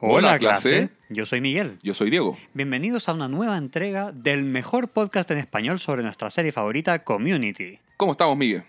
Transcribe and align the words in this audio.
Hola, 0.00 0.38
clase. 0.38 0.90
Yo 1.08 1.26
soy 1.26 1.40
Miguel. 1.40 1.76
Yo 1.82 1.92
soy 1.92 2.08
Diego. 2.08 2.38
Bienvenidos 2.54 3.08
a 3.08 3.14
una 3.14 3.26
nueva 3.26 3.58
entrega 3.58 4.12
del 4.12 4.44
mejor 4.44 4.86
podcast 4.90 5.28
en 5.32 5.38
español 5.38 5.80
sobre 5.80 6.04
nuestra 6.04 6.30
serie 6.30 6.52
favorita, 6.52 7.02
Community. 7.02 7.80
¿Cómo 7.96 8.12
estamos, 8.12 8.36
Miguel? 8.36 8.62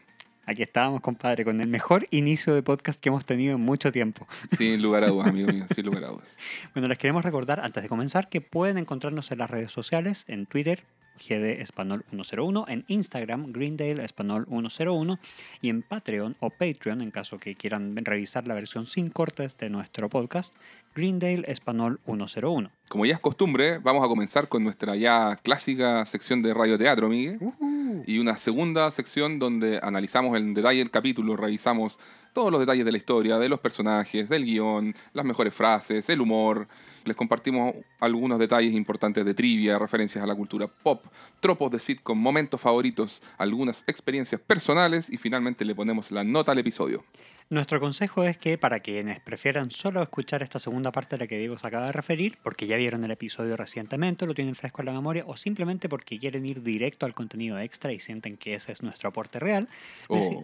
Aquí 0.47 0.63
estábamos, 0.63 1.01
compadre, 1.01 1.45
con 1.45 1.61
el 1.61 1.67
mejor 1.67 2.07
inicio 2.09 2.55
de 2.55 2.63
podcast 2.63 2.99
que 2.99 3.09
hemos 3.09 3.25
tenido 3.25 3.57
en 3.57 3.61
mucho 3.61 3.91
tiempo. 3.91 4.27
Sin 4.57 4.81
lugar 4.81 5.03
a 5.03 5.09
dudas, 5.09 5.27
amigo 5.27 5.47
mío, 5.53 5.65
sin 5.75 5.85
lugar 5.85 6.05
a 6.05 6.07
dudas. 6.07 6.35
Bueno, 6.73 6.87
les 6.87 6.97
queremos 6.97 7.23
recordar, 7.23 7.59
antes 7.59 7.83
de 7.83 7.89
comenzar, 7.89 8.27
que 8.29 8.41
pueden 8.41 8.79
encontrarnos 8.79 9.31
en 9.31 9.37
las 9.37 9.51
redes 9.51 9.71
sociales, 9.71 10.25
en 10.27 10.47
Twitter, 10.47 10.83
GD 11.19 11.61
Español 11.61 12.05
101, 12.09 12.65
en 12.67 12.85
Instagram, 12.87 13.51
Greendale 13.51 14.03
Español 14.03 14.45
101 14.49 15.19
y 15.61 15.69
en 15.69 15.81
Patreon 15.81 16.35
o 16.39 16.49
Patreon, 16.49 17.01
en 17.01 17.11
caso 17.11 17.37
que 17.37 17.55
quieran 17.55 17.95
revisar 17.97 18.47
la 18.47 18.53
versión 18.53 18.85
sin 18.85 19.09
cortes 19.09 19.57
de 19.57 19.69
nuestro 19.69 20.09
podcast, 20.09 20.53
Greendale 20.95 21.43
Español 21.47 21.99
101. 22.05 22.71
Como 22.87 23.05
ya 23.05 23.13
es 23.13 23.19
costumbre, 23.19 23.77
vamos 23.77 24.03
a 24.03 24.07
comenzar 24.07 24.47
con 24.49 24.63
nuestra 24.63 24.95
ya 24.95 25.39
clásica 25.43 26.03
sección 26.05 26.41
de 26.41 26.53
radioteatro, 26.53 27.07
Miguel. 27.07 27.37
Uh-huh. 27.39 28.03
Y 28.07 28.17
una 28.17 28.37
segunda 28.37 28.89
sección 28.91 29.37
donde 29.37 29.79
analizamos 29.81 30.35
en 30.37 30.53
detalle 30.53 30.81
el 30.81 30.89
capítulo, 30.89 31.35
revisamos 31.35 31.99
todos 32.39 32.53
los 32.53 32.61
detalles 32.61 32.85
de 32.85 32.91
la 32.93 32.97
historia, 32.97 33.37
de 33.37 33.49
los 33.49 33.59
personajes, 33.59 34.29
del 34.29 34.45
guion, 34.45 34.95
las 35.11 35.25
mejores 35.25 35.53
frases, 35.53 36.07
el 36.07 36.21
humor. 36.21 36.69
Les 37.03 37.13
compartimos 37.13 37.75
algunos 37.99 38.39
detalles 38.39 38.73
importantes 38.75 39.25
de 39.25 39.33
trivia, 39.33 39.77
referencias 39.77 40.23
a 40.23 40.27
la 40.27 40.35
cultura 40.35 40.65
pop, 40.65 41.03
tropos 41.41 41.69
de 41.69 41.79
sitcom, 41.79 42.17
momentos 42.17 42.61
favoritos, 42.61 43.21
algunas 43.37 43.83
experiencias 43.87 44.39
personales 44.39 45.09
y 45.09 45.17
finalmente 45.17 45.65
le 45.65 45.75
ponemos 45.75 46.11
la 46.11 46.23
nota 46.23 46.53
al 46.53 46.59
episodio. 46.59 47.03
Nuestro 47.51 47.79
consejo 47.79 48.23
es 48.25 48.37
que 48.37 48.59
para 48.59 48.79
quienes 48.79 49.19
prefieran 49.21 49.71
solo 49.71 50.03
escuchar 50.03 50.43
esta 50.43 50.59
segunda 50.59 50.91
parte 50.91 51.15
de 51.15 51.23
la 51.23 51.27
que 51.27 51.35
Diego 51.39 51.57
se 51.57 51.65
acaba 51.65 51.87
de 51.87 51.91
referir, 51.93 52.37
porque 52.43 52.67
ya 52.67 52.75
vieron 52.77 53.03
el 53.03 53.09
episodio 53.09 53.57
recientemente, 53.57 54.27
lo 54.27 54.35
tienen 54.35 54.53
fresco 54.53 54.83
en 54.83 54.85
la 54.85 54.91
memoria, 54.91 55.23
o 55.25 55.35
simplemente 55.35 55.89
porque 55.89 56.19
quieren 56.19 56.45
ir 56.45 56.61
directo 56.61 57.07
al 57.07 57.15
contenido 57.15 57.57
extra 57.57 57.91
y 57.91 57.99
sienten 57.99 58.37
que 58.37 58.53
ese 58.53 58.71
es 58.71 58.83
nuestro 58.83 59.09
aporte 59.09 59.39
real, 59.39 59.67
Oh. 60.09 60.43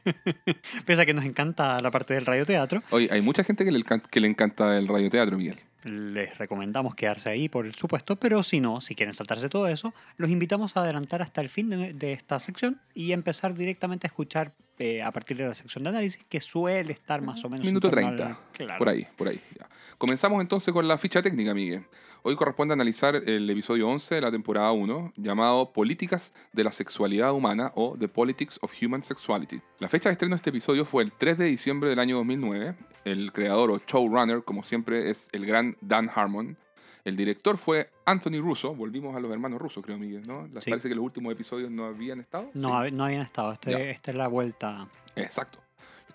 pese 0.84 1.00
a 1.00 1.06
que 1.06 1.14
nos 1.14 1.24
encanta 1.24 1.80
la 1.80 1.90
parte 1.90 2.12
del 2.12 2.26
radioteatro, 2.26 2.82
Oye, 2.90 3.08
hay 3.10 3.22
mucha 3.22 3.42
gente 3.42 3.64
que 3.64 3.72
le, 3.72 3.78
encan- 3.80 4.02
que 4.02 4.20
le 4.20 4.28
encanta 4.28 4.76
el 4.76 4.88
radioteatro, 4.88 5.38
Miguel. 5.38 5.58
Les 5.84 6.36
recomendamos 6.38 6.94
quedarse 6.94 7.30
ahí 7.30 7.48
por 7.48 7.72
supuesto, 7.74 8.16
pero 8.16 8.42
si 8.42 8.60
no, 8.60 8.80
si 8.80 8.94
quieren 8.94 9.14
saltarse 9.14 9.48
todo 9.48 9.66
eso, 9.68 9.94
los 10.16 10.30
invitamos 10.30 10.76
a 10.76 10.82
adelantar 10.82 11.22
hasta 11.22 11.40
el 11.40 11.48
fin 11.48 11.70
de, 11.70 11.92
de 11.94 12.12
esta 12.12 12.38
sección 12.38 12.80
y 12.94 13.12
empezar 13.12 13.54
directamente 13.54 14.06
a 14.06 14.08
escuchar 14.08 14.52
eh, 14.78 15.02
a 15.02 15.10
partir 15.12 15.36
de 15.36 15.46
la 15.46 15.52
sección 15.54 15.84
de 15.84 15.90
análisis, 15.90 16.24
que 16.26 16.40
suele 16.40 16.92
estar 16.92 17.20
más 17.20 17.44
o 17.44 17.50
menos... 17.50 17.66
en 17.66 17.72
Minuto 17.74 17.90
torno 17.90 18.08
al- 18.08 18.16
30. 18.16 18.40
claro. 18.52 18.78
Por 18.78 18.88
ahí, 18.88 19.06
por 19.16 19.28
ahí. 19.28 19.40
ya. 19.58 19.68
Comenzamos 19.98 20.40
entonces 20.40 20.72
con 20.72 20.88
la 20.88 20.96
ficha 20.96 21.20
técnica, 21.20 21.52
Miguel. 21.52 21.84
Hoy 22.22 22.36
corresponde 22.36 22.74
analizar 22.74 23.14
el 23.16 23.48
episodio 23.48 23.88
11 23.88 24.16
de 24.16 24.20
la 24.20 24.30
temporada 24.30 24.72
1, 24.72 25.14
llamado 25.16 25.72
Políticas 25.72 26.34
de 26.52 26.64
la 26.64 26.70
Sexualidad 26.72 27.32
Humana 27.32 27.72
o 27.74 27.96
The 27.98 28.08
Politics 28.08 28.58
of 28.62 28.72
Human 28.82 29.02
Sexuality. 29.02 29.60
La 29.78 29.88
fecha 29.88 30.10
de 30.10 30.12
estreno 30.14 30.34
de 30.34 30.36
este 30.36 30.50
episodio 30.50 30.84
fue 30.84 31.02
el 31.02 31.12
3 31.12 31.38
de 31.38 31.46
diciembre 31.46 31.88
del 31.88 31.98
año 31.98 32.16
2009. 32.16 32.74
El 33.06 33.32
creador 33.32 33.70
o 33.70 33.78
showrunner, 33.86 34.42
como 34.44 34.62
siempre, 34.62 35.08
es 35.08 35.30
el 35.32 35.46
gran 35.46 35.78
Dan 35.80 36.10
Harmon. 36.14 36.58
El 37.06 37.16
director 37.16 37.56
fue 37.56 37.88
Anthony 38.04 38.38
Russo. 38.42 38.74
Volvimos 38.74 39.16
a 39.16 39.20
los 39.20 39.32
hermanos 39.32 39.58
rusos, 39.58 39.82
creo, 39.82 39.96
Miguel, 39.96 40.22
¿no? 40.28 40.46
Les 40.48 40.62
Sí. 40.64 40.68
parece 40.68 40.90
que 40.90 40.94
los 40.94 41.02
últimos 41.04 41.32
episodios 41.32 41.70
no 41.70 41.86
habían 41.86 42.20
estado. 42.20 42.50
No, 42.52 42.84
Sí. 42.84 42.90
no 42.92 43.04
habían 43.06 43.22
estado. 43.22 43.52
Este- 43.52 43.90
esta 43.90 44.10
es 44.10 44.16
la 44.18 44.28
vuelta. 44.28 44.86
Exacto. 45.16 45.58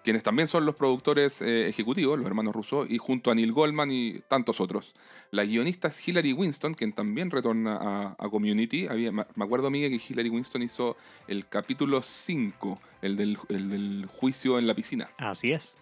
Quienes 0.05 0.21
también 0.21 0.47
son 0.47 0.67
los 0.67 0.75
productores 0.75 1.41
eh, 1.41 1.67
ejecutivos, 1.67 2.19
los 2.19 2.27
hermanos 2.27 2.53
rusos, 2.53 2.85
y 2.91 2.99
junto 2.99 3.31
a 3.31 3.35
Neil 3.35 3.51
Goldman 3.51 3.91
y 3.91 4.19
tantos 4.27 4.61
otros. 4.61 4.93
La 5.31 5.43
guionista 5.45 5.87
es 5.87 6.07
Hilary 6.07 6.31
Winston, 6.31 6.75
quien 6.75 6.93
también 6.93 7.31
retorna 7.31 8.15
a, 8.19 8.29
Community. 8.29 8.87
Me 9.11 9.43
acuerdo, 9.43 9.71
Miguel, 9.71 9.99
que 9.99 10.13
Hilary 10.13 10.29
Winston 10.29 10.61
hizo 10.61 10.95
el 11.27 11.47
capítulo 11.47 12.03
5, 12.03 12.79
el 13.01 13.15
del, 13.15 13.39
el 13.49 13.69
del 13.71 14.05
juicio 14.05 14.59
en 14.59 14.67
la 14.67 14.75
piscina. 14.75 15.09
Así 15.17 15.51
es. 15.51 15.75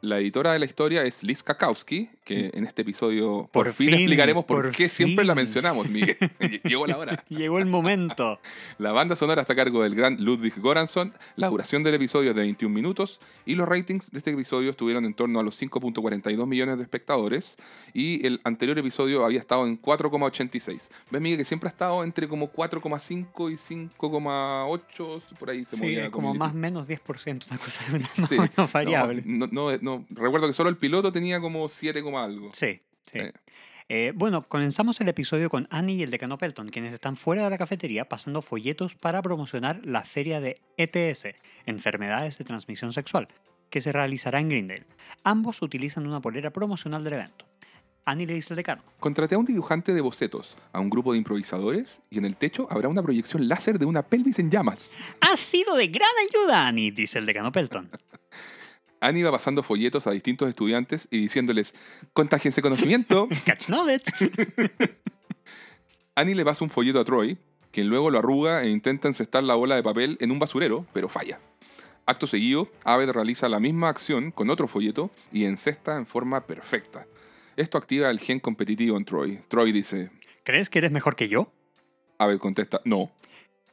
La 0.00 0.18
editora 0.20 0.52
de 0.52 0.60
la 0.60 0.64
historia 0.64 1.02
es 1.02 1.24
Liz 1.24 1.42
Kakowski, 1.42 2.08
que 2.24 2.52
en 2.54 2.64
este 2.64 2.82
episodio 2.82 3.48
por, 3.52 3.66
Por 3.66 3.72
fin, 3.72 3.88
fin, 3.88 3.94
explicaremos 3.98 4.44
por, 4.44 4.62
por 4.66 4.70
qué 4.72 4.88
siempre 4.88 5.24
la 5.24 5.34
fin. 5.34 5.42
mencionamos, 5.42 5.88
Miguel. 5.90 6.16
Llegó 6.64 6.86
la 6.86 6.98
hora. 6.98 7.24
Llegó 7.28 7.58
el 7.58 7.66
momento. 7.66 8.38
La 8.78 8.92
banda 8.92 9.16
sonora 9.16 9.40
está 9.40 9.54
a 9.54 9.56
cargo 9.56 9.82
del 9.82 9.96
gran 9.96 10.22
Ludwig 10.22 10.56
Goransson, 10.60 11.12
la 11.34 11.48
duración 11.48 11.82
del 11.82 11.94
episodio 11.94 12.30
es 12.30 12.36
de 12.36 12.42
21 12.42 12.72
minutos 12.72 13.20
y 13.44 13.56
los 13.56 13.66
ratings 13.68 14.12
de 14.12 14.18
este 14.18 14.30
episodio 14.30 14.70
estuvieron 14.70 15.04
en 15.04 15.14
torno 15.14 15.40
a 15.40 15.42
los 15.42 15.60
5.42 15.60 16.46
millones 16.46 16.76
de 16.76 16.84
espectadores 16.84 17.56
y 17.92 18.24
el 18.24 18.40
anterior 18.44 18.78
episodio 18.78 19.24
había 19.24 19.40
estado 19.40 19.66
en 19.66 19.80
4,86. 19.82 20.90
¿Ves, 21.10 21.20
Miguel, 21.20 21.38
que 21.38 21.44
siempre 21.44 21.66
ha 21.68 21.70
estado 21.72 22.04
entre 22.04 22.28
como 22.28 22.52
4,5 22.52 23.52
y 23.52 23.56
5,8? 23.56 25.22
Por 25.40 25.50
ahí 25.50 25.64
se 25.64 25.76
Sí, 25.76 25.82
movía. 25.82 26.10
como 26.12 26.34
más 26.34 26.52
o 26.52 26.54
menos 26.54 26.86
10%, 26.86 27.46
una 27.50 27.58
cosa 27.58 27.82
más 27.90 28.28
Sí. 28.28 28.36
variable. 28.72 29.22
No, 29.26 29.48
no, 29.50 29.76
no, 29.78 29.87
recuerdo 30.10 30.46
que 30.46 30.52
solo 30.52 30.70
el 30.70 30.76
piloto 30.76 31.12
tenía 31.12 31.40
como 31.40 31.68
7, 31.68 32.02
coma 32.02 32.24
algo. 32.24 32.50
Sí, 32.52 32.80
sí. 33.10 33.20
Sí. 33.20 33.30
Eh, 33.90 34.12
bueno, 34.14 34.42
comenzamos 34.42 35.00
el 35.00 35.08
episodio 35.08 35.48
con 35.48 35.66
Annie 35.70 35.96
y 35.96 36.02
el 36.02 36.10
decano 36.10 36.36
Pelton, 36.36 36.68
quienes 36.68 36.92
están 36.92 37.16
fuera 37.16 37.44
de 37.44 37.50
la 37.50 37.56
cafetería 37.56 38.06
pasando 38.06 38.42
folletos 38.42 38.94
para 38.94 39.22
promocionar 39.22 39.80
la 39.82 40.02
feria 40.02 40.40
de 40.40 40.60
ETS, 40.76 41.28
Enfermedades 41.64 42.36
de 42.36 42.44
Transmisión 42.44 42.92
Sexual, 42.92 43.28
que 43.70 43.80
se 43.80 43.90
realizará 43.90 44.40
en 44.40 44.50
Greendale. 44.50 44.84
Ambos 45.24 45.62
utilizan 45.62 46.06
una 46.06 46.20
polera 46.20 46.50
promocional 46.50 47.02
del 47.02 47.14
evento. 47.14 47.46
Annie 48.04 48.26
le 48.26 48.34
dice 48.34 48.52
al 48.52 48.56
decano, 48.56 48.82
Contraté 49.00 49.36
a 49.36 49.38
un 49.38 49.46
dibujante 49.46 49.94
de 49.94 50.02
bocetos, 50.02 50.58
a 50.72 50.80
un 50.80 50.90
grupo 50.90 51.12
de 51.12 51.18
improvisadores 51.18 52.02
y 52.10 52.18
en 52.18 52.26
el 52.26 52.36
techo 52.36 52.66
habrá 52.70 52.88
una 52.88 53.02
proyección 53.02 53.48
láser 53.48 53.78
de 53.78 53.86
una 53.86 54.02
pelvis 54.02 54.38
en 54.38 54.50
llamas. 54.50 54.92
Ha 55.22 55.34
sido 55.36 55.74
de 55.76 55.88
gran 55.88 56.10
ayuda, 56.28 56.66
Annie, 56.66 56.90
dice 56.90 57.18
el 57.18 57.26
decano 57.26 57.52
Pelton. 57.52 57.90
Annie 59.00 59.20
iba 59.20 59.30
pasando 59.30 59.62
folletos 59.62 60.06
a 60.06 60.10
distintos 60.10 60.48
estudiantes 60.48 61.08
y 61.10 61.18
diciéndoles, 61.18 61.74
contágiense 62.12 62.62
conocimiento. 62.62 63.28
Catch 63.44 63.66
knowledge. 63.66 64.12
Annie 66.14 66.34
le 66.34 66.44
pasa 66.44 66.64
un 66.64 66.70
folleto 66.70 66.98
a 66.98 67.04
Troy, 67.04 67.38
quien 67.70 67.88
luego 67.88 68.10
lo 68.10 68.18
arruga 68.18 68.62
e 68.62 68.70
intenta 68.70 69.08
encestar 69.08 69.44
la 69.44 69.54
bola 69.54 69.76
de 69.76 69.82
papel 69.82 70.16
en 70.20 70.30
un 70.32 70.38
basurero, 70.38 70.86
pero 70.92 71.08
falla. 71.08 71.38
Acto 72.06 72.26
seguido, 72.26 72.70
Aved 72.84 73.10
realiza 73.10 73.48
la 73.48 73.60
misma 73.60 73.88
acción 73.90 74.30
con 74.30 74.50
otro 74.50 74.66
folleto 74.66 75.10
y 75.30 75.44
encesta 75.44 75.96
en 75.96 76.06
forma 76.06 76.46
perfecta. 76.46 77.06
Esto 77.56 77.76
activa 77.76 78.08
el 78.10 78.18
gen 78.18 78.40
competitivo 78.40 78.96
en 78.96 79.04
Troy. 79.04 79.40
Troy 79.48 79.72
dice, 79.72 80.10
¿Crees 80.42 80.70
que 80.70 80.78
eres 80.78 80.90
mejor 80.90 81.16
que 81.16 81.28
yo? 81.28 81.52
Aved 82.18 82.38
contesta, 82.38 82.80
no. 82.84 83.12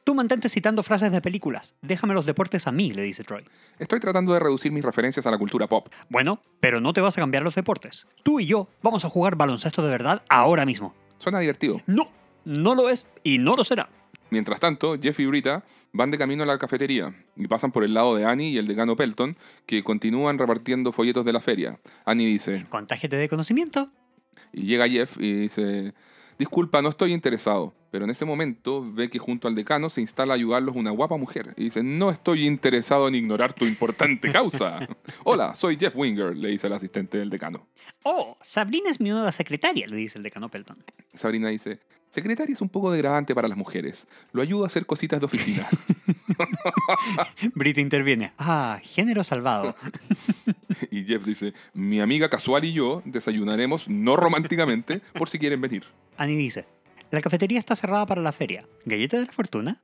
Tú 0.06 0.14
mantente 0.14 0.48
citando 0.48 0.84
frases 0.84 1.10
de 1.10 1.20
películas. 1.20 1.74
Déjame 1.82 2.14
los 2.14 2.26
deportes 2.26 2.68
a 2.68 2.70
mí, 2.70 2.92
le 2.92 3.02
dice 3.02 3.24
Troy. 3.24 3.42
Estoy 3.80 3.98
tratando 3.98 4.32
de 4.32 4.38
reducir 4.38 4.70
mis 4.70 4.84
referencias 4.84 5.26
a 5.26 5.32
la 5.32 5.36
cultura 5.36 5.66
pop. 5.66 5.88
Bueno, 6.08 6.40
pero 6.60 6.80
no 6.80 6.92
te 6.92 7.00
vas 7.00 7.18
a 7.18 7.20
cambiar 7.20 7.42
los 7.42 7.56
deportes. 7.56 8.06
Tú 8.22 8.38
y 8.38 8.46
yo 8.46 8.68
vamos 8.84 9.04
a 9.04 9.08
jugar 9.08 9.34
baloncesto 9.34 9.82
de 9.82 9.90
verdad 9.90 10.22
ahora 10.28 10.64
mismo. 10.64 10.94
Suena 11.18 11.40
divertido. 11.40 11.80
No, 11.88 12.08
no 12.44 12.76
lo 12.76 12.88
es 12.88 13.08
y 13.24 13.38
no 13.38 13.56
lo 13.56 13.64
será. 13.64 13.88
Mientras 14.30 14.60
tanto, 14.60 14.96
Jeff 14.96 15.18
y 15.18 15.26
Brita 15.26 15.64
van 15.92 16.12
de 16.12 16.18
camino 16.18 16.44
a 16.44 16.46
la 16.46 16.58
cafetería 16.58 17.12
y 17.34 17.48
pasan 17.48 17.72
por 17.72 17.82
el 17.82 17.92
lado 17.92 18.14
de 18.14 18.26
Annie 18.26 18.50
y 18.50 18.58
el 18.58 18.68
decano 18.68 18.94
Pelton, 18.94 19.36
que 19.66 19.82
continúan 19.82 20.38
repartiendo 20.38 20.92
folletos 20.92 21.24
de 21.24 21.32
la 21.32 21.40
feria. 21.40 21.80
Annie 22.04 22.26
dice, 22.26 22.64
Contágete 22.70 23.16
de 23.16 23.28
conocimiento. 23.28 23.90
y 24.52 24.66
llega 24.66 24.88
Jeff 24.88 25.16
y 25.18 25.32
dice, 25.32 25.94
disculpa, 26.38 26.80
no 26.80 26.90
estoy 26.90 27.12
interesado. 27.12 27.74
Pero 27.96 28.04
en 28.04 28.10
ese 28.10 28.26
momento 28.26 28.84
ve 28.92 29.08
que 29.08 29.18
junto 29.18 29.48
al 29.48 29.54
decano 29.54 29.88
se 29.88 30.02
instala 30.02 30.34
a 30.34 30.36
ayudarlos 30.36 30.76
una 30.76 30.90
guapa 30.90 31.16
mujer. 31.16 31.54
Y 31.56 31.64
dice, 31.64 31.82
no 31.82 32.10
estoy 32.10 32.46
interesado 32.46 33.08
en 33.08 33.14
ignorar 33.14 33.54
tu 33.54 33.64
importante 33.64 34.30
causa. 34.30 34.86
Hola, 35.24 35.54
soy 35.54 35.78
Jeff 35.78 35.96
Winger, 35.96 36.36
le 36.36 36.50
dice 36.50 36.66
el 36.66 36.74
asistente 36.74 37.16
del 37.16 37.30
decano. 37.30 37.68
Oh, 38.02 38.36
Sabrina 38.42 38.90
es 38.90 39.00
mi 39.00 39.08
nueva 39.08 39.32
secretaria, 39.32 39.86
le 39.86 39.96
dice 39.96 40.18
el 40.18 40.24
decano 40.24 40.50
Pelton. 40.50 40.76
Sabrina 41.14 41.48
dice, 41.48 41.80
secretaria 42.10 42.52
es 42.52 42.60
un 42.60 42.68
poco 42.68 42.92
degradante 42.92 43.34
para 43.34 43.48
las 43.48 43.56
mujeres. 43.56 44.06
Lo 44.32 44.42
ayudo 44.42 44.64
a 44.64 44.66
hacer 44.66 44.84
cositas 44.84 45.18
de 45.18 45.24
oficina. 45.24 45.66
Brit 47.54 47.78
interviene. 47.78 48.34
Ah, 48.36 48.78
género 48.82 49.24
salvado. 49.24 49.74
Y 50.90 51.04
Jeff 51.04 51.24
dice, 51.24 51.54
mi 51.72 52.00
amiga 52.00 52.28
casual 52.28 52.66
y 52.66 52.74
yo 52.74 53.00
desayunaremos 53.06 53.88
no 53.88 54.14
románticamente 54.14 55.00
por 55.14 55.30
si 55.30 55.38
quieren 55.38 55.62
venir. 55.62 55.84
Annie 56.18 56.36
dice, 56.36 56.66
la 57.10 57.20
cafetería 57.20 57.58
está 57.58 57.76
cerrada 57.76 58.06
para 58.06 58.22
la 58.22 58.32
feria. 58.32 58.66
¿Galleta 58.84 59.18
de 59.18 59.26
la 59.26 59.32
fortuna? 59.32 59.82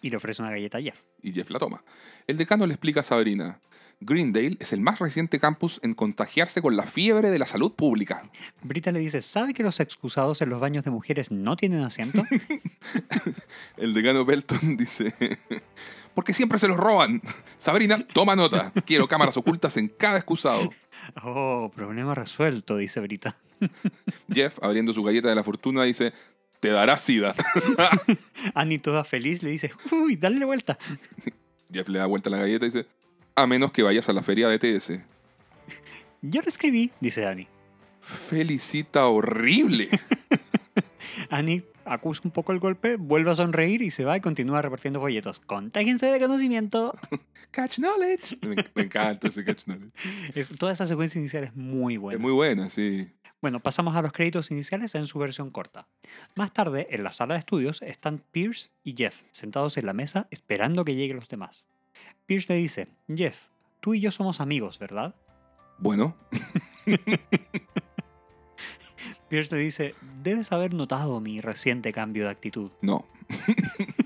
Y 0.00 0.10
le 0.10 0.16
ofrece 0.16 0.42
una 0.42 0.50
galleta 0.50 0.78
a 0.78 0.82
Jeff. 0.82 1.00
Y 1.22 1.32
Jeff 1.32 1.50
la 1.50 1.58
toma. 1.58 1.82
El 2.26 2.36
decano 2.36 2.66
le 2.66 2.74
explica 2.74 3.00
a 3.00 3.02
Sabrina, 3.02 3.60
Greendale 4.00 4.56
es 4.60 4.72
el 4.72 4.80
más 4.80 4.98
reciente 4.98 5.40
campus 5.40 5.80
en 5.82 5.94
contagiarse 5.94 6.60
con 6.60 6.76
la 6.76 6.84
fiebre 6.84 7.30
de 7.30 7.38
la 7.38 7.46
salud 7.46 7.72
pública. 7.72 8.30
Brita 8.62 8.92
le 8.92 8.98
dice, 8.98 9.22
¿sabe 9.22 9.54
que 9.54 9.62
los 9.62 9.80
excusados 9.80 10.42
en 10.42 10.50
los 10.50 10.60
baños 10.60 10.84
de 10.84 10.90
mujeres 10.90 11.30
no 11.30 11.56
tienen 11.56 11.82
asiento? 11.82 12.22
El 13.78 13.94
decano 13.94 14.26
Belton 14.26 14.76
dice, 14.76 15.14
porque 16.14 16.34
siempre 16.34 16.58
se 16.58 16.68
los 16.68 16.76
roban. 16.76 17.22
Sabrina, 17.56 18.04
toma 18.12 18.36
nota. 18.36 18.70
Quiero 18.84 19.08
cámaras 19.08 19.36
ocultas 19.38 19.76
en 19.78 19.88
cada 19.88 20.18
excusado. 20.18 20.70
Oh, 21.22 21.70
problema 21.74 22.14
resuelto, 22.14 22.76
dice 22.76 23.00
Brita. 23.00 23.34
Jeff, 24.30 24.58
abriendo 24.62 24.92
su 24.92 25.02
galleta 25.02 25.30
de 25.30 25.34
la 25.34 25.44
fortuna, 25.44 25.84
dice, 25.84 26.12
te 26.66 26.72
dará 26.72 26.96
sida. 26.98 27.34
Annie, 28.54 28.78
toda 28.78 29.04
feliz, 29.04 29.42
le 29.42 29.50
dice, 29.50 29.70
uy, 29.92 30.16
dale 30.16 30.44
vuelta. 30.44 30.76
Jeff 31.72 31.88
le 31.88 31.98
da 32.00 32.06
vuelta 32.06 32.28
a 32.28 32.32
la 32.32 32.38
galleta 32.38 32.64
y 32.66 32.68
dice, 32.70 32.86
a 33.36 33.46
menos 33.46 33.70
que 33.70 33.82
vayas 33.84 34.08
a 34.08 34.12
la 34.12 34.22
feria 34.22 34.48
de 34.48 34.58
TS. 34.58 35.00
Yo 36.22 36.40
lo 36.42 36.48
escribí, 36.48 36.90
dice 37.00 37.24
Annie. 37.26 37.46
Felicita 38.00 39.06
horrible. 39.06 39.88
Annie 41.30 41.62
acusa 41.84 42.22
un 42.24 42.30
poco 42.32 42.50
el 42.52 42.58
golpe, 42.58 42.96
vuelve 42.96 43.30
a 43.30 43.34
sonreír 43.36 43.82
y 43.82 43.90
se 43.92 44.04
va 44.04 44.16
y 44.16 44.20
continúa 44.20 44.60
repartiendo 44.60 45.00
folletos. 45.00 45.38
Contágense 45.40 46.06
de 46.06 46.18
conocimiento. 46.18 46.98
Catch 47.52 47.76
knowledge. 47.78 48.38
Me, 48.42 48.56
me 48.74 48.82
encanta 48.82 49.28
ese 49.28 49.44
catch 49.44 49.64
knowledge. 49.64 49.92
Es- 50.34 50.48
toda 50.58 50.72
esa 50.72 50.84
secuencia 50.86 51.20
inicial 51.20 51.44
es 51.44 51.54
muy 51.54 51.96
buena. 51.96 52.16
Es 52.16 52.20
muy 52.22 52.32
buena, 52.32 52.68
sí. 52.70 53.08
Bueno, 53.42 53.60
pasamos 53.60 53.94
a 53.96 54.02
los 54.02 54.12
créditos 54.12 54.50
iniciales 54.50 54.94
en 54.94 55.06
su 55.06 55.18
versión 55.18 55.50
corta. 55.50 55.86
Más 56.34 56.52
tarde, 56.52 56.88
en 56.90 57.04
la 57.04 57.12
sala 57.12 57.34
de 57.34 57.40
estudios, 57.40 57.82
están 57.82 58.22
Pierce 58.32 58.70
y 58.82 58.94
Jeff 58.96 59.22
sentados 59.30 59.76
en 59.76 59.86
la 59.86 59.92
mesa 59.92 60.26
esperando 60.30 60.84
que 60.84 60.94
lleguen 60.94 61.16
los 61.16 61.28
demás. 61.28 61.66
Pierce 62.26 62.52
le 62.52 62.58
dice, 62.58 62.88
Jeff, 63.14 63.48
tú 63.80 63.94
y 63.94 64.00
yo 64.00 64.10
somos 64.10 64.40
amigos, 64.40 64.78
¿verdad? 64.78 65.14
Bueno, 65.78 66.16
Pierce 69.28 69.54
le 69.54 69.60
dice, 69.60 69.94
debes 70.22 70.50
haber 70.52 70.72
notado 70.72 71.20
mi 71.20 71.40
reciente 71.40 71.92
cambio 71.92 72.24
de 72.24 72.30
actitud. 72.30 72.70
no. 72.80 73.06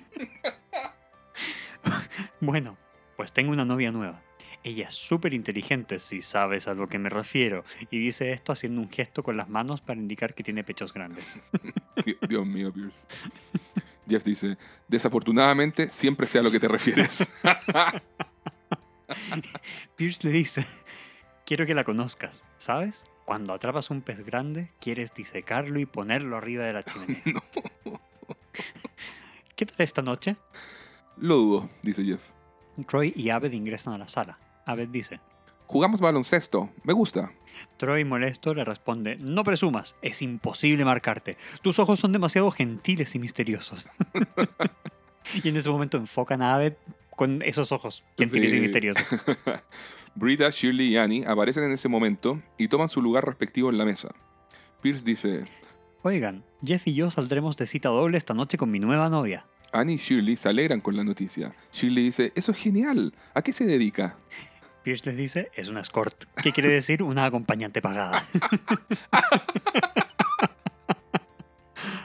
Bueno, 2.42 2.78
pues 3.18 3.32
tengo 3.32 3.52
una 3.52 3.66
novia 3.66 3.92
nueva. 3.92 4.22
Ella 4.62 4.88
es 4.88 4.94
súper 4.94 5.32
inteligente, 5.32 5.98
si 6.00 6.20
sabes 6.20 6.68
a 6.68 6.74
lo 6.74 6.86
que 6.86 6.98
me 6.98 7.08
refiero, 7.08 7.64
y 7.90 7.98
dice 7.98 8.32
esto 8.32 8.52
haciendo 8.52 8.82
un 8.82 8.90
gesto 8.90 9.22
con 9.22 9.38
las 9.38 9.48
manos 9.48 9.80
para 9.80 9.98
indicar 9.98 10.34
que 10.34 10.42
tiene 10.42 10.64
pechos 10.64 10.92
grandes. 10.92 11.24
Di- 12.04 12.18
Dios 12.28 12.46
mío, 12.46 12.70
Pierce. 12.72 13.06
Jeff 14.08 14.22
dice, 14.24 14.58
desafortunadamente 14.88 15.88
siempre 15.88 16.26
sé 16.26 16.40
a 16.40 16.42
lo 16.42 16.50
que 16.50 16.58
te 16.60 16.68
refieres. 16.68 17.30
Pierce 19.96 20.26
le 20.26 20.32
dice, 20.32 20.64
quiero 21.46 21.64
que 21.66 21.74
la 21.74 21.84
conozcas, 21.84 22.44
¿sabes? 22.58 23.04
Cuando 23.24 23.52
atrapas 23.54 23.90
un 23.90 24.02
pez 24.02 24.24
grande, 24.24 24.70
quieres 24.80 25.14
disecarlo 25.14 25.78
y 25.78 25.86
ponerlo 25.86 26.36
arriba 26.36 26.64
de 26.64 26.72
la 26.72 26.82
chimenea. 26.82 27.22
¿Qué 29.56 29.66
tal 29.66 29.76
esta 29.78 30.02
noche? 30.02 30.36
Lo 31.16 31.36
dudo, 31.36 31.70
dice 31.82 32.02
Jeff. 32.04 32.22
Troy 32.88 33.12
y 33.14 33.30
Abed 33.30 33.52
ingresan 33.52 33.92
a 33.94 33.98
la 33.98 34.08
sala. 34.08 34.38
Abed 34.66 34.88
dice, 34.88 35.20
Jugamos 35.70 36.00
baloncesto, 36.00 36.68
me 36.82 36.92
gusta. 36.92 37.30
Troy 37.76 38.04
molesto 38.04 38.54
le 38.54 38.64
responde, 38.64 39.16
no 39.18 39.44
presumas, 39.44 39.94
es 40.02 40.20
imposible 40.20 40.84
marcarte. 40.84 41.36
Tus 41.62 41.78
ojos 41.78 42.00
son 42.00 42.12
demasiado 42.12 42.50
gentiles 42.50 43.14
y 43.14 43.20
misteriosos. 43.20 43.86
y 45.44 45.48
en 45.48 45.56
ese 45.56 45.70
momento 45.70 45.96
enfocan 45.96 46.42
a 46.42 46.54
Abed 46.54 46.72
con 47.14 47.42
esos 47.42 47.70
ojos 47.70 48.02
gentiles 48.18 48.52
y 48.52 48.58
misteriosos. 48.58 49.06
Brita, 50.16 50.50
Shirley 50.50 50.88
y 50.88 50.96
Annie 50.96 51.24
aparecen 51.24 51.62
en 51.62 51.70
ese 51.70 51.88
momento 51.88 52.42
y 52.58 52.66
toman 52.66 52.88
su 52.88 53.00
lugar 53.00 53.24
respectivo 53.24 53.70
en 53.70 53.78
la 53.78 53.84
mesa. 53.84 54.12
Pierce 54.82 55.04
dice, 55.04 55.44
Oigan, 56.02 56.42
Jeff 56.64 56.84
y 56.88 56.94
yo 56.94 57.12
saldremos 57.12 57.56
de 57.56 57.68
cita 57.68 57.90
doble 57.90 58.18
esta 58.18 58.34
noche 58.34 58.58
con 58.58 58.72
mi 58.72 58.80
nueva 58.80 59.08
novia. 59.08 59.46
Annie 59.72 59.94
y 59.94 59.98
Shirley 59.98 60.36
se 60.36 60.48
alegran 60.48 60.80
con 60.80 60.96
la 60.96 61.04
noticia. 61.04 61.54
Shirley 61.72 62.06
dice, 62.06 62.32
eso 62.34 62.50
es 62.50 62.58
genial, 62.58 63.14
¿a 63.34 63.42
qué 63.42 63.52
se 63.52 63.66
dedica? 63.66 64.16
Pierce 64.82 65.04
les 65.06 65.16
dice, 65.16 65.50
es 65.54 65.68
una 65.68 65.80
escort, 65.80 66.24
que 66.42 66.52
quiere 66.52 66.70
decir 66.70 67.02
una 67.04 67.26
acompañante 67.26 67.82
pagada. 67.82 68.24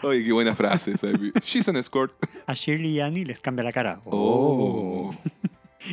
Oye, 0.03 0.23
qué 0.23 0.31
buena 0.31 0.55
frase. 0.55 0.93
She's 1.43 1.67
an 1.67 1.77
escort. 1.77 2.13
A 2.45 2.53
Shirley 2.53 2.97
y 2.97 3.01
Annie 3.01 3.25
les 3.25 3.41
cambia 3.41 3.63
la 3.63 3.71
cara. 3.71 4.01
Oh. 4.05 5.15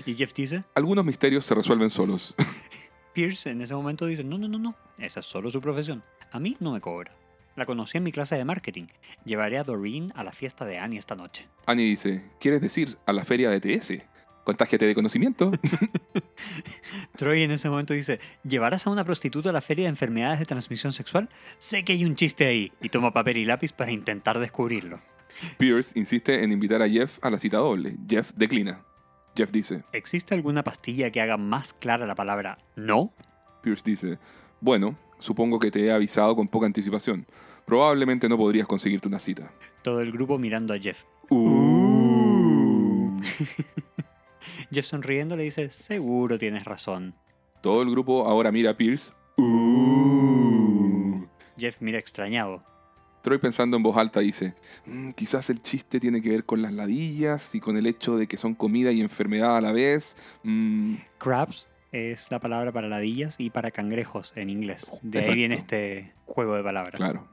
Y 0.07 0.15
Jeff 0.15 0.33
dice, 0.33 0.65
Algunos 0.75 1.05
misterios 1.05 1.45
se 1.45 1.55
resuelven 1.55 1.91
solos. 1.91 2.35
Pierce 3.13 3.51
en 3.51 3.61
ese 3.61 3.75
momento 3.75 4.07
dice, 4.07 4.25
no, 4.25 4.39
no, 4.39 4.49
no, 4.49 4.59
no, 4.59 4.75
esa 4.97 5.21
es 5.21 5.27
solo 5.27 5.51
su 5.51 5.61
profesión. 5.61 6.03
A 6.31 6.41
mí 6.41 6.57
no 6.61 6.73
me 6.73 6.81
cobra. 6.81 7.13
La 7.57 7.67
conocí 7.67 7.99
en 7.99 8.05
mi 8.05 8.11
clase 8.11 8.37
de 8.37 8.45
marketing. 8.47 8.87
Llevaré 9.27 9.59
a 9.59 9.65
Doreen 9.65 10.11
a 10.17 10.25
la 10.25 10.33
fiesta 10.33 10.65
de 10.65 10.79
Annie 10.79 10.99
esta 10.99 11.15
noche. 11.15 11.47
Annie 11.67 11.85
dice, 11.85 12.25
¿quieres 12.41 12.63
decir 12.63 12.97
a 13.05 13.13
la 13.13 13.25
feria 13.27 13.51
de 13.51 13.61
TS? 13.61 14.03
Contágiate 14.45 14.87
de 14.87 14.95
conocimiento. 14.95 15.53
Troy 17.17 17.43
en 17.43 17.53
ese 17.53 17.71
momento 17.71 17.95
dice, 17.95 18.19
¿llevarás 18.43 18.87
a 18.87 18.91
una 18.91 19.05
prostituta 19.05 19.51
a 19.51 19.53
la 19.53 19.61
feria 19.61 19.85
de 19.85 19.91
enfermedades 19.91 20.41
de 20.41 20.47
transmisión 20.47 20.93
sexual? 20.93 21.29
Sé 21.59 21.85
que 21.85 21.93
hay 21.93 22.05
un 22.05 22.17
chiste 22.17 22.47
ahí. 22.47 22.73
Y 22.81 22.89
toma 22.89 23.13
papel 23.13 23.37
y 23.37 23.45
lápiz 23.45 23.73
para 23.73 23.93
intentar 23.93 24.41
descubrirlo. 24.41 25.01
Pierce 25.59 25.99
insiste 25.99 26.43
en 26.43 26.53
invitar 26.53 26.83
a 26.83 26.89
Jeff 26.89 27.19
a 27.23 27.31
la 27.31 27.39
cita 27.39 27.59
doble. 27.59 27.97
Jeff 28.09 28.33
declina. 28.35 28.83
Jeff 29.37 29.51
dice, 29.51 29.85
¿Existe 29.93 30.35
alguna 30.35 30.63
pastilla 30.63 31.11
que 31.11 31.21
haga 31.21 31.37
más 31.37 31.73
clara 31.73 32.07
la 32.07 32.15
palabra 32.15 32.59
no? 32.77 33.15
Pierce 33.63 33.83
dice, 33.85 34.19
bueno, 34.61 34.99
supongo 35.21 35.59
que 35.59 35.71
te 35.71 35.87
he 35.87 35.93
avisado 35.93 36.35
con 36.37 36.49
poca 36.49 36.67
anticipación. 36.67 37.27
Probablemente 37.65 38.29
no 38.29 38.37
podrías 38.37 38.67
conseguirte 38.67 39.09
una 39.09 39.21
cita. 39.21 39.53
Todo 39.83 40.01
el 40.01 40.11
grupo 40.11 40.37
mirando 40.37 40.75
a 40.75 40.79
Jeff. 40.79 41.05
Uh. 41.31 43.21
Jeff 44.73 44.87
sonriendo 44.87 45.37
le 45.37 45.43
dice, 45.45 45.71
seguro 45.71 46.39
tienes 46.39 46.65
razón. 46.65 47.15
Todo 47.61 47.83
el 47.83 47.91
grupo 47.91 48.27
ahora 48.27 48.51
mira 48.51 48.71
a 48.71 48.77
Pierce. 48.77 49.13
Uh. 49.37 51.25
Jeff 51.57 51.77
mira 51.81 51.99
extrañado. 51.99 52.63
Troy 53.23 53.39
pensando 53.39 53.77
en 53.77 53.85
voz 53.85 53.97
alta 53.97 54.19
dice, 54.21 54.55
"Mm, 54.85 55.11
quizás 55.11 55.49
el 55.51 55.63
chiste 55.63 56.01
tiene 56.01 56.21
que 56.21 56.31
ver 56.31 56.45
con 56.45 56.61
las 56.61 56.73
ladillas 56.73 57.55
y 57.55 57.61
con 57.61 57.77
el 57.77 57.87
hecho 57.87 58.17
de 58.17 58.27
que 58.27 58.37
son 58.37 58.55
comida 58.55 58.91
y 58.91 59.01
enfermedad 59.01 59.57
a 59.57 59.61
la 59.61 59.71
vez. 59.73 60.17
Mm, 60.43 60.97
Crabs 61.19 61.69
es 61.93 62.29
la 62.33 62.41
palabra 62.41 62.73
para 62.73 62.89
ladillas 62.89 63.37
y 63.39 63.51
para 63.51 63.71
cangrejos 63.71 64.33
en 64.35 64.51
inglés. 64.51 64.91
De 65.03 65.21
ahí 65.21 65.35
viene 65.35 65.55
este 65.55 66.13
juego 66.25 66.57
de 66.57 66.65
palabras. 66.65 66.97
claro. 66.97 67.29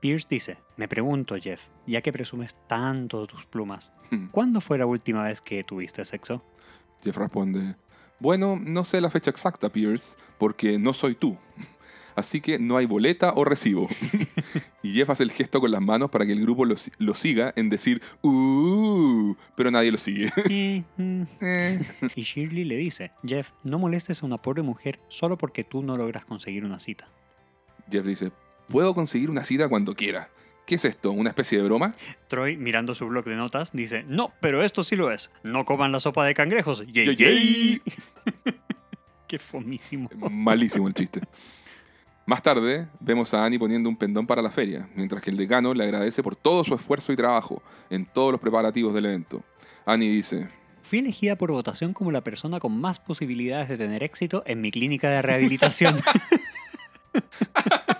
Pierce 0.00 0.26
dice, 0.28 0.58
me 0.76 0.88
pregunto 0.88 1.36
Jeff, 1.36 1.68
ya 1.86 2.00
que 2.02 2.12
presumes 2.12 2.54
tanto 2.68 3.22
de 3.22 3.26
tus 3.26 3.44
plumas, 3.46 3.92
Hmm. 4.10 4.26
¿cuándo 4.30 4.60
fue 4.60 4.78
la 4.78 4.86
última 4.86 5.24
vez 5.24 5.40
que 5.40 5.64
tuviste 5.64 6.04
sexo? 6.04 6.44
Jeff 7.02 7.16
responde, 7.16 7.76
bueno, 8.18 8.58
no 8.60 8.84
sé 8.84 9.00
la 9.00 9.10
fecha 9.10 9.30
exacta, 9.30 9.68
Pierce, 9.70 10.16
porque 10.38 10.78
no 10.78 10.94
soy 10.94 11.14
tú. 11.14 11.36
Así 12.16 12.40
que 12.40 12.58
no 12.58 12.78
hay 12.78 12.86
boleta 12.86 13.34
o 13.36 13.44
recibo. 13.44 13.88
y 14.82 14.94
Jeff 14.94 15.10
hace 15.10 15.22
el 15.22 15.30
gesto 15.30 15.60
con 15.60 15.70
las 15.70 15.82
manos 15.82 16.10
para 16.10 16.24
que 16.24 16.32
el 16.32 16.40
grupo 16.40 16.64
lo, 16.64 16.74
lo 16.96 17.12
siga 17.12 17.52
en 17.56 17.68
decir, 17.68 18.00
uh, 18.22 19.34
pero 19.54 19.70
nadie 19.70 19.92
lo 19.92 19.98
sigue. 19.98 20.32
Eh. 20.98 21.78
y 22.14 22.22
Shirley 22.22 22.64
le 22.64 22.76
dice, 22.76 23.12
Jeff, 23.24 23.50
no 23.62 23.78
molestes 23.78 24.22
a 24.22 24.26
una 24.26 24.40
pobre 24.40 24.62
mujer 24.62 24.98
solo 25.08 25.36
porque 25.36 25.62
tú 25.62 25.82
no 25.82 25.96
logras 25.98 26.24
conseguir 26.24 26.64
una 26.64 26.80
cita. 26.80 27.08
Jeff 27.90 28.06
dice, 28.06 28.32
puedo 28.68 28.94
conseguir 28.94 29.28
una 29.28 29.44
cita 29.44 29.68
cuando 29.68 29.94
quiera. 29.94 30.30
¿Qué 30.66 30.74
es 30.74 30.84
esto? 30.84 31.12
¿Una 31.12 31.30
especie 31.30 31.58
de 31.58 31.64
broma? 31.64 31.94
Troy, 32.26 32.56
mirando 32.56 32.94
su 32.96 33.06
blog 33.06 33.24
de 33.24 33.36
notas, 33.36 33.70
dice, 33.72 34.04
no, 34.08 34.32
pero 34.40 34.64
esto 34.64 34.82
sí 34.82 34.96
lo 34.96 35.12
es. 35.12 35.30
No 35.44 35.64
coman 35.64 35.92
la 35.92 36.00
sopa 36.00 36.24
de 36.24 36.34
cangrejos. 36.34 36.84
Yay, 36.88 37.06
Yay, 37.06 37.16
yay". 37.16 37.36
yay. 37.44 37.82
Qué 39.28 39.38
fomísimo. 39.38 40.10
Malísimo 40.28 40.88
el 40.88 40.94
chiste. 40.94 41.20
Más 42.26 42.42
tarde, 42.42 42.88
vemos 42.98 43.32
a 43.32 43.44
Annie 43.44 43.58
poniendo 43.60 43.88
un 43.88 43.96
pendón 43.96 44.26
para 44.26 44.42
la 44.42 44.50
feria, 44.50 44.88
mientras 44.96 45.22
que 45.22 45.30
el 45.30 45.36
decano 45.36 45.72
le 45.72 45.84
agradece 45.84 46.24
por 46.24 46.34
todo 46.34 46.64
su 46.64 46.74
esfuerzo 46.74 47.12
y 47.12 47.16
trabajo 47.16 47.62
en 47.88 48.04
todos 48.04 48.32
los 48.32 48.40
preparativos 48.40 48.92
del 48.92 49.06
evento. 49.06 49.44
Annie 49.84 50.08
dice, 50.10 50.48
Fui 50.82 50.98
elegida 50.98 51.36
por 51.36 51.52
votación 51.52 51.92
como 51.92 52.10
la 52.10 52.22
persona 52.22 52.58
con 52.58 52.80
más 52.80 52.98
posibilidades 52.98 53.68
de 53.68 53.78
tener 53.78 54.02
éxito 54.02 54.42
en 54.46 54.60
mi 54.60 54.72
clínica 54.72 55.08
de 55.10 55.22
rehabilitación. 55.22 56.00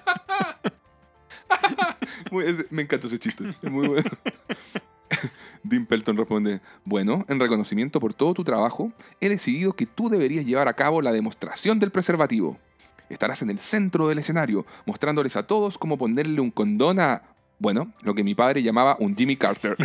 Muy- 2.30 2.44
me 2.70 2.82
encanta 2.82 3.06
ese 3.06 3.18
chiste, 3.18 3.44
muy 3.70 3.88
bueno. 3.88 4.10
Dean 5.62 5.86
Pelton 5.86 6.16
responde, 6.16 6.60
bueno, 6.84 7.24
en 7.28 7.40
reconocimiento 7.40 8.00
por 8.00 8.14
todo 8.14 8.34
tu 8.34 8.44
trabajo, 8.44 8.92
he 9.20 9.28
decidido 9.28 9.72
que 9.74 9.86
tú 9.86 10.08
deberías 10.08 10.44
llevar 10.44 10.68
a 10.68 10.74
cabo 10.74 11.00
la 11.02 11.12
demostración 11.12 11.78
del 11.78 11.90
preservativo. 11.90 12.58
Estarás 13.08 13.42
en 13.42 13.50
el 13.50 13.58
centro 13.60 14.08
del 14.08 14.18
escenario, 14.18 14.66
mostrándoles 14.84 15.36
a 15.36 15.46
todos 15.46 15.78
cómo 15.78 15.96
ponerle 15.96 16.40
un 16.40 16.50
condón 16.50 16.98
a, 16.98 17.22
bueno, 17.58 17.92
lo 18.02 18.14
que 18.14 18.24
mi 18.24 18.34
padre 18.34 18.62
llamaba 18.62 18.96
un 18.98 19.16
Jimmy 19.16 19.36
Carter. 19.36 19.76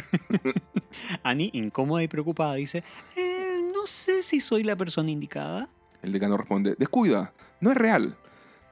Annie, 1.23 1.51
incómoda 1.53 2.01
y 2.03 2.07
preocupada, 2.07 2.55
dice, 2.55 2.83
"Eh, 3.15 3.61
no 3.73 3.85
sé 3.85 4.23
si 4.23 4.39
soy 4.39 4.63
la 4.63 4.75
persona 4.75 5.11
indicada. 5.11 5.69
El 6.01 6.11
decano 6.11 6.35
responde, 6.35 6.75
descuida, 6.79 7.31
no 7.59 7.71
es 7.71 7.77
real. 7.77 8.17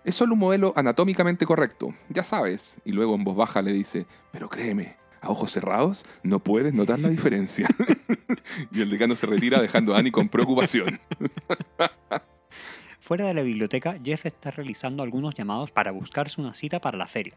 Es 0.04 0.16
solo 0.16 0.34
un 0.34 0.40
modelo 0.40 0.74
anatómicamente 0.76 1.46
correcto, 1.46 1.94
ya 2.10 2.24
sabes. 2.24 2.78
Y 2.86 2.92
luego 2.92 3.16
en 3.16 3.24
voz 3.24 3.36
baja 3.36 3.62
le 3.62 3.74
dice, 3.74 4.06
pero 4.32 4.50
créeme, 4.50 4.96
A 5.22 5.30
ojos 5.30 5.52
cerrados 5.52 6.06
no 6.24 6.40
puedes 6.40 6.74
notar 6.74 7.00
la 7.00 7.10
diferencia. 7.10 7.68
y 8.72 8.82
el 8.82 8.90
decano 8.90 9.16
se 9.16 9.26
retira 9.26 9.62
dejando 9.62 9.94
a 9.94 10.00
Annie 10.00 10.12
con 10.12 10.30
preocupación. 10.30 11.00
Fuera 13.02 13.26
de 13.26 13.34
la 13.34 13.42
biblioteca, 13.42 13.98
Jeff 14.04 14.26
está 14.26 14.52
realizando 14.52 15.04
algunos 15.04 15.36
llamados 15.36 15.72
para 15.72 15.92
buscarse 15.92 16.40
una 16.40 16.54
cita 16.54 16.80
para 16.80 16.98
la 16.98 17.08
feria. 17.08 17.34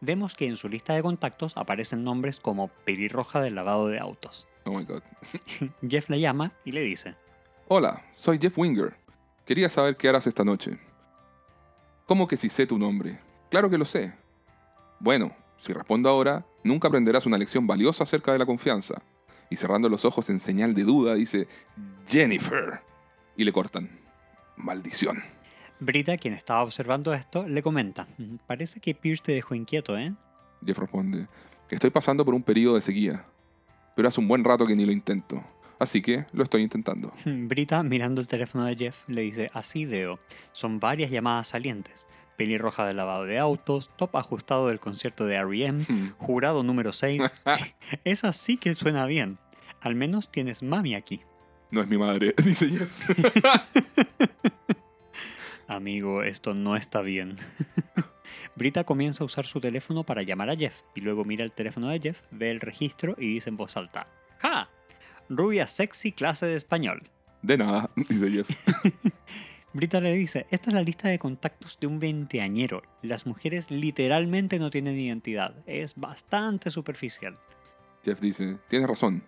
Vemos 0.00 0.34
que 0.34 0.46
en 0.46 0.56
su 0.56 0.68
lista 0.68 0.94
de 0.94 1.02
contactos 1.02 1.56
aparecen 1.56 2.04
nombres 2.04 2.38
como 2.38 2.68
pelirroja 2.68 3.40
del 3.40 3.56
lavado 3.56 3.88
de 3.88 3.98
autos. 3.98 4.46
Oh 4.64 4.70
my 4.70 4.84
god. 4.84 5.02
Jeff 5.88 6.08
le 6.08 6.20
llama 6.20 6.52
y 6.64 6.72
le 6.72 6.80
dice, 6.80 7.16
Hola, 7.68 8.04
soy 8.12 8.38
Jeff 8.40 8.56
Winger. 8.56 8.94
Quería 9.44 9.68
saber 9.68 9.96
qué 9.96 10.08
harás 10.08 10.26
esta 10.26 10.44
noche. 10.44 10.78
¿Cómo 12.06 12.28
que 12.28 12.36
si 12.36 12.48
sé 12.48 12.66
tu 12.66 12.78
nombre? 12.78 13.18
Claro 13.50 13.68
que 13.68 13.78
lo 13.78 13.84
sé. 13.84 14.14
Bueno, 15.00 15.32
si 15.58 15.72
respondo 15.72 16.08
ahora, 16.08 16.46
nunca 16.62 16.88
aprenderás 16.88 17.26
una 17.26 17.36
lección 17.36 17.66
valiosa 17.66 18.04
acerca 18.04 18.32
de 18.32 18.38
la 18.38 18.46
confianza. 18.46 19.02
Y 19.50 19.56
cerrando 19.56 19.88
los 19.88 20.04
ojos 20.04 20.30
en 20.30 20.40
señal 20.40 20.74
de 20.74 20.84
duda, 20.84 21.14
dice 21.14 21.46
Jennifer. 22.08 22.80
Y 23.36 23.44
le 23.44 23.52
cortan. 23.52 23.90
Maldición. 24.56 25.22
Brita, 25.78 26.16
quien 26.16 26.34
estaba 26.34 26.62
observando 26.62 27.12
esto, 27.12 27.46
le 27.46 27.62
comenta, 27.62 28.06
"Mm, 28.18 28.36
parece 28.46 28.80
que 28.80 28.94
Pierce 28.94 29.22
te 29.24 29.32
dejó 29.32 29.54
inquieto, 29.54 29.98
¿eh? 29.98 30.14
Jeff 30.64 30.78
responde 30.78 31.28
que 31.68 31.74
estoy 31.74 31.90
pasando 31.90 32.24
por 32.24 32.34
un 32.34 32.42
periodo 32.42 32.76
de 32.76 32.80
sequía. 32.80 33.24
Pero 33.94 34.08
hace 34.08 34.20
un 34.20 34.28
buen 34.28 34.44
rato 34.44 34.66
que 34.66 34.74
ni 34.76 34.84
lo 34.84 34.92
intento. 34.92 35.42
Así 35.78 36.00
que 36.02 36.24
lo 36.32 36.42
estoy 36.42 36.62
intentando. 36.62 37.12
Brita, 37.26 37.82
mirando 37.82 38.20
el 38.20 38.26
teléfono 38.28 38.64
de 38.64 38.76
Jeff, 38.76 38.96
le 39.08 39.22
dice, 39.22 39.50
así 39.52 39.84
veo, 39.86 40.18
son 40.52 40.80
varias 40.80 41.10
llamadas 41.10 41.48
salientes. 41.48 42.06
Pelirroja 42.36 42.86
de 42.86 42.94
lavado 42.94 43.24
de 43.24 43.38
autos, 43.38 43.90
top 43.96 44.16
ajustado 44.16 44.68
del 44.68 44.78
concierto 44.80 45.24
de 45.26 45.36
R.E.M., 45.36 45.84
Hmm. 45.88 46.10
jurado 46.18 46.62
número 46.62 46.92
6. 46.92 47.22
Esa 48.04 48.32
sí 48.32 48.56
que 48.58 48.74
suena 48.74 49.06
bien. 49.06 49.38
Al 49.80 49.94
menos 49.94 50.30
tienes 50.30 50.62
mami 50.62 50.94
aquí. 50.94 51.22
No 51.70 51.80
es 51.80 51.88
mi 51.88 51.96
madre, 51.98 52.34
dice 52.44 52.68
Jeff. 52.68 53.10
Amigo, 55.68 56.22
esto 56.22 56.54
no 56.54 56.76
está 56.76 57.00
bien. 57.02 57.36
Brita 58.54 58.84
comienza 58.84 59.24
a 59.24 59.26
usar 59.26 59.46
su 59.46 59.60
teléfono 59.60 60.04
para 60.04 60.22
llamar 60.22 60.48
a 60.50 60.56
Jeff 60.56 60.80
y 60.94 61.00
luego 61.00 61.24
mira 61.24 61.44
el 61.44 61.52
teléfono 61.52 61.88
de 61.88 62.00
Jeff, 62.00 62.20
ve 62.30 62.50
el 62.50 62.60
registro 62.60 63.16
y 63.18 63.28
dice 63.34 63.50
en 63.50 63.56
voz 63.56 63.76
alta, 63.76 64.06
¡Ja! 64.38 64.68
Rubia 65.28 65.68
sexy 65.68 66.12
clase 66.12 66.46
de 66.46 66.56
español. 66.56 67.10
De 67.42 67.58
nada, 67.58 67.90
dice 68.08 68.30
Jeff. 68.30 68.50
Brita 69.72 70.00
le 70.00 70.12
dice, 70.14 70.46
esta 70.50 70.70
es 70.70 70.74
la 70.74 70.82
lista 70.82 71.08
de 71.08 71.18
contactos 71.18 71.78
de 71.78 71.86
un 71.86 72.00
veinteañero. 72.00 72.82
Las 73.02 73.26
mujeres 73.26 73.70
literalmente 73.70 74.58
no 74.58 74.70
tienen 74.70 74.98
identidad. 74.98 75.54
Es 75.66 75.94
bastante 75.96 76.70
superficial. 76.70 77.38
Jeff 78.02 78.20
dice, 78.20 78.56
tienes 78.68 78.88
razón. 78.88 79.22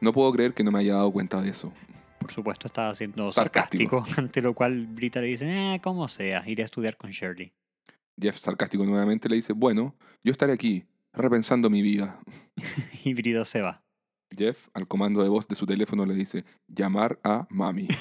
No 0.00 0.12
puedo 0.12 0.30
creer 0.32 0.52
que 0.52 0.62
no 0.62 0.70
me 0.70 0.80
haya 0.80 0.94
dado 0.94 1.10
cuenta 1.10 1.40
de 1.40 1.48
eso. 1.48 1.72
Por 2.18 2.32
supuesto 2.32 2.66
está 2.66 2.94
siendo 2.94 3.32
Sarcástico. 3.32 4.00
sarcástico, 4.00 4.20
ante 4.20 4.42
lo 4.42 4.54
cual 4.54 4.86
Brita 4.88 5.20
le 5.20 5.28
dice, 5.28 5.46
eh, 5.74 5.80
como 5.82 6.08
sea, 6.08 6.42
iré 6.46 6.62
a 6.62 6.66
estudiar 6.66 6.96
con 6.96 7.10
Shirley. 7.10 7.52
Jeff, 8.20 8.36
sarcástico 8.36 8.84
nuevamente, 8.84 9.28
le 9.28 9.36
dice, 9.36 9.52
bueno, 9.54 9.94
yo 10.22 10.32
estaré 10.32 10.52
aquí, 10.52 10.84
repensando 11.12 11.70
mi 11.70 11.82
vida. 11.82 12.20
Y 13.04 13.14
Brita 13.14 13.44
se 13.44 13.62
va. 13.62 13.83
Jeff, 14.36 14.68
al 14.74 14.88
comando 14.88 15.22
de 15.22 15.28
voz 15.28 15.46
de 15.48 15.54
su 15.54 15.66
teléfono, 15.66 16.06
le 16.06 16.14
dice, 16.14 16.44
llamar 16.68 17.18
a 17.22 17.46
mami. 17.50 17.88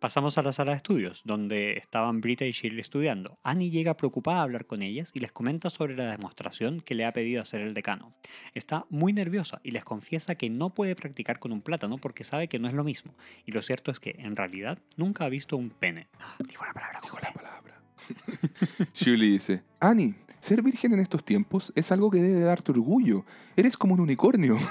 Pasamos 0.00 0.38
a 0.38 0.42
la 0.42 0.52
sala 0.52 0.70
de 0.70 0.76
estudios, 0.76 1.22
donde 1.24 1.72
estaban 1.72 2.20
Brita 2.20 2.44
y 2.44 2.52
Shirley 2.52 2.80
estudiando. 2.80 3.40
Annie 3.42 3.70
llega 3.70 3.96
preocupada 3.96 4.38
a 4.38 4.42
hablar 4.44 4.64
con 4.66 4.82
ellas 4.82 5.10
y 5.12 5.18
les 5.18 5.32
comenta 5.32 5.70
sobre 5.70 5.96
la 5.96 6.08
demostración 6.08 6.80
que 6.80 6.94
le 6.94 7.04
ha 7.04 7.12
pedido 7.12 7.42
hacer 7.42 7.62
el 7.62 7.74
decano. 7.74 8.14
Está 8.54 8.86
muy 8.90 9.12
nerviosa 9.12 9.60
y 9.64 9.72
les 9.72 9.84
confiesa 9.84 10.36
que 10.36 10.50
no 10.50 10.72
puede 10.72 10.94
practicar 10.94 11.40
con 11.40 11.50
un 11.50 11.62
plátano 11.62 11.98
porque 11.98 12.22
sabe 12.22 12.46
que 12.46 12.60
no 12.60 12.68
es 12.68 12.74
lo 12.74 12.84
mismo. 12.84 13.16
Y 13.44 13.50
lo 13.50 13.60
cierto 13.60 13.90
es 13.90 13.98
que, 13.98 14.14
en 14.18 14.36
realidad, 14.36 14.78
nunca 14.96 15.24
ha 15.24 15.28
visto 15.28 15.56
un 15.56 15.70
pene. 15.70 16.06
Dijo 16.48 16.64
la 16.64 16.74
palabra 16.74 17.00
Dijo 17.02 17.18
la 17.20 17.32
palabra. 17.32 17.77
Shirley 18.94 19.32
dice, 19.32 19.62
Annie, 19.80 20.14
ser 20.40 20.62
virgen 20.62 20.92
en 20.94 21.00
estos 21.00 21.24
tiempos 21.24 21.72
es 21.74 21.92
algo 21.92 22.10
que 22.10 22.22
debe 22.22 22.40
darte 22.40 22.72
orgullo. 22.72 23.24
Eres 23.56 23.76
como 23.76 23.94
un 23.94 24.00
unicornio. 24.00 24.56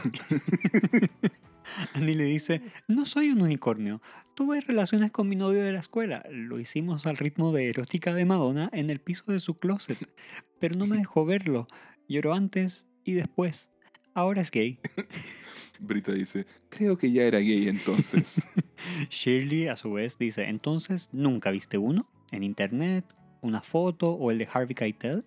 Annie 1.93 2.15
le 2.15 2.23
dice, 2.23 2.61
no 2.87 3.05
soy 3.05 3.29
un 3.29 3.41
unicornio. 3.41 4.01
Tuve 4.35 4.61
relaciones 4.61 5.11
con 5.11 5.27
mi 5.27 5.35
novio 5.35 5.63
de 5.63 5.73
la 5.73 5.79
escuela. 5.79 6.23
Lo 6.31 6.59
hicimos 6.59 7.05
al 7.05 7.17
ritmo 7.17 7.51
de 7.51 7.69
erótica 7.69 8.13
de 8.13 8.25
Madonna 8.25 8.69
en 8.71 8.89
el 8.89 8.99
piso 8.99 9.31
de 9.31 9.39
su 9.39 9.57
closet. 9.59 9.97
Pero 10.59 10.75
no 10.75 10.85
me 10.85 10.97
dejó 10.97 11.25
verlo. 11.25 11.67
Lloró 12.07 12.33
antes 12.33 12.87
y 13.03 13.13
después. 13.13 13.69
Ahora 14.13 14.41
es 14.41 14.51
gay. 14.51 14.79
Brita 15.79 16.11
dice, 16.11 16.47
creo 16.69 16.97
que 16.97 17.11
ya 17.11 17.23
era 17.23 17.39
gay 17.39 17.67
entonces. 17.67 18.41
Shirley 19.09 19.67
a 19.67 19.75
su 19.75 19.93
vez 19.93 20.17
dice, 20.17 20.45
entonces, 20.45 21.09
¿nunca 21.11 21.51
viste 21.51 21.77
uno? 21.77 22.09
¿En 22.31 22.43
internet? 22.43 23.05
¿Una 23.41 23.61
foto? 23.61 24.11
¿O 24.11 24.31
el 24.31 24.37
de 24.39 24.47
Harvey 24.51 24.75
Keitel? 24.75 25.23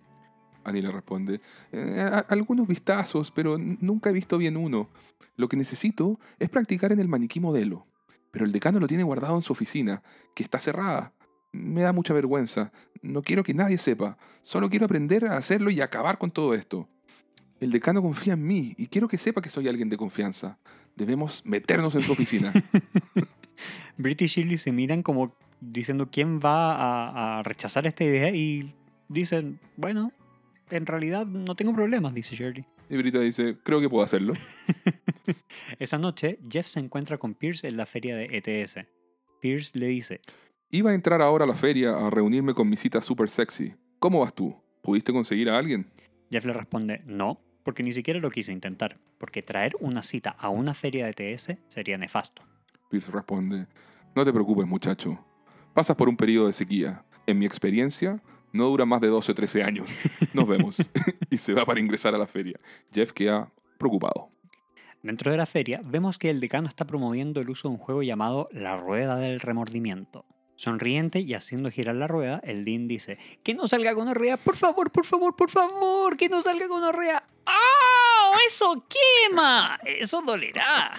Annie 0.63 0.81
le 0.81 0.91
responde, 0.91 1.41
"Eh, 1.71 2.09
algunos 2.29 2.67
vistazos, 2.67 3.31
pero 3.31 3.57
nunca 3.57 4.09
he 4.09 4.13
visto 4.13 4.37
bien 4.37 4.57
uno. 4.57 4.89
Lo 5.35 5.47
que 5.49 5.57
necesito 5.57 6.19
es 6.39 6.49
practicar 6.49 6.91
en 6.91 6.99
el 6.99 7.07
maniquí 7.07 7.39
modelo. 7.39 7.87
Pero 8.31 8.45
el 8.45 8.51
decano 8.51 8.79
lo 8.79 8.87
tiene 8.87 9.03
guardado 9.03 9.35
en 9.35 9.41
su 9.41 9.53
oficina, 9.53 10.03
que 10.35 10.43
está 10.43 10.59
cerrada. 10.59 11.13
Me 11.51 11.81
da 11.81 11.93
mucha 11.93 12.13
vergüenza. 12.13 12.71
No 13.01 13.21
quiero 13.23 13.43
que 13.43 13.53
nadie 13.53 13.77
sepa. 13.77 14.17
Solo 14.41 14.69
quiero 14.69 14.85
aprender 14.85 15.25
a 15.25 15.37
hacerlo 15.37 15.69
y 15.69 15.81
acabar 15.81 16.17
con 16.17 16.31
todo 16.31 16.53
esto. 16.53 16.87
El 17.59 17.71
decano 17.71 18.01
confía 18.01 18.33
en 18.33 18.45
mí 18.45 18.73
y 18.77 18.87
quiero 18.87 19.07
que 19.07 19.17
sepa 19.17 19.41
que 19.41 19.49
soy 19.49 19.67
alguien 19.67 19.89
de 19.89 19.97
confianza. 19.97 20.57
Debemos 20.95 21.43
meternos 21.45 21.93
en 21.95 22.01
su 22.01 22.11
oficina. 22.11 22.53
Brit 23.97 24.21
y 24.21 24.27
Shirley 24.27 24.57
se 24.57 24.71
miran 24.71 25.03
como 25.03 25.35
diciendo 25.59 26.09
quién 26.11 26.39
va 26.39 26.75
a, 26.75 27.39
a 27.39 27.43
rechazar 27.43 27.85
esta 27.85 28.03
idea 28.03 28.29
y 28.29 28.73
dicen, 29.09 29.59
bueno, 29.77 30.11
en 30.69 30.85
realidad 30.85 31.25
no 31.25 31.55
tengo 31.55 31.73
problemas, 31.73 32.13
dice 32.13 32.35
Shirley. 32.35 32.65
Y 32.89 32.97
Brita 32.97 33.19
dice, 33.19 33.57
creo 33.63 33.79
que 33.79 33.89
puedo 33.89 34.03
hacerlo. 34.03 34.33
Esa 35.79 35.97
noche, 35.97 36.39
Jeff 36.49 36.67
se 36.67 36.81
encuentra 36.81 37.17
con 37.17 37.35
Pierce 37.35 37.67
en 37.67 37.77
la 37.77 37.85
feria 37.85 38.17
de 38.17 38.25
ETS. 38.31 38.79
Pierce 39.39 39.71
le 39.79 39.87
dice, 39.87 40.19
Iba 40.73 40.91
a 40.91 40.93
entrar 40.93 41.21
ahora 41.21 41.43
a 41.43 41.47
la 41.47 41.53
feria 41.53 41.97
a 41.97 42.09
reunirme 42.09 42.53
con 42.53 42.69
mi 42.69 42.77
cita 42.77 43.01
super 43.01 43.29
sexy. 43.29 43.73
¿Cómo 43.99 44.19
vas 44.19 44.33
tú? 44.33 44.55
¿Pudiste 44.81 45.11
conseguir 45.11 45.49
a 45.49 45.57
alguien? 45.57 45.91
Jeff 46.29 46.45
le 46.45 46.53
responde, 46.53 47.01
no, 47.05 47.41
porque 47.63 47.83
ni 47.83 47.91
siquiera 47.91 48.19
lo 48.19 48.29
quise 48.29 48.53
intentar, 48.53 48.97
porque 49.17 49.41
traer 49.41 49.73
una 49.81 50.01
cita 50.01 50.29
a 50.29 50.49
una 50.49 50.73
feria 50.73 51.05
de 51.05 51.33
ETS 51.33 51.57
sería 51.67 51.97
nefasto. 51.97 52.41
Pierce 52.91 53.09
responde, 53.09 53.67
no 54.13 54.25
te 54.25 54.33
preocupes 54.33 54.67
muchacho. 54.67 55.17
Pasas 55.73 55.95
por 55.95 56.09
un 56.09 56.17
periodo 56.17 56.47
de 56.47 56.53
sequía. 56.53 57.05
En 57.25 57.39
mi 57.39 57.45
experiencia, 57.45 58.21
no 58.51 58.65
dura 58.65 58.85
más 58.85 58.99
de 58.99 59.07
12 59.07 59.31
o 59.31 59.35
13 59.35 59.63
años. 59.63 59.89
Nos 60.33 60.45
vemos. 60.45 60.75
y 61.29 61.37
se 61.37 61.53
va 61.53 61.65
para 61.65 61.79
ingresar 61.79 62.13
a 62.13 62.17
la 62.17 62.27
feria. 62.27 62.59
Jeff 62.93 63.13
queda 63.13 63.49
preocupado. 63.77 64.29
Dentro 65.01 65.31
de 65.31 65.37
la 65.37 65.45
feria, 65.45 65.81
vemos 65.83 66.17
que 66.17 66.29
el 66.29 66.41
decano 66.41 66.67
está 66.67 66.85
promoviendo 66.85 67.39
el 67.39 67.49
uso 67.49 67.69
de 67.69 67.75
un 67.75 67.79
juego 67.79 68.03
llamado 68.03 68.49
La 68.51 68.77
Rueda 68.77 69.15
del 69.15 69.39
Remordimiento. 69.39 70.25
Sonriente 70.57 71.21
y 71.21 71.33
haciendo 71.33 71.71
girar 71.71 71.95
la 71.95 72.07
rueda, 72.07 72.39
el 72.43 72.65
Dean 72.65 72.87
dice, 72.87 73.17
que 73.41 73.55
no 73.55 73.67
salga 73.67 73.93
gonorrea, 73.93 74.37
por 74.37 74.57
favor, 74.57 74.91
por 74.91 75.05
favor, 75.05 75.35
por 75.35 75.49
favor, 75.49 76.17
que 76.17 76.29
no 76.29 76.43
salga 76.43 76.67
gonorrea. 76.67 77.23
¡Ah! 77.47 78.37
¡Eso 78.45 78.85
quema! 78.87 79.79
¡Eso 79.83 80.21
dolerá! 80.21 80.93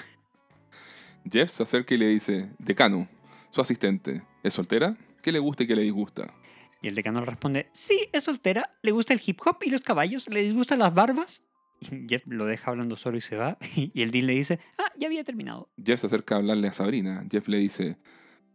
Jeff 1.31 1.51
se 1.51 1.63
acerca 1.63 1.95
y 1.95 1.99
le 1.99 2.09
dice, 2.09 2.51
decano, 2.59 3.09
su 3.51 3.61
asistente, 3.61 4.23
¿es 4.43 4.55
soltera? 4.55 4.97
¿Qué 5.23 5.33
le 5.33 5.39
gusta 5.39 5.63
y 5.63 5.67
qué 5.67 5.77
le 5.77 5.83
disgusta? 5.83 6.35
Y 6.83 6.89
el 6.89 6.95
decano 6.95 7.21
le 7.21 7.27
responde, 7.27 7.69
sí, 7.73 8.09
es 8.13 8.25
soltera, 8.25 8.69
le 8.83 8.91
gusta 8.91 9.15
el 9.15 9.21
hip 9.25 9.41
hop 9.45 9.59
y 9.63 9.71
los 9.71 9.83
caballos, 9.83 10.29
le 10.29 10.43
disgustan 10.43 10.81
las 10.81 10.93
barbas. 10.93 11.45
Y 11.81 12.07
Jeff 12.09 12.23
lo 12.27 12.47
deja 12.47 12.71
hablando 12.71 12.97
solo 12.97 13.17
y 13.17 13.21
se 13.21 13.37
va. 13.37 13.59
Y 13.77 14.03
el 14.03 14.11
Dean 14.11 14.27
le 14.27 14.35
dice, 14.35 14.59
ah, 14.79 14.93
ya 14.99 15.07
había 15.07 15.25
terminado. 15.25 15.71
Jeff 15.83 16.01
se 16.01 16.07
acerca 16.07 16.35
a 16.35 16.39
hablarle 16.39 16.69
a 16.69 16.73
Sabrina. 16.73 17.25
Jeff 17.31 17.49
le 17.49 17.59
dice, 17.59 17.99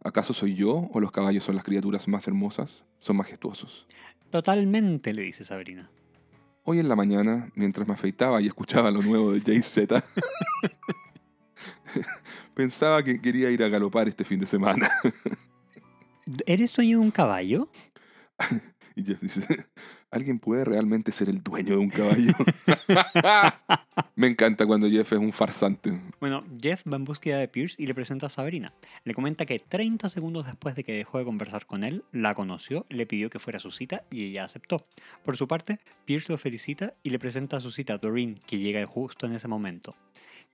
¿acaso 0.02 0.34
soy 0.34 0.54
yo 0.54 0.88
o 0.92 1.00
los 1.00 1.12
caballos 1.12 1.44
son 1.44 1.54
las 1.54 1.64
criaturas 1.64 2.08
más 2.08 2.26
hermosas? 2.26 2.84
Son 2.98 3.16
majestuosos. 3.16 3.86
Totalmente, 4.30 5.12
le 5.12 5.22
dice 5.22 5.44
Sabrina. 5.44 5.90
Hoy 6.64 6.80
en 6.80 6.88
la 6.88 6.96
mañana, 6.96 7.50
mientras 7.54 7.88
me 7.88 7.94
afeitaba 7.94 8.42
y 8.42 8.46
escuchaba 8.46 8.90
lo 8.90 9.00
nuevo 9.00 9.32
de 9.32 9.40
Jay 9.40 9.62
Z, 9.62 10.04
pensaba 12.54 13.02
que 13.02 13.18
quería 13.18 13.50
ir 13.50 13.62
a 13.62 13.68
galopar 13.68 14.08
este 14.08 14.24
fin 14.24 14.40
de 14.40 14.46
semana. 14.46 14.90
¿Eres 16.46 16.74
dueño 16.74 16.98
de 16.98 17.04
un 17.04 17.10
caballo? 17.10 17.68
Y 18.96 19.04
Jeff 19.04 19.20
dice, 19.20 19.68
¿Alguien 20.10 20.38
puede 20.38 20.64
realmente 20.64 21.12
ser 21.12 21.28
el 21.28 21.42
dueño 21.42 21.74
de 21.74 21.76
un 21.76 21.90
caballo? 21.90 22.32
Me 24.16 24.26
encanta 24.26 24.64
cuando 24.64 24.88
Jeff 24.88 25.12
es 25.12 25.18
un 25.18 25.32
farsante. 25.32 26.00
Bueno, 26.18 26.44
Jeff 26.60 26.82
va 26.90 26.96
en 26.96 27.04
búsqueda 27.04 27.38
de 27.38 27.46
Pierce 27.46 27.76
y 27.78 27.86
le 27.86 27.94
presenta 27.94 28.26
a 28.26 28.30
Sabrina. 28.30 28.72
Le 29.04 29.12
comenta 29.12 29.44
que 29.44 29.58
30 29.58 30.08
segundos 30.08 30.46
después 30.46 30.74
de 30.74 30.82
que 30.82 30.94
dejó 30.94 31.18
de 31.18 31.26
conversar 31.26 31.66
con 31.66 31.84
él, 31.84 32.04
la 32.10 32.34
conoció, 32.34 32.86
le 32.88 33.04
pidió 33.04 33.28
que 33.28 33.38
fuera 33.38 33.58
a 33.58 33.60
su 33.60 33.70
cita 33.70 34.04
y 34.10 34.24
ella 34.24 34.44
aceptó. 34.44 34.86
Por 35.24 35.36
su 35.36 35.46
parte, 35.46 35.78
Pierce 36.06 36.32
lo 36.32 36.38
felicita 36.38 36.94
y 37.02 37.10
le 37.10 37.18
presenta 37.18 37.58
a 37.58 37.60
su 37.60 37.70
cita 37.70 37.94
a 37.94 37.98
Doreen, 37.98 38.40
que 38.46 38.58
llega 38.58 38.84
justo 38.86 39.26
en 39.26 39.34
ese 39.34 39.46
momento. 39.46 39.94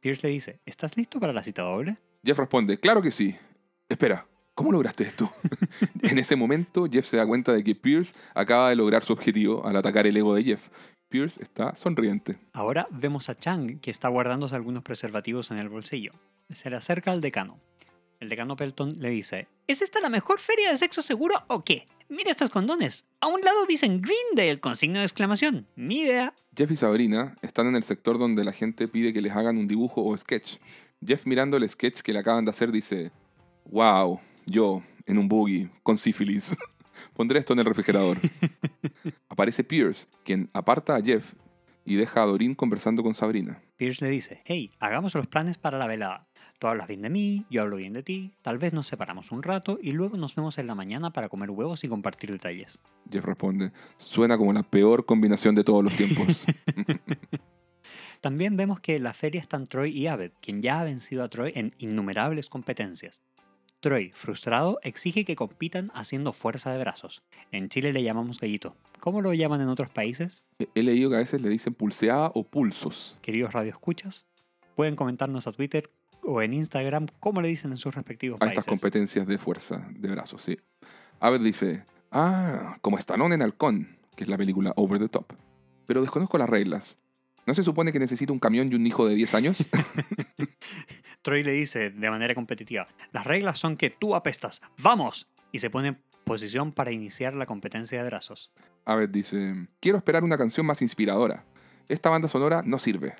Pierce 0.04 0.26
le 0.26 0.34
dice, 0.34 0.60
¿estás 0.66 0.98
listo 0.98 1.18
para 1.18 1.32
la 1.32 1.42
cita 1.42 1.62
doble? 1.62 1.96
Jeff 2.22 2.38
responde, 2.38 2.78
claro 2.78 3.00
que 3.00 3.10
sí. 3.10 3.34
Espera, 3.88 4.26
¿cómo 4.54 4.70
lograste 4.70 5.02
esto? 5.04 5.32
en 6.02 6.18
ese 6.18 6.36
momento, 6.36 6.84
Jeff 6.92 7.06
se 7.06 7.16
da 7.16 7.26
cuenta 7.26 7.54
de 7.54 7.64
que 7.64 7.74
Pierce 7.74 8.14
acaba 8.34 8.68
de 8.68 8.76
lograr 8.76 9.02
su 9.02 9.14
objetivo 9.14 9.64
al 9.66 9.76
atacar 9.76 10.06
el 10.06 10.14
ego 10.14 10.34
de 10.34 10.44
Jeff. 10.44 10.68
Pierce 11.08 11.42
está 11.42 11.74
sonriente. 11.76 12.38
Ahora 12.52 12.86
vemos 12.90 13.30
a 13.30 13.34
Chang, 13.34 13.80
que 13.80 13.90
está 13.90 14.08
guardándose 14.08 14.54
algunos 14.54 14.82
preservativos 14.82 15.50
en 15.50 15.58
el 15.58 15.70
bolsillo. 15.70 16.12
Se 16.50 16.68
le 16.68 16.76
acerca 16.76 17.10
al 17.10 17.22
decano. 17.22 17.58
El 18.20 18.28
decano 18.28 18.56
Pelton 18.56 19.00
le 19.00 19.08
dice, 19.08 19.48
¿es 19.66 19.80
esta 19.80 20.02
la 20.02 20.10
mejor 20.10 20.38
feria 20.38 20.68
de 20.68 20.76
sexo 20.76 21.00
seguro 21.00 21.44
o 21.48 21.64
qué? 21.64 21.88
Mira 22.08 22.30
estos 22.30 22.50
condones. 22.50 23.04
A 23.20 23.28
un 23.28 23.40
lado 23.40 23.66
dicen 23.66 24.02
Greendale 24.02 24.60
con 24.60 24.76
signo 24.76 24.98
de 24.98 25.04
exclamación. 25.04 25.66
Ni 25.76 26.00
idea. 26.00 26.34
Jeff 26.56 26.70
y 26.70 26.76
Sabrina 26.76 27.36
están 27.42 27.66
en 27.66 27.76
el 27.76 27.82
sector 27.82 28.18
donde 28.18 28.44
la 28.44 28.52
gente 28.52 28.88
pide 28.88 29.12
que 29.12 29.22
les 29.22 29.32
hagan 29.32 29.56
un 29.56 29.66
dibujo 29.66 30.04
o 30.04 30.16
sketch. 30.16 30.58
Jeff 31.04 31.26
mirando 31.26 31.56
el 31.56 31.68
sketch 31.68 32.00
que 32.00 32.12
le 32.12 32.18
acaban 32.18 32.44
de 32.44 32.50
hacer 32.50 32.70
dice, 32.70 33.10
wow, 33.66 34.20
yo 34.46 34.82
en 35.06 35.18
un 35.18 35.28
buggy 35.28 35.70
con 35.82 35.98
sífilis. 35.98 36.56
Pondré 37.14 37.38
esto 37.38 37.52
en 37.52 37.58
el 37.60 37.64
refrigerador. 37.64 38.18
Aparece 39.28 39.64
Pierce, 39.64 40.06
quien 40.24 40.48
aparta 40.52 40.96
a 40.96 41.02
Jeff 41.02 41.34
y 41.84 41.96
deja 41.96 42.22
a 42.22 42.26
Dorin 42.26 42.54
conversando 42.54 43.02
con 43.02 43.14
Sabrina. 43.14 43.60
Pierce 43.76 44.04
le 44.04 44.10
dice, 44.10 44.42
hey, 44.44 44.70
hagamos 44.78 45.14
los 45.14 45.26
planes 45.26 45.58
para 45.58 45.78
la 45.78 45.86
velada. 45.86 46.28
Tú 46.64 46.68
hablas 46.68 46.88
bien 46.88 47.02
de 47.02 47.10
mí, 47.10 47.44
yo 47.50 47.60
hablo 47.60 47.76
bien 47.76 47.92
de 47.92 48.02
ti, 48.02 48.32
tal 48.40 48.56
vez 48.56 48.72
nos 48.72 48.86
separamos 48.86 49.32
un 49.32 49.42
rato 49.42 49.78
y 49.82 49.92
luego 49.92 50.16
nos 50.16 50.34
vemos 50.34 50.56
en 50.56 50.66
la 50.66 50.74
mañana 50.74 51.12
para 51.12 51.28
comer 51.28 51.50
huevos 51.50 51.84
y 51.84 51.88
compartir 51.88 52.32
detalles. 52.32 52.78
Jeff 53.12 53.22
responde, 53.22 53.70
suena 53.98 54.38
como 54.38 54.50
la 54.54 54.62
peor 54.62 55.04
combinación 55.04 55.54
de 55.54 55.62
todos 55.62 55.84
los 55.84 55.92
tiempos. 55.94 56.46
También 58.22 58.56
vemos 58.56 58.80
que 58.80 58.96
en 58.96 59.02
la 59.02 59.12
feria 59.12 59.42
están 59.42 59.66
Troy 59.66 59.90
y 59.90 60.06
Abed, 60.06 60.32
quien 60.40 60.62
ya 60.62 60.80
ha 60.80 60.84
vencido 60.84 61.22
a 61.22 61.28
Troy 61.28 61.52
en 61.54 61.74
innumerables 61.76 62.48
competencias. 62.48 63.20
Troy, 63.80 64.12
frustrado, 64.14 64.78
exige 64.82 65.26
que 65.26 65.36
compitan 65.36 65.90
haciendo 65.92 66.32
fuerza 66.32 66.72
de 66.72 66.78
brazos. 66.78 67.22
En 67.52 67.68
Chile 67.68 67.92
le 67.92 68.02
llamamos 68.02 68.40
gallito. 68.40 68.74
¿Cómo 69.00 69.20
lo 69.20 69.34
llaman 69.34 69.60
en 69.60 69.68
otros 69.68 69.90
países? 69.90 70.42
He 70.74 70.82
leído 70.82 71.10
que 71.10 71.16
a 71.16 71.18
veces 71.18 71.42
le 71.42 71.50
dicen 71.50 71.74
pulseada 71.74 72.32
o 72.34 72.42
pulsos. 72.42 73.18
Queridos 73.20 73.52
radioescuchas, 73.52 74.24
pueden 74.76 74.96
comentarnos 74.96 75.46
a 75.46 75.52
Twitter 75.52 75.90
o 76.26 76.42
en 76.42 76.52
Instagram 76.54 77.06
cómo 77.20 77.40
le 77.40 77.48
dicen 77.48 77.70
en 77.72 77.78
sus 77.78 77.94
respectivos 77.94 78.36
A 78.36 78.40
países. 78.40 78.58
estas 78.58 78.66
competencias 78.66 79.26
de 79.26 79.38
fuerza 79.38 79.86
de 79.90 80.10
brazos, 80.10 80.42
sí. 80.42 80.58
Abed 81.20 81.40
dice, 81.40 81.84
ah, 82.10 82.78
como 82.80 82.98
Stallone 82.98 83.34
en 83.34 83.42
Halcón, 83.42 83.98
que 84.16 84.24
es 84.24 84.28
la 84.28 84.36
película 84.36 84.72
Over 84.76 84.98
the 84.98 85.08
Top. 85.08 85.32
Pero 85.86 86.00
desconozco 86.00 86.38
las 86.38 86.48
reglas. 86.48 86.98
¿No 87.46 87.54
se 87.54 87.62
supone 87.62 87.92
que 87.92 87.98
necesita 87.98 88.32
un 88.32 88.38
camión 88.38 88.72
y 88.72 88.74
un 88.74 88.86
hijo 88.86 89.06
de 89.06 89.14
10 89.14 89.34
años? 89.34 89.68
Troy 91.22 91.42
le 91.42 91.52
dice 91.52 91.90
de 91.90 92.10
manera 92.10 92.34
competitiva, 92.34 92.88
las 93.12 93.24
reglas 93.24 93.58
son 93.58 93.76
que 93.76 93.90
tú 93.90 94.14
apestas, 94.14 94.60
¡vamos! 94.78 95.28
Y 95.52 95.58
se 95.58 95.70
pone 95.70 95.88
en 95.88 95.98
posición 96.24 96.72
para 96.72 96.90
iniciar 96.90 97.34
la 97.34 97.46
competencia 97.46 98.02
de 98.02 98.08
brazos. 98.08 98.50
Abed 98.86 99.10
dice, 99.10 99.68
quiero 99.80 99.98
esperar 99.98 100.24
una 100.24 100.38
canción 100.38 100.66
más 100.66 100.82
inspiradora. 100.82 101.44
Esta 101.88 102.08
banda 102.10 102.28
sonora 102.28 102.62
no 102.64 102.78
sirve. 102.78 103.14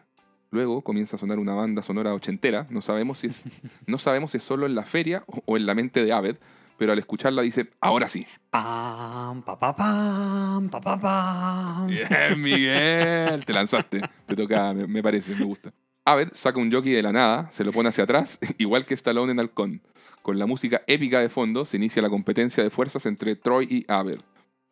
Luego 0.54 0.82
comienza 0.82 1.16
a 1.16 1.18
sonar 1.18 1.40
una 1.40 1.52
banda 1.52 1.82
sonora 1.82 2.14
ochentera. 2.14 2.68
No 2.70 2.80
sabemos 2.80 3.18
si 3.18 3.26
es, 3.26 3.42
no 3.88 3.99
sabemos 3.99 4.30
si 4.30 4.37
es 4.37 4.44
solo 4.44 4.66
en 4.66 4.76
la 4.76 4.84
feria 4.84 5.25
o- 5.26 5.42
o 5.46 5.56
en 5.56 5.66
la 5.66 5.75
mente 5.75 6.04
de 6.04 6.12
Abed, 6.12 6.37
pero 6.78 6.92
al 6.92 6.99
escucharla 7.00 7.42
dice, 7.42 7.70
ahora 7.80 8.06
sí. 8.06 8.25
Pam, 8.50 9.42
pa, 9.42 9.58
pa, 9.58 9.75
pam, 9.75 10.68
pa, 10.70 10.80
pa, 10.80 11.00
pam. 11.00 11.88
Bien, 11.88 12.40
Miguel. 12.40 13.44
Te 13.44 13.52
lanzaste. 13.52 14.00
Te 14.26 14.37
toca, 14.37 14.73
me, 14.73 14.87
me 14.87 15.02
parece, 15.02 15.34
me 15.34 15.44
gusta. 15.44 15.73
Abed 16.04 16.28
saca 16.34 16.61
un 16.61 16.70
jockey 16.70 16.92
de 16.92 17.02
la 17.02 17.11
nada, 17.11 17.50
se 17.50 17.64
lo 17.64 17.73
pone 17.73 17.88
hacia 17.88 18.04
atrás, 18.04 18.38
igual 18.58 18.87
que 18.87 18.94
Stallone 18.94 19.32
en 19.32 19.40
Halcón. 19.40 19.82
Con 20.23 20.38
la 20.38 20.46
música 20.46 20.82
épica 20.87 21.18
de 21.18 21.30
fondo 21.30 21.64
se 21.64 21.78
inicia 21.78 22.00
la 22.00 22.11
competencia 22.11 22.62
de 22.62 22.70
fuerzas 22.70 23.06
entre 23.06 23.34
Troy 23.34 23.66
y 23.68 23.84
Abed. 23.92 24.20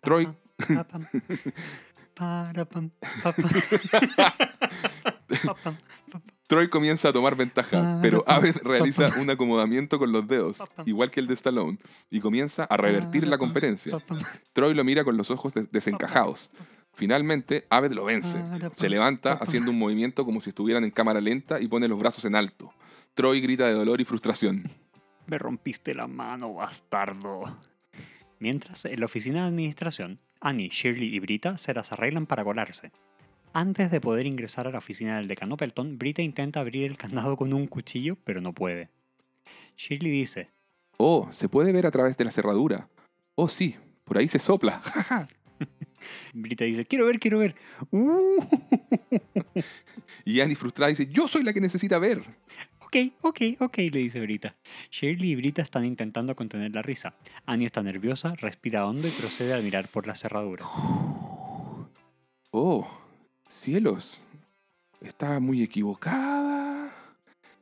Troy, 0.01 0.29
para, 2.15 2.65
pam, 2.67 2.91
pa. 3.23 3.33
Pa. 3.33 4.35
Troy 6.47 6.69
comienza 6.69 7.09
a 7.09 7.13
tomar 7.13 7.35
ventaja, 7.35 7.99
pero 8.03 8.23
Abed 8.27 8.57
realiza 8.63 9.11
un 9.19 9.31
acomodamiento 9.31 9.99
con 9.99 10.13
los 10.13 10.27
dedos, 10.27 10.59
igual 10.85 11.11
que 11.11 11.21
el 11.21 11.27
de 11.27 11.35
Stallone, 11.35 11.79
y 12.11 12.21
comienza 12.21 12.65
a 12.65 12.77
revertir 12.77 13.27
la 13.27 13.39
competencia. 13.39 13.97
Troy 14.53 14.75
lo 14.75 14.85
mira 14.85 15.03
con 15.05 15.17
los 15.17 15.31
ojos 15.31 15.55
des- 15.55 15.71
desencajados. 15.73 16.51
Finalmente, 16.95 17.67
Abed 17.71 17.93
lo 17.93 18.05
vence. 18.05 18.39
Se 18.73 18.91
levanta 18.91 19.33
haciendo 19.33 19.71
un 19.71 19.79
movimiento 19.79 20.27
como 20.27 20.43
si 20.43 20.51
estuvieran 20.51 20.85
en 20.85 20.91
cámara 20.91 21.23
lenta 21.23 21.59
y 21.59 21.69
pone 21.69 21.89
los 21.89 21.99
brazos 21.99 22.27
en 22.27 22.35
alto. 22.35 22.71
Troy 23.15 23.41
grita 23.41 23.67
de 23.67 23.73
dolor 23.73 24.03
y 24.03 24.05
frustración. 24.05 24.71
Me 25.27 25.39
rompiste 25.39 25.95
la 25.95 26.07
mano, 26.07 26.53
bastardo. 26.53 27.45
Mientras, 28.41 28.85
en 28.85 29.01
la 29.01 29.07
oficina 29.07 29.43
de 29.43 29.47
administración, 29.49 30.19
Annie, 30.43 30.69
Shirley 30.69 31.15
y 31.15 31.21
Brita 31.21 31.57
se 31.57 31.73
las 31.73 31.93
arreglan 31.93 32.27
para 32.27 32.45
colarse. 32.45 32.91
Antes 33.53 33.91
de 33.91 34.01
poder 34.01 34.27
ingresar 34.27 34.67
a 34.67 34.73
la 34.73 34.79
oficina 34.79 35.17
del 35.17 35.29
decano 35.29 35.57
Pelton, 35.57 35.99
Brita 35.99 36.21
intenta 36.21 36.61
abrir 36.61 36.87
el 36.87 36.97
candado 36.97 37.37
con 37.37 37.53
un 37.53 37.67
cuchillo, 37.69 38.17
pero 38.25 38.41
no 38.41 38.53
puede. 38.53 38.89
Shirley 39.77 40.11
dice, 40.11 40.49
Oh, 40.97 41.29
se 41.31 41.49
puede 41.49 41.73
ver 41.73 41.87
a 41.87 41.91
través 41.91 42.17
de 42.17 42.25
la 42.25 42.33
cerradura. 42.33 42.89
Oh, 43.35 43.49
sí, 43.49 43.77
por 44.05 44.19
ahí 44.19 44.29
se 44.29 44.39
sopla. 44.39 44.83
Brita 46.33 46.65
dice, 46.65 46.85
quiero 46.85 47.07
ver, 47.07 47.21
quiero 47.21 47.39
ver. 47.39 47.55
Uh, 47.91 48.45
y 50.25 50.41
Annie 50.41 50.57
frustrada 50.57 50.91
dice, 50.91 51.07
yo 51.07 51.29
soy 51.29 51.43
la 51.45 51.53
que 51.53 51.61
necesita 51.61 51.99
ver. 51.99 52.23
Ok, 52.93 53.13
ok, 53.23 53.41
ok, 53.61 53.79
le 53.79 54.01
dice 54.01 54.21
Brita. 54.21 54.55
Shirley 54.91 55.31
y 55.31 55.37
Brita 55.37 55.63
están 55.63 55.87
intentando 55.87 56.37
contener 56.37 56.75
la 56.75 56.83
risa. 56.83 57.15
Annie 57.47 57.65
está 57.65 57.83
nerviosa, 57.83 58.35
respira 58.35 58.87
hondo 58.87 59.09
y 59.09 59.11
procede 59.11 59.55
a 59.55 59.63
mirar 59.63 59.89
por 59.89 60.07
la 60.07 60.15
cerradura. 60.15 60.67
Oh, 62.55 62.87
cielos. 63.49 64.21
Está 65.01 65.41
muy 65.41 65.63
equivocada. 65.63 66.95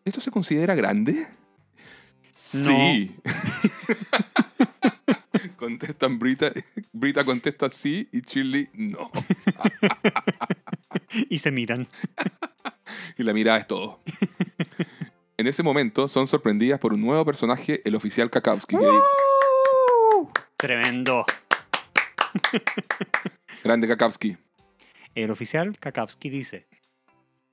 ¿Esto 0.04 0.20
se 0.20 0.32
considera 0.32 0.74
grande? 0.74 1.28
No. 2.52 2.64
Sí. 2.64 3.14
Contestan 5.56 6.18
Brita, 6.18 6.50
Brita 6.92 7.24
contesta 7.24 7.70
sí 7.70 8.08
y 8.10 8.22
Shirley 8.22 8.68
no. 8.74 9.12
y 11.30 11.38
se 11.38 11.52
miran. 11.52 11.86
Y 13.16 13.22
la 13.22 13.32
mirada 13.32 13.58
es 13.58 13.66
todo. 13.66 14.00
En 15.40 15.46
ese 15.46 15.62
momento 15.62 16.06
son 16.06 16.26
sorprendidas 16.26 16.78
por 16.78 16.92
un 16.92 17.00
nuevo 17.00 17.24
personaje, 17.24 17.80
el 17.86 17.94
oficial 17.94 18.28
Kakowski. 18.28 18.76
que 18.76 18.84
dice, 18.84 18.98
Tremendo. 20.58 21.24
Grande 23.64 23.88
Kakowski. 23.88 24.36
El 25.14 25.30
oficial 25.30 25.78
Kakowski 25.78 26.28
dice, 26.28 26.66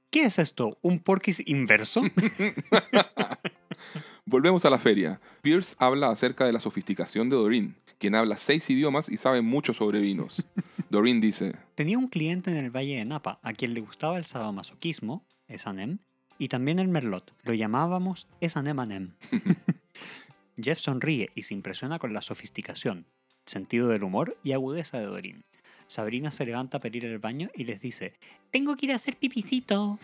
¿qué 0.09 0.25
es 0.25 0.37
esto? 0.37 0.77
¿Un 0.81 0.99
porquis 0.99 1.41
inverso? 1.45 2.01
Volvemos 4.25 4.65
a 4.65 4.69
la 4.69 4.79
feria. 4.79 5.21
Pierce 5.41 5.73
habla 5.79 6.09
acerca 6.09 6.45
de 6.45 6.51
la 6.51 6.59
sofisticación 6.59 7.29
de 7.29 7.37
Doreen, 7.37 7.77
quien 7.99 8.15
habla 8.15 8.35
seis 8.35 8.69
idiomas 8.69 9.07
y 9.07 9.15
sabe 9.15 9.41
mucho 9.41 9.73
sobre 9.73 10.01
vinos. 10.01 10.45
Doreen 10.89 11.21
dice, 11.21 11.55
Tenía 11.75 11.97
un 11.97 12.09
cliente 12.09 12.51
en 12.51 12.57
el 12.57 12.69
Valle 12.69 12.97
de 12.97 13.05
Napa 13.05 13.39
a 13.43 13.53
quien 13.53 13.73
le 13.73 13.79
gustaba 13.79 14.17
el 14.17 14.25
sadomasoquismo, 14.25 15.25
Esanem, 15.47 15.99
y 16.37 16.47
también 16.47 16.79
el 16.79 16.87
merlot. 16.87 17.33
Lo 17.43 17.53
llamábamos 17.53 18.27
Esanemanem. 18.41 19.13
Jeff 20.61 20.79
sonríe 20.79 21.29
y 21.35 21.43
se 21.43 21.53
impresiona 21.53 21.99
con 21.99 22.13
la 22.13 22.21
sofisticación, 22.21 23.05
sentido 23.45 23.89
del 23.89 24.03
humor 24.03 24.37
y 24.43 24.53
agudeza 24.53 24.99
de 24.99 25.05
Doreen. 25.05 25.45
Sabrina 25.87 26.31
se 26.31 26.45
levanta 26.45 26.79
para 26.79 26.97
ir 26.97 27.05
al 27.05 27.19
baño 27.19 27.49
y 27.55 27.63
les 27.63 27.79
dice, 27.79 28.13
tengo 28.51 28.75
que 28.75 28.87
ir 28.87 28.91
a 28.91 28.95
hacer 28.95 29.17
pipicito. 29.17 29.99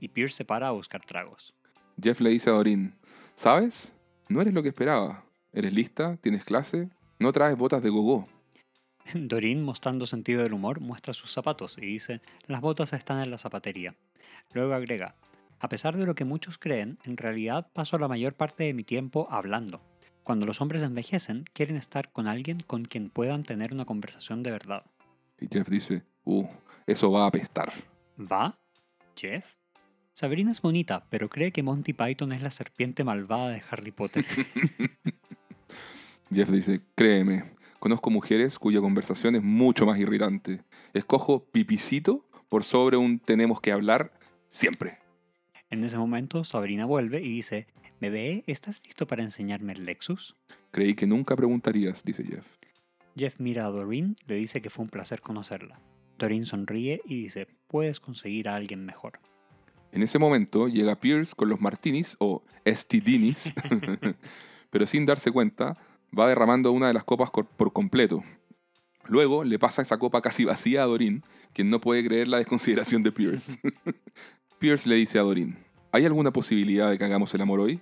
Y 0.00 0.08
Pierce 0.08 0.36
se 0.36 0.44
para 0.44 0.68
a 0.68 0.72
buscar 0.72 1.04
tragos. 1.04 1.54
Jeff 2.00 2.20
le 2.20 2.30
dice 2.30 2.50
a 2.50 2.54
Doreen, 2.54 2.94
¿sabes? 3.34 3.92
No 4.28 4.40
eres 4.40 4.54
lo 4.54 4.62
que 4.62 4.68
esperaba. 4.68 5.24
¿Eres 5.52 5.72
lista? 5.72 6.16
¿Tienes 6.16 6.44
clase? 6.44 6.88
No 7.18 7.32
traes 7.32 7.56
botas 7.56 7.82
de 7.82 7.90
gogó. 7.90 8.28
Doreen, 9.14 9.64
mostrando 9.64 10.06
sentido 10.06 10.42
del 10.42 10.52
humor, 10.52 10.80
muestra 10.80 11.14
sus 11.14 11.32
zapatos 11.32 11.76
y 11.78 11.86
dice, 11.86 12.20
las 12.46 12.60
botas 12.60 12.92
están 12.92 13.20
en 13.20 13.30
la 13.30 13.38
zapatería. 13.38 13.94
Luego 14.52 14.74
agrega, 14.74 15.14
a 15.62 15.68
pesar 15.68 15.96
de 15.96 16.06
lo 16.06 16.16
que 16.16 16.24
muchos 16.24 16.58
creen, 16.58 16.98
en 17.04 17.16
realidad 17.16 17.68
paso 17.72 17.96
la 17.96 18.08
mayor 18.08 18.34
parte 18.34 18.64
de 18.64 18.74
mi 18.74 18.82
tiempo 18.82 19.28
hablando. 19.30 19.80
Cuando 20.24 20.44
los 20.44 20.60
hombres 20.60 20.82
envejecen, 20.82 21.44
quieren 21.52 21.76
estar 21.76 22.10
con 22.10 22.26
alguien 22.26 22.58
con 22.66 22.84
quien 22.84 23.10
puedan 23.10 23.44
tener 23.44 23.72
una 23.72 23.84
conversación 23.84 24.42
de 24.42 24.50
verdad. 24.50 24.84
Y 25.38 25.46
Jeff 25.46 25.68
dice, 25.68 26.02
uh, 26.24 26.44
eso 26.84 27.12
va 27.12 27.22
a 27.22 27.26
apestar. 27.28 27.72
¿Va? 28.18 28.58
¿Jeff? 29.14 29.44
Sabrina 30.10 30.50
es 30.50 30.60
bonita, 30.60 31.06
pero 31.10 31.28
cree 31.28 31.52
que 31.52 31.62
Monty 31.62 31.92
Python 31.92 32.32
es 32.32 32.42
la 32.42 32.50
serpiente 32.50 33.04
malvada 33.04 33.50
de 33.50 33.62
Harry 33.70 33.92
Potter. 33.92 34.26
Jeff 36.34 36.50
dice, 36.50 36.80
créeme, 36.96 37.52
conozco 37.78 38.10
mujeres 38.10 38.58
cuya 38.58 38.80
conversación 38.80 39.36
es 39.36 39.44
mucho 39.44 39.86
más 39.86 39.96
irritante. 39.98 40.64
Escojo 40.92 41.44
pipicito 41.44 42.26
por 42.48 42.64
sobre 42.64 42.96
un 42.96 43.20
tenemos 43.20 43.60
que 43.60 43.70
hablar 43.70 44.12
siempre. 44.48 45.01
En 45.72 45.82
ese 45.84 45.96
momento, 45.96 46.44
Sabrina 46.44 46.84
vuelve 46.84 47.22
y 47.22 47.30
dice, 47.30 47.66
Bebé, 47.98 48.44
¿estás 48.46 48.82
listo 48.84 49.06
para 49.06 49.22
enseñarme 49.22 49.72
el 49.72 49.86
Lexus? 49.86 50.36
Creí 50.70 50.94
que 50.94 51.06
nunca 51.06 51.34
preguntarías, 51.34 52.04
dice 52.04 52.24
Jeff. 52.24 52.46
Jeff 53.16 53.40
mira 53.40 53.64
a 53.64 53.70
Doreen, 53.70 54.14
le 54.26 54.34
dice 54.34 54.60
que 54.60 54.68
fue 54.68 54.84
un 54.84 54.90
placer 54.90 55.22
conocerla. 55.22 55.80
Doreen 56.18 56.44
sonríe 56.44 57.00
y 57.06 57.22
dice, 57.22 57.48
puedes 57.68 58.00
conseguir 58.00 58.50
a 58.50 58.56
alguien 58.56 58.84
mejor. 58.84 59.18
En 59.92 60.02
ese 60.02 60.18
momento 60.18 60.68
llega 60.68 61.00
Pierce 61.00 61.34
con 61.34 61.48
los 61.48 61.62
martinis 61.62 62.18
o 62.20 62.44
estidinis, 62.66 63.54
pero 64.70 64.86
sin 64.86 65.06
darse 65.06 65.30
cuenta 65.30 65.78
va 66.16 66.28
derramando 66.28 66.70
una 66.70 66.88
de 66.88 66.92
las 66.92 67.04
copas 67.04 67.30
por 67.30 67.72
completo. 67.72 68.22
Luego 69.06 69.42
le 69.42 69.58
pasa 69.58 69.80
esa 69.80 69.98
copa 69.98 70.20
casi 70.20 70.44
vacía 70.44 70.82
a 70.82 70.86
Doreen, 70.86 71.24
quien 71.54 71.70
no 71.70 71.80
puede 71.80 72.04
creer 72.04 72.28
la 72.28 72.36
desconsideración 72.36 73.02
de 73.02 73.10
Pierce. 73.10 73.58
Pierce 74.62 74.88
le 74.88 74.94
dice 74.94 75.18
a 75.18 75.22
Doreen, 75.22 75.58
¿hay 75.90 76.06
alguna 76.06 76.32
posibilidad 76.32 76.88
de 76.88 76.96
que 76.96 77.02
hagamos 77.02 77.34
el 77.34 77.40
amor 77.40 77.58
hoy? 77.58 77.80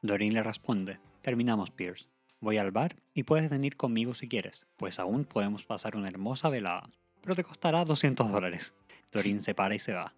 Doreen 0.00 0.32
le 0.32 0.42
responde, 0.42 0.98
terminamos 1.20 1.70
Pierce. 1.70 2.06
Voy 2.40 2.56
al 2.56 2.70
bar 2.70 2.96
y 3.12 3.24
puedes 3.24 3.50
venir 3.50 3.76
conmigo 3.76 4.14
si 4.14 4.26
quieres, 4.26 4.66
pues 4.78 4.98
aún 4.98 5.26
podemos 5.26 5.64
pasar 5.64 5.94
una 5.94 6.08
hermosa 6.08 6.48
velada, 6.48 6.88
pero 7.20 7.34
te 7.34 7.44
costará 7.44 7.84
200 7.84 8.32
dólares. 8.32 8.72
Doreen 9.12 9.42
se 9.42 9.54
para 9.54 9.74
y 9.74 9.78
se 9.78 9.92
va. 9.92 10.14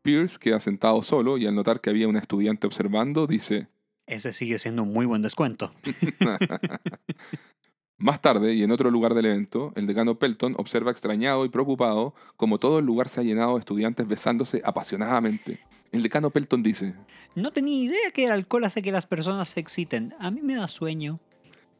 Pierce 0.00 0.38
queda 0.38 0.60
sentado 0.60 1.02
solo 1.02 1.36
y 1.36 1.44
al 1.44 1.54
notar 1.54 1.82
que 1.82 1.90
había 1.90 2.08
una 2.08 2.20
estudiante 2.20 2.66
observando, 2.66 3.26
dice, 3.26 3.68
Ese 4.06 4.32
sigue 4.32 4.58
siendo 4.58 4.82
un 4.82 4.94
muy 4.94 5.04
buen 5.04 5.20
descuento. 5.20 5.74
Más 8.02 8.20
tarde, 8.20 8.54
y 8.54 8.64
en 8.64 8.72
otro 8.72 8.90
lugar 8.90 9.14
del 9.14 9.26
evento, 9.26 9.72
el 9.76 9.86
decano 9.86 10.16
Pelton 10.16 10.56
observa 10.58 10.90
extrañado 10.90 11.44
y 11.44 11.48
preocupado 11.48 12.14
como 12.36 12.58
todo 12.58 12.80
el 12.80 12.84
lugar 12.84 13.08
se 13.08 13.20
ha 13.20 13.22
llenado 13.22 13.54
de 13.54 13.60
estudiantes 13.60 14.08
besándose 14.08 14.60
apasionadamente. 14.64 15.60
El 15.92 16.02
decano 16.02 16.30
Pelton 16.30 16.64
dice, 16.64 16.96
No 17.36 17.52
tenía 17.52 17.80
idea 17.80 18.10
que 18.12 18.24
el 18.24 18.32
alcohol 18.32 18.64
hace 18.64 18.82
que 18.82 18.90
las 18.90 19.06
personas 19.06 19.50
se 19.50 19.60
exciten. 19.60 20.16
A 20.18 20.32
mí 20.32 20.40
me 20.42 20.56
da 20.56 20.66
sueño. 20.66 21.20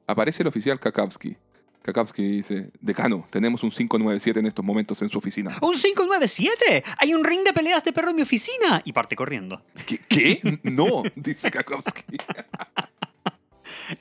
aparece 0.06 0.44
el 0.44 0.46
oficial 0.46 0.78
Kakowski. 0.78 1.37
Kakowski 1.82 2.22
dice, 2.22 2.70
decano, 2.80 3.26
tenemos 3.28 3.64
un 3.64 3.70
597 3.70 4.38
en 4.38 4.46
estos 4.46 4.64
momentos 4.64 5.02
en 5.02 5.08
su 5.08 5.18
oficina. 5.18 5.50
¡Un 5.61 5.74
597! 5.74 6.85
¡Hay 6.98 7.14
un 7.14 7.24
ring 7.24 7.42
de 7.42 7.52
peleas 7.52 7.82
de 7.82 7.92
perro 7.92 8.11
en 8.11 8.16
mi 8.16 8.22
oficina! 8.22 8.80
Y 8.85 8.92
parte 8.92 9.16
corriendo. 9.16 9.61
¿Qué? 9.88 9.98
¿Qué? 10.08 10.61
No, 10.62 11.02
dice 11.16 11.50
Kakowski. 11.50 12.18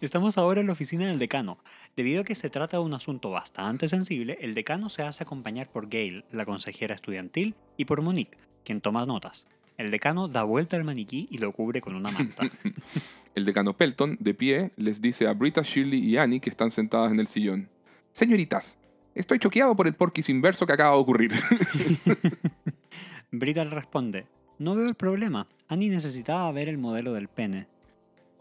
Estamos 0.02 0.38
ahora 0.38 0.62
en 0.62 0.68
la 0.68 0.74
oficina 0.74 1.08
del 1.08 1.20
decano. 1.20 1.58
Debido 1.96 2.22
a 2.22 2.24
que 2.24 2.36
se 2.36 2.50
trata 2.50 2.78
de 2.78 2.84
un 2.84 2.94
asunto 2.94 3.32
bastante 3.32 3.88
sensible, 3.88 4.38
el 4.42 4.54
decano 4.54 4.90
se 4.90 5.04
hace 5.04 5.24
acompañar 5.24 5.70
por 5.70 5.90
Gail, 5.90 6.26
la 6.32 6.46
consejera 6.46 6.96
estudiantil, 6.96 7.56
y 7.78 7.86
por 7.86 8.02
Monique, 8.02 8.38
quien 8.64 8.82
toma 8.82 9.06
notas. 9.06 9.46
El 9.78 9.92
decano 9.92 10.28
da 10.28 10.44
vuelta 10.44 10.78
al 10.78 10.84
maniquí 10.84 11.28
y 11.32 11.40
lo 11.40 11.52
cubre 11.52 11.82
con 11.82 11.96
una 11.96 12.12
manta. 12.12 12.44
El 13.34 13.46
decano 13.46 13.78
Pelton, 13.78 14.18
de 14.20 14.34
pie, 14.34 14.72
les 14.76 15.02
dice 15.02 15.28
a 15.28 15.34
Brita, 15.34 15.62
Shirley 15.64 16.00
y 16.00 16.18
Annie 16.18 16.42
que 16.42 16.50
están 16.50 16.70
sentadas 16.70 17.14
en 17.14 17.20
el 17.20 17.28
sillón. 17.28 17.70
Señoritas, 18.12 18.78
estoy 19.16 19.40
choqueado 19.40 19.76
por 19.76 19.88
el 19.88 19.96
porquis 19.96 20.28
inverso 20.28 20.68
que 20.68 20.74
acaba 20.74 20.96
de 20.96 21.02
ocurrir. 21.02 21.32
Brita 23.32 23.64
le 23.64 23.72
responde, 23.72 24.28
no 24.60 24.76
veo 24.76 24.88
el 24.88 24.96
problema. 24.96 25.48
Annie 25.70 25.90
necesitaba 25.90 26.52
ver 26.52 26.68
el 26.68 26.78
modelo 26.78 27.14
del 27.14 27.30
pene. 27.30 27.68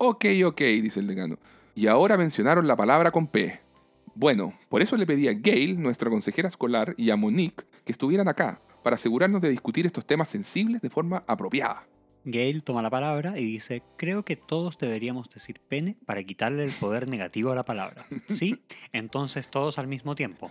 Ok, 0.01 0.25
ok, 0.47 0.61
dice 0.61 1.01
el 1.01 1.07
decano. 1.07 1.39
Y 1.75 1.87
ahora 1.87 2.17
mencionaron 2.17 2.67
la 2.67 2.77
palabra 2.77 3.11
con 3.11 3.27
P. 3.27 3.61
Bueno, 4.15 4.59
por 4.69 4.83
eso 4.83 4.97
le 4.97 5.07
pedí 5.07 5.29
a 5.29 5.35
Gail, 5.35 5.81
nuestra 5.81 6.11
consejera 6.11 6.49
escolar, 6.49 6.95
y 6.97 7.11
a 7.11 7.17
Monique 7.17 7.65
que 7.85 7.93
estuvieran 7.93 8.27
acá, 8.27 8.61
para 8.83 8.97
asegurarnos 8.97 9.43
de 9.43 9.51
discutir 9.51 9.87
estos 9.87 10.07
temas 10.07 10.29
sensibles 10.29 10.81
de 10.81 10.91
forma 10.91 11.23
apropiada. 11.27 11.87
Gail 12.25 12.63
toma 12.63 12.83
la 12.83 12.91
palabra 12.91 13.39
y 13.39 13.45
dice, 13.45 13.83
creo 13.97 14.25
que 14.25 14.37
todos 14.37 14.79
deberíamos 14.79 15.31
decir 15.31 15.61
pene 15.61 15.97
para 16.07 16.23
quitarle 16.23 16.65
el 16.65 16.73
poder 16.73 17.09
negativo 17.09 17.53
a 17.53 17.55
la 17.55 17.65
palabra. 17.65 18.05
¿Sí? 18.29 18.61
Entonces 18.93 19.49
todos 19.49 19.79
al 19.79 19.87
mismo 19.87 20.15
tiempo. 20.15 20.51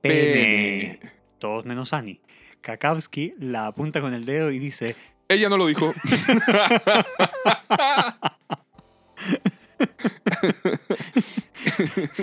Pene. 0.00 1.00
Todos 1.38 1.64
menos 1.64 1.92
Annie. 1.92 2.20
Kakowski 2.60 3.34
la 3.38 3.66
apunta 3.66 4.00
con 4.00 4.12
el 4.12 4.24
dedo 4.24 4.50
y 4.50 4.58
dice, 4.58 4.96
Ella 5.28 5.48
no 5.48 5.56
lo 5.56 5.66
dijo. 5.66 5.92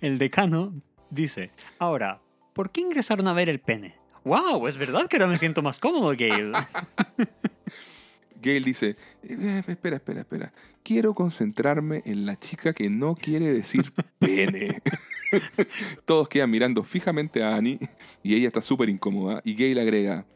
el 0.00 0.18
decano 0.18 0.74
dice, 1.10 1.50
ahora, 1.78 2.20
¿por 2.52 2.70
qué 2.70 2.80
ingresaron 2.80 3.28
a 3.28 3.32
ver 3.32 3.48
el 3.48 3.60
pene? 3.60 3.94
¡Wow! 4.24 4.66
Es 4.68 4.76
verdad 4.76 5.06
que 5.08 5.16
ahora 5.16 5.28
me 5.28 5.36
siento 5.36 5.62
más 5.62 5.78
cómodo, 5.78 6.14
Gail. 6.16 6.52
Gail 8.42 8.64
dice, 8.64 8.96
"Eh, 9.22 9.62
espera, 9.66 9.96
espera, 9.96 10.20
espera. 10.20 10.52
Quiero 10.82 11.14
concentrarme 11.14 12.02
en 12.04 12.24
la 12.24 12.38
chica 12.38 12.72
que 12.72 12.88
no 12.88 13.16
quiere 13.16 13.52
decir 13.52 13.92
pene. 14.18 14.80
Todos 16.04 16.28
quedan 16.28 16.50
mirando 16.50 16.82
fijamente 16.84 17.42
a 17.42 17.56
Annie 17.56 17.78
y 18.22 18.34
ella 18.34 18.48
está 18.48 18.60
súper 18.60 18.88
incómoda 18.88 19.42
y 19.44 19.54
Gail 19.54 19.78
agrega, 19.78 20.26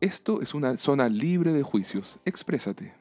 esto 0.00 0.42
es 0.42 0.54
una 0.54 0.76
zona 0.78 1.08
libre 1.08 1.52
de 1.52 1.62
juicios, 1.62 2.18
exprésate. 2.24 2.92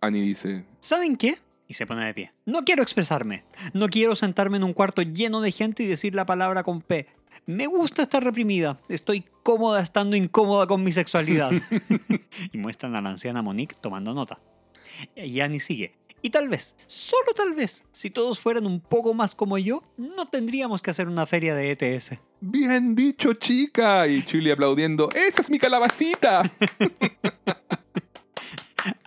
Annie 0.00 0.22
dice, 0.22 0.64
¿Saben 0.80 1.16
qué? 1.16 1.36
Y 1.66 1.74
se 1.74 1.86
pone 1.86 2.06
de 2.06 2.14
pie. 2.14 2.32
No 2.46 2.64
quiero 2.64 2.82
expresarme. 2.82 3.44
No 3.74 3.88
quiero 3.88 4.14
sentarme 4.14 4.56
en 4.56 4.64
un 4.64 4.72
cuarto 4.72 5.02
lleno 5.02 5.40
de 5.40 5.52
gente 5.52 5.82
y 5.82 5.86
decir 5.86 6.14
la 6.14 6.24
palabra 6.24 6.62
con 6.62 6.80
P. 6.80 7.06
Me 7.44 7.66
gusta 7.66 8.02
estar 8.02 8.24
reprimida. 8.24 8.80
Estoy 8.88 9.24
cómoda 9.42 9.80
estando 9.80 10.16
incómoda 10.16 10.66
con 10.66 10.82
mi 10.82 10.92
sexualidad. 10.92 11.50
y 12.52 12.58
muestran 12.58 12.96
a 12.96 13.02
la 13.02 13.10
anciana 13.10 13.42
Monique 13.42 13.76
tomando 13.80 14.14
nota. 14.14 14.40
Y 15.14 15.40
Annie 15.40 15.60
sigue. 15.60 15.94
Y 16.20 16.30
tal 16.30 16.48
vez, 16.48 16.74
solo 16.86 17.32
tal 17.34 17.54
vez, 17.54 17.84
si 17.92 18.10
todos 18.10 18.40
fueran 18.40 18.66
un 18.66 18.80
poco 18.80 19.14
más 19.14 19.36
como 19.36 19.56
yo, 19.56 19.84
no 19.96 20.26
tendríamos 20.26 20.82
que 20.82 20.90
hacer 20.90 21.06
una 21.06 21.26
feria 21.26 21.54
de 21.54 21.70
ETS. 21.70 22.18
bien 22.40 22.96
dicho 22.96 23.34
chica. 23.34 24.06
Y 24.08 24.24
Chili 24.24 24.50
aplaudiendo, 24.50 25.10
esa 25.14 25.42
es 25.42 25.50
mi 25.50 25.58
calabacita. 25.58 26.50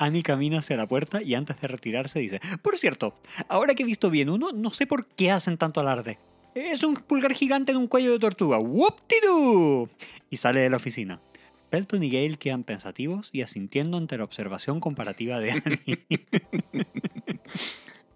Annie 0.02 0.24
camina 0.24 0.60
hacia 0.60 0.78
la 0.78 0.88
puerta 0.88 1.22
y 1.22 1.36
antes 1.36 1.62
de 1.62 1.68
retirarse 1.68 2.20
dice, 2.20 2.42
por 2.64 2.78
cierto, 2.78 3.14
ahora 3.48 3.76
que 3.76 3.84
he 3.84 3.86
visto 3.86 4.10
bien 4.10 4.30
uno, 4.30 4.52
no 4.52 4.72
sé 4.72 4.88
por 4.88 5.06
qué 5.06 5.30
hacen 5.30 5.58
tanto 5.58 5.80
alarde. 5.80 6.18
Es 6.56 6.84
un 6.84 6.96
pulgar 6.96 7.34
gigante 7.34 7.72
en 7.72 7.78
un 7.78 7.88
cuello 7.88 8.12
de 8.12 8.18
tortuga. 8.18 8.58
¡Whoop-de-doo! 8.58 9.90
Y 10.32 10.38
sale 10.38 10.62
de 10.62 10.72
la 10.72 10.78
oficina. 10.78 11.22
Pelton 11.70 12.02
y 12.02 12.10
Gale 12.10 12.38
quedan 12.38 12.64
pensativos 12.64 13.30
y 13.32 13.44
asintiendo 13.44 13.98
ante 13.98 14.18
la 14.18 14.24
observación 14.24 14.80
comparativa 14.80 15.40
de 15.40 15.52
Annie. 15.52 16.06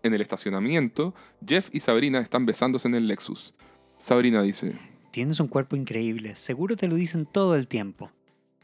En 0.02 0.13
el 0.13 0.21
estacionamiento, 0.21 1.13
Jeff 1.48 1.69
y 1.71 1.80
Sabrina 1.80 2.19
están 2.19 2.45
besándose 2.45 2.88
en 2.88 2.95
el 2.95 3.08
Lexus. 3.08 3.54
Sabrina 3.98 4.41
dice, 4.41 4.76
Tienes 5.12 5.39
un 5.39 5.48
cuerpo 5.48 5.76
increíble, 5.76 6.36
seguro 6.36 6.76
te 6.76 6.88
lo 6.88 6.95
dicen 6.95 7.26
todo 7.26 7.56
el 7.56 7.67
tiempo. 7.67 8.12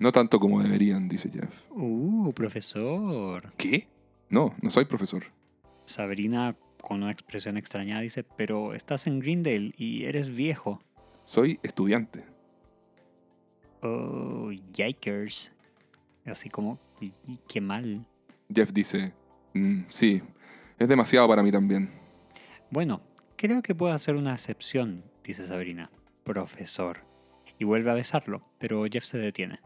No 0.02 0.12
tanto 0.12 0.40
como 0.40 0.62
deberían, 0.62 1.08
dice 1.08 1.30
Jeff. 1.32 1.62
Uh, 1.70 2.34
profesor. 2.34 3.54
¿Qué? 3.56 3.88
No, 4.30 4.54
no 4.62 4.70
soy 4.70 4.86
profesor. 4.86 5.24
Sabrina, 5.86 6.56
con 6.82 7.04
una 7.04 7.12
expresión 7.12 7.56
extrañada, 7.58 8.02
dice, 8.02 8.24
pero 8.24 8.74
estás 8.74 9.06
en 9.08 9.20
Greendale 9.20 9.74
y 9.78 10.06
eres 10.06 10.30
viejo. 10.30 10.82
Soy 11.24 11.60
estudiante. 11.64 12.26
Oh, 13.82 14.52
yikers. 14.74 15.52
Así 16.26 16.50
como, 16.50 16.80
y- 17.00 17.14
y 17.28 17.40
qué 17.48 17.62
mal. 17.62 18.06
Jeff 18.54 18.72
dice, 18.74 19.14
"Mm, 19.54 19.82
sí, 19.90 20.22
es 20.78 20.88
demasiado 20.88 21.28
para 21.28 21.42
mí 21.44 21.52
también. 21.52 21.90
Bueno, 22.70 23.02
creo 23.38 23.62
que 23.62 23.76
puedo 23.76 23.94
hacer 23.94 24.16
una 24.16 24.34
excepción, 24.34 25.04
dice 25.24 25.48
Sabrina. 25.48 25.90
Profesor. 26.24 27.00
Y 27.60 27.64
vuelve 27.66 27.92
a 27.92 27.96
besarlo, 27.96 28.42
pero 28.60 28.84
Jeff 28.92 29.04
se 29.06 29.18
detiene. 29.18 29.60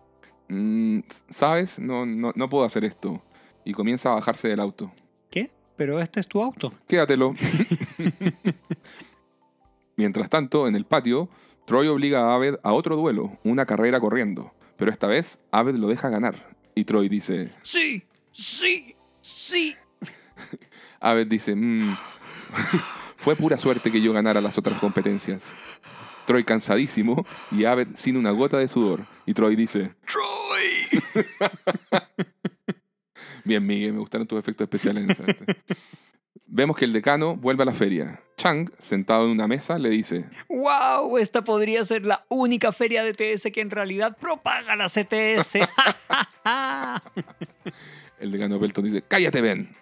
"Mm, 0.47 0.99
¿Sabes? 1.29 1.79
No, 1.79 2.05
no, 2.05 2.31
no 2.35 2.49
puedo 2.49 2.63
hacer 2.65 2.83
esto. 2.85 3.23
Y 3.63 3.73
comienza 3.73 4.11
a 4.11 4.15
bajarse 4.15 4.47
del 4.47 4.59
auto. 4.59 4.91
¿Qué? 5.31 5.51
Pero 5.75 5.99
este 5.99 6.19
es 6.19 6.27
tu 6.27 6.41
auto. 6.41 6.71
Quédatelo. 6.87 7.33
Mientras 9.97 10.29
tanto, 10.29 10.67
en 10.67 10.75
el 10.75 10.85
patio, 10.85 11.29
Troy 11.65 11.87
obliga 11.87 12.31
a 12.31 12.35
Aved 12.35 12.55
a 12.63 12.73
otro 12.73 12.95
duelo, 12.95 13.37
una 13.43 13.65
carrera 13.65 13.99
corriendo. 13.99 14.53
Pero 14.77 14.91
esta 14.91 15.07
vez, 15.07 15.39
Aved 15.51 15.75
lo 15.75 15.87
deja 15.87 16.09
ganar. 16.09 16.55
Y 16.75 16.83
Troy 16.83 17.07
dice, 17.09 17.51
Sí, 17.63 18.03
sí, 18.31 18.95
sí. 19.21 19.75
Aved 20.99 21.27
dice, 21.27 21.55
"Mm, 21.55 21.95
fue 23.15 23.35
pura 23.35 23.57
suerte 23.57 23.91
que 23.91 24.01
yo 24.01 24.11
ganara 24.13 24.41
las 24.41 24.57
otras 24.57 24.79
competencias. 24.79 25.53
Troy 26.25 26.43
cansadísimo 26.43 27.25
y 27.51 27.65
Abed 27.65 27.89
sin 27.95 28.17
una 28.17 28.31
gota 28.31 28.57
de 28.57 28.67
sudor. 28.67 29.05
Y 29.25 29.33
Troy 29.33 29.55
dice, 29.55 29.93
¡Troy! 30.07 31.01
bien 33.43 33.65
Miguel, 33.65 33.93
me 33.93 33.99
gustaron 33.99 34.27
tus 34.27 34.39
efectos 34.39 34.65
especiales. 34.65 35.17
Vemos 36.47 36.77
que 36.77 36.85
el 36.85 36.93
decano 36.93 37.35
vuelve 37.35 37.63
a 37.63 37.65
la 37.65 37.73
feria. 37.73 38.21
Chang, 38.37 38.69
sentado 38.77 39.25
en 39.25 39.31
una 39.31 39.47
mesa, 39.47 39.79
le 39.79 39.89
dice, 39.89 40.29
¡Wow! 40.49 41.17
Esta 41.17 41.43
podría 41.43 41.83
ser 41.85 42.05
la 42.05 42.25
única 42.29 42.71
feria 42.71 43.03
de 43.03 43.13
TS 43.13 43.51
que 43.51 43.61
en 43.61 43.71
realidad 43.71 44.15
propaga 44.19 44.75
la 44.75 44.85
CTS. 44.85 45.55
el 48.19 48.31
decano 48.31 48.59
Pelton 48.59 48.83
dice, 48.83 49.01
cállate 49.01 49.41
Ben. 49.41 49.75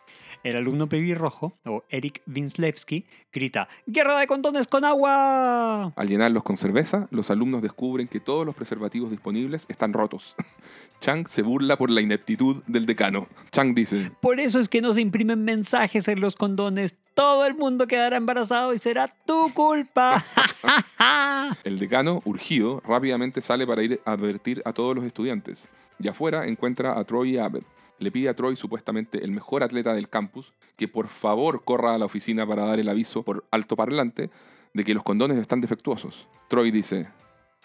El 0.43 0.57
alumno 0.57 0.89
pelirrojo, 0.89 1.53
o 1.65 1.83
Eric 1.89 2.21
Vinslevsky, 2.25 3.05
grita 3.31 3.69
¡Guerra 3.87 4.19
de 4.19 4.27
condones 4.27 4.67
con 4.67 4.83
agua! 4.83 5.93
Al 5.95 6.07
llenarlos 6.07 6.43
con 6.43 6.57
cerveza, 6.57 7.07
los 7.11 7.31
alumnos 7.31 7.61
descubren 7.61 8.09
que 8.09 8.19
todos 8.19 8.45
los 8.45 8.53
preservativos 8.53 9.09
disponibles 9.09 9.65
están 9.69 9.93
rotos. 9.93 10.35
Chang 10.99 11.27
se 11.27 11.43
burla 11.43 11.77
por 11.77 11.89
la 11.89 12.01
ineptitud 12.01 12.61
del 12.67 12.85
decano. 12.85 13.27
Chang 13.51 13.73
dice, 13.73 14.11
Por 14.21 14.41
eso 14.41 14.59
es 14.59 14.67
que 14.67 14.81
no 14.81 14.93
se 14.93 15.01
imprimen 15.01 15.45
mensajes 15.45 16.09
en 16.09 16.19
los 16.19 16.35
condones. 16.35 16.95
Todo 17.13 17.45
el 17.45 17.55
mundo 17.55 17.87
quedará 17.87 18.17
embarazado 18.17 18.73
y 18.73 18.79
será 18.79 19.13
tu 19.25 19.53
culpa. 19.53 20.23
el 21.63 21.79
decano, 21.79 22.21
urgido, 22.25 22.81
rápidamente 22.85 23.41
sale 23.41 23.65
para 23.65 23.83
ir 23.83 24.01
a 24.05 24.11
advertir 24.11 24.61
a 24.65 24.73
todos 24.73 24.95
los 24.95 25.05
estudiantes. 25.05 25.67
Y 25.99 26.07
afuera 26.07 26.45
encuentra 26.47 26.99
a 26.99 27.03
Troy 27.05 27.35
y 27.35 27.37
Abed. 27.37 27.63
Le 28.03 28.11
pide 28.11 28.27
a 28.27 28.35
Troy, 28.35 28.57
supuestamente 28.57 29.23
el 29.23 29.31
mejor 29.31 29.63
atleta 29.63 29.93
del 29.93 30.09
campus, 30.09 30.51
que 30.75 30.89
por 30.89 31.07
favor 31.07 31.63
corra 31.63 31.95
a 31.95 31.97
la 31.97 32.03
oficina 32.03 32.45
para 32.45 32.65
dar 32.65 32.77
el 32.81 32.89
aviso 32.89 33.23
por 33.23 33.45
alto 33.49 33.77
parlante 33.77 34.29
de 34.73 34.83
que 34.83 34.93
los 34.93 35.03
condones 35.03 35.37
están 35.37 35.61
defectuosos. 35.61 36.27
Troy 36.49 36.69
dice, 36.69 37.07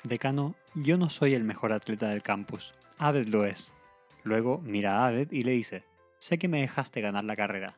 Decano, 0.04 0.54
yo 0.76 0.96
no 0.96 1.10
soy 1.10 1.34
el 1.34 1.42
mejor 1.42 1.72
atleta 1.72 2.08
del 2.08 2.22
campus. 2.22 2.72
Abed 2.98 3.26
lo 3.26 3.44
es. 3.44 3.72
Luego 4.22 4.60
mira 4.64 5.00
a 5.00 5.08
Abed 5.08 5.32
y 5.32 5.42
le 5.42 5.50
dice, 5.50 5.82
sé 6.20 6.38
que 6.38 6.46
me 6.46 6.60
dejaste 6.60 7.00
ganar 7.00 7.24
la 7.24 7.34
carrera. 7.34 7.76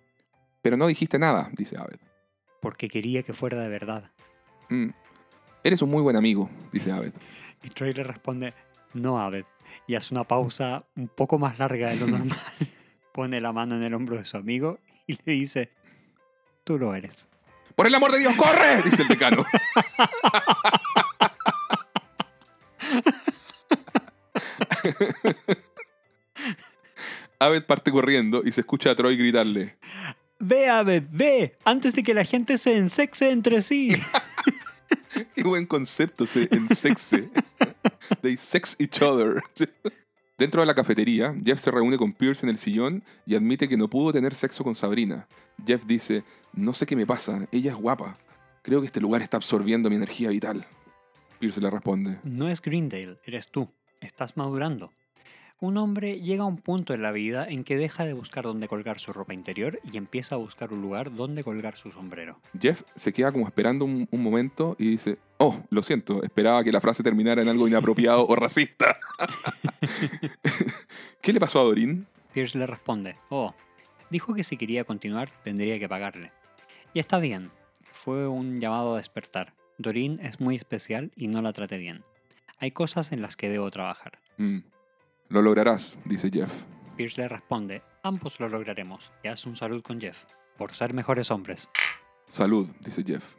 Pero 0.61 0.77
no 0.77 0.87
dijiste 0.87 1.19
nada, 1.19 1.49
dice 1.55 1.79
Abed. 1.79 1.99
Porque 2.61 2.91
quería 2.91 3.23
que 3.23 3.33
fuera 3.33 3.59
de 3.59 3.71
verdad. 3.71 4.11
Mm. 4.69 4.91
Eres 5.65 5.81
un 5.81 5.89
muy 5.89 6.03
buen 6.03 6.17
amigo, 6.17 6.51
dice 6.73 6.93
Abed. 6.93 7.15
Y 7.63 7.71
Troy 7.71 7.95
le 7.95 8.05
responde, 8.05 8.53
no 8.93 9.19
Abed. 9.19 9.47
Y 9.87 9.95
hace 9.95 10.15
una 10.15 10.25
pausa 10.25 10.85
un 10.97 11.09
poco 11.09 11.39
más 11.39 11.59
larga 11.59 11.89
de 11.91 11.97
lo 11.97 12.07
normal. 12.09 12.39
Pone 13.13 13.41
la 13.41 13.53
mano 13.53 13.77
en 13.77 13.85
el 13.85 13.95
hombro 13.95 14.17
de 14.17 14.25
su 14.25 14.37
amigo 14.37 14.79
y 15.07 15.19
le 15.25 15.33
dice, 15.33 15.71
tú 16.65 16.79
lo 16.79 16.95
eres. 16.95 17.27
¡Por 17.75 17.87
el 17.87 17.95
amor 17.95 18.13
de 18.13 18.19
Dios, 18.19 18.35
corre! 18.37 18.83
dice 18.85 19.03
el 19.03 19.09
decano. 19.09 19.45
Abed 27.39 27.65
parte 27.65 27.91
corriendo 27.91 28.43
y 28.45 28.53
se 28.53 28.61
escucha 28.61 28.91
a 28.91 28.95
Troy 28.95 29.17
gritarle. 29.17 29.79
Ve, 30.39 30.69
Abed, 30.69 31.05
ve, 31.11 31.57
antes 31.65 31.95
de 31.95 32.03
que 32.03 32.15
la 32.15 32.25
gente 32.25 32.59
se 32.59 32.77
ensexe 32.77 33.31
entre 33.31 33.63
sí. 33.63 33.97
Qué 35.35 35.43
buen 35.43 35.67
concepto, 35.67 36.27
se 36.27 36.49
ensexe. 36.51 37.31
They 38.23 38.37
sex 38.37 38.77
each 38.79 39.01
other. 39.03 39.43
Dentro 40.39 40.63
de 40.63 40.67
la 40.67 40.75
cafetería, 40.75 41.35
Jeff 41.45 41.61
se 41.61 41.71
reúne 41.71 41.99
con 41.99 42.15
Pierce 42.15 42.47
en 42.47 42.51
el 42.51 42.59
sillón 42.59 43.05
y 43.27 43.35
admite 43.35 43.69
que 43.69 43.77
no 43.77 43.89
pudo 43.89 44.13
tener 44.13 44.35
sexo 44.35 44.65
con 44.65 44.75
Sabrina. 44.75 45.29
Jeff 45.67 45.85
dice, 45.85 46.25
no 46.55 46.73
sé 46.73 46.87
qué 46.87 46.97
me 46.97 47.07
pasa, 47.07 47.47
ella 47.53 47.73
es 47.73 47.77
guapa. 47.77 48.17
Creo 48.63 48.81
que 48.81 48.87
este 48.87 49.01
lugar 49.01 49.21
está 49.21 49.37
absorbiendo 49.37 49.91
mi 49.91 49.97
energía 49.97 50.31
vital. 50.31 50.67
Pierce 51.39 51.61
le 51.61 51.71
responde, 51.71 52.19
No 52.25 52.49
es 52.49 52.63
Greendale, 52.63 53.19
eres 53.25 53.49
tú. 53.49 53.69
Estás 54.01 54.37
madurando. 54.37 54.93
Un 55.63 55.77
hombre 55.77 56.21
llega 56.21 56.45
a 56.45 56.47
un 56.47 56.57
punto 56.57 56.95
en 56.95 57.03
la 57.03 57.13
vida 57.13 57.47
en 57.47 57.65
que 57.65 57.77
deja 57.77 58.07
de 58.07 58.15
buscar 58.15 58.45
dónde 58.45 58.67
colgar 58.67 58.99
su 58.99 59.13
ropa 59.13 59.35
interior 59.35 59.79
y 59.93 59.99
empieza 59.99 60.35
a 60.35 60.39
buscar 60.39 60.73
un 60.73 60.81
lugar 60.81 61.15
donde 61.15 61.45
colgar 61.45 61.77
su 61.77 61.93
sombrero. 61.93 62.41
Jeff 62.59 62.83
se 62.95 63.13
queda 63.13 63.31
como 63.31 63.47
esperando 63.47 63.85
un, 63.85 64.09
un 64.11 64.23
momento 64.23 64.75
y 64.79 64.89
dice, 64.89 65.19
oh, 65.37 65.63
lo 65.69 65.83
siento, 65.83 66.23
esperaba 66.23 66.65
que 66.65 66.73
la 66.73 66.81
frase 66.81 67.03
terminara 67.03 67.43
en 67.43 67.49
algo 67.49 67.69
inapropiado 67.69 68.27
o 68.27 68.35
racista. 68.37 68.97
¿Qué 71.21 71.35
le 71.35 71.41
pasó 71.41 71.61
a 71.61 71.65
Dorin? 71.65 72.07
Pierce 72.33 72.57
le 72.57 72.67
responde, 72.67 73.17
oh, 73.29 73.53
dijo 74.09 74.33
que 74.33 74.45
si 74.45 74.57
quería 74.57 74.85
continuar 74.85 75.29
tendría 75.43 75.79
que 75.79 75.91
pagarle. 75.91 76.33
Y 76.95 77.01
está 77.01 77.19
bien, 77.19 77.51
fue 77.93 78.27
un 78.27 78.61
llamado 78.61 78.95
a 78.95 78.97
despertar. 78.97 79.53
Doreen 79.77 80.21
es 80.23 80.41
muy 80.41 80.57
especial 80.57 81.13
y 81.17 81.29
no 81.29 81.43
la 81.43 81.53
trate 81.53 81.77
bien. 81.77 82.03
Hay 82.59 82.71
cosas 82.71 83.13
en 83.13 83.21
las 83.21 83.37
que 83.37 83.51
debo 83.51 83.71
trabajar. 83.71 84.21
Mm, 84.39 84.61
Lo 85.31 85.43
lograrás, 85.43 85.97
dice 86.05 86.29
Jeff. 86.29 86.53
Pierce 86.97 87.23
le 87.23 87.29
responde, 87.29 87.83
ambos 88.03 88.41
lo 88.41 88.49
lograremos, 88.49 89.13
y 89.23 89.29
hace 89.29 89.49
un 89.49 89.55
salud 89.55 89.81
con 89.81 90.01
Jeff, 90.01 90.25
por 90.59 90.75
ser 90.75 90.93
mejores 90.93 91.31
hombres. 91.31 91.69
Salud, 92.29 92.69
dice 92.81 93.05
Jeff. 93.07 93.37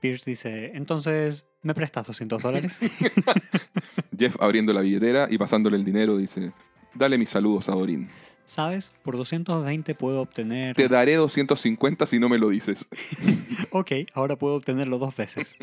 Pierce 0.00 0.28
dice, 0.28 0.72
entonces, 0.74 1.46
¿me 1.62 1.74
prestas 1.74 2.08
200 2.08 2.42
dólares? 2.42 2.76
Jeff 4.18 4.36
abriendo 4.42 4.72
la 4.72 4.80
billetera 4.80 5.28
y 5.30 5.38
pasándole 5.38 5.76
el 5.76 5.84
dinero 5.84 6.16
dice, 6.16 6.52
dale 6.92 7.16
mis 7.16 7.30
saludos 7.30 7.68
a 7.68 7.72
Dorin. 7.72 8.08
¿Sabes? 8.44 8.92
Por 9.04 9.16
220 9.16 9.94
puedo 9.94 10.22
obtener... 10.22 10.74
Te 10.74 10.88
daré 10.88 11.14
250 11.14 12.04
si 12.04 12.18
no 12.18 12.28
me 12.28 12.38
lo 12.38 12.48
dices. 12.48 12.88
Ok, 13.74 13.92
ahora 14.12 14.36
puedo 14.36 14.56
obtenerlo 14.56 14.98
dos 14.98 15.16
veces. 15.16 15.56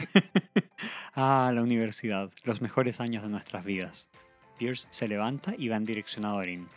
ah, 1.14 1.52
la 1.54 1.62
universidad, 1.62 2.32
los 2.44 2.60
mejores 2.60 3.00
años 3.00 3.22
de 3.22 3.30
nuestras 3.30 3.64
vidas. 3.64 4.08
Pierce 4.60 4.88
se 4.92 5.08
levanta 5.08 5.56
y 5.58 5.70
va 5.70 5.78
en 5.78 5.86
dirección 5.86 6.26
a 6.26 6.30
Dorin. 6.30 6.68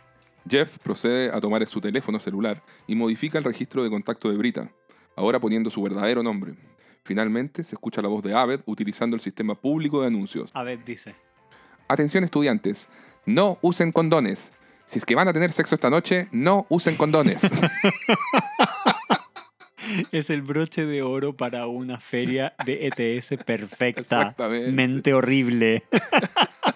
Jeff 0.49 0.79
procede 0.79 1.29
a 1.31 1.39
tomar 1.39 1.65
su 1.67 1.79
teléfono 1.79 2.19
celular 2.19 2.63
y 2.87 2.95
modifica 2.95 3.37
el 3.37 3.43
registro 3.43 3.83
de 3.83 3.89
contacto 3.89 4.31
de 4.31 4.37
Brita, 4.37 4.71
ahora 5.15 5.39
poniendo 5.39 5.69
su 5.69 5.81
verdadero 5.83 6.23
nombre. 6.23 6.55
Finalmente 7.03 7.63
se 7.63 7.75
escucha 7.75 8.01
la 8.01 8.07
voz 8.07 8.23
de 8.23 8.33
Abed 8.33 8.61
utilizando 8.65 9.15
el 9.15 9.21
sistema 9.21 9.53
público 9.53 10.01
de 10.01 10.07
anuncios. 10.07 10.49
Abed 10.53 10.79
dice, 10.79 11.13
Atención 11.87 12.23
estudiantes, 12.23 12.89
no 13.25 13.59
usen 13.61 13.91
condones. 13.91 14.53
Si 14.85 14.97
es 14.97 15.05
que 15.05 15.15
van 15.15 15.27
a 15.27 15.33
tener 15.33 15.51
sexo 15.51 15.75
esta 15.75 15.89
noche, 15.89 16.27
no 16.31 16.65
usen 16.69 16.95
condones. 16.95 17.43
es 20.11 20.29
el 20.29 20.41
broche 20.41 20.85
de 20.85 21.01
oro 21.01 21.35
para 21.35 21.67
una 21.67 21.99
feria 21.99 22.53
de 22.65 22.87
ETS 22.87 23.35
perfecta. 23.45 24.01
Exactamente. 24.01 24.71
Mente 24.71 25.13
horrible. 25.13 25.83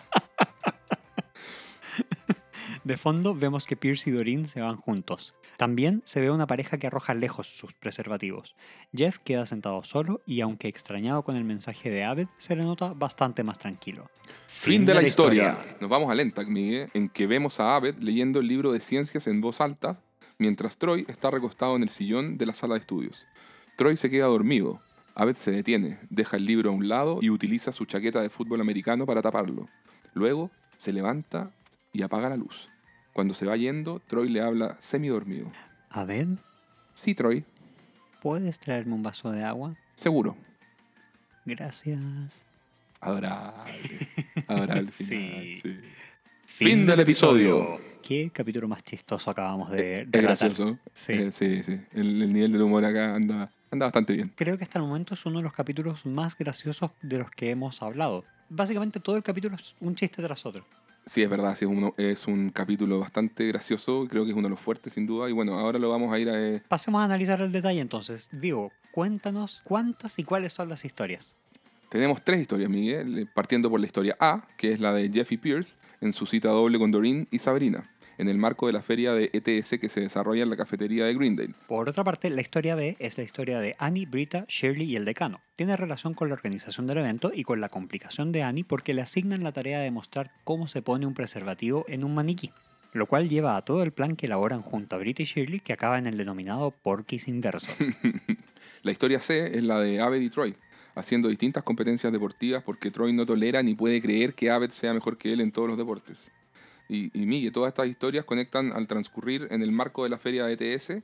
De 2.88 2.96
fondo 2.96 3.36
vemos 3.36 3.66
que 3.66 3.76
Pierce 3.76 4.10
y 4.10 4.14
Doreen 4.14 4.48
se 4.48 4.62
van 4.62 4.78
juntos. 4.78 5.36
También 5.58 6.02
se 6.06 6.22
ve 6.22 6.32
una 6.32 6.48
pareja 6.48 6.78
que 6.78 6.88
arroja 6.88 7.14
lejos 7.14 7.46
sus 7.46 7.74
preservativos. 7.74 8.56
Jeff 8.96 9.18
queda 9.18 9.46
sentado 9.46 9.84
solo 9.84 10.22
y 10.26 10.40
aunque 10.40 10.70
extrañado 10.70 11.22
con 11.24 11.36
el 11.36 11.44
mensaje 11.44 11.90
de 11.90 12.06
Abed, 12.06 12.30
se 12.38 12.56
le 12.56 12.64
nota 12.64 12.94
bastante 12.94 13.44
más 13.44 13.60
tranquilo. 13.60 14.10
Fin 14.48 14.86
de 14.86 14.94
la 14.94 15.04
historia. 15.04 15.60
Nos 15.82 15.90
vamos 15.90 16.10
a 16.10 16.16
Lentag, 16.16 16.48
Miguel, 16.48 16.90
en 16.94 17.10
que 17.10 17.28
vemos 17.28 17.60
a 17.60 17.76
Abed 17.76 17.98
leyendo 18.00 18.40
el 18.40 18.48
libro 18.48 18.72
de 18.72 18.80
ciencias 18.80 19.28
en 19.28 19.42
voz 19.42 19.60
alta, 19.60 20.02
mientras 20.38 20.78
Troy 20.78 21.04
está 21.10 21.30
recostado 21.30 21.76
en 21.76 21.84
el 21.84 21.90
sillón 21.90 22.38
de 22.38 22.46
la 22.46 22.56
sala 22.56 22.76
de 22.76 22.80
estudios. 22.80 23.28
Troy 23.76 23.98
se 23.98 24.10
queda 24.10 24.28
dormido. 24.28 24.80
Abed 25.14 25.36
se 25.36 25.52
detiene, 25.52 26.00
deja 26.10 26.38
el 26.38 26.46
libro 26.46 26.70
a 26.70 26.74
un 26.74 26.88
lado 26.88 27.20
y 27.22 27.32
utiliza 27.32 27.74
su 27.74 27.84
chaqueta 27.84 28.22
de 28.22 28.30
fútbol 28.30 28.62
americano 28.62 29.06
para 29.06 29.22
taparlo. 29.22 29.68
Luego 30.14 30.52
se 30.78 30.94
levanta 30.94 31.52
y 31.92 32.02
apaga 32.02 32.30
la 32.30 32.38
luz. 32.38 32.70
Cuando 33.18 33.34
se 33.34 33.48
va 33.48 33.58
yendo, 33.58 34.00
Troy 34.06 34.30
le 34.30 34.42
habla 34.42 34.78
semidormido. 34.80 35.52
Abed, 35.90 36.28
Sí, 36.94 37.16
Troy, 37.16 37.44
¿puedes 38.22 38.60
traerme 38.60 38.94
un 38.94 39.02
vaso 39.02 39.32
de 39.32 39.44
agua? 39.44 39.76
seguro. 39.96 40.38
Gracias. 41.44 42.00
Adorable. 43.02 43.74
Adorable 44.48 44.92
final. 44.92 45.42
Sí. 45.42 45.60
sí. 45.64 45.80
Fin 46.46 46.86
del 46.86 47.00
episodio. 47.00 47.82
¿Qué 48.04 48.30
capítulo 48.32 48.68
más 48.68 48.84
chistoso 48.84 49.32
acabamos 49.32 49.72
de 49.72 50.02
Es 50.02 50.12
relatar? 50.12 50.22
gracioso. 50.22 50.78
Sí. 50.94 51.14
Eh, 51.14 51.32
sí, 51.32 51.64
sí. 51.64 51.82
El, 51.94 52.22
el 52.22 52.32
nivel 52.32 52.52
del 52.52 52.62
humor 52.62 52.86
acá 52.86 53.16
anda, 53.16 53.50
anda 53.72 53.88
bastante 53.88 54.14
bien. 54.14 54.32
Creo 54.36 54.60
que 54.60 54.64
hasta 54.64 54.78
el 54.78 54.86
momento 54.86 55.16
es 55.16 55.26
uno 55.26 55.38
de 55.40 55.44
los 55.44 55.54
capítulos 55.54 56.06
más 56.06 56.38
graciosos 56.38 56.92
de 57.02 57.18
los 57.18 57.32
que 57.32 57.50
hemos 57.50 57.82
hablado. 57.82 58.26
Básicamente 58.48 59.00
todo 59.00 59.18
el 59.18 59.24
capítulo 59.24 59.56
es 59.56 59.74
un 59.80 59.96
chiste 59.96 60.22
tras 60.22 60.46
otro. 60.46 60.64
Sí, 61.08 61.24
es 61.24 61.30
verdad, 61.30 61.56
sí, 61.56 61.64
es, 61.64 61.72
uno- 61.72 61.94
es 61.98 62.28
un 62.28 62.50
capítulo 62.50 63.00
bastante 63.00 63.48
gracioso, 63.48 64.06
creo 64.10 64.26
que 64.26 64.32
es 64.32 64.36
uno 64.36 64.48
de 64.48 64.50
los 64.52 64.60
fuertes 64.60 64.92
sin 64.92 65.06
duda, 65.08 65.30
y 65.30 65.32
bueno, 65.32 65.58
ahora 65.58 65.80
lo 65.80 65.90
vamos 65.90 66.14
a 66.14 66.20
ir 66.20 66.30
a... 66.30 66.34
eh, 66.38 66.62
Pasemos 66.68 67.00
a 67.02 67.06
analizar 67.06 67.40
el 67.42 67.52
detalle 67.54 67.80
entonces. 67.80 68.28
Digo, 68.34 68.74
cuéntanos 68.92 69.62
cuántas 69.64 70.20
y 70.20 70.26
cuáles 70.26 70.52
son 70.52 70.68
las 70.68 70.84
historias. 70.84 71.34
Tenemos 71.90 72.22
tres 72.22 72.42
historias, 72.42 72.70
Miguel, 72.70 73.20
eh, 73.20 73.26
partiendo 73.34 73.70
por 73.70 73.80
la 73.80 73.86
historia 73.86 74.18
A, 74.20 74.46
que 74.58 74.74
es 74.74 74.82
la 74.82 74.92
de 74.92 75.10
Jeff 75.10 75.32
y 75.32 75.38
Pierce, 75.38 75.78
en 76.02 76.12
su 76.12 76.26
cita 76.26 76.50
doble 76.50 76.78
con 76.78 76.92
Doreen 76.92 77.26
y 77.32 77.40
Sabrina. 77.40 77.90
En 78.18 78.30
el 78.30 78.38
marco 78.38 78.68
de 78.68 78.74
la 78.74 78.82
feria 78.82 79.14
de 79.14 79.30
ETS 79.34 79.80
que 79.80 79.90
se 79.90 80.02
desarrolla 80.02 80.44
en 80.44 80.50
la 80.50 80.58
cafetería 80.58 81.06
de 81.06 81.14
Greendale. 81.14 81.54
Por 81.68 81.90
otra 81.90 82.04
parte, 82.04 82.30
la 82.30 82.42
historia 82.42 82.76
B 82.76 82.96
es 83.00 83.18
la 83.18 83.24
historia 83.24 83.60
de 83.60 83.76
Annie, 83.78 84.06
Brita, 84.06 84.46
Shirley 84.48 84.90
y 84.90 84.96
el 84.96 85.06
decano. 85.06 85.42
Tiene 85.56 85.78
relación 85.78 86.14
con 86.14 86.30
la 86.30 86.36
organización 86.36 86.88
del 86.88 87.00
evento 87.00 87.32
y 87.34 87.44
con 87.44 87.62
la 87.62 87.70
complicación 87.70 88.32
de 88.32 88.44
Annie 88.44 88.64
porque 88.64 88.94
le 88.94 89.02
asignan 89.02 89.44
la 89.44 89.52
tarea 89.52 89.80
de 89.80 89.92
mostrar 89.92 90.32
cómo 90.44 90.68
se 90.68 90.82
pone 90.82 91.06
un 91.06 91.14
preservativo 91.14 91.86
en 91.88 92.04
un 92.04 92.16
maniquí, 92.16 92.52
lo 92.94 93.06
cual 93.06 93.30
lleva 93.30 93.58
a 93.58 93.64
todo 93.64 93.84
el 93.84 93.92
plan 93.92 94.16
que 94.16 94.26
elaboran 94.26 94.62
junto 94.62 94.96
a 94.96 95.00
Brita 95.00 95.22
y 95.22 95.26
Shirley 95.26 95.60
que 95.60 95.74
acaba 95.74 95.98
en 95.98 96.08
el 96.08 96.18
denominado 96.18 96.72
Porky's 96.72 97.28
Inverso. 97.28 97.72
La 98.84 98.92
historia 98.92 99.20
C 99.20 99.58
es 99.58 99.64
la 99.64 99.80
de 99.80 100.00
Abed 100.00 100.22
y 100.22 100.30
Troy, 100.30 100.56
haciendo 100.96 101.30
distintas 101.30 101.64
competencias 101.64 102.14
deportivas 102.14 102.64
porque 102.64 102.92
Troy 102.92 103.12
no 103.12 103.26
tolera 103.26 103.62
ni 103.64 103.76
puede 103.76 104.02
creer 104.02 104.34
que 104.34 104.50
Abed 104.50 104.72
sea 104.72 104.94
mejor 104.94 105.18
que 105.18 105.34
él 105.34 105.42
en 105.42 105.52
todos 105.52 105.68
los 105.68 105.78
deportes. 105.78 106.32
Y, 106.90 107.12
y 107.20 107.26
Miguel, 107.26 107.52
todas 107.52 107.70
estas 107.70 107.88
historias 107.88 108.26
conectan 108.26 108.72
al 108.74 108.88
transcurrir 108.88 109.48
en 109.52 109.62
el 109.62 109.72
marco 109.72 110.04
de 110.04 110.10
la 110.10 110.18
feria 110.18 110.46
de 110.46 110.74
ETS 110.74 111.04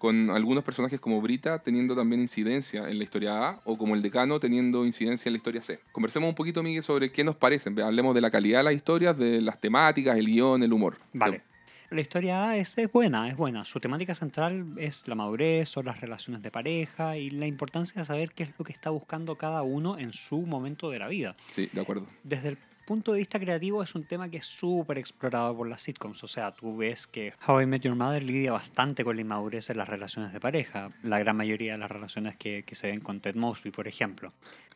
con 0.00 0.30
algunos 0.30 0.64
personajes 0.64 0.98
como 0.98 1.20
Brita 1.20 1.58
teniendo 1.58 1.94
también 1.94 2.22
incidencia 2.22 2.88
en 2.88 2.96
la 2.96 3.04
historia 3.04 3.48
A 3.48 3.60
o 3.64 3.76
como 3.76 3.94
el 3.94 4.00
decano 4.00 4.40
teniendo 4.40 4.86
incidencia 4.86 5.28
en 5.28 5.34
la 5.34 5.36
historia 5.36 5.62
C. 5.62 5.78
Conversemos 5.92 6.30
un 6.30 6.34
poquito, 6.34 6.62
Miguel, 6.62 6.82
sobre 6.82 7.12
qué 7.12 7.22
nos 7.22 7.36
parecen. 7.36 7.78
Hablemos 7.78 8.14
de 8.14 8.22
la 8.22 8.30
calidad 8.30 8.60
de 8.60 8.64
las 8.64 8.72
historias, 8.72 9.16
de 9.18 9.42
las 9.42 9.60
temáticas, 9.60 10.16
el 10.16 10.24
guion, 10.24 10.62
el 10.62 10.72
humor. 10.72 10.96
Vale. 11.12 11.42
La 11.90 12.00
historia 12.00 12.48
A 12.48 12.56
es, 12.56 12.72
es 12.78 12.90
buena, 12.90 13.28
es 13.28 13.36
buena. 13.36 13.66
Su 13.66 13.78
temática 13.78 14.14
central 14.14 14.74
es 14.78 15.06
la 15.06 15.16
madurez, 15.16 15.68
son 15.68 15.84
las 15.84 16.00
relaciones 16.00 16.40
de 16.40 16.50
pareja 16.50 17.18
y 17.18 17.28
la 17.28 17.46
importancia 17.46 18.00
de 18.00 18.06
saber 18.06 18.30
qué 18.32 18.44
es 18.44 18.50
lo 18.58 18.64
que 18.64 18.72
está 18.72 18.88
buscando 18.88 19.36
cada 19.36 19.62
uno 19.62 19.98
en 19.98 20.14
su 20.14 20.38
momento 20.38 20.88
de 20.88 20.98
la 20.98 21.08
vida. 21.08 21.36
Sí, 21.50 21.68
de 21.72 21.80
acuerdo. 21.80 22.06
Desde 22.24 22.48
el 22.48 22.58
punto 22.90 23.12
de 23.12 23.18
vista 23.18 23.38
creativo 23.38 23.84
es 23.84 23.94
un 23.94 24.02
tema 24.02 24.28
que 24.28 24.38
es 24.38 24.44
súper 24.44 24.98
explorado 24.98 25.56
por 25.56 25.68
las 25.68 25.80
sitcoms. 25.80 26.24
O 26.24 26.26
sea, 26.26 26.50
tú 26.50 26.76
ves 26.76 27.06
que 27.06 27.32
How 27.46 27.60
I 27.60 27.66
Met 27.66 27.82
Your 27.82 27.94
Mother 27.94 28.20
lidia 28.20 28.50
bastante 28.50 29.04
con 29.04 29.14
la 29.14 29.22
inmadurez 29.22 29.70
en 29.70 29.76
las 29.76 29.88
relaciones 29.88 30.32
de 30.32 30.40
pareja. 30.40 30.90
La 31.04 31.20
gran 31.20 31.36
mayoría 31.36 31.74
de 31.74 31.78
las 31.78 31.88
relaciones 31.88 32.36
que, 32.36 32.64
que 32.64 32.74
se 32.74 32.88
ven 32.88 32.98
con 32.98 33.20
Ted 33.20 33.36
Mosby, 33.36 33.70
por 33.70 33.86
ejemplo. 33.86 34.32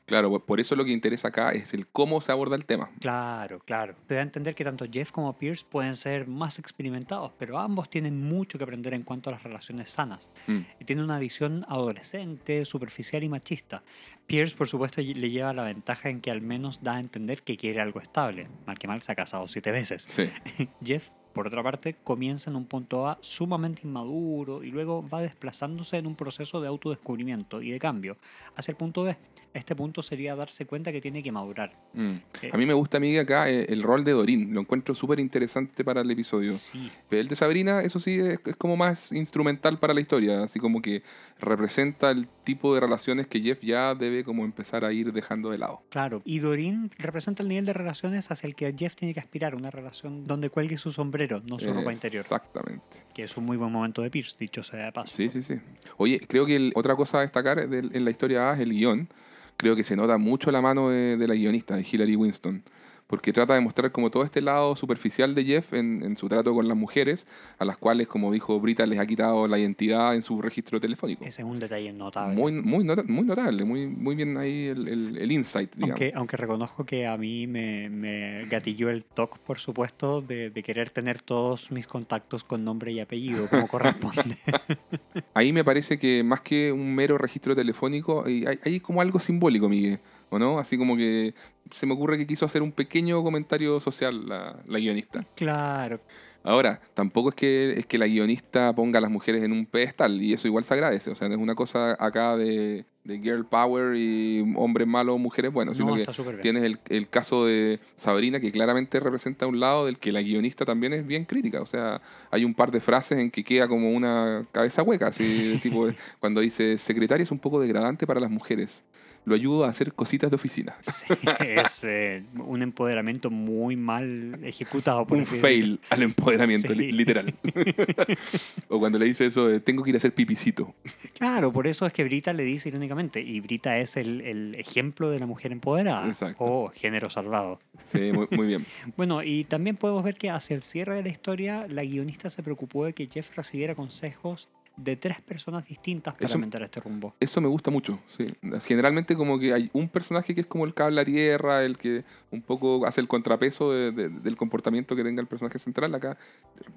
Claro, 0.07 0.38
por 0.44 0.61
eso 0.61 0.77
lo 0.77 0.85
que 0.85 0.92
interesa 0.92 1.29
acá 1.29 1.53
es 1.53 1.72
el 1.72 1.87
cómo 1.87 2.20
se 2.20 2.31
aborda 2.31 2.57
el 2.57 2.66
tema. 2.66 2.90
Claro, 3.00 3.61
claro. 3.61 3.94
Te 4.07 4.14
da 4.14 4.20
a 4.20 4.22
entender 4.22 4.55
que 4.55 4.62
tanto 4.62 4.85
Jeff 4.90 5.11
como 5.11 5.37
Pierce 5.38 5.64
pueden 5.68 5.96
ser 5.96 6.29
más 6.29 6.59
experimentados, 6.59 7.33
pero 7.38 7.59
ambos 7.59 7.88
tienen 7.88 8.22
mucho 8.22 8.59
que 8.59 8.64
aprender 8.64 8.92
en 8.92 9.03
cuanto 9.03 9.31
a 9.31 9.33
las 9.33 9.42
relaciones 9.42 9.90
sanas. 9.90 10.29
Mm. 10.46 10.59
Y 10.79 10.85
tienen 10.85 11.05
una 11.07 11.18
visión 11.18 11.64
adolescente, 11.68 12.66
superficial 12.66 13.22
y 13.22 13.31
machista. 13.31 13.83
Pierce, 14.26 14.56
por 14.56 14.68
supuesto, 14.68 15.00
le 15.00 15.30
lleva 15.30 15.52
la 15.52 15.64
ventaja 15.64 16.08
en 16.08 16.20
que 16.20 16.30
al 16.30 16.40
menos 16.40 16.82
da 16.82 16.96
a 16.96 17.00
entender 17.00 17.42
que 17.42 17.56
quiere 17.56 17.80
algo 17.80 18.00
estable. 18.00 18.48
Mal 18.66 18.78
que 18.78 18.88
mal 18.88 19.02
se 19.02 19.12
ha 19.12 19.14
casado 19.14 19.46
siete 19.48 19.70
veces. 19.70 20.06
Sí. 20.08 20.30
Jeff, 20.84 21.10
por 21.34 21.48
otra 21.48 21.62
parte, 21.64 21.96
comienza 22.04 22.48
en 22.48 22.56
un 22.56 22.64
punto 22.64 23.08
A 23.08 23.18
sumamente 23.20 23.82
inmaduro 23.84 24.62
y 24.62 24.70
luego 24.70 25.06
va 25.06 25.20
desplazándose 25.20 25.98
en 25.98 26.06
un 26.06 26.14
proceso 26.14 26.60
de 26.60 26.68
autodescubrimiento 26.68 27.60
y 27.60 27.72
de 27.72 27.78
cambio 27.80 28.16
hacia 28.54 28.70
el 28.70 28.76
punto 28.76 29.02
B. 29.02 29.16
Este 29.52 29.74
punto 29.74 30.02
sería 30.02 30.34
darse 30.37 30.64
cuenta 30.64 30.92
que 30.92 31.00
tiene 31.00 31.22
que 31.22 31.32
madurar. 31.32 31.72
Mm. 31.92 32.14
Eh, 32.42 32.50
A 32.52 32.56
mí 32.56 32.66
me 32.66 32.72
gusta, 32.72 33.00
Miguel, 33.00 33.22
acá 33.22 33.50
eh, 33.50 33.66
el 33.68 33.82
rol 33.82 34.04
de 34.04 34.12
Dorín. 34.12 34.54
Lo 34.54 34.60
encuentro 34.60 34.94
súper 34.94 35.18
interesante 35.18 35.84
para 35.84 36.00
el 36.02 36.10
episodio. 36.10 36.54
Sí, 36.54 36.90
el 37.10 37.26
de 37.26 37.37
Sabrina, 37.37 37.80
eso 37.80 37.98
sí, 37.98 38.18
es, 38.20 38.38
es 38.44 38.56
como 38.56 38.76
más 38.76 39.10
instrumental 39.10 39.80
para 39.80 39.92
la 39.92 40.00
historia. 40.00 40.44
Así 40.44 40.60
como 40.60 40.80
que 40.80 41.02
representa 41.40 42.10
el 42.12 42.28
tipo 42.44 42.74
de 42.74 42.80
relaciones 42.80 43.26
que 43.26 43.40
Jeff 43.40 43.60
ya 43.60 43.94
debe 43.96 44.13
como 44.22 44.44
empezar 44.44 44.85
a 44.85 44.92
ir 44.92 45.12
dejando 45.12 45.50
de 45.50 45.59
lado. 45.59 45.83
claro. 45.88 46.22
Y 46.24 46.38
Dorin 46.40 46.90
representa 46.98 47.42
el 47.42 47.48
nivel 47.48 47.64
de 47.66 47.72
relaciones 47.72 48.31
hacia 48.31 48.46
el 48.46 48.55
que 48.55 48.72
Jeff 48.79 48.94
tiene 48.94 49.14
que 49.14 49.20
aspirar, 49.20 49.55
una 49.55 49.70
relación 49.70 50.24
donde 50.24 50.50
cuelgue 50.50 50.77
su 50.77 50.92
sombrero, 50.92 51.42
no 51.48 51.59
su 51.59 51.72
ropa 51.72 51.92
interior. 51.92 52.20
Exactamente. 52.20 53.05
Que 53.14 53.24
es 53.24 53.37
un 53.37 53.44
muy 53.46 53.57
buen 53.57 53.72
momento 53.72 54.03
de 54.03 54.11
Pierce, 54.11 54.37
dicho 54.38 54.62
sea 54.62 54.85
de 54.85 54.92
paso. 54.92 55.16
Sí, 55.16 55.29
sí, 55.31 55.42
sí. 55.42 55.55
Oye, 55.96 56.20
creo 56.20 56.44
que 56.46 56.57
el- 56.57 56.72
otra 56.74 56.94
cosa 56.94 57.18
a 57.18 57.20
destacar 57.22 57.59
en 57.59 58.05
la 58.05 58.11
historia 58.11 58.50
A 58.50 58.55
es 58.55 58.61
el 58.61 58.70
guion. 58.70 59.09
Creo 59.57 59.74
que 59.74 59.85
se 59.85 59.96
nota 59.96 60.18
mucho 60.18 60.50
la 60.50 60.61
mano 60.61 60.90
de, 60.90 61.16
de 61.16 61.27
la 61.29 61.35
guionista, 61.35 61.77
de 61.77 61.87
Hillary 61.90 62.16
Winston. 62.16 62.62
Porque 63.07 63.35
trata 63.35 63.53
de 63.55 63.61
mostrar 63.61 63.93
como 63.93 64.11
todo 64.11 64.25
este 64.25 64.40
lado 64.40 64.75
superficial 64.77 65.35
de 65.35 65.45
Jeff 65.45 65.75
en, 65.75 66.03
en 66.03 66.17
su 66.17 66.27
trato 66.27 66.55
con 66.55 66.67
las 66.67 66.77
mujeres, 66.77 67.27
a 67.59 67.67
las 67.67 67.77
cuales, 67.77 68.09
como 68.09 68.33
dijo 68.33 68.59
Brita, 68.61 68.87
les 68.87 68.99
ha 68.99 69.05
quitado 69.07 69.47
la 69.47 69.59
identidad 69.59 70.14
en 70.14 70.23
su 70.23 70.40
registro 70.40 70.81
telefónico. 70.81 71.23
Ese 71.23 71.43
es 71.43 71.47
un 71.49 71.61
detalle 71.61 71.93
notable. 71.93 72.35
Muy, 72.35 72.53
muy, 72.53 72.83
nota- 72.83 73.05
muy 73.07 73.25
notable, 73.27 73.62
muy, 73.64 73.87
muy 73.88 74.14
bien 74.17 74.38
ahí 74.38 74.69
el, 74.69 74.88
el- 74.88 75.19
el 75.19 75.33
insight, 75.33 75.75
digamos. 75.75 76.01
Aunque, 76.01 76.12
aunque 76.17 76.37
reconozco 76.38 76.87
que 76.87 77.07
a 77.07 77.19
mí 77.19 77.47
me, 77.47 77.90
me 77.90 78.47
gatilló 78.47 78.88
el 78.88 79.05
toque, 79.05 79.38
por 79.47 79.59
supuesto, 79.59 80.23
de, 80.23 80.49
de 80.49 80.62
querer 80.62 80.88
tener 80.88 81.21
todos 81.21 81.71
mis 81.71 81.87
contactos 81.87 82.43
con 82.43 82.64
nombre 82.64 82.90
y 82.90 83.01
apellido, 83.01 83.49
como 83.49 83.69
corresponde. 83.69 84.38
Ahí 85.35 85.53
me 85.53 85.62
parece 85.62 85.99
que 85.99 86.23
más 86.25 86.40
que 86.40 86.73
un 86.73 86.95
mero 86.95 87.19
registro 87.19 87.55
telefónico, 87.55 88.25
hay, 88.25 88.47
hay- 88.47 88.59
hay 88.64 88.81
como 88.81 89.01
algo 89.03 89.21
simbólico, 89.21 89.69
Miguel, 89.69 89.99
¿o 90.31 90.38
no? 90.38 90.59
Así 90.59 90.79
como 90.79 90.97
que 90.97 91.35
se 91.70 91.87
me 91.87 91.94
ocurre 91.94 92.18
que 92.18 92.27
quiso 92.27 92.44
hacer 92.44 92.62
un 92.62 92.72
pequeño 92.72 93.22
comentario 93.22 93.81
social 93.81 94.29
la, 94.29 94.62
la 94.66 94.79
guionista. 94.79 95.24
claro, 95.35 96.00
Ahora, 96.46 96.79
tampoco 96.92 97.31
es 97.31 97.35
que, 97.35 97.72
es 97.79 97.87
que 97.87 97.96
la 97.96 98.07
guionista 98.07 98.74
ponga 98.74 98.98
a 98.98 99.00
las 99.00 99.11
mujeres 99.11 99.42
en 99.42 99.50
un 99.50 99.64
pedestal, 99.64 100.20
y 100.20 100.35
eso 100.35 100.46
igual 100.46 100.62
se 100.64 100.74
agradece. 100.74 101.11
O 101.11 101.14
sea, 101.14 101.27
no 101.27 101.35
es 101.35 101.40
una 101.40 101.55
cosa 101.55 101.96
acá 101.98 102.37
de, 102.37 102.85
de 103.03 103.18
girl 103.18 103.46
power 103.46 103.96
y 103.96 104.44
hombres 104.55 104.87
malos, 104.87 105.18
mujeres 105.18 105.50
buenos, 105.50 105.79
sino 105.79 105.96
no, 105.96 106.05
que 106.05 106.12
tienes 106.42 106.62
el, 106.64 106.79
el 106.90 107.09
caso 107.09 107.46
de 107.46 107.81
Sabrina, 107.96 108.40
que 108.40 108.53
claramente 108.53 109.00
representa 109.00 109.46
un 109.46 109.59
lado 109.59 109.87
del 109.87 109.98
que 109.98 110.12
la 110.12 110.20
guionista 110.20 110.66
también 110.66 110.92
es 110.92 111.07
bien 111.07 111.24
crítica. 111.24 111.62
O 111.62 111.66
sea, 111.66 112.03
hay 112.31 112.44
un 112.44 112.53
par 112.53 112.70
de 112.70 112.83
frases 112.83 113.18
en 113.18 113.31
que 113.31 113.42
queda 113.42 113.66
como 113.66 113.90
una 113.90 114.46
cabeza 114.53 114.83
hueca, 114.83 115.07
así, 115.07 115.59
tipo, 115.62 115.88
cuando 116.20 116.42
dice, 116.42 116.77
secretaria 116.77 117.22
es 117.24 117.31
un 117.31 117.38
poco 117.38 117.59
degradante 117.59 118.07
para 118.07 118.20
las 118.20 118.31
mujeres. 118.31 118.85
Lo 119.26 119.34
ayudo 119.34 119.64
a 119.64 119.68
hacer 119.70 119.94
cositas 119.94 120.30
de 120.30 120.37
oficina. 120.37 120.76
Sí, 120.92 121.14
es 121.40 121.84
eh, 121.84 122.22
un 122.38 122.62
empoderamiento 122.62 123.30
muy 123.30 123.74
mal 123.76 124.38
ejecutado. 124.42 125.06
Por 125.06 125.18
un 125.18 125.26
fail 125.26 125.80
al 125.90 126.02
empoderamiento, 126.02 126.72
Sí. 126.72 126.78
li- 126.78 126.92
literal. 126.92 127.32
o 128.68 128.78
cuando 128.78 128.98
le 128.98 129.06
dice 129.06 129.26
eso 129.26 129.60
tengo 129.60 129.82
que 129.82 129.90
ir 129.90 129.96
a 129.96 129.98
hacer 129.98 130.14
pipicito. 130.14 130.74
Claro, 131.14 131.52
por 131.52 131.66
eso 131.66 131.87
es 131.87 131.92
que 131.92 132.04
Brita 132.04 132.32
le 132.32 132.42
dice 132.44 132.68
irónicamente, 132.68 133.20
y 133.20 133.40
Brita 133.40 133.78
es 133.78 133.96
el, 133.96 134.20
el 134.22 134.54
ejemplo 134.56 135.10
de 135.10 135.18
la 135.20 135.26
mujer 135.26 135.52
empoderada. 135.52 136.06
Exacto. 136.06 136.44
O 136.44 136.68
género 136.70 137.10
salvado. 137.10 137.60
Sí, 137.92 138.12
muy, 138.12 138.26
muy 138.30 138.46
bien. 138.46 138.66
Bueno, 138.96 139.22
y 139.22 139.44
también 139.44 139.76
podemos 139.76 140.04
ver 140.04 140.14
que 140.16 140.30
hacia 140.30 140.54
el 140.56 140.62
cierre 140.62 140.96
de 140.96 141.02
la 141.02 141.08
historia, 141.08 141.66
la 141.68 141.82
guionista 141.84 142.30
se 142.30 142.42
preocupó 142.42 142.84
de 142.84 142.92
que 142.92 143.06
Jeff 143.06 143.34
recibiera 143.37 143.74
consejos 143.74 144.48
de 144.76 144.96
tres 144.96 145.20
personas 145.20 145.64
distintas 145.66 146.14
para 146.14 146.26
Eso- 146.26 146.34
aumentar 146.34 146.62
este 146.62 146.80
rumbo. 146.80 147.14
Eso 147.20 147.40
me 147.40 147.46
gusta 147.48 147.70
mucho, 147.70 148.00
sí. 148.08 148.26
Generalmente 148.66 149.14
como 149.16 149.38
que 149.38 149.52
hay 149.52 149.70
un 149.72 149.88
personaje 149.88 150.34
que 150.34 150.40
es 150.40 150.46
como 150.46 150.64
el 150.64 150.74
cable 150.74 151.00
a 151.00 151.04
tierra, 151.04 151.62
el 151.64 151.78
que 151.78 152.04
un 152.32 152.42
poco 152.42 152.84
hace 152.87 153.00
el 153.00 153.06
contrapeso 153.08 153.70
de- 153.72 153.92
de- 153.92 154.08
del 154.08 154.37
comportamiento 154.37 154.96
que 154.96 155.04
tenga 155.04 155.20
el 155.20 155.28
personaje 155.28 155.58
central. 155.60 155.94
Acá 155.94 156.16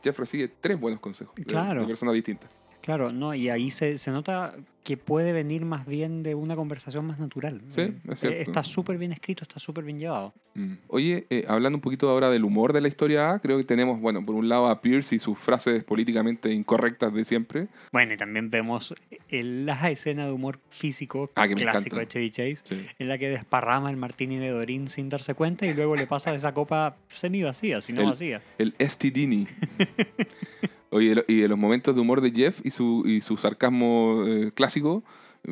Jeff 0.03 0.19
recibe 0.19 0.47
tres 0.61 0.79
buenos 0.79 0.99
consejos 0.99 1.33
de- 1.35 1.43
Claro. 1.45 1.81
de 1.81 1.87
personas 1.87 2.13
distintas. 2.13 2.49
Claro, 2.87 3.11
no, 3.11 3.35
y 3.35 3.49
ahí 3.49 3.69
se, 3.69 3.97
se 3.97 4.11
nota 4.11 4.53
que 4.85 4.95
puede 4.95 5.33
venir 5.33 5.65
más 5.65 5.85
bien 5.85 6.23
de 6.23 6.35
una 6.35 6.55
conversación 6.55 7.05
más 7.05 7.19
natural. 7.19 7.59
Sí, 7.67 7.81
Eh, 7.81 7.93
es 8.09 8.19
cierto. 8.21 8.37
eh, 8.37 8.41
Está 8.43 8.63
súper 8.63 8.97
bien 8.97 9.11
escrito, 9.11 9.43
está 9.43 9.59
súper 9.59 9.83
bien 9.83 9.99
llevado. 9.99 10.33
Mm. 10.53 10.75
Oye, 10.87 11.27
eh, 11.29 11.43
hablando 11.49 11.75
un 11.75 11.81
poquito 11.81 12.09
ahora 12.09 12.29
del 12.29 12.45
humor 12.45 12.71
de 12.71 12.79
la 12.79 12.87
historia 12.87 13.31
A, 13.31 13.39
creo 13.39 13.57
que 13.57 13.65
tenemos, 13.65 13.99
bueno, 13.99 14.25
por 14.25 14.35
un 14.35 14.47
lado 14.47 14.67
a 14.69 14.79
Pierce 14.79 15.15
y 15.15 15.19
sus 15.19 15.37
frases 15.37 15.83
políticamente 15.83 16.49
incorrectas 16.53 17.13
de 17.13 17.25
siempre. 17.25 17.67
Bueno, 17.91 18.13
y 18.13 18.17
también 18.17 18.49
vemos 18.49 18.95
el- 19.27 19.65
la 19.65 19.91
escena 19.91 20.25
de 20.25 20.31
humor 20.31 20.57
físico 20.69 21.29
Ah, 21.35 21.45
que 21.49 21.55
clásico 21.55 21.97
de 21.97 22.07
Chevy 22.07 22.31
Chase, 22.31 22.59
Sí. 22.63 22.85
en 22.99 23.09
la 23.09 23.17
que 23.17 23.27
desparrama 23.27 23.89
el 23.91 23.97
martini 23.97 24.37
de 24.37 24.51
Dorín 24.51 24.87
sin 24.87 25.09
darse 25.09 25.33
cuenta 25.33 25.65
y 25.65 25.73
luego 25.73 25.97
le 25.97 26.07
pasa 26.07 26.33
esa 26.33 26.53
copa 26.53 26.95
semi 27.09 27.43
vacía, 27.43 27.81
si 27.81 27.91
no 27.91 28.03
El- 28.03 28.07
vacía. 28.11 28.41
El 28.57 28.73
STDini. 28.79 29.45
Oye, 30.89 31.23
y 31.27 31.41
de 31.41 31.47
los 31.47 31.57
momentos 31.57 31.93
de 31.95 32.01
humor 32.01 32.21
de 32.21 32.31
Jeff 32.31 32.61
y 32.63 32.71
su, 32.71 33.03
y 33.05 33.21
su 33.21 33.37
sarcasmo 33.37 34.23
eh, 34.25 34.51
clásico, 34.53 35.03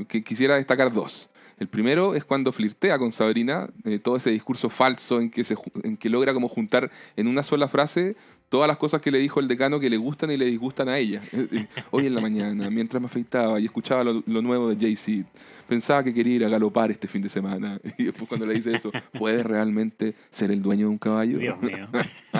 que 0.07 0.23
quisiera 0.23 0.55
destacar 0.55 0.93
dos. 0.93 1.29
El 1.57 1.67
primero 1.67 2.15
es 2.15 2.25
cuando 2.25 2.51
flirtea 2.51 2.99
con 2.99 3.11
Sabrina, 3.11 3.69
eh, 3.85 3.99
todo 3.99 4.17
ese 4.17 4.29
discurso 4.29 4.69
falso 4.69 5.21
en 5.21 5.29
que, 5.29 5.43
se, 5.45 5.55
en 5.83 5.95
que 5.95 6.09
logra 6.09 6.33
como 6.33 6.49
juntar 6.49 6.91
en 7.15 7.27
una 7.27 7.43
sola 7.43 7.69
frase 7.69 8.17
todas 8.49 8.67
las 8.67 8.77
cosas 8.77 9.01
que 9.01 9.11
le 9.11 9.19
dijo 9.19 9.39
el 9.39 9.47
decano 9.47 9.79
que 9.79 9.89
le 9.89 9.97
gustan 9.97 10.31
y 10.31 10.37
le 10.37 10.45
disgustan 10.45 10.87
a 10.89 10.97
ella. 10.97 11.21
Eh, 11.31 11.47
eh, 11.51 11.67
Hoy 11.91 12.07
en 12.07 12.15
la 12.15 12.21
mañana, 12.21 12.69
mientras 12.71 13.01
me 13.01 13.07
afeitaba 13.07 13.59
y 13.59 13.65
escuchaba 13.65 14.03
lo, 14.03 14.23
lo 14.25 14.41
nuevo 14.41 14.69
de 14.69 14.75
Jay-Z, 14.77 15.27
pensaba 15.67 16.03
que 16.03 16.13
quería 16.13 16.35
ir 16.35 16.45
a 16.45 16.49
galopar 16.49 16.91
este 16.91 17.07
fin 17.07 17.21
de 17.21 17.29
semana. 17.29 17.79
Y 17.97 18.03
después 18.05 18.27
cuando 18.27 18.45
le 18.45 18.53
dice 18.55 18.75
eso, 18.75 18.91
¿puedes 19.17 19.45
realmente 19.45 20.15
ser 20.29 20.51
el 20.51 20.61
dueño 20.61 20.87
de 20.87 20.91
un 20.91 20.97
caballo? 20.97 21.37
Dios 21.37 21.59
mío. 21.61 21.87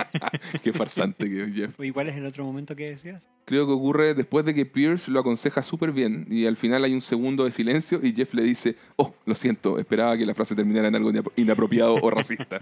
Qué 0.62 0.72
farsante 0.72 1.28
que 1.28 1.44
es 1.44 1.54
Jeff. 1.54 1.80
¿Y 1.80 1.90
cuál 1.90 2.08
es 2.08 2.16
el 2.16 2.26
otro 2.26 2.44
momento 2.44 2.76
que 2.76 2.90
decías? 2.90 3.26
Creo 3.44 3.66
que 3.66 3.72
ocurre 3.72 4.14
después 4.14 4.44
de 4.44 4.54
que 4.54 4.66
Pierce 4.66 5.08
lo 5.10 5.20
aconseja 5.20 5.62
súper 5.62 5.92
bien 5.92 6.26
y 6.28 6.46
al 6.46 6.56
final 6.56 6.82
hay 6.84 6.92
un 6.94 7.00
segundo 7.00 7.44
de 7.44 7.52
silencio 7.52 8.00
y 8.02 8.12
Jeff 8.12 8.34
le 8.34 8.42
dice, 8.42 8.74
oh, 8.96 9.14
lo 9.24 9.34
siento, 9.36 9.78
esperaba 9.78 10.16
que 10.18 10.26
la 10.26 10.34
frase 10.34 10.54
terminara 10.56 10.88
en 10.88 10.96
algo 10.96 11.12
inap- 11.12 11.30
inapropiado 11.36 11.94
o 11.94 12.10
racista. 12.10 12.58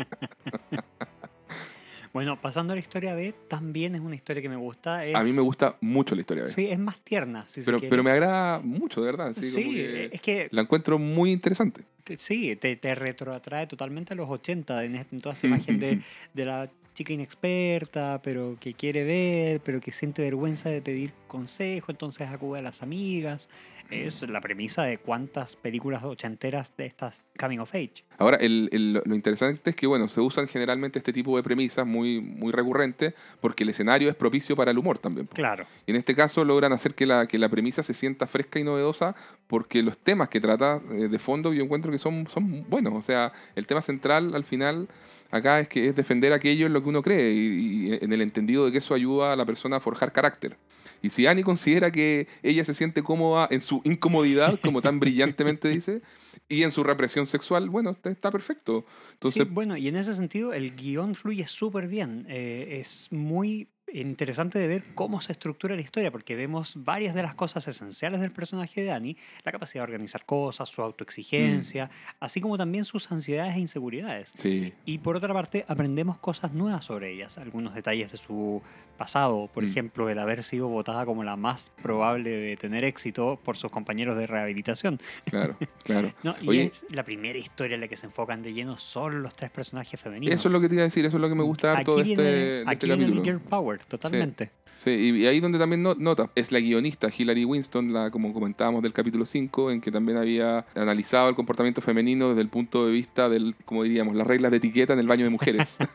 Bueno, 2.14 2.40
pasando 2.40 2.72
a 2.72 2.76
la 2.76 2.80
historia 2.80 3.12
B, 3.14 3.34
también 3.48 3.96
es 3.96 4.00
una 4.00 4.14
historia 4.14 4.40
que 4.40 4.48
me 4.48 4.54
gusta. 4.56 5.04
Es, 5.04 5.16
A 5.16 5.24
mí 5.24 5.32
me 5.32 5.42
gusta 5.42 5.76
mucho 5.80 6.14
la 6.14 6.20
historia. 6.20 6.44
B. 6.44 6.50
Sí, 6.50 6.68
es 6.70 6.78
más 6.78 6.96
tierna. 7.00 7.44
Si 7.48 7.60
pero, 7.62 7.80
pero 7.80 8.04
me 8.04 8.12
agrada 8.12 8.60
mucho, 8.60 9.00
de 9.00 9.06
verdad. 9.06 9.34
Sí, 9.34 9.50
Sí, 9.50 9.62
como 9.62 9.74
que 9.74 10.08
es 10.12 10.20
que 10.20 10.48
la 10.52 10.62
encuentro 10.62 10.98
muy 11.00 11.32
interesante. 11.32 11.82
te- 12.04 12.16
sí, 12.16 12.54
te, 12.54 12.76
te 12.76 12.94
retroatrae 12.94 13.66
totalmente 13.66 14.14
a 14.14 14.16
los 14.16 14.30
80 14.30 14.84
en, 14.84 14.94
este- 14.94 15.16
en 15.16 15.20
toda 15.22 15.34
esta 15.34 15.46
imagen 15.48 15.80
de, 15.80 16.00
de 16.34 16.44
la 16.44 16.70
chica 16.94 17.12
inexperta, 17.12 18.20
pero 18.22 18.56
que 18.60 18.74
quiere 18.74 19.04
ver, 19.04 19.60
pero 19.60 19.80
que 19.80 19.92
siente 19.92 20.22
vergüenza 20.22 20.70
de 20.70 20.80
pedir 20.80 21.12
consejo, 21.28 21.90
entonces 21.90 22.28
acude 22.28 22.60
a 22.60 22.62
las 22.62 22.82
amigas. 22.82 23.48
Es 23.90 24.22
la 24.28 24.40
premisa 24.40 24.84
de 24.84 24.96
cuántas 24.96 25.56
películas 25.56 26.02
ochenteras 26.04 26.74
de 26.76 26.86
estas 26.86 27.20
Coming 27.38 27.58
of 27.58 27.74
Age. 27.74 28.02
Ahora, 28.16 28.38
el- 28.38 28.70
el- 28.72 28.94
lo 29.04 29.14
interesante 29.14 29.70
es 29.70 29.76
que, 29.76 29.86
bueno, 29.86 30.08
se 30.08 30.20
usan 30.22 30.48
generalmente 30.48 30.98
este 30.98 31.12
tipo 31.12 31.36
de 31.36 31.42
premisas 31.42 31.86
muy, 31.86 32.20
muy 32.20 32.50
recurrentes 32.50 33.12
porque 33.42 33.62
el 33.62 33.68
escenario 33.68 34.08
es 34.08 34.16
propicio 34.16 34.56
para 34.56 34.70
el 34.70 34.78
humor 34.78 34.98
también. 34.98 35.26
Claro. 35.26 35.66
Y 35.86 35.90
en 35.90 35.96
este 35.96 36.14
caso 36.14 36.44
logran 36.44 36.72
hacer 36.72 36.94
que 36.94 37.04
la, 37.04 37.26
que 37.26 37.36
la 37.36 37.48
premisa 37.50 37.82
se 37.82 37.92
sienta 37.92 38.26
fresca 38.26 38.58
y 38.58 38.64
novedosa 38.64 39.14
porque 39.48 39.82
los 39.82 39.98
temas 39.98 40.30
que 40.30 40.40
trata 40.40 40.80
eh, 40.92 41.08
de 41.08 41.18
fondo 41.18 41.52
yo 41.52 41.62
encuentro 41.62 41.92
que 41.92 41.98
son, 41.98 42.26
son 42.28 42.68
buenos. 42.70 42.94
O 42.94 43.02
sea, 43.02 43.32
el 43.54 43.66
tema 43.66 43.82
central 43.82 44.34
al 44.34 44.44
final 44.44 44.88
acá 45.36 45.60
es 45.60 45.68
que 45.68 45.88
es 45.88 45.94
defender 45.96 46.32
aquello 46.32 46.66
en 46.66 46.72
lo 46.72 46.82
que 46.82 46.88
uno 46.88 47.02
cree 47.02 47.32
y, 47.32 47.88
y 47.90 47.98
en 48.00 48.12
el 48.12 48.20
entendido 48.22 48.64
de 48.66 48.72
que 48.72 48.78
eso 48.78 48.94
ayuda 48.94 49.32
a 49.32 49.36
la 49.36 49.44
persona 49.44 49.76
a 49.76 49.80
forjar 49.80 50.12
carácter. 50.12 50.56
Y 51.02 51.10
si 51.10 51.26
Annie 51.26 51.42
considera 51.44 51.90
que 51.90 52.28
ella 52.42 52.64
se 52.64 52.72
siente 52.72 53.02
cómoda 53.02 53.46
en 53.50 53.60
su 53.60 53.80
incomodidad, 53.84 54.58
como 54.62 54.80
tan 54.80 55.00
brillantemente 55.00 55.68
dice, 55.68 56.00
y 56.48 56.62
en 56.62 56.70
su 56.70 56.82
represión 56.82 57.26
sexual, 57.26 57.68
bueno, 57.68 57.90
está- 57.90 58.10
está 58.10 58.30
perfecto. 58.30 58.86
Entonces, 59.12 59.42
sí, 59.46 59.48
bueno, 59.52 59.76
y 59.76 59.88
en 59.88 59.96
ese 59.96 60.14
sentido 60.14 60.52
el 60.54 60.74
guion 60.74 61.14
fluye 61.14 61.46
súper 61.46 61.88
bien. 61.88 62.26
Eh, 62.28 62.78
es 62.80 63.08
muy 63.10 63.68
interesante 64.00 64.58
de 64.58 64.66
ver 64.66 64.84
cómo 64.94 65.20
se 65.20 65.32
estructura 65.32 65.74
la 65.76 65.80
historia, 65.82 66.10
porque 66.10 66.34
vemos 66.36 66.72
varias 66.76 67.14
de 67.14 67.22
las 67.22 67.34
cosas 67.34 67.66
esenciales 67.68 68.20
del 68.20 68.32
personaje 68.32 68.82
de 68.82 68.90
Annie, 68.92 69.16
la 69.44 69.52
capacidad 69.52 69.80
de 69.82 69.92
organizar 69.92 70.24
cosas, 70.24 70.68
su 70.68 70.82
autoexigencia, 70.82 71.90
así 72.20 72.40
como 72.40 72.58
también 72.58 72.84
sus 72.84 73.10
ansiedades 73.12 73.54
e 73.56 73.60
inseguridades. 73.60 74.32
sí, 74.36 74.72
Y 74.84 74.98
por 74.98 75.16
otra 75.16 75.32
parte, 75.32 75.64
aprendemos 75.68 76.18
cosas 76.18 76.52
nuevas 76.52 76.84
sobre 76.84 77.12
ellas, 77.12 77.38
algunos 77.38 77.74
detalles 77.74 78.10
de 78.12 78.18
su 78.18 78.62
pasado, 78.98 79.48
por 79.52 79.64
Mm. 79.64 79.68
ejemplo, 79.68 80.08
el 80.10 80.18
haber 80.18 80.44
sido 80.44 80.68
votada 80.68 81.04
como 81.04 81.24
la 81.24 81.36
más 81.36 81.70
probable 81.82 82.30
de 82.30 82.56
tener 82.56 82.84
éxito 82.84 83.40
por 83.44 83.56
sus 83.56 83.70
compañeros 83.70 84.16
de 84.16 84.26
rehabilitación. 84.26 85.00
claro, 85.24 85.56
claro. 85.84 86.12
No, 86.22 86.34
y 86.40 86.48
Oye, 86.48 86.62
es 86.64 86.84
la 86.90 87.02
primera 87.04 87.38
historia 87.38 87.74
en 87.74 87.80
la 87.80 87.88
que 87.88 87.96
se 87.96 88.06
enfocan 88.06 88.42
de 88.42 88.52
lleno 88.52 88.78
solo 88.78 89.18
los 89.18 89.34
tres 89.34 89.50
personajes 89.50 90.00
femeninos. 90.00 90.34
Eso 90.34 90.48
es 90.48 90.52
lo 90.52 90.60
que 90.60 90.68
te 90.68 90.74
iba 90.74 90.82
a 90.82 90.84
decir, 90.84 91.04
eso 91.04 91.16
es 91.16 91.20
lo 91.20 91.28
que 91.28 91.34
me 91.34 91.42
gusta 91.42 91.72
harto 91.76 91.98
aquí 91.98 92.02
de 92.02 92.10
este, 92.12 92.22
viene, 92.22 92.38
de 92.38 92.62
aquí 92.66 92.72
este 92.74 92.86
viene 92.86 93.02
capítulo. 93.02 93.20
el 93.22 93.26
girl 93.26 93.40
power, 93.40 93.80
totalmente. 93.88 94.50
Y 94.86 94.90
y 95.22 95.26
ahí 95.26 95.40
donde 95.40 95.58
también 95.58 95.82
no- 95.82 95.94
nota, 95.94 96.30
es 96.34 96.52
la 96.52 96.60
guionista 96.60 97.08
Hilary 97.16 97.44
Winston, 97.44 97.92
la, 97.92 98.10
como 98.10 98.32
comentábamos 98.32 98.82
del 98.82 98.92
capítulo 98.92 99.24
5, 99.26 99.70
en 99.70 99.80
que 99.80 99.90
también 99.90 100.18
había 100.18 100.64
analizado 100.74 101.28
el 101.28 101.34
comportamiento 101.34 101.80
femenino 101.80 102.28
desde 102.30 102.42
el 102.42 102.48
punto 102.48 102.86
de 102.86 102.92
vista 102.92 103.28
del, 103.28 103.54
como 103.64 103.82
diríamos, 103.84 104.14
las 104.16 104.26
reglas 104.26 104.50
de 104.50 104.58
etiqueta 104.58 104.92
en 104.92 104.98
el 104.98 105.06
baño 105.06 105.24
de 105.24 105.30
mujeres. 105.30 105.78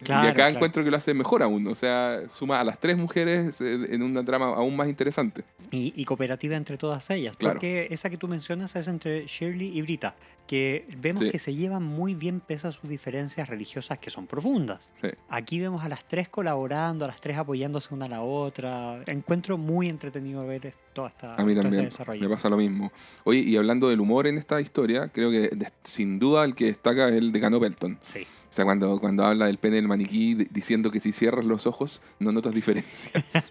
y 0.00 0.04
Claro, 0.04 0.28
acá 0.28 0.34
claro. 0.34 0.54
encuentro 0.56 0.84
que 0.84 0.90
lo 0.90 0.96
hace 0.98 1.14
mejor 1.14 1.42
aún, 1.42 1.66
o 1.66 1.74
sea, 1.74 2.20
suma 2.34 2.60
a 2.60 2.64
las 2.64 2.78
tres 2.78 2.96
mujeres 2.98 3.60
eh, 3.60 3.86
en 3.88 4.02
una 4.02 4.24
trama 4.24 4.48
aún 4.54 4.76
más 4.76 4.88
interesante. 4.88 5.42
Y, 5.70 5.92
y 5.96 6.04
cooperativa 6.04 6.54
entre 6.54 6.76
todas 6.76 7.08
ellas. 7.10 7.34
Claro. 7.36 7.54
Porque 7.54 7.88
esa 7.90 8.08
que 8.10 8.16
tú 8.16 8.28
mencionas 8.28 8.76
es 8.76 8.86
entre 8.88 9.26
Shirley 9.26 9.76
y 9.76 9.82
Brita, 9.82 10.14
que 10.46 10.86
vemos 10.98 11.22
Sí. 11.22 11.30
que 11.30 11.38
se 11.38 11.54
llevan 11.54 11.82
muy 11.82 12.14
bien 12.14 12.40
pese 12.40 12.68
a 12.68 12.72
sus 12.72 12.88
diferencias 12.88 13.48
religiosas 13.48 13.98
que 13.98 14.10
son 14.10 14.26
profundas. 14.26 14.90
Sí. 15.00 15.08
Aquí 15.28 15.58
vemos 15.58 15.82
a 15.82 15.88
las 15.88 16.04
tres 16.06 16.28
colaborando, 16.28 17.04
a 17.06 17.08
las 17.08 17.20
tres 17.20 17.36
apoyándose 17.56 17.94
una 17.94 18.04
a 18.04 18.08
la 18.08 18.20
otra. 18.22 19.02
Encuentro 19.06 19.56
muy 19.56 19.88
entretenido 19.88 20.46
ver 20.46 20.74
toda 20.92 21.08
esta, 21.08 21.34
A 21.36 21.44
mí 21.44 21.52
este 21.52 21.62
también, 21.62 21.84
desarrollo. 21.86 22.20
me 22.20 22.28
pasa 22.28 22.48
lo 22.50 22.56
mismo. 22.58 22.92
Oye, 23.24 23.40
y 23.40 23.56
hablando 23.56 23.88
del 23.88 24.00
humor 24.00 24.26
en 24.26 24.36
esta 24.36 24.60
historia, 24.60 25.08
creo 25.08 25.30
que 25.30 25.48
de- 25.48 25.72
sin 25.82 26.18
duda 26.18 26.44
el 26.44 26.54
que 26.54 26.66
destaca 26.66 27.08
es 27.08 27.14
el 27.14 27.32
decano 27.32 27.58
Pelton. 27.58 27.98
Sí. 28.02 28.26
O 28.56 28.58
sea, 28.58 28.64
cuando, 28.64 28.98
cuando 28.98 29.22
habla 29.22 29.44
del 29.46 29.58
pene 29.58 29.76
del 29.76 29.86
maniquí 29.86 30.32
di- 30.34 30.46
diciendo 30.50 30.90
que 30.90 30.98
si 30.98 31.12
cierras 31.12 31.44
los 31.44 31.66
ojos 31.66 32.00
no 32.18 32.32
notas 32.32 32.54
diferencias. 32.54 33.50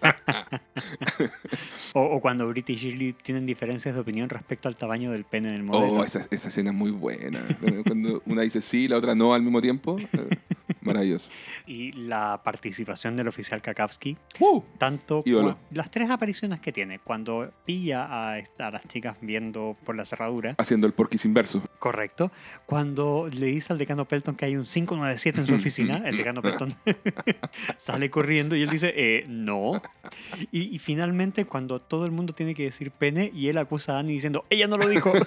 O, 1.94 2.00
o 2.02 2.20
cuando 2.20 2.46
Brita 2.48 2.72
y 2.72 2.76
Shirley 2.76 3.12
tienen 3.14 3.46
diferencias 3.46 3.94
de 3.94 4.00
opinión 4.00 4.28
respecto 4.28 4.68
al 4.68 4.76
tamaño 4.76 5.12
del 5.12 5.24
pene 5.24 5.50
del 5.52 5.62
modelo. 5.62 5.94
oh, 6.00 6.04
esa, 6.04 6.26
esa 6.30 6.48
escena 6.48 6.70
es 6.70 6.76
muy 6.76 6.90
buena. 6.90 7.40
Cuando, 7.86 8.20
una 8.26 8.42
dice 8.42 8.60
sí 8.60 8.84
y 8.84 8.88
la 8.88 8.98
otra 8.98 9.14
no 9.14 9.32
al 9.32 9.42
mismo 9.42 9.62
tiempo. 9.62 9.96
eh, 9.98 10.28
maravilloso. 10.82 11.30
Y 11.66 11.92
la 11.92 12.42
participación 12.44 13.16
del 13.16 13.28
oficial 13.28 13.62
Kakowski, 13.62 14.16
¡Uh! 14.40 14.60
tanto 14.78 15.24
las 15.70 15.90
tres 15.90 16.10
apariciones 16.10 16.60
que 16.60 16.70
tiene, 16.72 16.98
cuando 16.98 17.50
pilla 17.64 18.04
a, 18.04 18.34
a 18.58 18.70
las 18.70 18.86
chicas 18.88 19.16
viendo 19.22 19.76
por 19.84 19.96
la 19.96 20.04
cerradura, 20.04 20.54
Haciendo 20.58 20.86
el 20.86 20.92
porquis 20.92 21.24
inverso. 21.24 21.62
correcto, 21.78 22.30
cuando 22.66 23.28
le 23.32 23.46
dice 23.46 23.72
al 23.72 23.78
decano 23.78 24.04
Pelton 24.04 24.34
que 24.36 24.44
hay 24.44 24.56
un 24.56 24.66
597 24.96 25.40
en 25.40 25.46
su 25.46 25.54
oficina, 25.56 26.02
el 26.04 26.16
decano 26.16 26.42
Pelton 26.42 26.74
sale 27.78 28.10
corriendo 28.10 28.56
y 28.56 28.62
él 28.62 28.70
dice, 28.70 28.92
eh, 28.96 29.24
no. 29.28 29.82
Y, 30.52 30.74
y 30.74 30.78
finalmente 30.78 31.44
cuando 31.44 31.80
todo 31.80 32.04
el 32.04 32.12
mundo 32.12 32.34
tiene 32.34 32.54
que 32.54 32.64
decir 32.64 32.90
pene 32.90 33.30
y 33.34 33.48
él 33.48 33.58
acusa 33.58 33.96
a 33.96 33.98
Annie 34.00 34.14
diciendo, 34.14 34.44
ella 34.50 34.66
no 34.66 34.76
lo 34.76 34.88
dijo. 34.88 35.12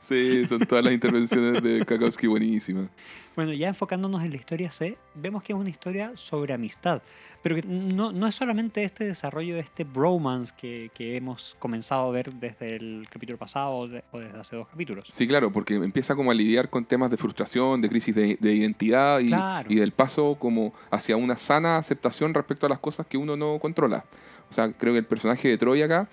Sí, 0.00 0.46
son 0.46 0.60
todas 0.60 0.84
las 0.84 0.92
intervenciones 0.92 1.62
de 1.62 1.84
Kakowski 1.84 2.26
buenísimas. 2.26 2.88
Bueno, 3.36 3.52
ya 3.52 3.68
enfocándonos 3.68 4.22
en 4.24 4.30
la 4.30 4.36
historia 4.36 4.70
C, 4.70 4.96
vemos 5.14 5.42
que 5.42 5.52
es 5.52 5.58
una 5.58 5.68
historia 5.68 6.12
sobre 6.14 6.54
amistad, 6.54 7.02
pero 7.42 7.54
que 7.56 7.62
no, 7.62 8.10
no 8.10 8.26
es 8.26 8.34
solamente 8.34 8.82
este 8.82 9.04
desarrollo 9.04 9.54
de 9.54 9.60
este 9.60 9.84
bromance 9.84 10.54
que, 10.56 10.90
que 10.94 11.16
hemos 11.18 11.54
comenzado 11.58 12.08
a 12.08 12.10
ver 12.12 12.32
desde 12.32 12.76
el 12.76 13.06
capítulo 13.10 13.36
pasado 13.36 13.72
o, 13.76 13.88
de- 13.88 14.02
o 14.10 14.18
desde 14.20 14.38
hace 14.38 14.56
dos 14.56 14.66
capítulos. 14.68 15.06
Sí, 15.12 15.28
claro, 15.28 15.52
porque 15.52 15.74
empieza 15.74 16.14
como 16.14 16.30
a 16.30 16.34
lidiar 16.34 16.70
con 16.70 16.86
temas 16.86 17.10
de 17.10 17.18
frustración, 17.18 17.82
de 17.82 17.88
crisis 17.90 18.14
de, 18.14 18.38
de 18.40 18.54
identidad 18.54 19.20
y, 19.20 19.26
Claro. 19.26 19.70
y 19.70 19.74
del 19.74 19.92
paso 19.92 20.36
como 20.38 20.72
hacia 20.90 21.18
una 21.18 21.36
sana 21.36 21.76
aceptación 21.76 22.32
respecto 22.32 22.64
a 22.64 22.70
las 22.70 22.78
cosas 22.78 23.06
que 23.06 23.18
uno 23.18 23.36
no 23.36 23.58
controla. 23.58 24.06
O 24.48 24.54
sea, 24.54 24.72
creo 24.72 24.94
que 24.94 25.00
el 25.00 25.04
personaje 25.06 25.48
de 25.48 25.58
Troy 25.58 25.82
acá 25.82 26.08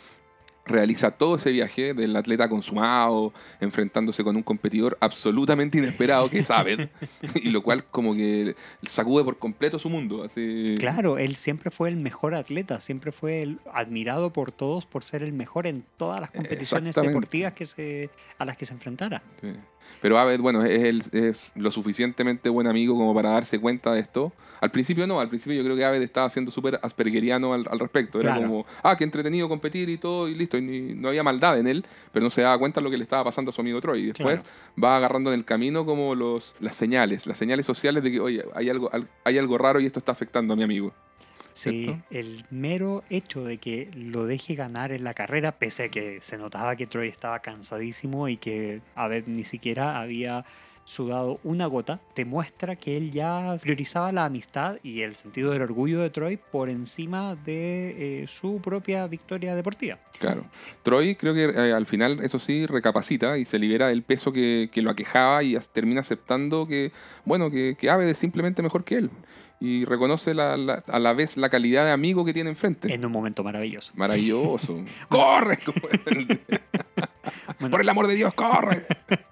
realiza 0.65 1.11
todo 1.11 1.35
ese 1.35 1.51
viaje 1.51 1.93
del 1.93 2.15
atleta 2.15 2.47
consumado, 2.47 3.33
enfrentándose 3.59 4.23
con 4.23 4.35
un 4.35 4.43
competidor 4.43 4.97
absolutamente 5.01 5.77
inesperado 5.77 6.29
que 6.29 6.39
es 6.39 6.49
Abed, 6.51 6.87
y 7.35 7.49
lo 7.49 7.61
cual 7.63 7.83
como 7.85 8.13
que 8.13 8.55
sacude 8.83 9.23
por 9.23 9.37
completo 9.37 9.77
su 9.79 9.89
mundo. 9.89 10.23
Así. 10.23 10.75
Claro, 10.79 11.17
él 11.17 11.35
siempre 11.35 11.69
fue 11.71 11.89
el 11.89 11.97
mejor 11.97 12.33
atleta, 12.35 12.79
siempre 12.79 13.11
fue 13.11 13.41
el 13.43 13.59
admirado 13.73 14.31
por 14.31 14.51
todos 14.51 14.85
por 14.85 15.03
ser 15.03 15.21
el 15.23 15.33
mejor 15.33 15.67
en 15.67 15.83
todas 15.97 16.21
las 16.21 16.31
competiciones 16.31 16.95
deportivas 16.95 17.53
que 17.53 17.65
se, 17.65 18.09
a 18.37 18.45
las 18.45 18.55
que 18.57 18.65
se 18.65 18.73
enfrentara. 18.73 19.21
Sí. 19.41 19.51
Pero 20.01 20.17
Abed, 20.17 20.39
bueno, 20.39 20.63
es, 20.63 20.81
el- 20.83 21.03
es 21.11 21.51
lo 21.55 21.69
suficientemente 21.69 22.47
buen 22.49 22.67
amigo 22.67 22.95
como 22.95 23.13
para 23.13 23.31
darse 23.31 23.59
cuenta 23.59 23.91
de 23.93 23.99
esto. 23.99 24.31
Al 24.61 24.71
principio 24.71 25.05
no, 25.05 25.19
al 25.19 25.27
principio 25.27 25.57
yo 25.57 25.63
creo 25.65 25.75
que 25.75 25.83
Abed 25.83 26.01
estaba 26.01 26.29
siendo 26.29 26.51
súper 26.51 26.79
aspergeriano 26.81 27.53
al, 27.53 27.67
al 27.69 27.79
respecto. 27.79 28.21
Era 28.21 28.33
Claro. 28.35 28.47
como, 28.47 28.65
ah, 28.81 28.95
qué 28.95 29.03
entretenido 29.03 29.49
competir 29.49 29.89
y 29.89 29.97
todo, 29.97 30.29
y 30.29 30.35
listo. 30.35 30.52
Y 30.57 30.61
ni- 30.61 30.93
no 30.93 31.09
había 31.09 31.23
maldad 31.23 31.57
en 31.57 31.67
él, 31.67 31.85
pero 32.11 32.23
no 32.23 32.29
se 32.29 32.41
daba 32.41 32.57
cuenta 32.57 32.79
de 32.79 32.83
lo 32.85 32.89
que 32.91 32.97
le 32.97 33.03
estaba 33.03 33.23
pasando 33.25 33.51
a 33.51 33.53
su 33.53 33.61
amigo 33.61 33.79
Troy. 33.81 34.01
Y 34.01 34.05
después 34.07 34.43
va 34.81 34.97
agarrando 34.97 35.31
en 35.33 35.39
el 35.39 35.45
camino 35.45 35.85
como 35.85 36.15
los, 36.15 36.55
las 36.59 36.75
señales, 36.75 37.25
las 37.27 37.37
señales 37.37 37.65
sociales 37.65 38.03
de 38.03 38.11
que, 38.11 38.19
oye, 38.19 38.43
hay 38.55 38.69
algo, 38.69 38.89
al- 38.93 39.07
hay 39.23 39.37
algo 39.37 39.57
raro 39.57 39.79
y 39.79 39.85
esto 39.85 39.99
está 39.99 40.11
afectando 40.11 40.53
a 40.53 40.55
mi 40.57 40.63
amigo. 40.63 40.93
Sí, 41.55 41.83
¿Cierto? 41.83 42.01
el 42.09 42.45
mero 42.49 43.03
hecho 43.11 43.43
de 43.43 43.59
que 43.59 43.91
lo 43.95 44.25
deje 44.25 44.55
ganar 44.55 44.91
en 44.91 45.03
la 45.03 45.13
carrera, 45.13 45.51
pese 45.51 45.83
a 45.83 45.89
que 45.89 46.19
se 46.19 46.35
notaba 46.37 46.75
que 46.75 46.87
Troy 46.87 47.09
estaba 47.09 47.39
cansadísimo 47.39 48.27
y 48.27 48.37
que 48.37 48.81
Abed 48.95 49.25
ni 49.27 49.43
siquiera 49.43 50.01
había 50.01 50.45
sudado 50.85 51.39
una 51.43 51.65
gota, 51.65 51.99
te 52.13 52.25
muestra 52.25 52.75
que 52.75 52.97
él 52.97 53.11
ya 53.11 53.55
priorizaba 53.61 54.11
la 54.11 54.25
amistad 54.25 54.77
y 54.83 55.01
el 55.01 55.15
sentido 55.15 55.51
del 55.51 55.61
orgullo 55.61 56.01
de 56.01 56.09
Troy 56.09 56.37
por 56.37 56.69
encima 56.69 57.35
de 57.35 58.23
eh, 58.23 58.27
su 58.27 58.59
propia 58.61 59.07
victoria 59.07 59.55
deportiva. 59.55 59.97
Claro. 60.19 60.43
Troy 60.83 61.15
creo 61.15 61.33
que 61.33 61.45
eh, 61.45 61.73
al 61.73 61.85
final, 61.85 62.19
eso 62.21 62.39
sí, 62.39 62.65
recapacita 62.65 63.37
y 63.37 63.45
se 63.45 63.59
libera 63.59 63.87
del 63.87 64.03
peso 64.03 64.31
que, 64.33 64.69
que 64.71 64.81
lo 64.81 64.89
aquejaba 64.91 65.43
y 65.43 65.57
termina 65.71 66.01
aceptando 66.01 66.67
que, 66.67 66.91
bueno, 67.25 67.49
que, 67.49 67.75
que 67.79 67.89
Aved 67.89 68.07
es 68.09 68.17
simplemente 68.17 68.61
mejor 68.61 68.83
que 68.83 68.95
él. 68.97 69.09
Y 69.59 69.85
reconoce 69.85 70.33
la- 70.33 70.57
la- 70.57 70.83
a 70.87 70.99
la 70.99 71.13
vez 71.13 71.37
la 71.37 71.47
calidad 71.47 71.85
de 71.85 71.91
amigo 71.91 72.25
que 72.25 72.33
tiene 72.33 72.49
enfrente. 72.49 72.93
En 72.93 73.05
un 73.05 73.11
momento 73.13 73.43
maravilloso. 73.45 73.93
Maravilloso. 73.95 74.83
¡Corre! 75.09 75.59
Por 77.71 77.79
el 77.81 77.89
amor 77.89 78.07
de 78.07 78.15
Dios, 78.15 78.33
corre. 78.33 78.85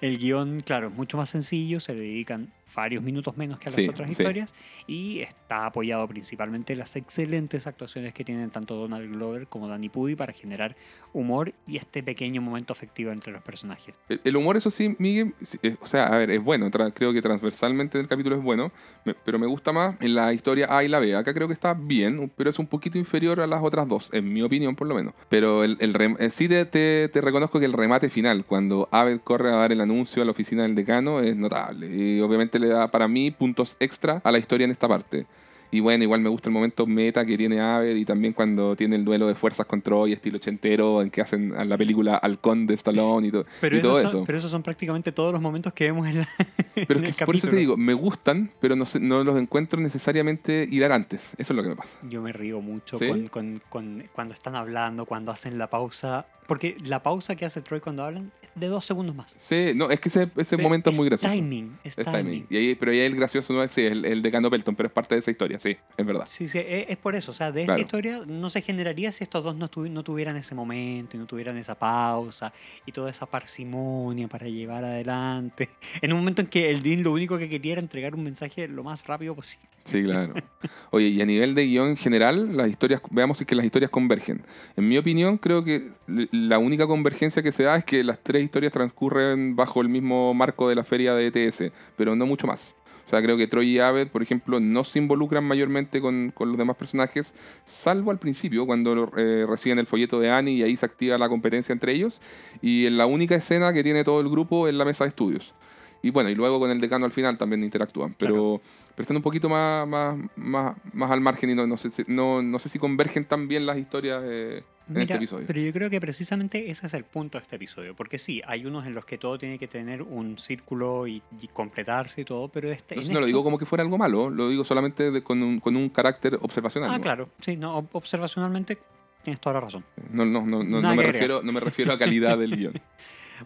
El 0.00 0.18
guion, 0.18 0.60
claro, 0.60 0.88
es 0.88 0.94
mucho 0.94 1.16
más 1.16 1.30
sencillo, 1.30 1.80
se 1.80 1.94
dedican 1.94 2.48
varios 2.76 3.02
minutos 3.02 3.36
menos 3.36 3.58
que 3.58 3.68
a 3.68 3.72
las 3.72 3.80
Sí, 3.82 3.88
otras 3.88 4.06
sí. 4.06 4.12
historias 4.12 4.54
y 4.86 5.20
está 5.20 5.66
apoyado 5.66 6.06
principalmente 6.06 6.74
en 6.74 6.78
las 6.78 6.94
excelentes 6.94 7.66
actuaciones 7.66 8.14
que 8.14 8.22
tienen 8.24 8.50
tanto 8.50 8.76
Donald 8.76 9.10
Glover 9.10 9.46
como 9.48 9.66
Danny 9.66 9.88
Pudi 9.88 10.14
para 10.14 10.32
generar 10.32 10.76
humor 11.12 11.52
y 11.66 11.78
este 11.78 12.02
pequeño 12.02 12.40
momento 12.42 12.72
afectivo 12.72 13.10
entre 13.10 13.32
los 13.32 13.42
personajes. 13.42 13.98
El, 14.08 14.20
el 14.22 14.36
humor, 14.36 14.56
eso 14.56 14.70
sí, 14.70 14.94
Miguel, 14.98 15.34
sí, 15.42 15.58
eh, 15.62 15.76
o 15.80 15.86
sea, 15.86 16.06
a 16.06 16.16
ver, 16.18 16.30
es 16.30 16.42
bueno. 16.44 16.70
creo 16.70 17.12
que 17.12 17.22
transversalmente 17.22 17.98
el 17.98 18.06
capítulo 18.06 18.36
es 18.36 18.42
bueno, 18.42 18.70
me- 19.04 19.14
pero 19.14 19.38
me 19.38 19.46
gusta 19.46 19.72
más 19.72 19.96
en 20.00 20.14
la 20.14 20.32
historia 20.32 20.66
A 20.70 20.84
y 20.84 20.88
la 20.88 21.00
B. 21.00 21.16
Acá 21.16 21.32
creo 21.32 21.46
que 21.48 21.54
está 21.54 21.74
bien, 21.74 22.30
pero 22.36 22.50
es 22.50 22.58
un 22.58 22.66
poquito 22.66 22.98
inferior 22.98 23.40
a 23.40 23.46
las 23.46 23.62
otras 23.62 23.88
dos, 23.88 24.10
en 24.12 24.30
mi 24.32 24.42
opinión, 24.42 24.76
por 24.76 24.86
lo 24.86 24.94
menos. 24.94 25.14
Pero 25.30 25.64
el, 25.64 25.78
el 25.80 25.96
eh, 26.18 26.30
sí 26.30 26.46
te, 26.48 26.64
te- 26.66 27.08
te 27.10 27.20
reconozco 27.22 27.58
que 27.58 27.64
el 27.64 27.72
remate 27.72 28.10
final, 28.10 28.44
cuando 28.44 28.88
Abel 28.92 29.20
corre 29.22 29.50
a 29.50 29.56
dar 29.56 29.72
el 29.72 29.80
anuncio 29.80 30.20
a 30.22 30.24
la 30.26 30.32
oficina 30.32 30.62
del 30.64 30.74
decano, 30.74 31.20
es 31.20 31.34
notable. 31.36 31.88
Y 31.94 32.20
obviamente 32.20 32.58
da 32.66 32.90
para 32.90 33.08
mí 33.08 33.30
puntos 33.30 33.76
extra 33.80 34.20
a 34.24 34.30
la 34.30 34.38
historia 34.38 34.64
en 34.64 34.70
esta 34.70 34.88
parte. 34.88 35.26
Y 35.70 35.80
bueno, 35.80 36.04
igual 36.04 36.20
me 36.20 36.28
gusta 36.28 36.48
el 36.48 36.52
momento 36.54 36.86
meta 36.86 37.24
que 37.26 37.36
tiene 37.36 37.60
Aved 37.60 37.96
y 37.96 38.04
también 38.04 38.32
cuando 38.32 38.76
tiene 38.76 38.96
el 38.96 39.04
duelo 39.04 39.26
de 39.26 39.34
fuerzas 39.34 39.66
con 39.66 39.82
Troy, 39.82 40.12
estilo 40.12 40.36
ochentero, 40.36 41.02
en 41.02 41.10
que 41.10 41.20
hacen 41.20 41.54
a 41.56 41.64
la 41.64 41.76
película 41.76 42.16
Halcón 42.16 42.66
de 42.66 42.74
Stallone 42.74 43.26
y, 43.26 43.30
to- 43.32 43.44
Pero, 43.60 43.76
y 43.76 43.80
todo 43.80 43.96
son, 43.98 44.06
eso. 44.06 44.24
pero 44.24 44.38
esos 44.38 44.50
son 44.50 44.62
prácticamente 44.62 45.12
todos 45.12 45.32
los 45.32 45.40
momentos 45.42 45.72
que 45.72 45.84
vemos 45.84 46.06
en, 46.08 46.18
la, 46.20 46.28
Pero 46.74 47.00
en 47.00 47.06
el 47.06 47.14
por 47.24 47.34
eso 47.36 47.48
te 47.48 47.56
digo, 47.56 47.76
me 47.76 47.94
gustan, 47.94 48.50
pero 48.60 48.76
no, 48.76 48.86
sé- 48.86 49.00
no 49.00 49.24
los 49.24 49.36
encuentro 49.36 49.80
necesariamente 49.80 50.68
hilarantes. 50.70 51.32
Eso 51.38 51.52
es 51.52 51.56
lo 51.56 51.62
que 51.62 51.68
me 51.70 51.76
pasa. 51.76 51.98
Yo 52.08 52.22
me 52.22 52.32
río 52.32 52.60
mucho 52.60 52.98
¿Sí? 52.98 53.08
con, 53.08 53.28
con- 53.28 53.62
con- 53.68 54.04
cuando 54.12 54.34
están 54.34 54.54
hablando, 54.54 55.04
cuando 55.04 55.32
hacen 55.32 55.58
la 55.58 55.68
pausa. 55.68 56.26
Porque 56.46 56.76
la 56.84 57.02
pausa 57.02 57.34
que 57.34 57.44
hace 57.44 57.60
Troy 57.60 57.80
cuando 57.80 58.04
hablan 58.04 58.30
es 58.40 58.48
de 58.54 58.68
dos 58.68 58.86
segundos 58.86 59.16
más. 59.16 59.34
Sí, 59.36 59.72
no, 59.74 59.90
es 59.90 59.98
que 59.98 60.08
ese, 60.08 60.56
momento 60.56 60.90
es 60.90 60.96
muy 60.96 61.08
gracioso. 61.08 61.34
Timing, 61.34 61.76
es, 61.82 61.98
Es 61.98 62.04
timing. 62.04 62.22
timing. 62.24 62.46
Y 62.48 62.56
ahí, 62.56 62.74
pero 62.76 62.92
ahí 62.92 63.00
el 63.00 63.16
gracioso 63.16 63.52
no 63.52 63.64
es, 63.64 63.72
sí, 63.72 63.80
es 63.82 63.90
el, 63.90 64.04
el 64.04 64.22
decano 64.22 64.48
Pelton, 64.48 64.76
pero 64.76 64.86
es 64.86 64.92
parte 64.92 65.16
de 65.16 65.18
esa 65.18 65.32
historia, 65.32 65.55
sí, 65.58 65.76
es 65.96 66.06
verdad. 66.06 66.24
Sí, 66.26 66.48
sí, 66.48 66.58
e- 66.58 66.86
es 66.88 66.96
por 66.96 67.14
eso. 67.14 67.30
O 67.30 67.34
sea, 67.34 67.52
de 67.52 67.64
Claro. 67.64 67.80
esta 67.80 67.86
historia 67.86 68.22
no 68.26 68.50
se 68.50 68.62
generaría 68.62 69.12
si 69.12 69.24
estos 69.24 69.42
dos 69.44 69.56
no, 69.56 69.70
tuvi- 69.70 69.90
no 69.90 70.02
tuvieran 70.02 70.36
ese 70.36 70.54
momento 70.54 71.16
y 71.16 71.20
no 71.20 71.26
tuvieran 71.26 71.56
esa 71.58 71.74
pausa 71.74 72.52
y 72.84 72.92
toda 72.92 73.10
esa 73.10 73.26
parsimonia 73.26 74.28
para 74.28 74.46
llevar 74.48 74.84
adelante. 74.84 75.70
En 76.02 76.12
un 76.12 76.18
momento 76.18 76.42
en 76.42 76.48
que 76.48 76.70
el 76.70 76.82
Dean 76.82 77.02
lo 77.02 77.12
único 77.12 77.38
que 77.38 77.48
quería 77.48 77.72
era 77.72 77.80
entregar 77.80 78.14
un 78.14 78.22
mensaje 78.24 78.68
lo 78.68 78.82
más 78.84 79.06
rápido 79.06 79.34
posible. 79.34 79.68
Sí, 79.84 80.02
claro. 80.02 80.34
Oye, 80.90 81.08
y 81.08 81.20
a 81.22 81.26
nivel 81.26 81.54
de 81.54 81.64
guion 81.66 81.96
general, 81.96 82.56
las 82.56 82.68
historias, 82.68 83.00
veamos 83.10 83.38
si 83.38 83.44
es 83.44 83.48
que 83.48 83.54
las 83.54 83.64
historias 83.64 83.90
convergen. 83.90 84.42
En 84.76 84.88
mi 84.88 84.98
opinión, 84.98 85.38
creo 85.38 85.62
que 85.64 85.90
la 86.06 86.58
única 86.58 86.86
convergencia 86.86 87.42
que 87.42 87.52
se 87.52 87.62
da 87.62 87.76
es 87.76 87.84
que 87.84 88.02
las 88.02 88.18
tres 88.22 88.42
historias 88.44 88.72
transcurren 88.72 89.54
bajo 89.56 89.80
el 89.80 89.88
mismo 89.88 90.34
marco 90.34 90.68
de 90.68 90.74
la 90.74 90.84
feria 90.84 91.14
de 91.14 91.26
ETS, 91.28 91.72
pero 91.96 92.16
no 92.16 92.26
mucho 92.26 92.46
más. 92.46 92.74
O 93.06 93.08
sea, 93.08 93.22
creo 93.22 93.36
que 93.36 93.46
Troy 93.46 93.70
y 93.70 93.78
Abed, 93.78 94.08
por 94.08 94.20
ejemplo, 94.20 94.58
no 94.58 94.82
se 94.82 94.98
involucran 94.98 95.44
mayormente 95.44 96.00
con, 96.00 96.32
con 96.34 96.48
los 96.48 96.58
demás 96.58 96.76
personajes, 96.76 97.34
salvo 97.64 98.10
al 98.10 98.18
principio, 98.18 98.66
cuando 98.66 99.12
eh, 99.16 99.46
reciben 99.48 99.78
el 99.78 99.86
folleto 99.86 100.18
de 100.18 100.30
Annie 100.30 100.56
y 100.56 100.62
ahí 100.64 100.76
se 100.76 100.86
activa 100.86 101.16
la 101.16 101.28
competencia 101.28 101.72
entre 101.72 101.92
ellos. 101.92 102.20
Y 102.60 102.86
en 102.86 102.98
la 102.98 103.06
única 103.06 103.36
escena 103.36 103.72
que 103.72 103.84
tiene 103.84 104.02
todo 104.02 104.20
el 104.20 104.28
grupo 104.28 104.66
es 104.66 104.74
la 104.74 104.84
mesa 104.84 105.04
de 105.04 105.08
estudios. 105.08 105.54
Y 106.02 106.10
bueno, 106.10 106.30
y 106.30 106.34
luego 106.34 106.58
con 106.58 106.70
el 106.70 106.80
decano 106.80 107.04
al 107.06 107.12
final 107.12 107.38
también 107.38 107.62
interactúan. 107.62 108.14
Pero, 108.18 108.60
pero 108.94 109.02
están 109.02 109.16
un 109.16 109.22
poquito 109.22 109.48
más, 109.48 109.86
más, 109.86 110.16
más, 110.34 110.76
más 110.92 111.10
al 111.10 111.20
margen 111.20 111.50
y 111.50 111.54
no, 111.54 111.64
no, 111.64 111.76
sé, 111.76 111.90
no, 112.08 112.42
no 112.42 112.58
sé 112.58 112.68
si 112.68 112.80
convergen 112.80 113.24
tan 113.24 113.46
bien 113.46 113.66
las 113.66 113.78
historias 113.78 114.22
eh, 114.26 114.64
en 114.88 115.00
este 115.02 115.14
episodio. 115.14 115.46
pero 115.46 115.60
yo 115.60 115.72
creo 115.72 115.90
que 115.90 116.00
precisamente 116.00 116.70
ese 116.70 116.86
es 116.86 116.94
el 116.94 117.04
punto 117.04 117.38
de 117.38 117.42
este 117.42 117.56
episodio. 117.56 117.94
Porque 117.96 118.18
sí, 118.18 118.40
hay 118.46 118.66
unos 118.66 118.86
en 118.86 118.94
los 118.94 119.04
que 119.04 119.18
todo 119.18 119.38
tiene 119.38 119.58
que 119.58 119.66
tener 119.68 120.02
un 120.02 120.38
círculo 120.38 121.06
y, 121.06 121.22
y 121.40 121.48
completarse 121.48 122.20
y 122.20 122.24
todo, 122.24 122.48
pero 122.48 122.70
este. 122.70 122.96
No, 122.96 123.20
lo 123.20 123.26
digo 123.26 123.38
esto- 123.38 123.44
como 123.44 123.58
que 123.58 123.66
fuera 123.66 123.82
algo 123.82 123.98
malo, 123.98 124.30
lo 124.30 124.48
digo 124.48 124.64
solamente 124.64 125.10
de- 125.10 125.22
con, 125.22 125.42
un, 125.42 125.60
con 125.60 125.76
un 125.76 125.88
carácter 125.88 126.38
observacional. 126.40 126.90
Ah, 126.90 126.96
¿no? 126.98 127.02
claro. 127.02 127.28
Sí, 127.40 127.56
no, 127.56 127.82
ob- 127.82 127.88
observacionalmente 127.92 128.78
tienes 129.22 129.40
toda 129.40 129.54
la 129.54 129.60
razón. 129.60 129.84
No, 130.10 130.24
no, 130.24 130.42
no, 130.46 130.62
no, 130.62 130.80
no 130.80 130.94
me 130.94 131.02
refiero, 131.02 131.42
no 131.42 131.50
me 131.52 131.60
refiero 131.60 131.92
a 131.92 131.98
calidad 131.98 132.38
del 132.38 132.56
guion. 132.56 132.74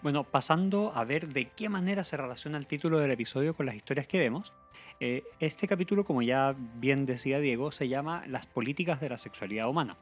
Bueno, 0.05 0.23
pasando 0.23 0.93
a 0.95 1.05
ver 1.05 1.27
de 1.33 1.49
qué 1.49 1.69
manera 1.69 2.05
se 2.05 2.17
relaciona 2.17 2.57
el 2.59 2.67
título 2.69 3.01
del 3.01 3.11
episodio 3.11 3.55
con 3.55 3.67
las 3.67 3.75
historias 3.75 4.07
que 4.07 4.21
vemos. 4.21 4.53
eh, 5.01 5.25
este 5.41 5.67
capítulo, 5.67 6.05
como 6.05 6.23
ya 6.23 6.55
bien 6.77 7.07
decía 7.07 7.41
Diego, 7.41 7.73
se 7.73 7.89
llama 7.89 8.23
Las 8.29 8.47
políticas 8.47 9.01
de 9.01 9.09
la 9.09 9.19
sexualidad 9.19 9.69
humana. 9.69 9.97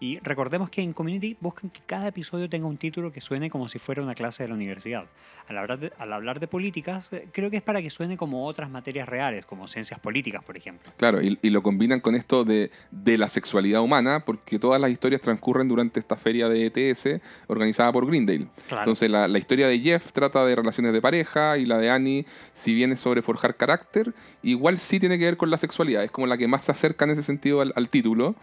Y 0.00 0.18
recordemos 0.20 0.70
que 0.70 0.80
en 0.80 0.94
Community 0.94 1.36
buscan 1.40 1.68
que 1.68 1.80
cada 1.84 2.08
episodio 2.08 2.48
tenga 2.48 2.66
un 2.66 2.78
título 2.78 3.12
que 3.12 3.20
suene 3.20 3.50
como 3.50 3.68
si 3.68 3.78
fuera 3.78 4.02
una 4.02 4.14
clase 4.14 4.42
de 4.42 4.48
la 4.48 4.54
universidad. 4.54 5.04
Al 5.46 5.58
hablar 5.58 5.78
de, 5.78 5.92
al 5.98 6.10
hablar 6.14 6.40
de 6.40 6.48
políticas, 6.48 7.12
eh, 7.12 7.28
creo 7.32 7.50
que 7.50 7.58
es 7.58 7.62
para 7.62 7.82
que 7.82 7.90
suene 7.90 8.16
como 8.16 8.46
otras 8.46 8.70
materias 8.70 9.06
reales, 9.06 9.44
como 9.44 9.66
ciencias 9.66 10.00
políticas, 10.00 10.42
por 10.42 10.56
ejemplo. 10.56 10.90
Claro, 10.96 11.20
y, 11.20 11.38
y 11.42 11.50
lo 11.50 11.62
combinan 11.62 12.00
con 12.00 12.14
esto 12.14 12.44
de, 12.44 12.70
de 12.90 13.18
la 13.18 13.28
sexualidad 13.28 13.82
humana, 13.82 14.24
porque 14.24 14.58
todas 14.58 14.80
las 14.80 14.90
historias 14.90 15.20
transcurren 15.20 15.68
durante 15.68 16.00
esta 16.00 16.16
feria 16.16 16.48
de 16.48 16.72
ETS 16.74 17.20
organizada 17.46 17.92
por 17.92 18.06
Greendale. 18.06 18.46
Claro. 18.68 18.84
Entonces, 18.84 19.10
la, 19.10 19.28
la 19.28 19.38
historia 19.38 19.68
de 19.68 19.80
Jeff 19.80 20.12
trata 20.12 20.46
de 20.46 20.56
relaciones 20.56 20.94
de 20.94 21.02
pareja 21.02 21.58
y 21.58 21.66
la 21.66 21.76
de 21.76 21.90
Annie, 21.90 22.24
si 22.54 22.72
bien 22.72 22.92
es 22.92 23.00
sobre 23.00 23.20
forjar 23.20 23.54
carácter, 23.54 24.14
igual 24.42 24.78
sí 24.78 24.98
tiene 24.98 25.18
que 25.18 25.26
ver 25.26 25.36
con 25.36 25.50
la 25.50 25.58
sexualidad. 25.58 26.02
Es 26.04 26.10
como 26.10 26.26
la 26.26 26.38
que 26.38 26.48
más 26.48 26.64
se 26.64 26.72
acerca 26.72 27.04
en 27.04 27.10
ese 27.10 27.22
sentido 27.22 27.60
al, 27.60 27.74
al 27.76 27.90
título. 27.90 28.34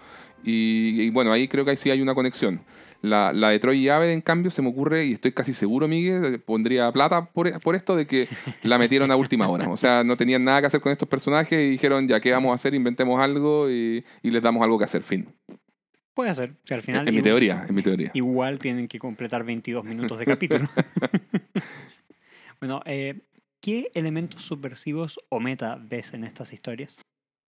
Y, 0.43 1.01
y 1.01 1.09
bueno, 1.09 1.31
ahí 1.31 1.47
creo 1.47 1.65
que 1.65 1.71
ahí 1.71 1.77
sí 1.77 1.89
hay 1.89 2.01
una 2.01 2.15
conexión. 2.15 2.61
La, 3.01 3.31
la 3.31 3.49
de 3.49 3.59
Troy 3.59 3.77
y 3.77 3.89
Aved, 3.89 4.09
en 4.09 4.21
cambio, 4.21 4.49
se 4.49 4.61
me 4.61 4.69
ocurre, 4.69 5.05
y 5.05 5.13
estoy 5.13 5.31
casi 5.31 5.53
seguro, 5.53 5.87
Miguel, 5.87 6.25
eh, 6.25 6.39
pondría 6.39 6.91
plata 6.91 7.25
por, 7.25 7.59
por 7.59 7.75
esto 7.75 7.95
de 7.95 8.07
que 8.07 8.27
la 8.63 8.77
metieron 8.77 9.11
a 9.11 9.15
última 9.15 9.47
hora. 9.47 9.69
O 9.69 9.77
sea, 9.77 10.03
no 10.03 10.17
tenían 10.17 10.43
nada 10.43 10.61
que 10.61 10.67
hacer 10.67 10.81
con 10.81 10.91
estos 10.91 11.07
personajes 11.07 11.59
y 11.59 11.69
dijeron, 11.69 12.07
ya, 12.07 12.19
¿qué 12.19 12.31
vamos 12.31 12.51
a 12.51 12.55
hacer? 12.55 12.73
Inventemos 12.73 13.19
algo 13.19 13.69
y, 13.69 14.03
y 14.23 14.31
les 14.31 14.41
damos 14.41 14.63
algo 14.63 14.77
que 14.79 14.85
hacer. 14.85 15.03
Fin. 15.03 15.27
Puede 16.17 16.33
ser. 16.33 16.55
al 16.71 16.81
final 16.81 17.07
en 17.07 17.13
mi 17.13 17.21
teoría, 17.21 17.63
en 17.69 17.75
mi 17.75 17.83
teoría. 17.83 18.09
Igual 18.15 18.57
tienen 18.57 18.87
que 18.87 18.97
completar 18.97 19.43
22 19.43 19.85
minutos 19.85 20.17
de 20.17 20.25
capítulo. 20.25 20.67
bueno, 22.59 22.81
eh, 22.85 23.21
¿qué 23.61 23.91
elementos 23.93 24.41
subversivos 24.41 25.19
o 25.29 25.39
meta 25.39 25.77
ves 25.79 26.15
en 26.15 26.23
estas 26.23 26.53
historias? 26.53 26.97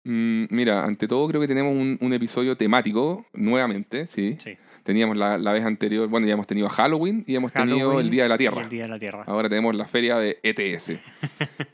Mm, 0.04 0.44
mira, 0.50 0.84
ante 0.84 1.08
todo 1.08 1.26
creo 1.28 1.40
que 1.40 1.48
tenemos 1.48 1.72
un, 1.74 1.96
un 2.00 2.12
episodio 2.12 2.56
temático, 2.56 3.26
nuevamente, 3.32 4.06
sí. 4.06 4.36
Sí. 4.42 4.56
Teníamos 4.82 5.16
la, 5.16 5.38
la 5.38 5.52
vez 5.52 5.64
anterior, 5.64 6.06
bueno, 6.08 6.26
ya 6.26 6.34
hemos 6.34 6.46
tenido 6.46 6.68
Halloween 6.68 7.24
y 7.26 7.34
hemos 7.36 7.50
tenido 7.52 7.78
Halloween 7.78 8.04
el 8.04 8.10
Día 8.10 8.24
de 8.24 8.28
la 8.28 8.34
y 8.34 8.38
Tierra. 8.38 8.62
El 8.62 8.68
Día 8.68 8.82
de 8.82 8.88
la 8.90 8.98
Tierra. 8.98 9.24
Ahora 9.26 9.48
tenemos 9.48 9.74
la 9.74 9.86
feria 9.86 10.18
de 10.18 10.38
ETS. 10.42 10.88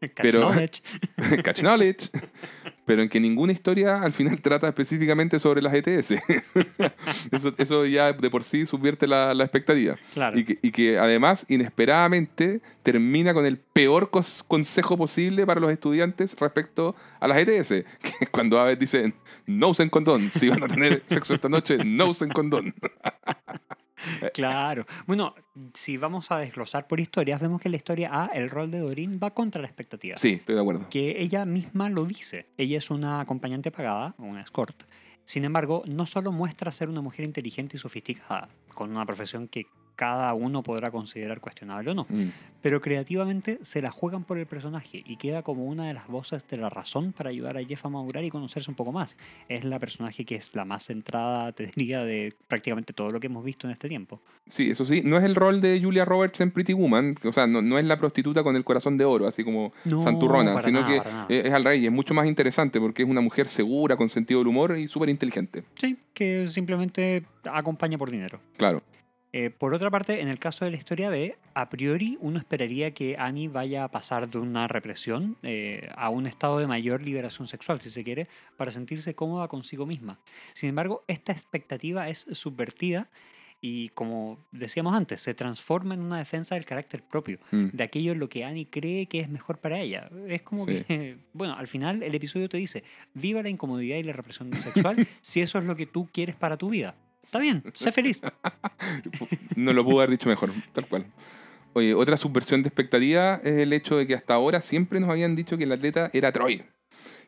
Catch 0.01 0.13
pero- 0.23 0.41
knowledge. 0.49 0.81
Catch 1.43 1.61
knowledge. 1.63 2.09
Pero 2.91 3.03
en 3.03 3.09
que 3.09 3.21
ninguna 3.21 3.53
historia 3.53 4.03
al 4.03 4.13
final 4.13 4.41
trata 4.43 4.67
específicamente 4.67 5.39
sobre 5.39 5.63
las 5.63 5.73
ETS. 5.73 6.11
eso, 7.31 7.55
eso 7.57 7.87
ya 7.87 8.13
de 8.13 8.31
por 8.31 8.43
sí 8.43 8.67
subvierte 8.67 9.07
la, 9.07 9.33
la 9.33 9.45
expectativa. 9.45 9.97
Claro. 10.13 10.37
Y 10.37 10.43
que, 10.43 10.59
y 10.61 10.73
que 10.73 10.99
además, 10.99 11.47
inesperadamente, 11.49 12.61
termina 12.83 13.33
con 13.33 13.47
el 13.47 13.59
peor 13.59 14.11
consejo 14.11 14.97
posible 14.97 15.47
para 15.47 15.61
los 15.61 15.71
estudiantes 15.71 16.35
respecto 16.41 16.97
a 17.21 17.29
las 17.29 17.39
ETS. 17.39 17.69
Que 18.01 18.25
es 18.25 18.31
cuando 18.31 18.59
a 18.59 18.65
veces 18.65 18.81
dicen, 18.81 19.15
no 19.47 19.69
usen 19.69 19.89
condón. 19.89 20.29
Si 20.29 20.49
van 20.49 20.65
a 20.65 20.67
tener 20.67 21.05
sexo 21.07 21.35
esta 21.35 21.49
noche, 21.49 21.85
no 21.85 22.07
usen 22.07 22.31
condón. 22.31 22.75
Claro. 24.35 24.87
Bueno, 25.07 25.35
si 25.75 25.97
vamos 25.97 26.31
a 26.31 26.39
desglosar 26.39 26.87
por 26.87 27.01
historias, 27.01 27.41
vemos 27.41 27.61
que 27.61 27.69
en 27.69 27.73
la 27.73 27.77
historia 27.77 28.11
A 28.13 28.27
el 28.27 28.51
rol 28.51 28.71
de 28.71 28.79
Dorin 28.79 29.21
va 29.23 29.31
contra 29.31 29.61
la 29.61 29.69
expectativa. 29.69 30.17
Sí, 30.17 30.35
estoy 30.35 30.55
de 30.55 30.61
acuerdo. 30.61 30.89
que 30.91 31.21
ella 31.21 31.45
misma 31.45 31.89
lo 31.89 32.05
dice. 32.05 32.47
Ella 32.57 32.79
es 32.79 32.91
una 32.91 33.21
acompañante 33.21 33.71
pagada, 33.71 34.15
una 34.19 34.41
escort. 34.41 34.83
Sin 35.25 35.45
embargo, 35.45 35.83
no 35.87 36.07
solo 36.07 36.33
muestra 36.33 36.73
ser 36.73 36.89
una 36.89 37.03
mujer 37.03 37.25
inteligente 37.25 37.77
y 37.77 37.81
sofisticada, 37.81 38.49
con 38.75 38.91
una 38.91 39.07
profesión 39.07 39.49
que 39.49 39.67
cada 40.01 40.33
uno 40.33 40.63
podrá 40.63 40.91
considerar 40.91 41.41
cuestionable 41.41 41.91
o 41.91 41.95
no, 41.95 42.07
Mm. 42.09 42.31
pero 42.63 42.81
creativamente 42.81 43.59
se 43.61 43.83
la 43.83 43.91
juegan 43.91 44.25
por 44.25 44.39
el 44.39 44.47
personaje 44.47 45.03
y 45.07 45.17
queda 45.17 45.43
como 45.43 45.67
una 45.67 45.87
de 45.89 45.93
las 45.93 46.09
voces 46.09 46.43
de 46.49 46.57
la 46.57 46.71
razón 46.71 47.13
para 47.13 47.29
ayudar 47.29 47.59
a 47.59 47.63
Jeff 47.63 47.85
a 47.85 47.91
madurar 47.91 48.25
y 48.25 48.31
conocerse 48.31 48.71
un 48.71 48.77
poco 48.77 48.93
más. 48.93 49.15
Es 49.51 49.63
la 49.65 49.79
personaje 49.79 50.25
que 50.25 50.37
es 50.37 50.55
la 50.55 50.65
más 50.65 50.85
centrada, 50.87 51.53
te 51.53 51.67
diría, 51.67 52.03
de 52.03 52.33
prácticamente 52.49 52.95
todo 52.95 53.13
lo 53.13 53.21
que 53.21 53.27
hemos 53.27 53.45
visto 53.45 53.67
en 53.67 53.73
este 53.73 53.89
tiempo. 53.91 54.23
Sí, 54.49 54.71
eso 54.71 54.87
sí, 54.87 55.03
no 55.05 55.19
es 55.19 55.25
el 55.25 55.35
rol 55.35 55.61
de 55.61 55.79
Julia 55.83 56.07
Roberts 56.07 56.41
en 56.41 56.51
Pretty 56.51 56.73
Woman, 56.73 57.17
o 57.23 57.33
sea, 57.33 57.47
no, 57.47 57.61
no 57.61 57.79
es 57.79 57.85
la 57.85 57.99
prostituta 57.99 58.43
con 58.43 58.57
el 58.57 58.65
corazón 58.65 58.97
de 58.97 59.05
oro, 59.05 59.27
así 59.27 59.45
como 59.45 59.71
No, 59.85 60.01
santurrona, 60.01 60.63
sino 60.63 60.81
nada, 60.81 61.27
que 61.29 61.41
es 61.41 61.53
al 61.53 61.63
rey, 61.65 61.85
es 61.85 61.93
mucho 61.93 62.15
más 62.15 62.27
interesante 62.27 62.81
porque 62.81 63.03
es 63.03 63.09
una 63.09 63.21
mujer 63.21 63.49
segura, 63.49 63.97
con 63.97 64.09
sentido 64.09 64.41
del 64.41 64.49
humor 64.49 64.79
y 64.79 64.89
súper 64.89 65.11
inteligente. 65.11 65.65
Sí, 65.79 65.99
que 66.15 66.47
simplemente 66.49 67.23
acompaña 67.45 67.99
por 67.99 68.11
dinero. 68.11 68.41
Claro. 68.57 68.83
Eh, 69.33 69.51
por 69.51 69.75
otra 69.75 69.91
parte, 69.91 70.21
en 70.21 70.29
el 70.29 70.39
caso 70.41 70.65
de 70.65 70.73
la 70.73 70.77
historia 70.77 71.09
B, 71.09 71.37
a 71.55 71.69
priori 71.71 72.19
uno 72.21 72.39
esperaría 72.39 72.93
que 72.93 73.17
Annie 73.17 73.47
vaya 73.49 73.85
a 73.85 73.89
pasar 73.89 74.29
de 74.29 74.39
una 74.39 74.67
represión 74.67 75.37
eh, 75.45 75.89
a 75.95 76.11
un 76.11 76.27
estado 76.27 76.59
de 76.59 76.67
mayor 76.67 77.01
liberación 77.03 77.47
sexual, 77.47 77.81
si 77.81 77.91
se 77.91 78.03
quiere, 78.03 78.27
para 78.57 78.73
sentirse 78.73 79.15
cómoda 79.15 79.47
consigo 79.47 79.87
misma. 79.87 80.19
Sin 80.53 80.69
embargo, 80.69 81.05
esta 81.07 81.31
expectativa 81.31 82.09
es 82.09 82.27
subvertida 82.33 83.09
y 83.63 83.91
como 83.91 84.39
decíamos 84.53 84.95
antes, 84.95 85.21
se 85.21 85.35
transforma 85.35 85.93
en 85.95 86.01
una 86.01 86.17
defensa 86.19 86.55
del 86.57 86.65
carácter 86.65 87.03
propio, 87.05 87.39
Mm. 87.53 87.67
de 87.73 87.85
aquello 87.85 88.13
en 88.13 88.19
lo 88.19 88.29
que 88.29 88.43
Annie 88.45 88.67
cree 88.67 89.07
que 89.07 89.21
es 89.21 89.29
mejor 89.29 89.59
para 89.59 89.79
ella. 89.79 90.09
Es 90.29 90.43
como 90.43 90.65
Sí. 90.65 90.83
que, 90.89 91.19
bueno, 91.35 91.55
al 91.57 91.69
final 91.69 92.03
el 92.03 92.15
episodio 92.15 92.49
te 92.49 92.57
dice, 92.57 92.83
viva 93.15 93.43
la 93.43 93.51
incomodidad 93.51 93.97
y 93.99 94.03
la 94.03 94.13
represión 94.15 94.51
sexual 94.55 94.97
si 95.21 95.41
eso 95.41 95.59
es 95.59 95.67
lo 95.67 95.77
que 95.77 95.87
tú 95.87 96.09
quieres 96.13 96.35
para 96.37 96.57
tu 96.57 96.71
vida. 96.71 96.97
Está 97.23 97.39
bien, 97.39 97.63
sé 97.75 97.93
feliz. 97.93 98.21
No 99.57 99.73
lo 99.73 99.85
pudo 99.85 99.99
haber 99.99 100.11
dicho 100.11 100.29
mejor, 100.29 100.53
tal 100.73 100.87
cual. 100.87 101.07
Otra 101.97 102.17
subversión 102.17 102.63
de 102.63 102.69
expectativa 102.69 103.41
es 103.45 103.59
el 103.59 103.73
hecho 103.73 103.97
de 103.97 104.07
que 104.07 104.15
hasta 104.15 104.35
ahora 104.35 104.61
siempre 104.61 104.99
nos 105.01 105.11
habían 105.11 105.37
dicho 105.37 105.57
que 105.57 105.65
el 105.65 105.73
atleta 105.73 106.11
era 106.13 106.33
Troy, 106.33 106.65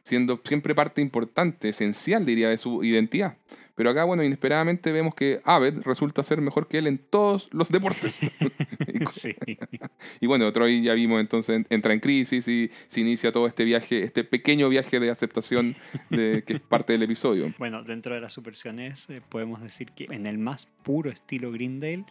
siendo 0.03 0.41
siempre 0.45 0.75
parte 0.75 1.01
importante, 1.01 1.69
esencial, 1.69 2.27
diría, 2.27 2.49
de 2.49 2.59
su 2.59 2.83
identidad. 2.83 3.37
Pero 3.75 3.91
acá, 3.91 4.05
bueno, 4.05 4.23
inesperadamente 4.23 4.93
vemos 4.93 5.15
que 5.15 5.41
Aved 5.45 5.81
resulta 5.83 6.23
ser 6.23 6.41
mejor 6.41 6.69
que 6.69 6.79
él 6.79 6.87
en 6.87 6.99
todos 6.99 7.49
los 7.53 7.71
deportes. 7.71 8.21
Sí. 9.13 9.35
y 10.21 10.27
bueno, 10.27 10.53
Troy 10.53 10.83
ya 10.83 10.95
vimos 10.95 11.21
entonces 11.21 11.57
en- 11.57 11.67
entra 11.71 11.93
en 11.93 12.01
crisis 12.01 12.47
y 12.47 12.71
se 12.87 13.01
inicia 13.01 13.33
todo 13.33 13.47
este 13.47 13.65
viaje, 13.65 14.05
este 14.05 14.23
pequeño 14.25 14.69
viaje 14.69 15.01
de 15.01 15.11
aceptación 15.11 15.75
de, 16.11 16.43
que 16.47 16.55
es 16.55 16.61
parte 16.61 16.93
del 16.93 17.03
episodio. 17.03 17.53
Bueno, 17.59 17.83
dentro 17.83 18.15
de 18.15 18.21
las 18.21 18.33
subversiones 18.33 19.09
eh, 19.11 19.21
podemos 19.29 19.61
decir 19.61 19.91
que 19.93 20.07
en 20.11 20.27
el 20.27 20.39
más 20.39 20.69
puro 20.85 21.11
estilo 21.11 21.51
Greendale, 21.51 22.05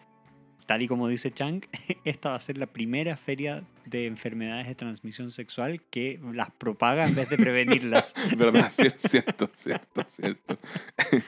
tal 0.65 0.81
y 0.81 0.87
como 0.87 1.07
dice 1.07 1.31
Chang, 1.31 1.61
esta 2.03 2.31
va 2.31 2.35
a 2.35 2.39
ser 2.41 2.57
la 2.57 2.67
primera 2.67 3.15
feria 3.17 3.63
de 3.91 4.07
enfermedades 4.07 4.67
de 4.67 4.73
transmisión 4.75 5.29
sexual 5.29 5.81
que 5.91 6.19
las 6.33 6.49
propaga 6.51 7.05
en 7.05 7.13
vez 7.13 7.29
de 7.29 7.37
prevenirlas. 7.37 8.15
¿Verdad? 8.37 8.71
Cier- 8.75 8.95
Cierto, 8.97 9.49
cierto, 9.53 10.03
cierto. 10.09 10.57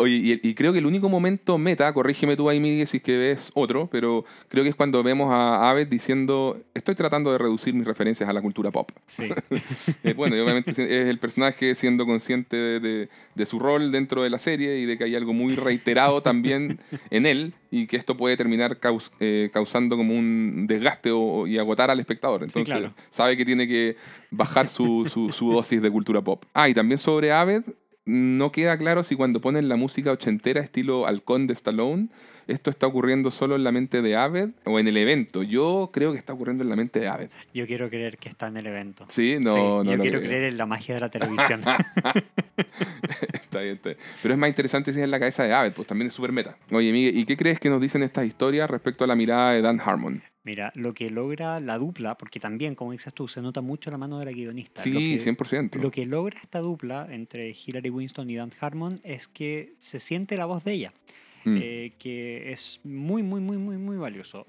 Oye, 0.00 0.14
y, 0.14 0.48
y 0.48 0.54
creo 0.54 0.72
que 0.72 0.78
el 0.78 0.86
único 0.86 1.08
momento 1.08 1.58
meta, 1.58 1.92
corrígeme 1.92 2.36
tú 2.36 2.48
ahí, 2.48 2.60
Miguel, 2.60 2.86
si 2.86 2.98
es 2.98 3.02
que 3.02 3.16
ves 3.18 3.50
otro, 3.54 3.88
pero 3.90 4.24
creo 4.48 4.62
que 4.62 4.70
es 4.70 4.76
cuando 4.76 5.02
vemos 5.02 5.28
a 5.32 5.68
Aved 5.68 5.88
diciendo, 5.88 6.62
estoy 6.72 6.94
tratando 6.94 7.32
de 7.32 7.38
reducir 7.38 7.74
mis 7.74 7.84
referencias 7.84 8.28
a 8.28 8.32
la 8.32 8.40
cultura 8.40 8.70
pop. 8.70 8.90
Sí. 9.06 9.28
Eh, 10.04 10.14
bueno, 10.14 10.36
y 10.36 10.40
obviamente 10.40 10.70
es 10.70 10.78
el 10.78 11.18
personaje 11.18 11.74
siendo 11.74 12.06
consciente 12.06 12.56
de, 12.56 12.80
de- 12.80 13.08
de 13.34 13.46
su 13.46 13.58
rol 13.58 13.90
dentro 13.92 14.22
de 14.22 14.30
la 14.30 14.38
serie 14.38 14.78
y 14.78 14.86
de 14.86 14.96
que 14.96 15.04
hay 15.04 15.14
algo 15.16 15.32
muy 15.32 15.54
reiterado 15.56 16.22
también 16.22 16.78
en 17.10 17.26
él 17.26 17.52
y 17.70 17.86
que 17.86 17.96
esto 17.96 18.16
puede 18.16 18.36
terminar 18.36 18.78
caus- 18.78 19.10
eh, 19.20 19.50
causando 19.52 19.96
como 19.96 20.14
un 20.14 20.66
desgaste 20.68 21.10
o- 21.10 21.46
y 21.46 21.58
agotar 21.58 21.90
al 21.90 21.97
espectador. 22.00 22.42
Entonces 22.42 22.72
claro. 22.74 22.92
sabe 23.10 23.36
que 23.36 23.44
tiene 23.44 23.66
que 23.68 23.96
bajar 24.30 24.68
su, 24.68 25.08
su- 25.12 25.32
su 25.32 25.52
dosis 25.52 25.80
de 25.82 25.90
cultura 25.90 26.22
pop. 26.22 26.44
Ah, 26.54 26.68
y 26.68 26.74
también 26.74 26.98
sobre 26.98 27.32
Aved, 27.32 27.62
no 28.04 28.52
queda 28.52 28.78
claro 28.78 29.04
si 29.04 29.16
cuando 29.16 29.40
ponen 29.40 29.68
la 29.68 29.76
música 29.76 30.12
ochentera 30.12 30.60
estilo 30.62 31.06
Halcón 31.06 31.46
de 31.46 31.52
Stallone, 31.52 32.08
esto 32.48 32.70
está 32.70 32.86
ocurriendo 32.86 33.30
solo 33.30 33.54
en 33.56 33.62
la 33.64 33.70
mente 33.72 34.02
de 34.02 34.16
Aved 34.16 34.50
o 34.64 34.78
en 34.80 34.88
el 34.88 34.96
evento. 34.96 35.42
Yo 35.42 35.90
creo 35.92 36.12
que 36.12 36.18
está 36.18 36.32
ocurriendo 36.32 36.64
en 36.64 36.70
la 36.70 36.76
mente 36.76 36.98
de 37.00 37.06
Aved. 37.08 37.30
Yo 37.54 37.66
quiero 37.66 37.88
creer 37.88 38.18
que 38.18 38.28
está 38.28 38.48
en 38.48 38.56
el 38.56 38.66
evento. 38.66 39.04
Sí, 39.08 39.36
no, 39.40 39.52
Sí, 39.54 39.60
no 39.60 39.84
yo 39.84 39.96
lo 39.96 40.02
quiero 40.02 40.18
creo. 40.18 40.28
creer 40.30 40.44
en 40.44 40.58
la 40.58 40.66
magia 40.66 40.94
de 40.94 41.00
la 41.00 41.08
televisión. 41.10 41.60
Está 43.32 43.60
bien, 43.60 43.74
está 43.76 43.88
bien. 43.90 43.98
Pero 44.22 44.34
es 44.34 44.38
más 44.40 44.48
interesante 44.48 44.92
si 44.92 44.98
es 45.00 45.04
en 45.04 45.10
la 45.10 45.18
cabeza 45.18 45.42
de 45.44 45.52
Aved, 45.54 45.72
pues 45.72 45.86
también 45.88 46.08
es 46.08 46.12
súper 46.14 46.32
meta. 46.32 46.56
Oye, 46.70 46.92
Miguel, 46.92 47.16
¿y 47.16 47.24
qué 47.24 47.36
crees 47.36 47.58
que 47.58 47.70
nos 47.70 47.80
dicen 47.80 48.02
estas 48.02 48.26
historias 48.26 48.68
respecto 48.68 49.04
a 49.04 49.06
la 49.06 49.14
mirada 49.16 49.52
de 49.52 49.62
Dan 49.62 49.80
Harmon? 49.80 50.22
Mira, 50.44 50.70
lo 50.74 50.92
que 50.94 51.10
logra 51.10 51.60
la 51.60 51.78
dupla, 51.78 52.16
porque 52.16 52.40
también, 52.40 52.74
como 52.74 52.92
dices 52.92 53.12
tú, 53.14 53.26
se 53.28 53.40
nota 53.40 53.60
mucho 53.60 53.90
la 53.90 53.98
mano 53.98 54.18
de 54.18 54.24
la 54.26 54.32
guionista. 54.32 54.80
lo 54.86 54.98
Sí, 55.00 55.18
que, 55.18 55.30
100%. 55.36 55.80
Lo 55.80 55.90
que 55.90 56.06
logra 56.06 56.38
esta 56.42 56.58
dupla 56.60 57.06
entre 57.10 57.54
Hilary 57.66 57.90
Winston 57.90 58.28
y 58.30 58.36
Dan 58.36 58.50
Harmon 58.60 59.00
es 59.02 59.28
que 59.28 59.74
se 59.78 59.98
siente 59.98 60.36
la 60.36 60.46
voz 60.46 60.64
de 60.64 60.72
ella, 60.72 60.92
Mm. 61.54 61.58
eh, 61.62 61.92
que 61.98 62.52
es 62.52 62.80
muy, 62.84 63.22
muy, 63.22 63.40
muy, 63.40 63.56
muy, 63.56 63.76
muy 63.76 63.96
valioso. 63.96 64.46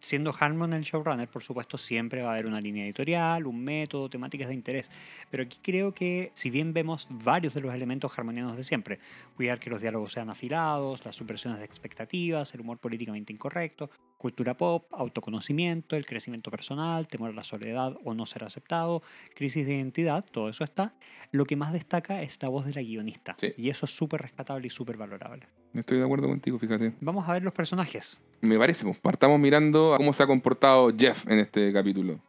Siendo 0.00 0.34
Harmon 0.36 0.72
el 0.72 0.82
showrunner, 0.82 1.28
por 1.28 1.44
supuesto, 1.44 1.78
siempre 1.78 2.22
va 2.22 2.30
a 2.30 2.32
haber 2.32 2.46
una 2.46 2.60
línea 2.60 2.84
editorial, 2.84 3.46
un 3.46 3.62
método, 3.62 4.10
temáticas 4.10 4.48
de 4.48 4.54
interés. 4.54 4.90
Pero 5.30 5.44
aquí 5.44 5.58
creo 5.62 5.94
que, 5.94 6.32
si 6.34 6.50
bien 6.50 6.72
vemos 6.72 7.06
varios 7.08 7.54
de 7.54 7.60
los 7.60 7.72
elementos 7.72 8.18
harmonianos 8.18 8.56
de 8.56 8.64
siempre, 8.64 8.98
cuidar 9.36 9.60
que 9.60 9.70
los 9.70 9.80
diálogos 9.80 10.12
sean 10.12 10.28
afilados, 10.28 11.04
las 11.04 11.14
subversiones 11.14 11.60
de 11.60 11.64
expectativas, 11.66 12.52
el 12.52 12.62
humor 12.62 12.78
políticamente 12.78 13.32
incorrecto, 13.32 13.90
cultura 14.22 14.56
pop, 14.56 14.86
autoconocimiento, 14.92 15.96
el 15.96 16.06
crecimiento 16.06 16.50
personal, 16.50 17.08
temor 17.08 17.30
a 17.30 17.32
la 17.34 17.42
soledad 17.42 17.96
o 18.04 18.14
no 18.14 18.24
ser 18.24 18.44
aceptado, 18.44 19.02
crisis 19.34 19.66
de 19.66 19.74
identidad, 19.74 20.24
todo 20.24 20.48
eso 20.48 20.62
está. 20.62 20.94
Lo 21.32 21.44
que 21.44 21.56
más 21.56 21.72
destaca 21.72 22.22
es 22.22 22.38
la 22.40 22.48
voz 22.48 22.64
de 22.64 22.72
la 22.72 22.82
guionista. 22.82 23.34
Sí. 23.36 23.52
Y 23.56 23.68
eso 23.68 23.84
es 23.84 23.90
súper 23.94 24.22
rescatable 24.22 24.68
y 24.68 24.70
súper 24.70 24.96
valorable. 24.96 25.48
Estoy 25.74 25.98
de 25.98 26.04
acuerdo 26.04 26.28
contigo, 26.28 26.56
fíjate. 26.56 26.94
Vamos 27.00 27.28
a 27.28 27.32
ver 27.32 27.42
los 27.42 27.52
personajes. 27.52 28.20
Me 28.42 28.58
parece, 28.58 28.84
pues, 28.84 28.98
partamos 28.98 29.40
mirando 29.40 29.94
a 29.94 29.96
cómo 29.96 30.12
se 30.12 30.22
ha 30.22 30.26
comportado 30.26 30.92
Jeff 30.96 31.26
en 31.26 31.40
este 31.40 31.72
capítulo. 31.72 32.20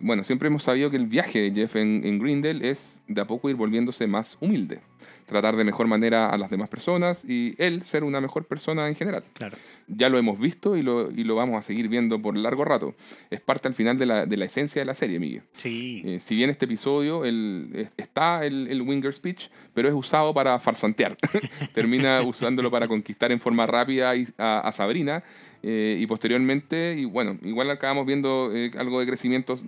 Bueno, 0.00 0.24
siempre 0.24 0.48
hemos 0.48 0.62
sabido 0.62 0.90
que 0.90 0.96
el 0.96 1.06
viaje 1.06 1.40
de 1.40 1.52
Jeff 1.52 1.76
en, 1.76 2.02
en 2.04 2.18
Greendale 2.18 2.68
es 2.70 3.00
de 3.06 3.20
a 3.20 3.26
poco 3.26 3.50
ir 3.50 3.56
volviéndose 3.56 4.06
más 4.06 4.38
humilde, 4.40 4.80
tratar 5.26 5.56
de 5.56 5.62
mejor 5.64 5.86
manera 5.86 6.30
a 6.30 6.38
las 6.38 6.48
demás 6.50 6.68
personas 6.70 7.24
y 7.24 7.54
él 7.58 7.82
ser 7.82 8.02
una 8.04 8.20
mejor 8.20 8.44
persona 8.46 8.88
en 8.88 8.94
general. 8.96 9.22
Claro. 9.34 9.56
Ya 9.88 10.08
lo 10.08 10.18
hemos 10.18 10.38
visto 10.40 10.76
y 10.76 10.82
lo, 10.82 11.10
y 11.10 11.24
lo 11.24 11.34
vamos 11.34 11.58
a 11.58 11.62
seguir 11.62 11.88
viendo 11.88 12.20
por 12.22 12.36
largo 12.36 12.64
rato. 12.64 12.94
Es 13.28 13.40
parte 13.40 13.68
al 13.68 13.74
final 13.74 13.98
de 13.98 14.06
la, 14.06 14.24
de 14.24 14.36
la 14.36 14.44
esencia 14.46 14.80
de 14.80 14.86
la 14.86 14.94
serie, 14.94 15.18
Miguel. 15.18 15.42
Sí. 15.56 16.02
Eh, 16.06 16.20
si 16.20 16.34
bien 16.34 16.48
este 16.48 16.64
episodio 16.64 17.24
el- 17.24 17.68
es- 17.74 17.92
está 17.96 18.44
el, 18.46 18.68
el 18.68 18.80
Winger 18.82 19.12
Speech, 19.12 19.48
pero 19.74 19.88
es 19.88 19.94
usado 19.94 20.32
para 20.32 20.58
farsantear. 20.60 21.16
Termina 21.74 22.22
usándolo 22.22 22.70
para 22.70 22.88
conquistar 22.88 23.32
en 23.32 23.40
forma 23.40 23.66
rápida 23.66 24.12
a, 24.38 24.60
a 24.60 24.72
Sabrina. 24.72 25.22
Eh, 25.62 25.98
y 26.00 26.06
posteriormente, 26.06 26.94
y 26.98 27.04
bueno, 27.04 27.38
igual 27.42 27.70
acabamos 27.70 28.06
viendo 28.06 28.50
eh, 28.54 28.70
algo 28.78 29.00
de 29.00 29.06
crecimiento 29.06 29.58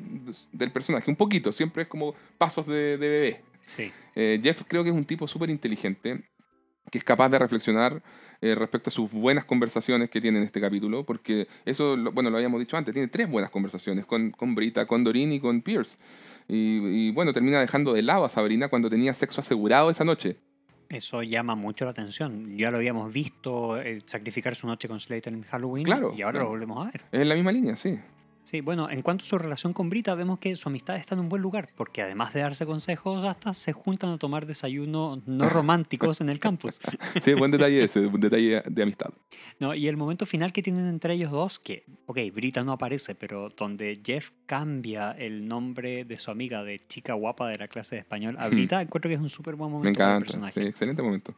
del 0.53 0.70
personaje. 0.70 1.11
Un 1.11 1.16
poquito, 1.16 1.53
siempre 1.53 1.82
es 1.82 1.88
como 1.88 2.14
pasos 2.38 2.66
de, 2.66 2.97
de 2.97 3.09
bebé. 3.09 3.40
Sí. 3.64 3.93
Eh, 4.14 4.40
Jeff 4.43 4.62
creo 4.66 4.82
que 4.82 4.90
es 4.90 4.97
un 4.97 5.05
tipo 5.05 5.26
súper 5.28 5.51
inteligente, 5.51 6.24
que 6.90 6.99
es 6.99 7.05
capaz 7.05 7.28
de 7.28 7.38
reflexionar 7.38 8.03
respecto 8.40 8.90
a 8.90 8.93
sus 8.93 9.12
buenas 9.12 9.45
conversaciones 9.45 10.11
que 10.11 10.20
tiene 10.20 10.38
en 10.38 10.45
este 10.45 10.61
capítulo, 10.61 11.07
porque 11.07 11.47
eso, 11.64 11.97
lo- 11.97 12.11
bueno, 12.11 12.28
lo 12.28 12.38
habíamos 12.38 12.59
dicho 12.59 12.76
antes, 12.76 12.93
tiene 12.93 13.07
tres 13.07 13.30
buenas 13.30 13.51
conversaciones 13.51 14.05
con, 14.05 14.32
con 14.32 14.57
Brita, 14.57 14.84
con 14.84 15.05
Dorin 15.05 15.30
y 15.32 15.38
con 15.38 15.62
Pierce. 15.62 16.01
Y, 16.49 17.07
y, 17.07 17.11
bueno, 17.12 17.32
termina 17.32 17.61
dejando 17.61 17.93
de 17.93 18.03
lado 18.03 18.24
a 18.24 18.28
Sabrina 18.28 18.66
cuando 18.66 18.90
tenía 18.90 19.14
sexo 19.14 19.40
asegurado 19.40 19.90
esa 19.90 20.03
noche. 20.05 20.38
Eso 20.93 21.22
llama 21.22 21.55
mucho 21.55 21.84
la 21.86 21.93
atención. 21.93 22.57
Ya 22.57 22.70
lo 22.70 22.76
habíamos 22.76 23.12
visto 23.12 23.80
eh, 23.80 24.03
sacrificar 24.07 24.55
su 24.55 24.66
noche 24.66 24.88
con 24.88 25.01
Slater 25.01 25.32
en 25.32 25.43
Halloween 25.43 25.84
Claro, 25.84 26.12
y 26.14 26.20
ahora 26.22 26.32
claro. 26.32 26.45
lo 26.45 26.51
volvemos 26.51 26.86
a 26.86 26.90
ver. 26.90 27.01
Es 27.11 27.26
la 27.26 27.34
misma 27.34 27.51
línea, 27.53 27.76
sí. 27.76 27.99
Sí, 28.45 28.61
bueno, 28.61 28.90
en 28.90 29.03
cuanto 29.03 29.24
a 29.24 29.26
su 29.28 29.38
relación 29.38 29.72
con 29.72 29.88
Brita, 29.88 30.14
vemos 30.14 30.38
que 30.40 30.57
su 30.57 30.68
amistad 30.68 30.97
está 30.97 31.14
en 31.14 31.20
un 31.20 31.28
buen 31.28 31.40
lugar, 31.40 31.70
porque 31.76 32.03
además 32.03 32.34
de 32.34 32.40
darse 32.40 32.66
consejos, 32.66 33.22
hasta 33.24 33.55
se 33.55 33.72
juntan 33.72 34.11
a 34.11 34.18
tomar 34.18 34.47
desayunos 34.47 35.20
no 35.26 35.49
románticos 35.49 36.20
en 36.20 36.28
el 36.28 36.38
campus. 36.40 36.78
Sí, 37.22 37.34
buen 37.34 37.51
detalle 37.53 37.84
ese, 37.84 38.01
un 38.01 38.20
detalle 38.20 38.62
de 38.68 38.82
amistad. 38.82 39.11
¿no? 39.61 39.74
Y 39.74 39.86
el 39.86 39.97
momento 39.97 40.26
final 40.26 40.53
que 40.53 40.61
tienen 40.62 40.86
entre 40.88 41.14
ellos 41.14 41.30
dos, 41.30 41.61
que, 41.61 41.84
ok, 42.07 42.18
Brita 42.34 42.64
no 42.64 42.72
aparece, 42.72 43.14
pero 43.14 43.49
donde 43.51 44.01
Jeff 44.05 44.30
cambia 44.47 45.12
el 45.12 45.47
nombre 45.47 46.05
de 46.05 46.18
su 46.18 46.30
amiga 46.30 46.64
de 46.64 46.80
chica 46.88 47.14
guapa 47.14 47.49
de 47.49 47.59
la 47.59 47.68
clase 47.68 47.95
de 47.95 48.01
español 48.01 48.36
a 48.38 48.49
Brita, 48.49 48.82
encuentro 48.82 49.09
que 49.09 49.14
es 49.14 49.20
un 49.20 49.30
súper 49.30 49.55
buen 49.55 49.70
Me 49.70 49.76
momento 49.78 49.99
para 49.99 50.11
el 50.11 50.16
encanta, 50.16 50.26
personaje. 50.26 50.61
sí, 50.61 50.66
excelente 50.66 51.01
momento. 51.03 51.34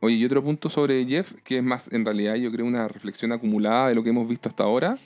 Oye, 0.00 0.16
y 0.16 0.24
otro 0.24 0.42
punto 0.42 0.68
sobre 0.68 1.04
Jeff, 1.06 1.32
que 1.44 1.58
es 1.58 1.62
más, 1.64 1.90
en 1.92 2.04
realidad, 2.04 2.34
yo 2.34 2.50
creo 2.52 2.66
una 2.66 2.86
reflexión 2.88 3.32
acumulada 3.32 3.88
de 3.88 3.94
lo 3.94 4.02
que 4.02 4.10
hemos 4.10 4.28
visto 4.28 4.48
hasta 4.48 4.64
ahora, 4.64 4.98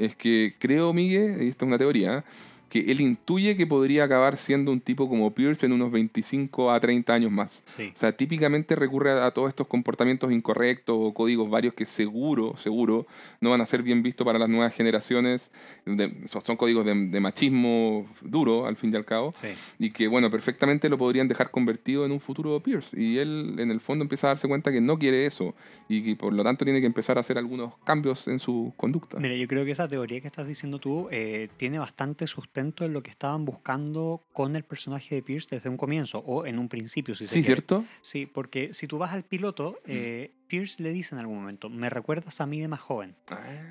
es 0.00 0.16
que 0.16 0.54
creo, 0.58 0.92
Miguel, 0.92 1.42
y 1.42 1.48
esta 1.48 1.64
es 1.64 1.68
una 1.68 1.78
teoría, 1.78 2.24
que 2.70 2.90
él 2.90 3.00
intuye 3.00 3.56
que 3.56 3.66
podría 3.66 4.04
acabar 4.04 4.36
siendo 4.36 4.70
un 4.72 4.80
tipo 4.80 5.08
como 5.08 5.34
Pierce 5.34 5.66
en 5.66 5.72
unos 5.72 5.90
25 5.90 6.70
a 6.70 6.78
30 6.78 7.12
años 7.12 7.32
más. 7.32 7.62
Sí, 7.66 7.90
O 7.94 7.98
sea, 7.98 8.12
típicamente 8.12 8.76
recurre 8.76 9.10
a, 9.10 9.26
a 9.26 9.30
todos 9.32 9.48
estos 9.48 9.66
comportamientos 9.66 10.30
incorrectos 10.32 10.96
o 10.98 11.12
códigos 11.12 11.50
varios 11.50 11.74
que 11.74 11.84
seguro, 11.84 12.56
seguro, 12.56 13.08
no 13.40 13.50
van 13.50 13.60
a 13.60 13.66
ser 13.66 13.82
bien 13.82 14.04
vistos 14.04 14.24
para 14.24 14.38
las 14.38 14.48
nuevas 14.48 14.72
generaciones. 14.72 15.50
De- 15.84 16.14
son 16.26 16.56
códigos 16.56 16.86
de, 16.86 16.94
de 17.08 17.18
machismo 17.20 18.06
duro, 18.22 18.66
al 18.66 18.76
fin 18.76 18.92
y 18.92 18.96
al 18.96 19.04
cabo 19.04 19.34
sí. 19.34 19.48
y 19.80 19.90
que, 19.90 20.06
bueno, 20.06 20.30
perfectamente 20.30 20.88
lo 20.88 20.96
podrían 20.96 21.26
dejar 21.26 21.50
convertido 21.50 22.06
en 22.06 22.12
un 22.12 22.20
futuro 22.20 22.60
Pierce. 22.60 22.96
Y 22.98 23.18
él, 23.18 23.56
en 23.58 23.72
el 23.72 23.80
fondo, 23.80 24.02
empieza 24.04 24.28
a 24.28 24.30
darse 24.30 24.46
cuenta 24.46 24.70
que 24.70 24.80
no 24.80 24.96
quiere 24.96 25.26
eso 25.26 25.56
y 25.88 26.04
que, 26.04 26.14
por 26.14 26.32
lo 26.32 26.44
tanto, 26.44 26.64
tiene 26.64 26.80
que 26.80 26.86
empezar 26.86 27.16
a 27.18 27.22
hacer 27.22 27.36
algunos 27.36 27.76
cambios 27.84 28.28
en 28.28 28.38
su 28.38 28.72
conducta. 28.76 29.18
Mira, 29.18 29.34
yo 29.34 29.48
creo 29.48 29.64
que 29.64 29.72
esa 29.72 29.88
teoría 29.88 30.20
que 30.20 30.28
estás 30.28 30.46
diciendo 30.46 30.78
tú 30.78 31.08
eh, 31.10 31.48
tiene 31.56 31.80
bastante 31.80 32.28
sustento 32.28 32.59
en 32.60 32.92
lo 32.92 33.02
que 33.02 33.10
estaban 33.10 33.44
buscando 33.44 34.22
con 34.32 34.54
el 34.56 34.62
personaje 34.64 35.14
de 35.14 35.22
Pierce 35.22 35.48
desde 35.50 35.68
un 35.68 35.76
comienzo, 35.76 36.18
o 36.20 36.46
en 36.46 36.58
un 36.58 36.68
principio, 36.68 37.14
si 37.14 37.26
se 37.26 37.34
Sí, 37.34 37.40
quiere. 37.42 37.56
¿cierto? 37.56 37.84
Sí, 38.02 38.26
porque 38.26 38.72
si 38.74 38.86
tú 38.86 38.98
vas 38.98 39.12
al 39.12 39.24
piloto, 39.24 39.78
eh, 39.86 40.32
Pierce 40.46 40.82
le 40.82 40.92
dice 40.92 41.14
en 41.14 41.20
algún 41.20 41.36
momento, 41.40 41.68
me 41.68 41.88
recuerdas 41.90 42.40
a 42.40 42.46
mí 42.46 42.60
de 42.60 42.68
más 42.68 42.80
joven. 42.80 43.14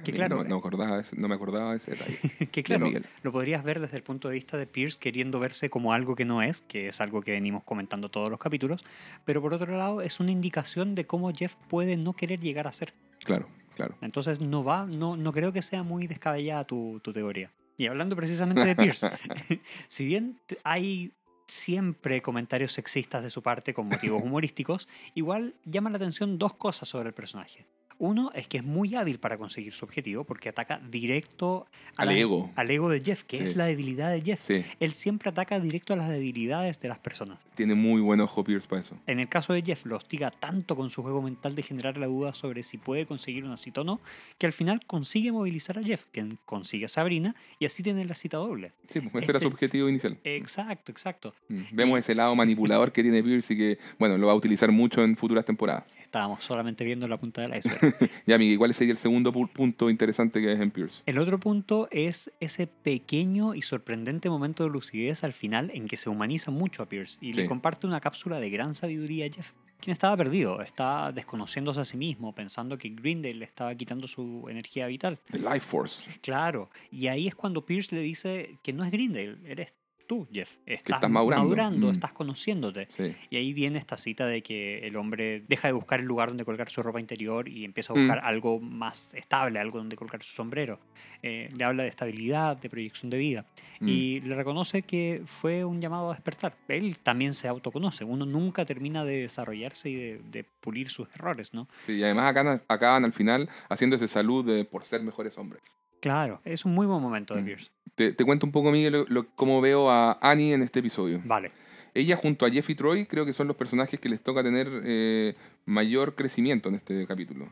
Que 0.04 0.12
Mira, 0.14 0.28
claro, 0.28 0.44
no, 0.44 0.50
no 0.50 0.56
acordaba 0.58 0.96
de 0.96 1.02
ese- 1.02 1.16
no 1.18 1.28
me 1.28 1.36
acordaba 1.36 1.72
de 1.72 1.78
ese 1.78 1.92
detalle. 1.92 2.18
que 2.52 2.64
claro, 2.64 2.90
lo 3.24 3.32
podrías 3.32 3.64
ver 3.64 3.80
desde 3.80 3.98
el 3.98 4.04
punto 4.04 4.30
de 4.30 4.36
vista 4.36 4.58
de 4.58 4.66
Pierce 4.66 4.98
queriendo 4.98 5.40
verse 5.40 5.70
como 5.70 5.92
algo 5.94 6.16
que 6.16 6.26
no 6.26 6.42
es, 6.42 6.62
que 6.62 6.88
es 6.88 7.02
algo 7.02 7.22
que 7.22 7.32
venimos 7.32 7.64
comentando 7.64 8.10
todos 8.10 8.30
los 8.30 8.40
capítulos, 8.40 8.84
pero 9.26 9.42
por 9.42 9.54
otro 9.54 9.78
lado 9.78 10.02
es 10.02 10.20
una 10.20 10.32
indicación 10.32 10.96
de 10.96 11.06
cómo 11.06 11.32
Jeff 11.34 11.56
puede 11.68 11.98
no 11.98 12.14
querer 12.14 12.40
llegar 12.40 12.66
a 12.68 12.72
ser. 12.72 12.94
Claro, 13.26 13.48
claro. 13.76 13.96
Entonces 14.02 14.40
no 14.40 14.64
va, 14.64 14.86
no, 14.86 15.18
no 15.18 15.34
creo 15.34 15.52
que 15.52 15.62
sea 15.62 15.84
muy 15.84 16.08
descabellada 16.08 16.64
tu, 16.64 17.02
tu 17.04 17.12
teoría. 17.12 17.52
Y 17.80 17.88
hablando 17.88 18.14
precisamente 18.18 18.66
de 18.66 18.76
Pierce, 18.76 19.10
si 19.88 20.04
bien 20.04 20.38
hay 20.66 21.14
siempre 21.48 22.22
comentarios 22.22 22.74
sexistas 22.74 23.24
de 23.24 23.30
su 23.30 23.42
parte 23.42 23.74
con 23.74 23.88
motivos 23.88 24.22
humorísticos, 24.22 24.90
igual 25.16 25.56
llama 25.64 25.90
la 25.90 25.96
atención 25.96 26.38
dos 26.38 26.56
cosas 26.56 26.90
sobre 26.90 27.08
el 27.08 27.14
personaje. 27.14 27.66
Uno 28.00 28.32
es 28.34 28.47
que 28.47 28.58
es 28.58 28.64
muy 28.64 28.95
hábil 28.95 29.20
para 29.20 29.38
conseguir 29.38 29.74
su 29.74 29.86
objetivo 29.86 30.24
porque 30.24 30.50
ataca 30.50 30.80
directo 30.89 31.68
a 31.97 32.02
Al 32.04 32.08
la- 32.08 32.14
ego. 32.18 32.50
al 32.56 32.72
ego 32.72 32.89
de 32.89 33.02
Jeff, 33.02 33.24
que 33.24 33.38
Sí. 33.38 33.43
es 33.43 33.56
la 33.56 33.66
debilidad 33.66 34.10
de 34.12 34.22
Jeff. 34.22 34.41
Sí, 34.41 34.64
Él 34.80 34.93
siempre 34.93 35.30
ataca 35.30 35.60
directo 35.60 35.93
a 35.93 35.97
las 35.97 36.10
debilidades 36.10 36.80
de 36.80 36.88
las 36.88 36.97
personas. 37.00 37.38
tiene 37.56 37.76
muy 37.76 38.00
buen 38.00 38.22
ojo 38.22 38.41
Pierce 38.45 38.70
para 38.70 38.82
eso. 38.82 38.95
En 39.06 39.20
el 39.20 39.28
caso 39.28 39.52
de 39.52 39.62
Jeff, 39.62 39.86
lo 39.86 39.97
hostiga 39.97 40.32
tanto 40.32 40.78
con 40.78 40.89
su 40.89 41.02
juego 41.04 41.22
mental 41.22 41.56
de 41.56 41.62
generar 41.62 41.97
la 41.97 42.08
duda 42.08 42.34
sobre 42.34 42.64
si 42.64 42.78
puede 42.78 43.06
conseguir 43.06 43.43
una 43.43 43.58
cita 43.58 43.82
o 43.82 43.84
no, 43.84 44.00
que 44.38 44.45
al 44.47 44.54
final 44.54 44.86
consigue 44.88 45.34
movilizar 45.34 45.78
a 45.78 45.84
Jeff, 45.84 46.06
quien 46.14 46.39
consigue 46.45 46.86
a 46.86 46.88
Sabrina, 46.89 47.36
y 47.60 47.66
así 47.66 47.84
tiene 47.84 48.06
la 48.06 48.16
cita 48.16 48.38
doble. 48.38 48.72
Sí, 48.88 49.02
pues 49.02 49.24
ese 49.26 49.32
era 49.34 49.39
su 49.41 49.47
Este- 49.47 49.54
objetivo 49.56 49.89
inicial. 49.89 50.18
Exacto, 50.24 50.91
exacto. 50.93 51.36
Mm, 51.50 51.64
Vemos 51.74 52.00
ese 52.00 52.16
lado 52.16 52.34
manipulador 52.34 52.93
que 52.93 53.04
tiene 53.04 53.22
Pierce 53.22 53.54
y 53.54 53.58
que, 53.58 53.78
bueno, 54.00 54.18
lo 54.18 54.28
va 54.28 54.34
a 54.34 54.36
utilizar 54.38 54.72
mucho 54.72 55.04
en 55.04 55.18
futuras 55.18 55.43
temporadas. 55.43 55.97
Estábamos 56.02 56.41
solamente 56.45 56.86
viendo 56.86 57.10
la 57.10 57.18
punta 57.18 57.41
del 57.41 57.58
iceberg. 57.58 57.89
Ya, 58.26 58.38
Miguel, 58.38 58.58
¿cuál 58.58 58.74
sería 58.74 58.92
el 58.94 58.98
segundo 58.98 59.32
pu- 59.34 59.50
punto 59.50 59.90
interesante 59.90 60.42
que 60.42 60.52
es 60.52 60.60
en 60.60 60.72
Pierce? 60.72 61.04
El 61.06 61.18
otro 61.20 61.38
punto 61.40 61.88
es 61.92 62.32
ese 62.40 62.68
pequeño 62.68 63.56
y 63.56 63.62
sorprendente 63.62 64.30
momento 64.30 64.64
de 64.64 64.70
lucidez 64.70 65.24
al 65.24 65.34
final 65.34 65.72
en 65.74 65.88
que 65.88 65.98
se 65.98 66.10
humaniza 66.10 66.52
mucho 66.52 66.84
a 66.84 66.90
Pierce 66.90 67.18
y 67.22 67.34
Sí. 67.34 67.42
le 67.42 67.48
comparte 67.48 67.88
una 67.88 68.00
cápsula 68.02 68.40
de 68.40 68.50
gran 68.50 68.76
sabiduría 68.76 69.26
a 69.26 69.30
Jeff, 69.30 69.52
quien 69.80 69.94
estaba 69.94 70.18
perdido, 70.18 70.62
está 70.62 71.12
desconociéndose 71.14 71.80
a 71.82 71.86
sí 71.86 71.96
mismo, 71.96 72.36
pensando 72.36 72.78
que 72.78 72.90
Grindel 72.90 73.40
le 73.40 73.46
estaba 73.46 73.74
quitando 73.76 74.08
su 74.08 74.46
energía 74.50 74.88
vital. 74.88 75.20
The 75.32 75.40
Life 75.40 75.62
Force. 75.62 76.12
Claro, 76.22 76.70
y 76.92 77.08
ahí 77.08 77.28
es 77.28 77.36
cuando 77.36 77.66
Pierce 77.66 77.96
le 77.96 78.02
dice 78.02 78.58
que 78.62 78.74
no 78.74 78.84
es 78.84 78.92
Grindel, 78.92 79.38
eres 79.46 79.74
tú, 80.10 80.28
Jeff. 80.34 80.49
Estás, 80.66 80.95
estás 80.97 81.10
madurando. 81.12 81.88
Mm. 81.88 81.91
estás 81.91 82.12
conociéndote. 82.14 82.88
Sí. 82.89 83.16
Y 83.30 83.38
ahí 83.38 83.53
viene 83.53 83.78
esta 83.78 83.95
cita 83.95 84.26
de 84.26 84.41
que 84.41 84.80
el 84.80 84.97
hombre 84.97 85.43
deja 85.47 85.68
de 85.68 85.72
buscar 85.74 85.99
el 85.99 86.07
lugar 86.07 86.30
donde 86.30 86.43
colgar 86.43 86.68
su 86.70 86.82
ropa 86.82 86.99
interior 86.99 87.47
y 87.47 87.64
empieza 87.64 87.93
a 87.93 87.95
Mm. 87.95 87.99
buscar 87.99 88.26
algo 88.26 88.60
más 88.60 89.14
estable, 89.14 89.60
algo 89.60 89.78
donde 89.78 89.95
colgar 89.95 90.24
su 90.24 90.34
sombrero. 90.34 90.80
Eh, 91.22 91.49
le 91.55 91.64
habla 91.64 91.84
de 91.84 91.89
estabilidad, 91.89 92.57
de 92.60 92.70
proyección 92.72 93.12
de 93.12 93.18
vida. 93.20 93.45
Mm. 93.82 93.88
Y 93.88 94.20
le 94.22 94.36
reconoce 94.36 94.82
que 94.82 95.22
fue 95.28 95.64
un 95.64 95.80
llamado 95.80 96.10
a 96.10 96.14
despertar. 96.16 96.55
Él 96.68 96.97
también 97.01 97.36
se 97.36 97.47
autoconoce. 97.47 98.03
Uno 98.03 98.26
nunca 98.26 98.66
termina 98.66 99.05
de 99.05 99.22
desarrollarse 99.22 99.89
y 99.91 99.95
de, 99.95 100.22
de 100.32 100.43
pulir 100.43 100.89
sus 100.89 101.07
errores, 101.14 101.53
¿no? 101.53 101.68
Sí, 101.86 101.93
y 101.93 102.03
además 102.03 102.32
acá, 102.36 102.64
acaban 102.68 103.05
al 103.05 103.14
final 103.14 103.47
haciendo 103.70 103.95
ese 103.95 104.07
salud 104.07 104.43
de, 104.43 104.66
por 104.66 104.86
ser 104.86 105.03
mejores 105.03 105.38
hombres. 105.38 105.62
Claro, 106.00 106.41
es 106.45 106.66
un 106.66 106.74
muy 106.74 106.86
buen 106.88 107.02
momento 107.02 107.36
de 107.36 107.41
Mm. 107.41 107.45
Pierce. 107.45 107.70
Te, 107.95 108.14
te 108.14 108.24
cuento 108.26 108.45
un 108.45 108.52
poco, 108.52 108.72
Miguel, 108.72 108.93
lo- 108.93 109.06
lo- 109.10 109.28
cómo 109.36 109.60
veo 109.62 109.89
a 109.89 110.18
Annie 110.22 110.54
en 110.54 110.62
este 110.62 110.80
episodio. 110.80 111.22
Vale. 111.26 111.52
Ella 111.93 112.16
junto 112.16 112.45
a 112.45 112.50
Jeff 112.52 112.70
y 112.70 112.76
Troy 112.76 113.06
creo 113.06 113.26
que 113.26 113.34
son 113.34 113.47
los 113.47 113.56
personajes 113.58 114.00
que 114.00 114.08
les 114.10 114.22
toca 114.22 114.43
tener 114.43 114.70
eh, 114.86 115.36
mayor 115.66 116.16
crecimiento 116.16 116.70
en 116.70 116.76
este 116.76 117.06
capítulo. 117.08 117.47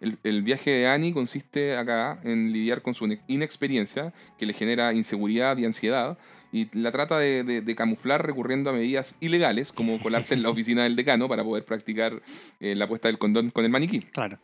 El, 0.00 0.16
el 0.22 0.42
viaje 0.42 0.70
de 0.70 0.86
Annie 0.86 1.12
consiste 1.12 1.76
acá 1.76 2.20
en 2.24 2.52
lidiar 2.52 2.80
con 2.80 2.94
su 2.94 3.04
ine- 3.06 3.20
inexperiencia, 3.26 4.14
que 4.38 4.46
le 4.46 4.54
genera 4.54 4.94
inseguridad 4.94 5.58
y 5.58 5.66
ansiedad, 5.66 6.16
y 6.52 6.68
la 6.78 6.90
trata 6.92 7.18
de, 7.18 7.44
de- 7.44 7.60
de 7.60 7.74
camuflar 7.74 8.24
recurriendo 8.24 8.70
a 8.70 8.72
medidas 8.72 9.16
ilegales, 9.20 9.72
como 9.72 10.00
colarse 10.00 10.34
en 10.34 10.42
la 10.42 10.48
oficina 10.50 10.84
del 10.84 10.96
decano 10.96 11.28
para 11.28 11.44
poder 11.44 11.64
practicar 11.66 12.22
eh, 12.60 12.74
la 12.76 12.88
puesta 12.88 13.08
del 13.08 13.18
condón 13.18 13.50
con 13.50 13.64
el 13.66 13.70
maniquí. 13.70 14.00
Claro. 14.00 14.38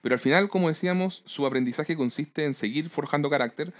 Pero 0.00 0.14
al 0.14 0.20
final, 0.20 0.48
como 0.48 0.68
decíamos, 0.68 1.22
su 1.24 1.46
aprendizaje 1.46 1.96
consiste 1.96 2.44
en 2.44 2.54
seguir 2.54 2.90
forjando 2.90 3.30
carácter, 3.30 3.72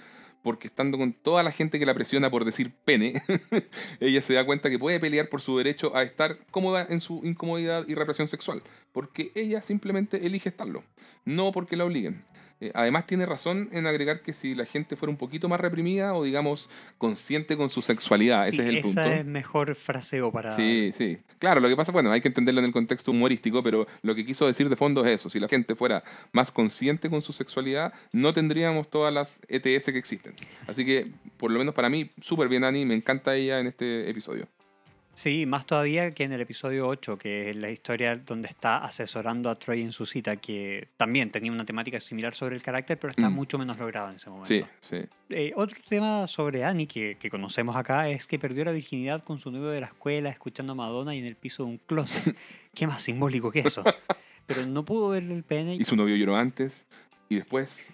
porque 0.43 0.69
estando 0.69 0.99
con 0.99 1.13
toda 1.13 1.43
la 1.43 1.51
gente 1.51 1.79
que 1.79 1.87
la 1.87 1.95
presiona 1.95 2.31
por 2.31 2.45
decir 2.45 2.73
pene, 2.85 3.23
ella 4.01 4.21
se 4.23 4.35
da 4.35 4.47
cuenta 4.47 4.71
que 4.71 4.79
puede 4.79 5.01
pelear 5.01 5.29
por 5.29 5.41
su 5.41 5.57
derecho 5.59 5.95
a 5.97 6.03
estar 6.03 6.39
cómoda 6.51 6.87
en 6.89 7.01
su 7.01 7.21
incomodidad 7.25 7.87
y 7.89 7.95
represión 7.95 8.29
sexual, 8.29 8.63
porque 8.93 9.33
ella 9.35 9.63
simplemente 9.63 10.27
elige 10.27 10.49
estarlo, 10.49 10.85
no 11.25 11.53
porque 11.53 11.77
la 11.77 11.85
obliguen. 11.85 12.25
Eh, 12.61 12.73
además 12.75 13.07
tiene 13.07 13.25
razón 13.25 13.69
en 13.73 13.87
agregar 13.87 14.21
que 14.23 14.33
si 14.33 14.55
la 14.55 14.65
gente 14.65 14.97
fuera 14.97 15.11
un 15.11 15.17
poquito 15.17 15.49
más 15.49 15.61
reprimida 15.61 16.15
o 16.15 16.25
digamos 16.25 16.69
consciente 16.99 17.57
con 17.57 17.69
su 17.69 17.83
sexualidad, 17.83 18.45
Sí, 18.49 18.55
ese 18.55 18.63
es 18.63 18.69
el 18.69 18.77
esa 18.79 18.87
punto. 18.87 19.03
es 19.05 19.25
mejor 19.25 19.75
fraseo 19.77 20.33
para... 20.33 20.53
Sí, 20.53 20.91
sí. 20.93 21.19
Claro, 21.39 21.61
lo 21.61 21.69
que 21.69 21.77
pasa, 21.77 21.93
bueno, 21.93 22.11
hay 22.11 22.21
que 22.21 22.27
entenderlo 22.29 22.59
en 22.61 22.65
el 22.67 22.73
contexto 22.73 23.13
humorístico, 23.13 23.63
pero 23.63 23.87
lo 24.03 24.15
que 24.15 24.27
quiso 24.27 24.47
decir 24.47 24.69
de 24.69 24.75
fondo 24.75 25.05
es 25.07 25.21
eso. 25.21 25.31
Si 25.31 25.39
la 25.39 25.47
gente 25.49 25.77
fuera 25.77 26.03
más 26.33 26.51
consciente 26.51 27.09
con 27.09 27.23
su 27.23 27.33
sexualidad, 27.33 27.93
no 28.11 28.33
tendríamos 28.33 28.91
todas 28.91 29.15
las 29.15 29.41
ETS 29.49 29.85
que 29.87 29.99
existen. 29.99 30.35
Así 30.67 30.85
que, 30.85 31.13
por 31.37 31.53
lo 31.53 31.59
menos 31.61 31.75
para 31.75 31.89
mí, 31.89 32.11
súper 32.21 32.49
bien, 32.49 32.65
Ani. 32.65 32.85
Me 32.85 32.95
encanta 32.95 33.37
ella 33.37 33.61
en 33.61 33.69
este 33.69 34.11
episodio. 34.11 34.49
Sí, 35.19 35.47
más 35.47 35.67
todavía 35.67 36.15
que 36.15 36.23
en 36.23 36.33
el 36.33 36.41
episodio 36.41 36.87
8, 36.87 37.19
que 37.19 37.51
es 37.51 37.57
la 37.57 37.71
historia 37.71 38.17
donde 38.17 38.47
está 38.47 38.85
asesorando 38.85 39.51
a 39.51 39.57
Troy 39.57 39.83
en 39.83 39.91
su 39.91 40.07
cita, 40.07 40.37
que 40.37 40.87
también 40.97 41.33
tenía 41.33 41.51
una 41.51 41.65
temática 41.65 41.99
similar 41.99 42.37
sobre 42.37 42.55
el 42.55 42.63
carácter, 42.63 43.01
pero 43.01 43.11
está 43.11 43.29
Mm. 43.29 43.33
mucho 43.35 43.59
menos 43.59 43.77
logrado 43.79 44.11
en 44.11 44.15
ese 44.15 44.31
momento. 44.31 44.49
Sí, 44.49 44.65
sí. 44.79 44.99
Eh, 45.31 45.53
otro 45.57 45.77
tema 45.89 46.25
sobre 46.29 46.63
Annie 46.65 46.87
que, 46.87 47.17
que 47.19 47.31
conocemos 47.31 47.75
acá 47.75 48.09
es 48.09 48.29
que 48.29 48.39
perdió 48.39 48.65
la 48.65 48.71
virginidad 48.71 49.25
con 49.25 49.41
su 49.41 49.51
novio 49.51 49.71
de 49.71 49.81
la 49.81 49.87
escuela, 49.89 50.29
escuchando 50.31 50.75
a 50.75 50.77
Madonna 50.77 51.13
y 51.17 51.19
en 51.19 51.27
el 51.27 51.35
piso 51.35 51.65
de 51.65 51.71
un 51.71 51.79
closet. 51.79 52.37
¿Qué 52.73 52.87
más 52.87 53.03
simbólico 53.03 53.51
que 53.51 53.59
eso? 53.59 53.83
Pero 54.47 54.67
no 54.67 54.85
pudo 54.85 55.09
verle 55.09 55.35
el 55.35 55.43
pene. 55.43 55.75
Y 55.75 55.85
su 55.85 55.97
novio 55.97 56.15
lloró 56.15 56.37
antes 56.37 56.87
y 57.29 57.35
después, 57.35 57.91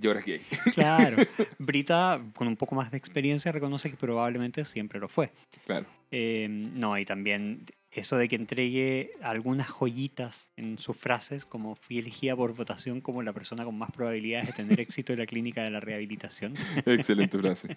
y 0.00 0.06
ahora 0.06 0.20
es 0.20 0.26
gay. 0.26 0.40
Claro, 0.74 1.16
Brita, 1.58 2.20
con 2.34 2.48
un 2.48 2.56
poco 2.56 2.74
más 2.74 2.90
de 2.90 2.96
experiencia, 2.96 3.52
reconoce 3.52 3.90
que 3.90 3.96
probablemente 3.96 4.64
siempre 4.64 4.98
lo 4.98 5.08
fue. 5.08 5.30
Claro. 5.66 5.86
Eh, 6.10 6.48
no, 6.48 6.98
y 6.98 7.04
también 7.04 7.66
eso 7.90 8.16
de 8.16 8.28
que 8.28 8.36
entregue 8.36 9.12
algunas 9.22 9.68
joyitas 9.68 10.50
en 10.56 10.78
sus 10.78 10.96
frases, 10.96 11.44
como 11.44 11.74
fui 11.74 11.98
elegida 11.98 12.36
por 12.36 12.54
votación 12.54 13.00
como 13.00 13.22
la 13.22 13.32
persona 13.32 13.64
con 13.64 13.76
más 13.76 13.90
probabilidades 13.90 14.48
de 14.48 14.52
tener 14.52 14.80
éxito 14.80 15.12
en 15.12 15.18
la 15.18 15.26
clínica 15.26 15.62
de 15.62 15.70
la 15.70 15.80
rehabilitación. 15.80 16.54
Excelente 16.86 17.38
frase. 17.38 17.76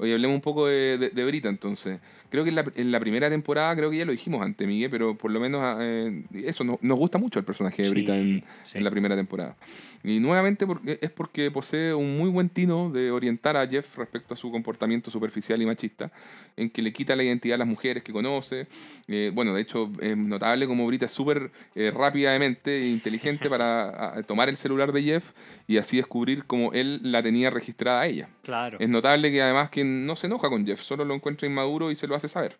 Oye, 0.00 0.12
hablemos 0.14 0.34
un 0.34 0.40
poco 0.40 0.66
de, 0.66 0.98
de- 0.98 1.10
de 1.10 1.24
Brita 1.24 1.48
entonces. 1.48 2.00
Creo 2.30 2.44
que 2.44 2.50
en 2.50 2.56
la, 2.56 2.64
en 2.76 2.92
la 2.92 3.00
primera 3.00 3.28
temporada, 3.28 3.74
creo 3.76 3.90
que 3.90 3.96
ya 3.98 4.04
lo 4.04 4.12
dijimos 4.12 4.40
antes, 4.42 4.66
Miguel, 4.66 4.88
pero 4.90 5.16
por 5.16 5.30
lo 5.30 5.40
menos 5.40 5.76
eh, 5.80 6.24
eso, 6.32 6.64
no- 6.64 6.78
nos 6.80 6.96
gusta 6.98 7.18
mucho 7.18 7.38
el 7.38 7.44
personaje 7.44 7.82
de 7.82 7.90
Brita 7.90 8.16
en, 8.16 8.40
Sí, 8.40 8.44
sí. 8.72 8.78
en 8.78 8.84
la 8.84 8.90
primera 8.90 9.14
temporada. 9.16 9.56
Y 10.02 10.18
nuevamente 10.18 10.66
porque, 10.66 10.98
es 11.02 11.10
porque 11.10 11.50
posee 11.50 11.92
un 11.92 12.16
muy 12.16 12.30
buen 12.30 12.48
tino 12.48 12.88
de 12.90 13.10
orientar 13.10 13.56
a 13.58 13.66
Jeff 13.68 13.98
respecto 13.98 14.32
a 14.32 14.36
su 14.36 14.50
comportamiento 14.50 15.10
superficial 15.10 15.60
y 15.60 15.66
machista, 15.66 16.10
en 16.56 16.70
que 16.70 16.80
le 16.80 16.90
quita 16.92 17.14
la 17.14 17.22
identidad 17.22 17.56
a 17.56 17.58
las 17.58 17.68
mujeres 17.68 18.02
que 18.02 18.10
conoce. 18.12 18.66
Eh, 19.08 19.30
bueno, 19.34 19.52
de 19.52 19.60
hecho, 19.60 19.90
es 20.00 20.16
notable 20.16 20.66
como 20.66 20.86
Brita 20.86 21.04
es 21.06 21.12
súper 21.12 21.50
eh, 21.74 21.90
rápida 21.94 22.32
de 22.32 22.38
mente 22.38 22.78
e 22.78 22.88
inteligente 22.88 23.50
para 23.50 24.16
a 24.18 24.22
tomar 24.22 24.48
el 24.48 24.56
celular 24.56 24.92
de 24.92 25.02
Jeff 25.02 25.32
y 25.68 25.76
así 25.76 25.98
descubrir 25.98 26.44
cómo 26.46 26.72
él 26.72 27.00
la 27.02 27.22
tenía 27.22 27.50
registrada 27.50 28.00
a 28.00 28.06
ella. 28.06 28.28
Claro. 28.42 28.78
Es 28.80 28.88
notable 28.88 29.30
que 29.30 29.42
además 29.42 29.68
que 29.68 29.84
no 29.90 30.16
se 30.16 30.26
enoja 30.26 30.48
con 30.48 30.64
Jeff, 30.66 30.80
solo 30.80 31.04
lo 31.04 31.14
encuentra 31.14 31.46
inmaduro 31.48 31.90
y 31.90 31.96
se 31.96 32.06
lo 32.06 32.14
hace 32.14 32.28
saber. 32.28 32.58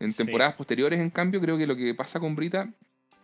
En 0.00 0.10
Sí. 0.12 0.18
temporadas 0.18 0.54
posteriores, 0.54 1.00
en 1.00 1.10
cambio, 1.10 1.40
creo 1.40 1.58
que 1.58 1.66
lo 1.66 1.76
que 1.76 1.92
pasa 1.94 2.20
con 2.20 2.36
Brita 2.36 2.70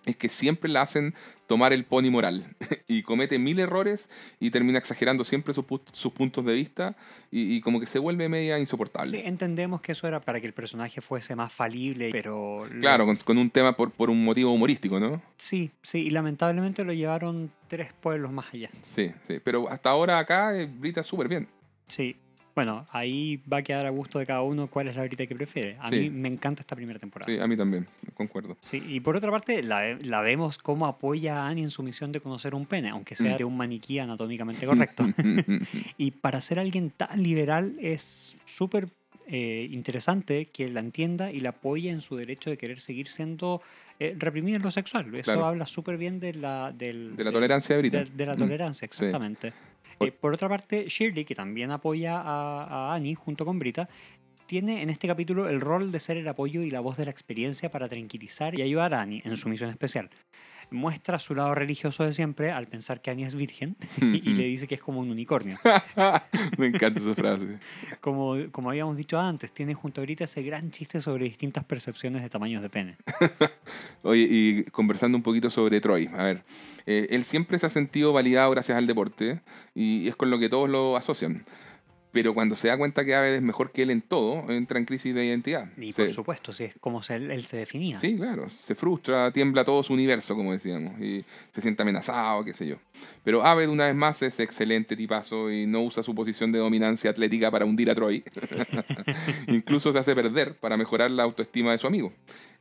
es 0.07 0.16
que 0.16 0.28
siempre 0.28 0.68
la 0.70 0.82
hacen 0.82 1.14
tomar 1.46 1.72
el 1.72 1.84
pony 1.86 2.11
moral 2.11 2.55
y 2.88 3.02
comete 3.02 3.38
mil 3.38 3.59
errores 3.59 4.11
y 4.38 4.50
termina 4.50 4.76
exagerando 4.78 5.24
siempre 5.24 5.55
sus, 5.55 5.64
pu- 5.64 5.80
sus 5.92 6.12
puntos 6.12 6.44
de 6.44 6.52
vista 6.52 6.94
y, 7.30 7.55
y 7.57 7.61
como 7.62 7.80
que 7.80 7.86
se 7.86 7.98
vuelve 7.98 8.28
media 8.28 8.59
insoportable. 8.59 9.11
Sí, 9.12 9.22
entendemos 9.24 9.80
que 9.80 9.92
eso 9.92 10.07
era 10.07 10.20
para 10.20 10.42
que 10.42 10.46
el 10.46 10.52
personaje 10.52 11.00
fuese 11.00 11.34
más 11.34 11.55
falible, 11.55 12.11
pero... 12.12 12.66
lo- 12.70 12.80
Claro, 12.80 13.07
con, 13.07 13.16
con 13.16 13.38
un 13.38 13.48
tema 13.48 13.74
por, 13.76 13.92
por 13.92 14.11
un 14.11 14.22
motivo 14.22 14.52
humorístico, 14.52 15.00
¿no? 15.00 15.22
Sí, 15.38 15.70
sí, 15.80 16.00
y 16.00 16.11
lamentablemente 16.11 16.84
lo 16.84 16.92
llevaron 16.92 17.50
tres 17.68 17.92
pueblos 17.94 18.30
más 18.30 18.52
allá. 18.52 18.68
Sí, 18.82 19.11
sí. 19.26 19.40
Pero 19.42 19.70
hasta 19.70 19.88
ahora 19.88 20.18
acá 20.18 20.55
eh, 20.55 20.66
Brita 20.66 21.02
súper 21.02 21.28
bien. 21.28 21.48
Sí. 21.88 22.14
Bueno, 22.55 22.86
ahí 22.92 23.40
va 23.52 23.59
a 23.59 23.62
quedar 23.62 23.84
a 23.84 23.90
gusto 23.90 24.18
de 24.20 24.26
cada 24.26 24.42
uno 24.42 24.68
cuál 24.68 24.86
es 24.88 24.94
la 24.94 25.02
ahorita 25.02 25.26
que 25.26 25.34
prefiere. 25.34 25.76
A 25.80 25.88
Sí. 25.88 25.96
mí 25.96 26.11
me 26.11 26.28
encanta 26.28 26.61
esta 26.62 26.76
primera 26.76 27.00
temporada. 27.00 27.32
Sí, 27.32 27.40
a 27.40 27.46
mí 27.48 27.57
también, 27.57 27.86
concuerdo. 28.14 28.57
Sí, 28.61 28.80
y 28.86 29.00
por 29.00 29.16
otra 29.16 29.30
parte, 29.32 29.62
la, 29.62 29.96
la 30.00 30.20
vemos 30.20 30.59
cómo 30.59 30.86
apoya 30.86 31.42
a 31.42 31.48
Annie 31.48 31.64
en 31.64 31.70
su 31.70 31.82
misión 31.82 32.12
de 32.12 32.20
conocer 32.20 32.55
un 32.55 32.66
pene, 32.66 32.90
aunque 32.90 33.16
sea 33.16 33.34
Mm. 33.34 33.38
de 33.38 33.44
un 33.44 33.57
maniquí 33.57 33.98
anatómicamente 33.98 34.66
correcto. 34.66 35.05
y 35.98 36.12
para 36.12 36.40
ser 36.40 36.61
alguien 36.61 36.90
tan 36.90 37.22
liberal 37.22 37.74
es 37.80 38.36
súper 38.44 38.88
eh, 39.26 39.68
interesante 39.72 40.46
que 40.52 40.68
la 40.68 40.80
entienda 40.80 41.32
y 41.32 41.40
la 41.40 41.48
apoye 41.48 41.88
en 41.90 42.02
su 42.02 42.14
derecho 42.14 42.50
de 42.50 42.59
querer 42.59 42.80
seguir 42.82 43.09
siendo 43.09 43.62
eh, 43.98 44.14
reprimida 44.18 44.57
en 44.57 44.62
lo 44.62 44.70
sexual. 44.70 45.07
Eso 45.14 45.22
Claro. 45.24 45.46
habla 45.46 45.66
súper 45.66 45.96
bien 45.96 46.20
de 46.20 46.34
la, 46.34 46.72
del, 46.72 47.16
De 47.16 47.24
la 47.24 47.30
del- 47.30 47.32
tolerancia 47.32 47.76
de 47.76 47.90
de, 47.90 48.05
de 48.05 48.26
la 48.26 48.34
Mm. 48.34 48.38
tolerancia, 48.38 48.86
sí. 48.90 49.05
exactamente. 49.07 49.48
O- 49.48 49.74
Eh, 50.01 50.12
por 50.12 50.34
otra 50.34 50.49
parte, 50.49 50.86
Shirley, 50.88 51.24
que 51.24 51.34
también 51.34 51.70
apoya 51.70 52.20
a, 52.20 52.64
a 52.64 52.95
Annie 52.95 53.14
junto 53.14 53.45
con 53.45 53.59
Brita, 53.59 53.88
tiene 54.47 54.82
en 54.82 54.90
este 54.90 55.09
capítulo 55.09 55.49
el 55.49 55.61
rol 55.61 55.90
de 55.90 56.01
ser 56.01 56.16
el 56.16 56.28
apoyo 56.28 56.62
y 56.62 56.70
la 56.70 56.80
voz 56.80 56.97
de 56.97 57.05
la 57.05 57.11
experiencia 57.11 57.70
para 57.70 57.88
tranquilizar 57.88 58.59
y 58.59 58.62
ayudar 58.62 58.95
a 58.95 59.01
Annie 59.01 59.22
en 59.24 59.36
su 59.36 59.49
misión 59.49 59.70
especial. 59.70 60.11
Muestra 60.75 61.18
su 61.18 61.35
lado 61.35 61.55
religioso 61.55 62.05
de 62.05 62.12
siempre 62.12 62.51
al 62.51 62.66
pensar 62.66 63.01
que 63.01 63.11
Annie 63.11 63.25
es 63.25 63.35
virgen 63.35 63.77
y, 64.01 64.29
y 64.29 64.35
le 64.35 64.45
dice 64.45 64.66
que 64.66 64.75
es 64.75 64.81
como 64.83 65.01
un 65.01 65.11
unicornio. 65.11 65.59
Me 66.59 66.66
encanta 66.66 67.01
esa 67.01 67.14
frase. 67.14 67.59
Como, 68.01 68.37
como 68.51 68.70
habíamos 68.70 68.97
dicho 68.97 69.18
antes, 69.18 69.53
tiene 69.53 69.75
junto 69.75 70.01
a 70.01 70.05
Grita 70.05 70.25
ese 70.25 70.43
gran 70.43 70.70
chiste 70.70 71.01
sobre 71.01 71.25
distintas 71.25 71.64
percepciones 71.64 72.22
de 72.22 72.29
tamaños 72.29 72.62
de 72.62 72.68
pene. 72.68 72.97
Oye, 74.03 74.27
y 74.29 74.64
conversando 74.64 75.16
un 75.16 75.22
poquito 75.22 75.49
sobre 75.49 75.81
Troy, 75.81 76.11
a 76.12 76.25
ver, 76.25 76.43
eh, 76.87 77.07
él 77.11 77.25
siempre 77.25 77.59
se 77.59 77.66
ha 77.66 77.70
sentido 77.70 78.12
validado 78.12 78.51
gracias 78.51 78.77
al 78.77 78.87
deporte 78.87 79.41
y 79.75 80.09
es 80.09 80.16
con 80.16 80.31
lo 80.31 80.39
que 80.39 80.49
todos 80.49 80.68
lo 80.68 80.97
asocian. 80.97 81.45
Pero 82.15 82.33
cuando 82.33 82.55
se 82.55 82.69
da 82.69 82.79
cuenta 82.79 83.05
que 83.05 83.12
Aved 83.15 83.35
es 83.35 83.43
mejor 83.43 83.73
que 83.73 83.83
él 83.83 83.91
en 83.91 84.01
todo, 84.01 84.49
entra 84.51 84.79
en 84.79 84.85
crisis 84.85 85.12
de 85.15 85.27
identidad. 85.27 85.69
Y 85.77 85.91
Se- 85.93 86.05
por 86.05 86.12
supuesto, 86.12 86.53
si 86.53 86.62
es 86.65 86.75
como 86.81 87.03
se- 87.03 87.17
él, 87.17 87.45
se 87.45 87.57
definía. 87.57 87.99
Sí, 87.99 88.15
claro, 88.15 88.49
se 88.49 88.77
frustra, 88.77 89.33
tiembla 89.33 89.65
todo 89.65 89.83
su 89.83 89.93
universo, 89.93 90.37
como 90.37 90.53
decíamos, 90.53 90.99
y 91.01 91.25
se 91.51 91.61
siente 91.61 91.83
amenazado, 91.83 92.45
qué 92.45 92.55
sé 92.55 92.69
yo. 92.69 92.77
Pero 93.25 93.45
Aved, 93.45 93.69
una 93.69 93.87
vez 93.87 93.97
más, 93.97 94.23
es 94.23 94.39
excelente 94.39 94.95
tipazo 94.97 95.51
y 95.51 95.67
no 95.67 95.83
usa 95.83 96.05
su 96.05 96.15
posición 96.15 96.53
de 96.53 96.61
dominancia 96.61 97.11
atlética 97.11 97.51
para 97.51 97.65
hundir 97.65 97.91
a 97.91 97.95
Troy. 97.97 98.23
Incluso 99.49 99.93
se 99.93 99.99
hace 99.99 100.15
perder 100.15 100.55
para 100.55 100.77
mejorar 100.77 101.11
la 101.11 101.25
autoestima 101.25 101.73
de 101.73 101.79
su 101.79 101.87
amigo. 101.89 102.12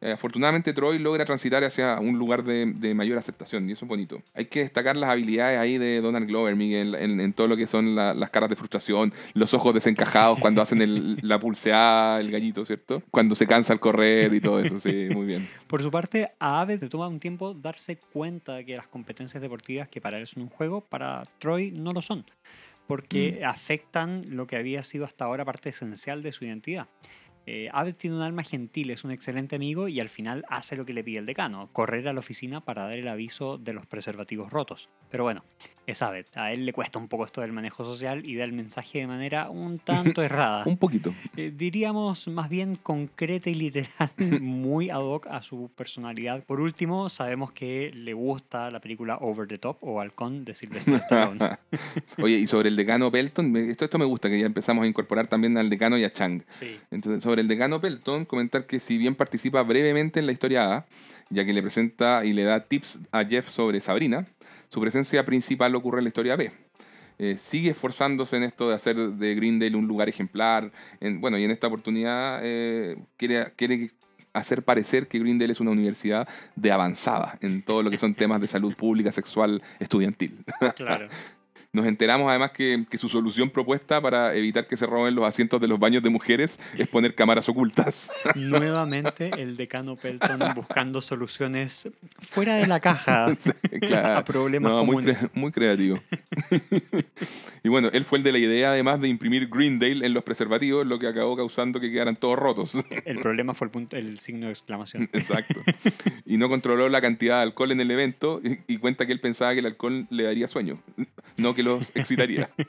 Eh, 0.04 0.12
afortunadamente, 0.12 0.74
Troy 0.74 1.00
logra 1.00 1.24
transitar 1.24 1.64
hacia 1.64 1.98
un 2.02 2.20
lugar 2.20 2.44
de, 2.44 2.66
de 2.76 2.94
mayor 2.94 3.18
aceptación, 3.18 3.70
y 3.70 3.72
eso 3.72 3.86
es 3.86 3.90
bonito. 3.90 4.22
Hay 4.34 4.48
que 4.48 4.60
destacar 4.60 4.98
las 4.98 5.10
habilidades 5.10 5.58
ahí 5.58 5.78
de 5.78 6.02
Donald 6.02 6.28
Glover, 6.28 6.56
Miguel, 6.58 6.94
en, 6.96 7.22
en 7.22 7.32
todo 7.32 7.48
lo 7.48 7.56
que 7.56 7.68
son 7.68 7.96
la- 7.96 8.14
las 8.14 8.30
caras 8.30 8.50
de 8.50 8.58
frustración, 8.58 9.14
los 9.34 9.54
ojos 9.54 9.74
desencajados 9.74 10.40
cuando 10.40 10.62
hacen 10.62 10.82
el- 10.82 11.16
la 11.22 11.40
pulseada, 11.40 12.20
el 12.20 12.32
gallito, 12.32 12.66
¿cierto? 12.66 13.02
Cuando 13.12 13.34
se 13.34 13.48
cansa 13.48 13.72
al 13.72 13.80
correr 13.80 14.34
y 14.34 14.42
todo 14.42 14.60
eso, 14.60 14.78
sí, 14.78 15.08
muy 15.14 15.26
bien. 15.26 15.48
Por 15.68 15.82
su 15.82 15.90
parte, 15.90 16.32
a 16.38 16.60
Aved 16.60 16.82
le 16.82 16.90
toma 16.90 17.08
un 17.08 17.22
tiempo 17.22 17.54
darse 17.54 17.96
cuenta 17.96 18.56
de 18.56 18.66
que 18.66 18.76
las 18.76 18.88
competencias 18.88 19.42
deportivas 19.42 19.88
que 19.88 20.02
para 20.02 20.18
él 20.20 20.28
son 20.28 20.44
un 20.44 20.50
juego, 20.50 20.82
para 20.82 21.24
Troy 21.40 21.72
no 21.72 21.94
lo 21.94 22.02
son, 22.02 22.26
porque 22.88 23.40
Mm. 23.42 23.46
afectan 23.46 24.24
lo 24.36 24.46
que 24.48 24.58
había 24.58 24.84
sido 24.84 25.06
hasta 25.06 25.24
ahora 25.26 25.46
parte 25.46 25.70
esencial 25.70 26.22
de 26.22 26.34
su 26.34 26.44
identidad. 26.44 26.88
Eh, 27.46 27.70
Aved 27.74 27.96
tiene 27.96 28.16
un 28.16 28.22
alma 28.22 28.44
gentil, 28.44 28.92
es 28.92 29.04
un 29.04 29.12
excelente 29.12 29.56
amigo 29.56 29.88
y 29.88 30.00
al 30.00 30.10
final 30.10 30.46
hace 30.48 30.76
lo 30.76 30.86
que 30.86 30.94
le 30.94 31.04
pide 31.04 31.20
el 31.20 31.26
decano, 31.26 31.70
correr 31.74 32.08
a 32.08 32.14
la 32.14 32.20
oficina 32.20 32.62
para 32.62 32.84
dar 32.84 32.98
el 32.98 33.08
aviso 33.08 33.58
de 33.58 33.74
los 33.74 33.86
preservativos 33.86 34.52
rotos. 34.52 34.90
Pero 35.10 35.26
bueno, 35.26 35.44
es 35.86 36.02
Aved, 36.02 36.26
a 36.36 36.52
él 36.52 36.66
le 36.66 36.74
cuesta 36.74 36.98
un 36.98 37.08
poco 37.08 37.26
esto 37.26 37.42
del 37.42 37.52
manejo 37.52 37.84
social 37.84 38.26
y 38.26 38.36
da 38.36 38.46
el 38.46 38.54
mensaje 38.54 39.00
de 39.00 39.08
manera 39.08 39.50
un 39.50 39.80
tanto 39.80 40.22
errada. 40.24 40.64
Un 40.66 40.78
poquito. 40.78 41.14
Eh, 41.36 41.52
diríamos 41.56 42.28
más 42.30 42.50
bien 42.50 42.76
concreta 42.76 43.50
y 43.50 43.56
literal, 43.56 44.12
muy 44.42 44.90
ad 44.90 45.02
hoc 45.02 45.28
a 45.28 45.44
su 45.44 45.70
personalidad. 45.76 46.44
Por 46.46 46.62
último, 46.62 47.10
sabemos 47.10 47.52
que 47.52 47.92
le 47.94 48.14
gusta 48.14 48.72
la 48.72 48.80
película 48.80 49.18
Over 49.18 49.48
the 49.48 49.58
Top 49.58 49.78
o 49.82 50.00
Halcón 50.00 50.46
de 50.46 50.54
Sylvester 50.54 50.96
Stallone. 50.96 51.40
Oye, 52.22 52.38
y 52.38 52.48
sobre 52.48 52.70
el 52.70 52.76
decano 52.76 53.12
Pelton, 53.12 53.56
esto, 53.58 53.86
esto 53.86 54.00
me 54.00 54.06
gusta, 54.06 54.30
que 54.30 54.40
ya 54.40 54.46
empezamos 54.46 54.84
a 54.84 54.88
incorporar 54.88 55.28
también 55.28 55.58
al 55.58 55.70
decano 55.70 55.98
y 55.98 56.06
a 56.06 56.12
Chang. 56.12 56.44
Sí. 56.50 56.78
Entonces, 56.92 57.24
sobre 57.24 57.33
el 57.40 57.48
decano 57.48 57.80
Pelton, 57.82 58.26
comentar 58.26 58.66
que 58.66 58.80
si 58.80 58.98
bien 58.98 59.16
participa 59.16 59.62
brevemente 59.64 60.20
en 60.20 60.26
la 60.26 60.32
historia 60.32 60.76
A, 60.76 60.86
ya 61.30 61.46
que 61.46 61.54
le 61.54 61.62
presenta 61.62 62.26
y 62.26 62.34
le 62.34 62.44
da 62.44 62.62
tips 62.66 63.00
a 63.12 63.24
Jeff 63.26 63.48
sobre 63.50 63.80
Sabrina, 63.82 64.28
su 64.70 64.80
presencia 64.82 65.26
principal 65.26 65.76
ocurre 65.76 66.00
en 66.00 66.06
la 66.06 66.08
historia 66.10 66.36
B. 66.36 66.52
Eh, 67.20 67.38
sigue 67.38 67.72
esforzándose 67.72 68.38
en 68.38 68.44
esto 68.44 68.70
de 68.70 68.76
hacer 68.76 68.98
de 68.98 69.36
Greendale 69.36 69.76
un 69.76 69.88
lugar 69.88 70.10
ejemplar. 70.10 70.72
En- 71.00 71.22
bueno, 71.22 71.38
y 71.38 71.44
en 71.44 71.52
esta 71.52 71.68
oportunidad 71.68 72.40
eh, 72.44 72.98
quiere, 73.18 73.54
quiere 73.56 73.92
hacer 74.34 74.64
parecer 74.64 75.08
que 75.08 75.20
Greendale 75.20 75.52
es 75.52 75.60
una 75.60 75.70
universidad 75.72 76.28
de 76.56 76.72
avanzada 76.72 77.38
en 77.42 77.62
todo 77.62 77.84
lo 77.84 77.92
que 77.92 78.00
son 78.00 78.16
temas 78.16 78.42
de 78.42 78.48
salud 78.48 78.74
pública, 78.76 79.12
sexual, 79.12 79.62
estudiantil. 79.80 80.44
Claro. 80.76 81.08
Nos 81.74 81.88
enteramos 81.88 82.30
además 82.30 82.52
que, 82.52 82.86
que 82.88 83.00
su 83.00 83.10
solución 83.10 83.50
propuesta 83.50 84.00
para 84.00 84.36
evitar 84.36 84.68
que 84.68 84.78
se 84.78 84.86
roben 84.86 85.16
los 85.16 85.26
asientos 85.26 85.60
de 85.60 85.68
los 85.68 85.80
baños 85.80 86.04
de 86.04 86.10
mujeres 86.12 86.60
es 86.78 86.88
poner 86.88 87.16
cámaras 87.16 87.50
ocultas. 87.50 88.12
Nuevamente 88.36 89.32
el 89.40 89.58
decano 89.58 89.96
Pelton 89.96 90.40
buscando 90.56 91.02
soluciones 91.02 91.90
fuera 92.20 92.56
de 92.58 92.68
la 92.68 92.80
caja 92.80 93.36
Claro. 93.82 94.18
a 94.20 94.24
problemas 94.24 94.72
No, 94.72 94.86
muy, 94.86 94.98
comunes. 94.98 95.20
cre- 95.24 95.30
muy 95.34 95.52
creativo. 95.52 96.00
y 97.64 97.70
bueno, 97.70 97.90
él 97.92 98.06
fue 98.06 98.20
el 98.20 98.24
de 98.24 98.32
la 98.34 98.38
idea 98.38 98.70
además 98.72 99.02
de 99.02 99.08
imprimir 99.08 99.50
Greendale 99.50 100.06
en 100.06 100.14
los 100.14 100.24
preservativos, 100.24 100.86
lo 100.86 101.00
que 101.00 101.08
acabó 101.08 101.36
causando 101.36 101.80
que 101.80 101.92
quedaran 101.92 102.16
todos 102.16 102.38
rotos. 102.38 102.78
El 103.06 103.20
problema 103.20 103.54
fue 103.56 103.66
el, 103.66 103.72
punto, 103.72 103.98
el 103.98 104.20
signo 104.20 104.46
de 104.46 104.52
exclamación. 104.52 105.10
Exacto. 105.14 105.62
Y 106.26 106.38
no 106.38 106.50
controló 106.50 106.88
la 106.90 107.02
cantidad 107.02 107.38
de 107.38 107.44
alcohol 107.44 107.72
en 107.72 107.82
el 107.82 107.90
evento 107.90 108.42
y, 108.44 108.60
y 108.74 108.78
cuenta 108.78 109.06
que 109.08 109.12
él 109.14 109.20
pensaba 109.20 109.54
que 109.54 109.60
el 109.60 109.66
alcohol 109.66 110.06
le 110.10 110.24
daría 110.24 110.48
sueño, 110.48 110.80
no 111.38 111.56
que 111.56 111.63
los 111.64 111.92
excitaría. 111.96 112.50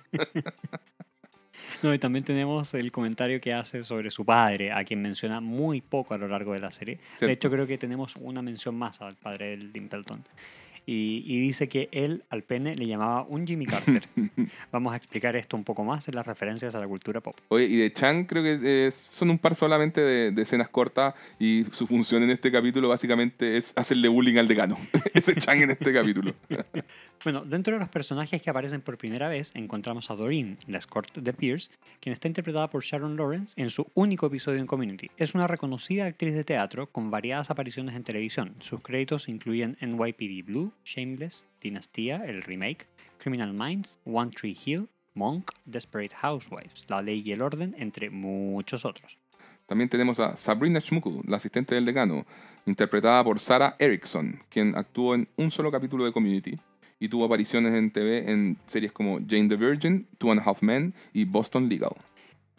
No, 1.83 1.93
y 1.93 1.99
también 1.99 2.25
tenemos 2.25 2.73
el 2.75 2.91
comentario 2.91 3.41
que 3.41 3.53
hace 3.53 3.83
sobre 3.83 4.11
su 4.11 4.25
padre, 4.25 4.73
a 4.73 4.85
quien 4.85 5.03
menciona 5.03 5.41
muy 5.41 5.83
poco 5.83 6.15
a 6.15 6.19
lo 6.19 6.27
largo 6.27 6.55
de 6.55 6.59
la 6.59 6.73
serie. 6.73 6.97
Cierto. 6.97 7.27
De 7.27 7.33
hecho, 7.33 7.51
creo 7.51 7.67
que 7.67 7.77
tenemos 7.77 8.17
una 8.17 8.41
mención 8.41 8.75
más 8.75 9.01
al 9.03 9.17
padre 9.17 9.51
del 9.51 9.73
Dimpleton. 9.73 10.25
Y, 10.87 11.25
y 11.27 11.41
dice 11.41 11.69
que 11.69 11.89
él 11.93 12.25
al 12.31 12.43
pene 12.43 12.75
le 12.75 12.87
llamaba 12.87 13.23
un 13.23 13.47
Jimmy 13.47 13.67
Carter. 13.67 14.09
Vamos 14.73 14.93
a 14.93 14.97
explicar 14.97 15.37
esto 15.37 15.57
un 15.57 15.65
poco 15.65 15.85
más 15.85 16.09
en 16.09 16.15
las 16.15 16.27
referencias 16.27 16.75
a 16.75 16.81
la 16.81 16.87
cultura 16.87 17.21
pop. 17.21 17.37
Oye, 17.49 17.65
y 17.67 17.77
de 17.77 17.93
Chang 17.93 18.27
creo 18.27 18.43
que 18.43 18.87
eh, 18.87 18.91
son 18.91 19.31
un 19.31 19.39
par 19.39 19.55
solamente 19.55 20.01
de, 20.01 20.31
de 20.31 20.43
escenas 20.43 20.69
cortas 20.69 21.15
y 21.39 21.65
su 21.73 21.87
función 21.87 22.23
en 22.23 22.31
este 22.31 22.53
capítulo 22.53 22.89
básicamente 22.89 23.57
es 23.57 23.73
hacerle 23.77 24.09
bullying 24.09 24.37
al 24.37 24.49
decano. 24.49 24.77
Ese 25.15 25.35
Chang 25.35 25.63
en 25.63 25.71
este 25.71 25.93
capítulo. 25.93 26.35
Bueno, 27.25 27.43
dentro 27.43 27.73
de 27.73 27.81
los 27.81 27.89
personajes 27.89 28.43
que 28.43 28.51
aparecen 28.51 28.83
por 28.83 28.99
primera 28.99 29.29
vez, 29.29 29.51
encontramos 29.55 30.11
a 30.11 30.15
Doreen, 30.15 30.59
la 30.67 30.77
escort 30.77 31.17
de 31.17 31.33
Pierce, 31.33 31.71
quien 31.99 32.13
está 32.13 32.29
interpretada 32.29 32.69
por 32.69 32.85
Sharon 32.85 33.17
Lawrence 33.17 33.55
en 33.57 33.71
su 33.71 33.91
único 33.95 34.27
episodio 34.27 34.61
en 34.61 34.67
Community. 34.67 35.11
Es 35.17 35.35
una 35.35 35.47
reconocida 35.47 36.05
actriz 36.05 36.35
de 36.35 36.45
teatro 36.45 36.87
con 36.87 37.11
variadas 37.11 37.49
apariciones 37.49 37.95
en 37.95 38.05
televisión. 38.05 38.55
Sus 38.61 38.83
créditos 38.83 39.31
incluyen 39.31 39.79
NYPD 39.81 40.45
Blue, 40.45 40.74
Shameless, 40.85 41.45
Dinastía, 41.61 42.25
el 42.25 42.43
remake, 42.43 42.87
Criminal 43.19 43.53
Minds, 43.53 43.99
One 44.05 44.31
Tree 44.31 44.57
Hill, 44.65 44.89
Monk, 45.15 45.51
Desperate 45.65 46.15
Housewives, 46.15 46.85
La 46.89 47.03
Ley 47.03 47.23
y 47.25 47.33
el 47.33 47.43
Orden, 47.43 47.75
entre 47.79 48.11
muchos 48.11 48.85
otros. 48.85 49.19
También 49.67 49.89
tenemos 49.89 50.21
a 50.21 50.37
Sabrina 50.37 50.81
Schmuckel, 50.81 51.23
la 51.27 51.39
asistente 51.39 51.75
del 51.75 51.87
decano, 51.87 52.27
interpretada 52.67 53.25
por 53.25 53.41
Sarah 53.41 53.77
Erickson, 53.79 54.41
quien 54.51 54.77
actuó 54.77 55.15
en 55.15 55.29
un 55.37 55.51
solo 55.51 55.71
capítulo 55.71 56.05
de 56.05 56.13
Community 56.13 56.59
y 57.01 57.09
tuvo 57.09 57.25
apariciones 57.25 57.75
en 57.75 57.91
TV 57.91 58.31
en 58.31 58.57
series 58.67 58.93
como 58.93 59.19
Jane 59.19 59.49
the 59.49 59.57
Virgin, 59.57 60.07
Two 60.19 60.33
and 60.33 60.41
a 60.41 60.45
Half 60.45 60.63
Men 60.63 60.95
y 61.13 61.25
Boston 61.25 61.69
Legal. 61.69 61.95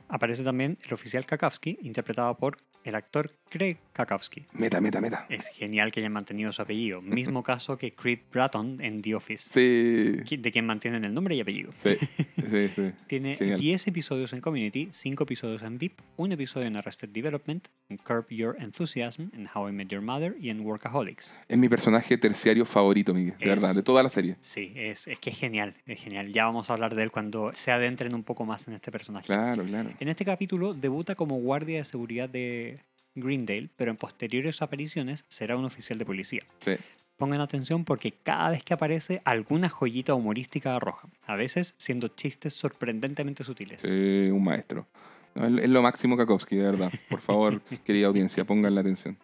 Aparece 0.07 0.43
también 0.43 0.77
el 0.85 0.93
oficial 0.93 1.25
Kakowski, 1.25 1.77
interpretado 1.81 2.35
por 2.37 2.57
el 2.83 2.95
actor 2.95 3.31
Craig 3.49 3.77
Kakowski. 3.95 4.43
Meta, 4.53 4.81
meta, 4.81 4.99
meta. 4.99 5.25
Es 5.29 5.47
genial 5.47 5.91
que 5.91 6.01
hayan 6.01 6.11
mantenido 6.11 6.51
su 6.51 6.61
apellido. 6.61 7.01
Mismo 7.31 7.41
caso 7.43 7.77
que 7.77 7.93
Creed 7.93 8.19
Bratton 8.31 8.81
en 8.81 9.01
The 9.01 9.15
Office, 9.15 9.49
Sí, 9.51 10.35
de 10.37 10.51
quien 10.51 10.65
mantienen 10.65 11.05
el 11.05 11.13
nombre 11.13 11.33
y 11.35 11.39
apellido. 11.41 11.71
sí, 11.77 11.95
sí, 12.35 12.67
sí. 12.75 12.91
Tiene 13.07 13.35
Genial. 13.37 13.59
10 13.59 13.87
episodios 13.87 14.33
en 14.33 14.41
Community, 14.41 14.89
5 14.91 15.23
episodios 15.23 15.61
en 15.63 15.77
VIP, 15.77 15.99
un 16.17 16.31
episodio 16.33 16.67
en 16.67 16.75
Arrested 16.75 17.09
Development, 17.09 17.65
en 17.89 17.97
Curb 17.97 18.27
Your 18.29 18.57
Enthusiasm, 18.59 19.29
en 19.33 19.47
How 19.53 19.69
I 19.69 19.71
Met 19.71 19.87
Your 19.87 20.01
Mother 20.01 20.35
y 20.39 20.49
en 20.49 20.59
Workaholics. 20.61 21.33
Es 21.47 21.57
mi 21.57 21.69
personaje 21.69 22.17
terciario 22.17 22.65
favorito, 22.65 23.13
Miguel, 23.13 23.37
de 23.37 23.45
Es- 23.45 23.49
verdad, 23.49 23.73
de 23.73 23.81
toda 23.83 24.03
la 24.03 24.09
serie. 24.09 24.35
Sí, 24.41 24.73
es, 24.75 25.07
es 25.07 25.19
que 25.19 25.29
es 25.29 25.37
genial, 25.37 25.73
es 25.85 26.01
genial. 26.01 26.33
Ya 26.33 26.45
vamos 26.45 26.69
a 26.69 26.73
hablar 26.73 26.95
de 26.95 27.03
él 27.03 27.11
cuando 27.11 27.51
se 27.53 27.71
adentren 27.71 28.13
un 28.13 28.23
poco 28.23 28.45
más 28.45 28.67
en 28.67 28.73
este 28.73 28.91
personaje. 28.91 29.25
Claro, 29.27 29.63
claro. 29.63 29.91
En 29.99 30.07
este 30.09 30.25
capítulo 30.25 30.73
debuta 30.73 31.15
como 31.15 31.37
guardia 31.37 31.77
de 31.77 31.83
seguridad 31.85 32.27
de 32.27 32.79
Greendale, 33.15 33.69
pero 33.75 33.91
en 33.91 33.97
posteriores 33.97 34.61
apariciones 34.61 35.25
será 35.29 35.57
un 35.57 35.65
oficial 35.65 35.97
de 35.97 36.05
policía. 36.05 36.43
Sí. 36.59 36.75
Pongan 37.17 37.39
atención 37.39 37.85
porque 37.85 38.11
cada 38.11 38.49
vez 38.49 38.63
que 38.63 38.73
aparece 38.73 39.21
alguna 39.23 39.69
joyita 39.69 40.13
humorística 40.13 40.75
arroja, 40.75 41.07
a 41.25 41.35
veces 41.35 41.73
siendo 41.77 42.09
chistes 42.09 42.53
sorprendentemente 42.53 43.43
sutiles. 43.45 43.81
Sí, 43.81 44.29
un 44.31 44.43
maestro. 44.43 44.85
No, 45.33 45.45
es 45.47 45.69
lo 45.69 45.81
máximo 45.81 46.17
Kakowski, 46.17 46.57
de 46.57 46.63
verdad. 46.63 46.91
Por 47.09 47.21
favor, 47.21 47.61
querida 47.85 48.07
audiencia, 48.07 48.43
pongan 48.45 48.75
la 48.75 48.81
atención. 48.81 49.17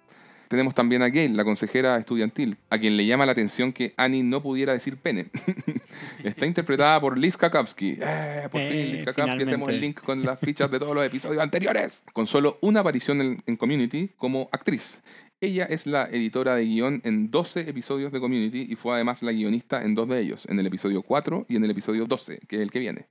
Tenemos 0.51 0.75
también 0.75 1.01
a 1.01 1.07
Gail, 1.07 1.37
la 1.37 1.45
consejera 1.45 1.95
estudiantil, 1.95 2.57
a 2.69 2.77
quien 2.77 2.97
le 2.97 3.05
llama 3.05 3.25
la 3.25 3.31
atención 3.31 3.71
que 3.71 3.93
Annie 3.95 4.21
no 4.21 4.43
pudiera 4.43 4.73
decir 4.73 4.97
pene. 4.97 5.27
Está 6.25 6.45
interpretada 6.45 6.99
por 6.99 7.17
Liz 7.17 7.37
Kakowski. 7.37 7.95
Eh, 8.01 8.49
por 8.51 8.59
fin, 8.59 8.69
Eh, 8.69 8.85
Liz 8.91 9.05
Kakowski, 9.05 9.43
hacemos 9.43 9.69
el 9.69 9.79
link 9.79 10.01
con 10.01 10.25
las 10.25 10.37
fichas 10.41 10.69
de 10.69 10.77
todos 10.77 10.93
los 10.93 11.05
episodios 11.05 11.41
anteriores. 11.41 12.03
Con 12.11 12.27
solo 12.27 12.57
una 12.59 12.81
aparición 12.81 13.21
en, 13.21 13.41
en 13.45 13.55
Community 13.55 14.09
como 14.17 14.49
actriz. 14.51 15.01
Ella 15.39 15.63
es 15.63 15.87
la 15.87 16.09
editora 16.09 16.55
de 16.55 16.65
guion 16.65 16.99
en 17.05 17.31
12 17.31 17.69
episodios 17.69 18.11
de 18.11 18.19
Community 18.19 18.67
y 18.69 18.75
fue 18.75 18.95
además 18.95 19.23
la 19.23 19.31
guionista 19.31 19.81
en 19.81 19.95
dos 19.95 20.09
de 20.09 20.19
ellos, 20.19 20.45
en 20.49 20.59
el 20.59 20.67
episodio 20.67 21.01
4 21.01 21.45
y 21.47 21.55
en 21.55 21.63
el 21.63 21.71
episodio 21.71 22.07
12, 22.07 22.41
que 22.49 22.57
es 22.57 22.61
el 22.61 22.71
que 22.71 22.79
viene. 22.79 23.07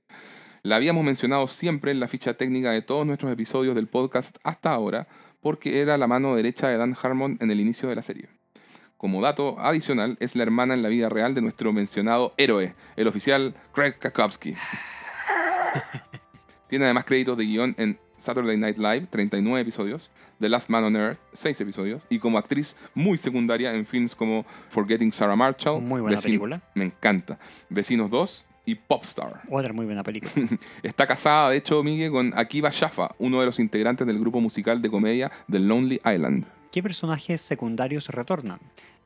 La 0.61 0.75
habíamos 0.75 1.03
mencionado 1.03 1.47
siempre 1.47 1.89
en 1.89 1.99
la 1.99 2.07
ficha 2.07 2.35
técnica 2.35 2.69
de 2.69 2.83
todos 2.83 3.03
nuestros 3.03 3.31
episodios 3.31 3.73
del 3.73 3.87
podcast 3.87 4.37
hasta 4.43 4.71
ahora, 4.71 5.07
porque 5.41 5.81
era 5.81 5.97
la 5.97 6.07
mano 6.07 6.35
derecha 6.35 6.69
de 6.69 6.77
Dan 6.77 6.95
Harmon 7.01 7.37
en 7.41 7.51
el 7.51 7.59
inicio 7.59 7.89
de 7.89 7.95
la 7.95 8.01
serie. 8.01 8.29
como 8.97 9.21
dato 9.21 9.59
adicional, 9.59 10.15
es 10.19 10.35
la 10.35 10.43
hermana 10.43 10.75
en 10.75 10.83
la 10.83 10.89
vida 10.89 11.09
real 11.09 11.33
de 11.33 11.41
nuestro 11.41 11.73
mencionado 11.73 12.33
héroe, 12.37 12.75
el 12.95 13.07
oficial 13.07 13.55
Craig 13.73 13.93
Kakowski. 13.97 14.55
Tiene 16.67 16.85
además 16.85 17.05
créditos 17.05 17.37
de 17.37 17.45
guion 17.45 17.75
en 17.77 17.99
Saturday 18.17 18.57
Night 18.57 18.77
Live, 18.77 19.07
39 19.09 19.61
episodios, 19.61 20.11
The 20.39 20.49
Last 20.49 20.69
Man 20.69 20.83
on 20.83 20.95
Earth, 20.95 21.19
6 21.33 21.59
episodios, 21.61 22.03
y 22.09 22.19
como 22.19 22.37
actriz 22.37 22.75
muy 22.93 23.17
secundaria 23.17 23.73
en 23.73 23.85
films 23.85 24.13
como 24.15 24.45
Forgetting 24.69 25.11
Sarah 25.11 25.35
Marshall, 25.35 25.81
Muy 25.81 26.01
buena 26.01 26.19
película. 26.19 26.61
me 26.75 26.85
encanta, 26.85 27.39
Vecinos 27.69 28.09
2 28.11 28.45
y 28.65 28.75
Popstar. 28.75 29.41
Otra 29.49 29.73
muy 29.73 29.85
buena 29.85 30.03
película. 30.03 30.31
Está 30.83 31.07
casada, 31.07 31.49
de 31.49 31.57
hecho, 31.57 31.83
Miguel, 31.83 32.11
con 32.11 32.37
Akiva 32.37 32.69
Shaffa, 32.71 33.15
uno 33.17 33.39
de 33.39 33.45
los 33.45 33.59
integrantes 33.59 34.05
del 34.07 34.19
grupo 34.19 34.39
musical 34.39 34.81
de 34.81 34.89
comedia 34.89 35.31
The 35.49 35.59
Lonely 35.59 36.01
Island. 36.05 36.45
¿Qué 36.71 36.81
personajes 36.81 37.41
secundarios 37.41 38.07
retornan? 38.07 38.59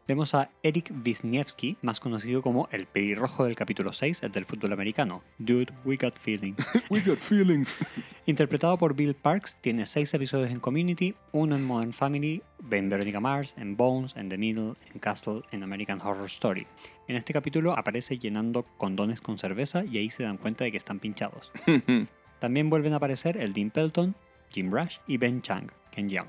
Vemos 0.08 0.36
a 0.36 0.52
Eric 0.62 0.94
Wisniewski, 1.04 1.78
más 1.82 2.00
conocido 2.00 2.44
como 2.44 2.70
el 2.72 2.86
pelirrojo 2.86 3.46
del 3.46 3.56
capítulo 3.56 3.92
6, 3.92 4.22
el 4.22 4.32
del 4.32 4.46
fútbol 4.46 4.72
americano. 4.72 5.24
Dude, 5.40 5.74
we 5.84 5.98
got 5.98 6.16
feelings. 6.16 6.64
We 6.92 7.02
got 7.02 7.18
feelings. 7.18 7.80
Interpretado 8.28 8.78
por 8.78 8.94
Bill 8.94 9.16
Parks, 9.16 9.58
tiene 9.62 9.88
6 9.88 10.14
episodios 10.14 10.52
en 10.52 10.60
Community, 10.60 11.16
uno 11.32 11.56
en 11.56 11.64
Modern 11.64 11.92
Family, 11.92 12.44
en 12.70 12.88
Veronica 12.88 13.20
Mars, 13.20 13.56
en 13.58 13.76
Bones, 13.76 14.16
en 14.16 14.30
The 14.30 14.38
Middle, 14.38 14.76
en 14.94 15.00
Castle, 15.00 15.42
en 15.50 15.64
American 15.64 16.00
Horror 16.00 16.28
Story. 16.28 16.68
En 17.08 17.16
este 17.16 17.34
capítulo 17.34 17.76
aparece 17.76 18.20
llenando 18.20 18.62
condones 18.78 19.22
con 19.22 19.40
cerveza 19.40 19.86
y 19.86 19.98
ahí 19.98 20.12
se 20.12 20.22
dan 20.22 20.38
cuenta 20.38 20.66
de 20.66 20.72
que 20.72 20.78
están 20.78 21.00
pinchados. 21.00 21.52
También 22.40 22.70
vuelven 22.70 22.94
a 22.94 22.98
aparecer 22.98 23.38
el 23.38 23.54
Dean 23.54 23.72
Pelton, 23.72 24.14
Jim 24.52 24.72
Rush 24.72 24.98
y 25.08 25.18
Ben 25.18 25.42
Chang, 25.42 25.72
Ken 25.90 26.10
Young. 26.12 26.28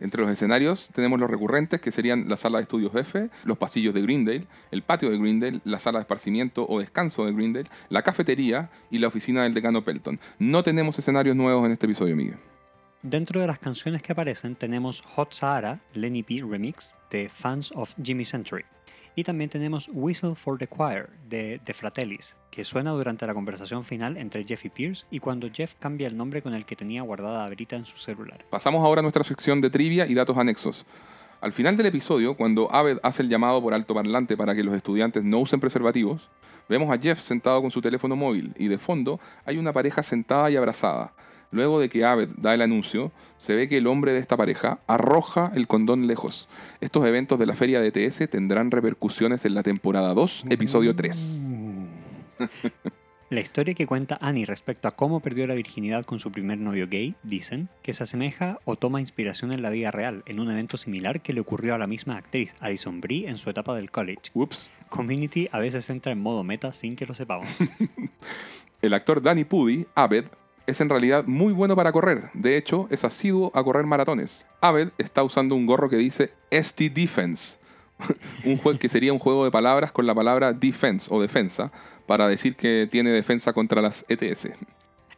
Entre 0.00 0.20
los 0.20 0.30
escenarios 0.30 0.90
tenemos 0.92 1.18
los 1.20 1.30
recurrentes 1.30 1.80
que 1.80 1.92
serían 1.92 2.28
la 2.28 2.36
sala 2.36 2.58
de 2.58 2.62
estudios 2.62 2.94
F, 2.94 3.30
los 3.44 3.58
pasillos 3.58 3.94
de 3.94 4.02
Greendale, 4.02 4.46
el 4.70 4.82
patio 4.82 5.10
de 5.10 5.18
Greendale, 5.18 5.60
la 5.64 5.78
sala 5.78 5.98
de 5.98 6.02
esparcimiento 6.02 6.66
o 6.68 6.80
descanso 6.80 7.24
de 7.24 7.32
Greendale, 7.32 7.68
la 7.88 8.02
cafetería 8.02 8.70
y 8.90 8.98
la 8.98 9.08
oficina 9.08 9.44
del 9.44 9.54
decano 9.54 9.82
Pelton. 9.82 10.18
No 10.38 10.62
tenemos 10.62 10.98
escenarios 10.98 11.36
nuevos 11.36 11.64
en 11.66 11.72
este 11.72 11.86
episodio, 11.86 12.16
Miguel. 12.16 12.36
Dentro 13.02 13.40
de 13.40 13.46
las 13.46 13.58
canciones 13.58 14.02
que 14.02 14.12
aparecen 14.12 14.56
tenemos 14.56 15.02
Hot 15.02 15.32
Sahara, 15.32 15.80
Lenny 15.92 16.22
P 16.22 16.42
Remix 16.42 16.92
de 17.10 17.28
Fans 17.28 17.70
of 17.74 17.94
Jimmy 18.02 18.24
Century. 18.24 18.64
Y 19.16 19.22
también 19.22 19.48
tenemos 19.48 19.88
Whistle 19.92 20.34
for 20.34 20.58
the 20.58 20.66
Choir 20.66 21.08
de 21.28 21.60
The 21.64 21.72
Fratellis, 21.72 22.36
que 22.50 22.64
suena 22.64 22.90
durante 22.90 23.26
la 23.26 23.34
conversación 23.34 23.84
final 23.84 24.16
entre 24.16 24.44
Jeff 24.44 24.64
y 24.64 24.70
Pierce 24.70 25.06
y 25.10 25.20
cuando 25.20 25.48
Jeff 25.52 25.74
cambia 25.78 26.08
el 26.08 26.16
nombre 26.16 26.42
con 26.42 26.52
el 26.52 26.64
que 26.64 26.74
tenía 26.74 27.02
guardada 27.02 27.44
a 27.44 27.48
Brita 27.48 27.76
en 27.76 27.86
su 27.86 27.96
celular. 27.96 28.44
Pasamos 28.50 28.84
ahora 28.84 29.00
a 29.00 29.02
nuestra 29.02 29.22
sección 29.22 29.60
de 29.60 29.70
trivia 29.70 30.06
y 30.06 30.14
datos 30.14 30.36
anexos. 30.36 30.84
Al 31.40 31.52
final 31.52 31.76
del 31.76 31.86
episodio, 31.86 32.36
cuando 32.36 32.72
Abed 32.72 32.98
hace 33.02 33.22
el 33.22 33.28
llamado 33.28 33.62
por 33.62 33.74
altoparlante 33.74 34.36
para 34.36 34.54
que 34.54 34.64
los 34.64 34.74
estudiantes 34.74 35.22
no 35.22 35.38
usen 35.38 35.60
preservativos, 35.60 36.28
vemos 36.68 36.90
a 36.90 36.98
Jeff 36.98 37.20
sentado 37.20 37.60
con 37.60 37.70
su 37.70 37.80
teléfono 37.80 38.16
móvil 38.16 38.52
y 38.58 38.66
de 38.66 38.78
fondo 38.78 39.20
hay 39.44 39.58
una 39.58 39.72
pareja 39.72 40.02
sentada 40.02 40.50
y 40.50 40.56
abrazada. 40.56 41.12
Luego 41.54 41.78
de 41.78 41.88
que 41.88 42.04
Abed 42.04 42.30
da 42.36 42.52
el 42.52 42.62
anuncio, 42.62 43.12
se 43.38 43.54
ve 43.54 43.68
que 43.68 43.76
el 43.76 43.86
hombre 43.86 44.12
de 44.12 44.18
esta 44.18 44.36
pareja 44.36 44.80
arroja 44.88 45.52
el 45.54 45.68
condón 45.68 46.08
lejos. 46.08 46.48
Estos 46.80 47.06
eventos 47.06 47.38
de 47.38 47.46
la 47.46 47.54
feria 47.54 47.80
de 47.80 47.92
TS 47.92 48.28
tendrán 48.28 48.72
repercusiones 48.72 49.44
en 49.44 49.54
la 49.54 49.62
temporada 49.62 50.14
2, 50.14 50.46
episodio 50.50 50.96
3. 50.96 51.42
La 53.30 53.40
historia 53.40 53.74
que 53.74 53.86
cuenta 53.86 54.18
Annie 54.20 54.46
respecto 54.46 54.88
a 54.88 54.96
cómo 54.96 55.20
perdió 55.20 55.46
la 55.46 55.54
virginidad 55.54 56.04
con 56.04 56.18
su 56.18 56.32
primer 56.32 56.58
novio 56.58 56.88
gay, 56.88 57.14
dicen, 57.22 57.68
que 57.82 57.92
se 57.92 58.02
asemeja 58.02 58.58
o 58.64 58.74
toma 58.74 59.00
inspiración 59.00 59.52
en 59.52 59.62
la 59.62 59.70
vida 59.70 59.92
real, 59.92 60.24
en 60.26 60.40
un 60.40 60.50
evento 60.50 60.76
similar 60.76 61.20
que 61.20 61.32
le 61.32 61.40
ocurrió 61.40 61.76
a 61.76 61.78
la 61.78 61.86
misma 61.86 62.16
actriz, 62.16 62.52
Alison 62.58 63.00
Brie, 63.00 63.28
en 63.28 63.38
su 63.38 63.48
etapa 63.48 63.76
del 63.76 63.92
college. 63.92 64.32
Ups. 64.34 64.70
Community 64.88 65.48
a 65.52 65.60
veces 65.60 65.88
entra 65.88 66.10
en 66.10 66.20
modo 66.20 66.42
meta 66.42 66.72
sin 66.72 66.96
que 66.96 67.06
lo 67.06 67.14
sepamos. 67.14 67.48
El 68.82 68.92
actor 68.92 69.22
Danny 69.22 69.44
Pudi, 69.44 69.86
Abed, 69.94 70.26
es 70.66 70.80
en 70.80 70.88
realidad 70.88 71.24
muy 71.26 71.52
bueno 71.52 71.76
para 71.76 71.92
correr. 71.92 72.30
De 72.34 72.56
hecho, 72.56 72.86
es 72.90 73.04
asiduo 73.04 73.50
a 73.54 73.62
correr 73.62 73.86
maratones. 73.86 74.46
Abed 74.60 74.90
está 74.98 75.22
usando 75.22 75.54
un 75.54 75.66
gorro 75.66 75.88
que 75.88 75.96
dice 75.96 76.32
ST 76.50 76.90
Defense, 76.90 77.58
un 78.44 78.56
juego 78.56 78.78
que 78.78 78.88
sería 78.88 79.12
un 79.12 79.18
juego 79.18 79.44
de 79.44 79.50
palabras 79.50 79.92
con 79.92 80.06
la 80.06 80.14
palabra 80.14 80.52
defense 80.52 81.08
o 81.12 81.20
defensa 81.20 81.72
para 82.06 82.28
decir 82.28 82.56
que 82.56 82.88
tiene 82.90 83.10
defensa 83.10 83.52
contra 83.52 83.80
las 83.80 84.04
ETS. 84.08 84.48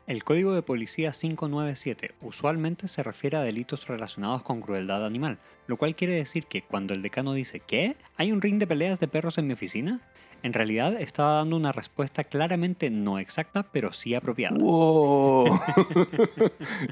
El 0.07 0.23
código 0.23 0.55
de 0.55 0.63
policía 0.63 1.11
597 1.11 2.13
usualmente 2.21 2.87
se 2.87 3.03
refiere 3.03 3.39
a 3.39 3.41
delitos 3.41 3.89
relacionados 3.89 4.43
con 4.43 4.61
crueldad 4.61 5.05
animal, 5.05 5.39
lo 5.67 5.77
cual 5.77 5.97
quiere 5.97 6.15
decir 6.15 6.47
que 6.47 6.63
cuando 6.63 6.95
el 6.95 7.03
decano 7.03 7.33
dice 7.33 7.59
¿qué? 7.59 7.97
¿Hay 8.17 8.31
un 8.31 8.41
ring 8.41 8.59
de 8.59 8.69
peleas 8.69 9.01
de 9.01 9.09
perros 9.09 9.37
en 9.39 9.49
mi 9.49 9.55
oficina? 9.55 10.01
En 10.43 10.53
realidad 10.53 11.01
estaba 11.01 11.34
dando 11.34 11.57
una 11.57 11.72
respuesta 11.72 12.24
claramente 12.24 12.91
no 12.91 13.18
exacta, 13.18 13.64
pero 13.64 13.93
sí 13.93 14.14
apropiada. 14.14 14.57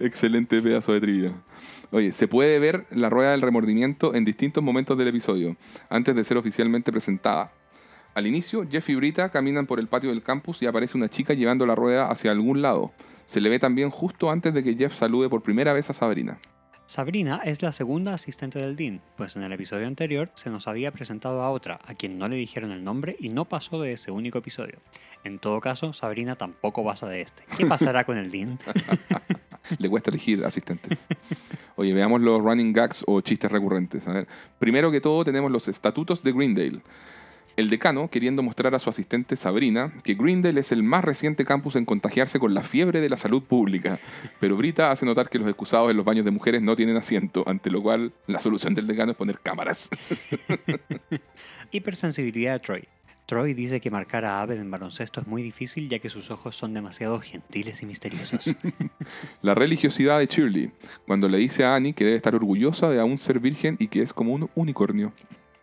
Excelente 0.00 0.60
pedazo 0.60 0.92
de 0.92 1.00
trivia. 1.00 1.32
Oye, 1.90 2.12
se 2.12 2.26
puede 2.26 2.58
ver 2.58 2.86
la 2.90 3.10
rueda 3.10 3.30
del 3.30 3.42
remordimiento 3.42 4.14
en 4.14 4.24
distintos 4.24 4.64
momentos 4.64 4.98
del 4.98 5.08
episodio, 5.08 5.56
antes 5.88 6.16
de 6.16 6.24
ser 6.24 6.36
oficialmente 6.36 6.90
presentada. 6.90 7.52
Al 8.14 8.26
inicio, 8.26 8.66
Jeff 8.70 8.88
y 8.90 8.94
Brita 8.94 9.30
caminan 9.30 9.66
por 9.66 9.78
el 9.78 9.88
patio 9.88 10.10
del 10.10 10.22
campus 10.22 10.62
y 10.62 10.66
aparece 10.66 10.96
una 10.96 11.08
chica 11.08 11.34
llevando 11.34 11.66
la 11.66 11.74
rueda 11.74 12.10
hacia 12.10 12.30
algún 12.30 12.62
lado. 12.62 12.92
Se 13.26 13.40
le 13.40 13.48
ve 13.48 13.58
también 13.58 13.90
justo 13.90 14.30
antes 14.30 14.54
de 14.54 14.62
que 14.62 14.74
Jeff 14.74 14.94
salude 14.94 15.28
por 15.28 15.42
primera 15.42 15.72
vez 15.72 15.90
a 15.90 15.94
Sabrina. 15.94 16.38
Sabrina 16.86 17.40
es 17.44 17.62
la 17.62 17.72
segunda 17.72 18.12
asistente 18.12 18.58
del 18.58 18.76
Dean, 18.76 19.00
pues 19.16 19.36
en 19.36 19.42
el 19.42 19.52
episodio 19.52 19.86
anterior 19.86 20.30
se 20.34 20.50
nos 20.50 20.68
había 20.68 20.92
presentado 20.92 21.40
a 21.40 21.50
otra, 21.50 21.80
a 21.84 21.94
quien 21.94 22.18
no 22.18 22.28
le 22.28 22.36
dijeron 22.36 22.72
el 22.72 22.84
nombre 22.84 23.16
y 23.18 23.30
no 23.30 23.46
pasó 23.46 23.80
de 23.80 23.94
ese 23.94 24.10
único 24.10 24.38
episodio. 24.38 24.80
En 25.24 25.38
todo 25.38 25.60
caso, 25.60 25.94
Sabrina 25.94 26.36
tampoco 26.36 26.84
pasa 26.84 27.08
de 27.08 27.22
este. 27.22 27.42
¿Qué 27.56 27.64
pasará 27.64 28.04
con 28.04 28.18
el 28.18 28.30
Dean? 28.30 28.58
Le 29.78 29.88
cuesta 29.88 30.10
elegir 30.10 30.44
asistentes. 30.44 31.06
Oye, 31.76 31.94
veamos 31.94 32.20
los 32.20 32.38
running 32.38 32.74
gags 32.74 33.02
o 33.06 33.22
chistes 33.22 33.50
recurrentes. 33.50 34.06
A 34.06 34.12
ver, 34.12 34.28
primero 34.58 34.90
que 34.90 35.00
todo 35.00 35.24
tenemos 35.24 35.50
los 35.50 35.68
estatutos 35.68 36.22
de 36.22 36.32
Greendale. 36.32 36.82
El 37.56 37.70
decano 37.70 38.08
queriendo 38.10 38.42
mostrar 38.42 38.74
a 38.74 38.80
su 38.80 38.90
asistente 38.90 39.36
Sabrina 39.36 39.92
que 40.02 40.14
Greendale 40.14 40.60
es 40.60 40.72
el 40.72 40.82
más 40.82 41.04
reciente 41.04 41.44
campus 41.44 41.76
en 41.76 41.84
contagiarse 41.84 42.40
con 42.40 42.52
la 42.52 42.64
fiebre 42.64 43.00
de 43.00 43.08
la 43.08 43.16
salud 43.16 43.44
pública. 43.44 44.00
Pero 44.40 44.56
Brita 44.56 44.90
hace 44.90 45.06
notar 45.06 45.28
que 45.28 45.38
los 45.38 45.46
excusados 45.46 45.88
en 45.90 45.96
los 45.96 46.04
baños 46.04 46.24
de 46.24 46.32
mujeres 46.32 46.62
no 46.62 46.74
tienen 46.74 46.96
asiento, 46.96 47.44
ante 47.46 47.70
lo 47.70 47.80
cual 47.80 48.12
la 48.26 48.40
solución 48.40 48.74
del 48.74 48.88
decano 48.88 49.12
es 49.12 49.16
poner 49.16 49.38
cámaras. 49.38 49.88
Hipersensibilidad 51.70 52.54
de 52.54 52.58
Troy. 52.58 52.88
Troy 53.26 53.54
dice 53.54 53.80
que 53.80 53.90
marcar 53.90 54.24
a 54.24 54.42
Abed 54.42 54.58
en 54.58 54.70
baloncesto 54.70 55.20
es 55.20 55.26
muy 55.26 55.42
difícil 55.42 55.88
ya 55.88 55.98
que 55.98 56.10
sus 56.10 56.30
ojos 56.30 56.56
son 56.56 56.74
demasiado 56.74 57.20
gentiles 57.20 57.82
y 57.82 57.86
misteriosos. 57.86 58.54
La 59.42 59.54
religiosidad 59.54 60.18
de 60.18 60.26
Shirley, 60.26 60.72
cuando 61.06 61.28
le 61.28 61.38
dice 61.38 61.64
a 61.64 61.74
Annie 61.74 61.94
que 61.94 62.04
debe 62.04 62.16
estar 62.16 62.34
orgullosa 62.34 62.90
de 62.90 63.00
aún 63.00 63.16
ser 63.16 63.38
virgen 63.38 63.76
y 63.78 63.86
que 63.86 64.02
es 64.02 64.12
como 64.12 64.34
un 64.34 64.50
unicornio. 64.56 65.12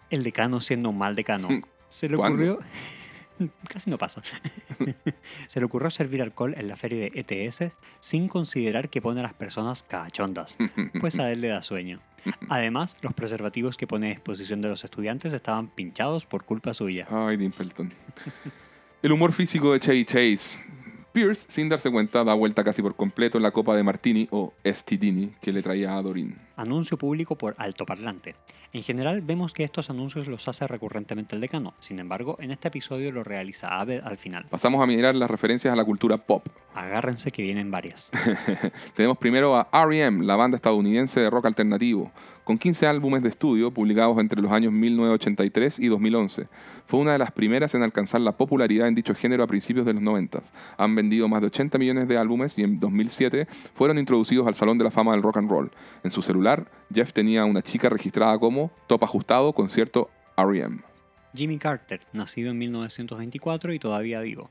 El 0.09 0.23
decano 0.23 0.59
siendo 0.59 0.89
un 0.89 0.97
mal 0.97 1.15
decano. 1.15 1.49
Se 1.91 2.07
le 2.07 2.15
ocurrió... 2.15 2.59
Casi 3.67 3.89
no 3.89 3.97
pasa. 3.97 4.21
Se 5.47 5.59
le 5.59 5.65
ocurrió 5.65 5.89
servir 5.89 6.21
alcohol 6.21 6.53
en 6.57 6.67
la 6.67 6.75
feria 6.75 7.09
de 7.09 7.25
ETS 7.47 7.73
sin 7.99 8.27
considerar 8.27 8.89
que 8.89 9.01
pone 9.01 9.19
a 9.19 9.23
las 9.23 9.33
personas 9.33 9.83
cachondas, 9.83 10.57
pues 10.99 11.17
a 11.19 11.31
él 11.31 11.41
le 11.41 11.47
da 11.49 11.61
sueño. 11.63 11.99
Además, 12.49 12.95
los 13.01 13.13
preservativos 13.13 13.77
que 13.77 13.87
pone 13.87 14.07
a 14.07 14.09
disposición 14.11 14.61
de 14.61 14.69
los 14.69 14.83
estudiantes 14.83 15.33
estaban 15.33 15.69
pinchados 15.69 16.25
por 16.25 16.45
culpa 16.45 16.73
suya. 16.73 17.07
Ay, 17.09 17.37
Dimpleton. 17.37 17.91
El 19.01 19.11
humor 19.11 19.33
físico 19.33 19.73
de 19.73 19.79
Chevy 19.79 20.05
Chase. 20.05 20.59
Pierce, 21.11 21.45
sin 21.49 21.67
darse 21.67 21.91
cuenta, 21.91 22.23
da 22.23 22.33
vuelta 22.35 22.63
casi 22.63 22.81
por 22.81 22.95
completo 22.95 23.37
en 23.37 23.43
la 23.43 23.51
copa 23.51 23.75
de 23.75 23.83
Martini 23.83 24.29
o 24.31 24.53
Stidini 24.65 25.33
que 25.41 25.51
le 25.51 25.61
traía 25.61 25.97
a 25.97 26.01
Dorin. 26.01 26.37
Anuncio 26.61 26.95
público 26.97 27.35
por 27.35 27.55
altoparlante. 27.57 28.35
En 28.73 28.83
general 28.83 29.21
vemos 29.21 29.51
que 29.51 29.63
estos 29.63 29.89
anuncios 29.89 30.27
los 30.27 30.47
hace 30.47 30.65
recurrentemente 30.65 31.35
el 31.35 31.41
decano, 31.41 31.73
sin 31.81 31.99
embargo 31.99 32.37
en 32.39 32.51
este 32.51 32.69
episodio 32.69 33.11
lo 33.11 33.23
realiza 33.23 33.79
Abed 33.79 34.01
al 34.03 34.15
final. 34.15 34.45
Pasamos 34.49 34.81
a 34.81 34.85
mirar 34.85 35.15
las 35.15 35.29
referencias 35.29 35.73
a 35.73 35.75
la 35.75 35.83
cultura 35.83 36.17
pop. 36.17 36.47
Agárrense 36.73 37.31
que 37.31 37.41
vienen 37.41 37.69
varias. 37.69 38.09
Tenemos 38.95 39.17
primero 39.17 39.57
a 39.57 39.67
R.E.M., 39.73 40.23
la 40.25 40.37
banda 40.37 40.55
estadounidense 40.55 41.19
de 41.19 41.29
rock 41.29 41.47
alternativo, 41.47 42.11
con 42.43 42.57
15 42.57 42.87
álbumes 42.87 43.23
de 43.23 43.29
estudio 43.29 43.71
publicados 43.71 44.17
entre 44.19 44.41
los 44.41 44.51
años 44.51 44.73
1983 44.73 45.79
y 45.79 45.87
2011. 45.87 46.47
Fue 46.85 46.99
una 46.99 47.13
de 47.13 47.17
las 47.17 47.31
primeras 47.31 47.73
en 47.75 47.83
alcanzar 47.83 48.19
la 48.19 48.33
popularidad 48.33 48.87
en 48.87 48.95
dicho 48.95 49.15
género 49.15 49.43
a 49.43 49.47
principios 49.47 49.85
de 49.85 49.93
los 49.93 50.01
90. 50.01 50.41
Han 50.77 50.93
vendido 50.93 51.29
más 51.29 51.39
de 51.39 51.47
80 51.47 51.77
millones 51.77 52.07
de 52.09 52.17
álbumes 52.17 52.57
y 52.57 52.63
en 52.63 52.79
2007 52.79 53.47
fueron 53.73 53.97
introducidos 53.97 54.47
al 54.47 54.55
Salón 54.55 54.77
de 54.77 54.83
la 54.83 54.91
Fama 54.91 55.13
del 55.13 55.23
Rock 55.23 55.37
and 55.37 55.49
Roll. 55.49 55.71
En 56.03 56.11
su 56.11 56.21
celular, 56.21 56.50
Jeff 56.93 57.13
tenía 57.13 57.45
una 57.45 57.61
chica 57.61 57.89
registrada 57.89 58.37
como 58.37 58.71
Top 58.87 59.03
Ajustado 59.03 59.53
Concierto 59.53 60.09
R.E.M. 60.37 60.81
Jimmy 61.33 61.57
Carter, 61.57 62.01
nacido 62.11 62.51
en 62.51 62.57
1924 62.57 63.73
y 63.73 63.79
todavía 63.79 64.19
vivo. 64.19 64.49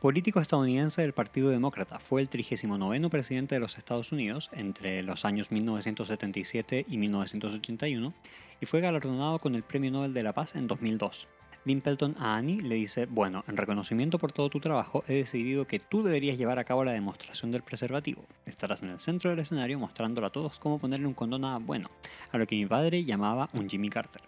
político 0.00 0.40
estadounidense 0.40 1.00
del 1.00 1.14
Partido 1.14 1.48
Demócrata. 1.48 1.98
Fue 1.98 2.20
el 2.20 2.28
39 2.28 3.08
presidente 3.08 3.54
de 3.54 3.60
los 3.60 3.78
Estados 3.78 4.12
Unidos 4.12 4.50
entre 4.52 5.02
los 5.02 5.24
años 5.24 5.50
1977 5.50 6.84
y 6.86 6.98
1981 6.98 8.14
y 8.60 8.66
fue 8.66 8.80
galardonado 8.80 9.38
con 9.38 9.54
el 9.54 9.62
Premio 9.62 9.90
Nobel 9.90 10.12
de 10.12 10.22
la 10.22 10.34
Paz 10.34 10.54
en 10.54 10.66
2002. 10.66 11.28
Pelton 11.74 12.14
a 12.20 12.36
Annie 12.36 12.60
le 12.60 12.76
dice, 12.76 13.06
bueno, 13.06 13.44
en 13.48 13.56
reconocimiento 13.56 14.18
por 14.18 14.30
todo 14.30 14.48
tu 14.48 14.60
trabajo, 14.60 15.02
he 15.08 15.14
decidido 15.14 15.66
que 15.66 15.80
tú 15.80 16.04
deberías 16.04 16.38
llevar 16.38 16.60
a 16.60 16.64
cabo 16.64 16.84
la 16.84 16.92
demostración 16.92 17.50
del 17.50 17.62
preservativo. 17.62 18.24
Estarás 18.46 18.82
en 18.82 18.90
el 18.90 19.00
centro 19.00 19.30
del 19.30 19.40
escenario 19.40 19.76
mostrándole 19.76 20.28
a 20.28 20.30
todos 20.30 20.60
cómo 20.60 20.78
ponerle 20.78 21.08
un 21.08 21.14
condón 21.14 21.44
a, 21.44 21.58
bueno, 21.58 21.90
a 22.30 22.38
lo 22.38 22.46
que 22.46 22.54
mi 22.54 22.66
padre 22.66 23.04
llamaba 23.04 23.50
un 23.52 23.68
Jimmy 23.68 23.88
Carter. 23.88 24.22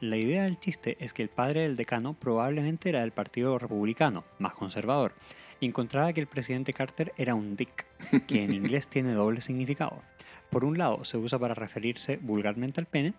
La 0.00 0.16
idea 0.16 0.44
del 0.44 0.58
chiste 0.58 0.96
es 0.98 1.12
que 1.12 1.22
el 1.22 1.28
padre 1.28 1.60
del 1.62 1.76
decano 1.76 2.14
probablemente 2.14 2.88
era 2.88 3.02
del 3.02 3.12
Partido 3.12 3.58
Republicano, 3.58 4.24
más 4.38 4.54
conservador, 4.54 5.12
y 5.60 5.66
encontraba 5.66 6.14
que 6.14 6.20
el 6.20 6.26
presidente 6.26 6.72
Carter 6.72 7.12
era 7.18 7.34
un 7.34 7.54
dick, 7.54 7.84
que 8.26 8.44
en 8.44 8.52
inglés 8.54 8.88
tiene 8.88 9.12
doble 9.12 9.42
significado. 9.42 10.02
Por 10.50 10.64
un 10.64 10.78
lado 10.78 11.04
se 11.04 11.18
usa 11.18 11.38
para 11.38 11.54
referirse 11.54 12.16
vulgarmente 12.16 12.80
al 12.80 12.86
pene 12.86 13.12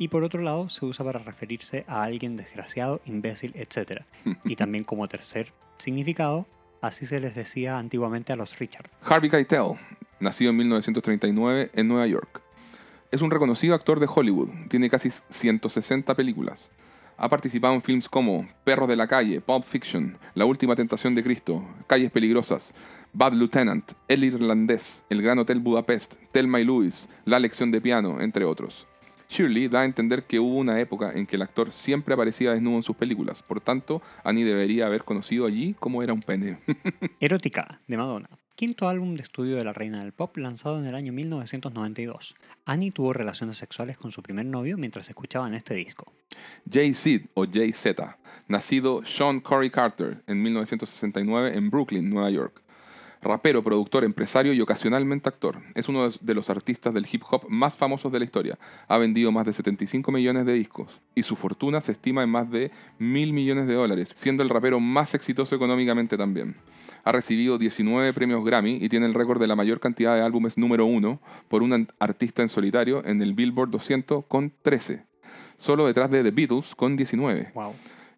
y 0.00 0.08
por 0.08 0.24
otro 0.24 0.40
lado 0.40 0.70
se 0.70 0.86
usa 0.86 1.04
para 1.04 1.18
referirse 1.18 1.84
a 1.86 2.02
alguien 2.02 2.34
desgraciado, 2.34 3.02
imbécil, 3.04 3.52
etc. 3.54 4.00
Y 4.44 4.56
también 4.56 4.82
como 4.82 5.06
tercer 5.08 5.52
significado, 5.76 6.46
así 6.80 7.04
se 7.04 7.20
les 7.20 7.34
decía 7.34 7.76
antiguamente 7.76 8.32
a 8.32 8.36
los 8.36 8.58
Richard. 8.58 8.88
Harvey 9.02 9.28
Keitel, 9.28 9.74
nacido 10.18 10.52
en 10.52 10.56
1939 10.56 11.70
en 11.74 11.86
Nueva 11.86 12.06
York. 12.06 12.40
Es 13.10 13.20
un 13.20 13.30
reconocido 13.30 13.74
actor 13.74 14.00
de 14.00 14.08
Hollywood, 14.12 14.48
tiene 14.70 14.88
casi 14.88 15.10
160 15.10 16.14
películas. 16.14 16.70
Ha 17.18 17.28
participado 17.28 17.74
en 17.74 17.82
films 17.82 18.08
como 18.08 18.48
Perros 18.64 18.88
de 18.88 18.96
la 18.96 19.06
Calle, 19.06 19.42
Pulp 19.42 19.64
Fiction, 19.64 20.16
La 20.32 20.46
Última 20.46 20.76
Tentación 20.76 21.14
de 21.14 21.22
Cristo, 21.22 21.62
Calles 21.86 22.10
Peligrosas, 22.10 22.72
Bad 23.12 23.34
Lieutenant, 23.34 23.92
El 24.08 24.24
Irlandés, 24.24 25.04
El 25.10 25.20
Gran 25.20 25.38
Hotel 25.40 25.60
Budapest, 25.60 26.14
Telma 26.32 26.58
y 26.58 26.64
Louis, 26.64 27.06
La 27.26 27.38
Lección 27.38 27.70
de 27.70 27.82
Piano, 27.82 28.22
entre 28.22 28.46
otros. 28.46 28.86
Shirley 29.30 29.68
da 29.68 29.82
a 29.82 29.84
entender 29.84 30.24
que 30.24 30.40
hubo 30.40 30.56
una 30.56 30.80
época 30.80 31.12
en 31.14 31.26
que 31.26 31.36
el 31.36 31.42
actor 31.42 31.70
siempre 31.70 32.14
aparecía 32.14 32.52
desnudo 32.52 32.76
en 32.76 32.82
sus 32.82 32.96
películas, 32.96 33.42
por 33.42 33.60
tanto, 33.60 34.02
Annie 34.24 34.44
debería 34.44 34.86
haber 34.86 35.04
conocido 35.04 35.46
allí 35.46 35.74
cómo 35.78 36.02
era 36.02 36.12
un 36.12 36.20
pene. 36.20 36.58
Erótica, 37.20 37.80
de 37.86 37.96
Madonna 37.96 38.28
quinto 38.60 38.88
álbum 38.88 39.14
de 39.14 39.22
estudio 39.22 39.56
de 39.56 39.64
la 39.64 39.72
reina 39.72 40.00
del 40.00 40.12
pop 40.12 40.36
lanzado 40.36 40.78
en 40.78 40.84
el 40.84 40.94
año 40.94 41.14
1992. 41.14 42.34
Annie 42.66 42.90
tuvo 42.90 43.14
relaciones 43.14 43.56
sexuales 43.56 43.96
con 43.96 44.12
su 44.12 44.22
primer 44.22 44.44
novio 44.44 44.76
mientras 44.76 45.08
escuchaban 45.08 45.54
este 45.54 45.72
disco. 45.72 46.12
Jay-Z 46.70 47.24
o 47.32 47.46
Jay-Z, 47.50 48.18
nacido 48.48 49.02
Sean 49.06 49.40
Corey 49.40 49.70
Carter 49.70 50.22
en 50.26 50.42
1969 50.42 51.56
en 51.56 51.70
Brooklyn, 51.70 52.10
Nueva 52.10 52.28
York. 52.28 52.59
Rapero, 53.22 53.62
productor, 53.62 54.04
empresario 54.04 54.52
y 54.54 54.60
ocasionalmente 54.60 55.28
actor. 55.28 55.60
Es 55.74 55.88
uno 55.88 56.08
de 56.08 56.34
los 56.34 56.48
artistas 56.48 56.94
del 56.94 57.06
hip 57.10 57.22
hop 57.30 57.44
más 57.48 57.76
famosos 57.76 58.10
de 58.10 58.18
la 58.18 58.24
historia. 58.24 58.58
Ha 58.88 58.96
vendido 58.96 59.30
más 59.30 59.44
de 59.44 59.52
75 59.52 60.10
millones 60.10 60.46
de 60.46 60.54
discos 60.54 61.00
y 61.14 61.22
su 61.22 61.36
fortuna 61.36 61.80
se 61.80 61.92
estima 61.92 62.22
en 62.22 62.30
más 62.30 62.50
de 62.50 62.70
mil 62.98 63.32
millones 63.32 63.66
de 63.66 63.74
dólares, 63.74 64.10
siendo 64.14 64.42
el 64.42 64.48
rapero 64.48 64.80
más 64.80 65.14
exitoso 65.14 65.54
económicamente 65.54 66.16
también 66.16 66.56
ha 67.04 67.12
recibido 67.12 67.58
19 67.58 68.12
premios 68.12 68.44
Grammy 68.44 68.78
y 68.80 68.88
tiene 68.88 69.06
el 69.06 69.14
récord 69.14 69.40
de 69.40 69.46
la 69.46 69.56
mayor 69.56 69.80
cantidad 69.80 70.14
de 70.14 70.22
álbumes 70.22 70.58
número 70.58 70.86
uno 70.86 71.20
por 71.48 71.62
un 71.62 71.88
artista 71.98 72.42
en 72.42 72.48
solitario 72.48 73.04
en 73.04 73.22
el 73.22 73.34
Billboard 73.34 73.70
200 73.70 74.24
con 74.26 74.52
13, 74.62 75.04
solo 75.56 75.86
detrás 75.86 76.10
de 76.10 76.22
The 76.22 76.30
Beatles 76.30 76.74
con 76.74 76.96
19. 76.96 77.52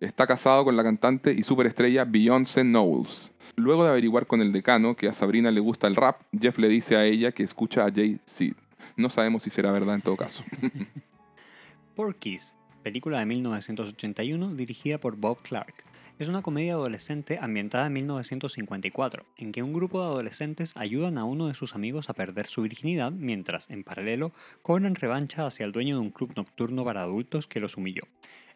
Está 0.03 0.27
casado 0.27 0.65
con 0.65 0.77
la 0.77 0.83
cantante 0.83 1.33
y 1.33 1.45
superestrella 1.45 2.05
Beyoncé 2.05 2.65
Knowles. 2.65 3.31
Luego 3.55 3.85
de 3.85 3.91
averiguar 3.91 4.27
con 4.27 4.41
el 4.41 4.51
decano 4.51 4.97
que 4.97 5.07
a 5.07 5.15
Sabrina 5.15 5.53
le 5.53 5.61
gusta 5.61 5.87
el 5.87 5.95
rap, 5.95 6.23
Jeff 6.37 6.59
le 6.59 6.69
dice 6.69 6.97
a 6.97 7.05
ella 7.05 7.31
que 7.31 7.45
escucha 7.45 7.85
a 7.85 7.93
Jay-Z. 7.93 8.57
No 8.97 9.11
sabemos 9.11 9.45
si 9.45 9.51
será 9.51 9.71
verdad 9.71 9.95
en 9.95 10.03
todo 10.03 10.17
caso. 10.17 10.43
Porky's, 11.95 12.53
película 12.83 13.21
de 13.21 13.27
1981 13.27 14.57
dirigida 14.57 14.99
por 14.99 15.15
Bob 15.15 15.41
Clark 15.41 15.85
es 16.23 16.29
una 16.29 16.43
comedia 16.43 16.75
adolescente 16.75 17.39
ambientada 17.41 17.89
en 17.89 17.95
1954, 17.95 19.27
en 19.39 19.51
que 19.51 19.63
un 19.63 19.73
grupo 19.73 20.01
de 20.01 20.07
adolescentes 20.07 20.73
ayudan 20.77 21.19
a 21.19 21.25
uno 21.25 21.49
de 21.49 21.55
sus 21.55 21.75
amigos 21.75 22.09
a 22.09 22.15
perder 22.15 22.47
su 22.47 22.63
virginidad, 22.63 23.11
mientras, 23.11 23.69
en 23.69 23.83
paralelo, 23.83 24.33
cobran 24.63 24.95
revancha 24.95 25.47
hacia 25.47 25.67
el 25.67 25.73
dueño 25.73 25.97
de 25.97 26.03
un 26.03 26.11
club 26.11 26.33
nocturno 26.37 26.85
para 26.85 27.03
adultos 27.03 27.49
que 27.49 27.59
los 27.59 27.77
humilló. 27.77 28.03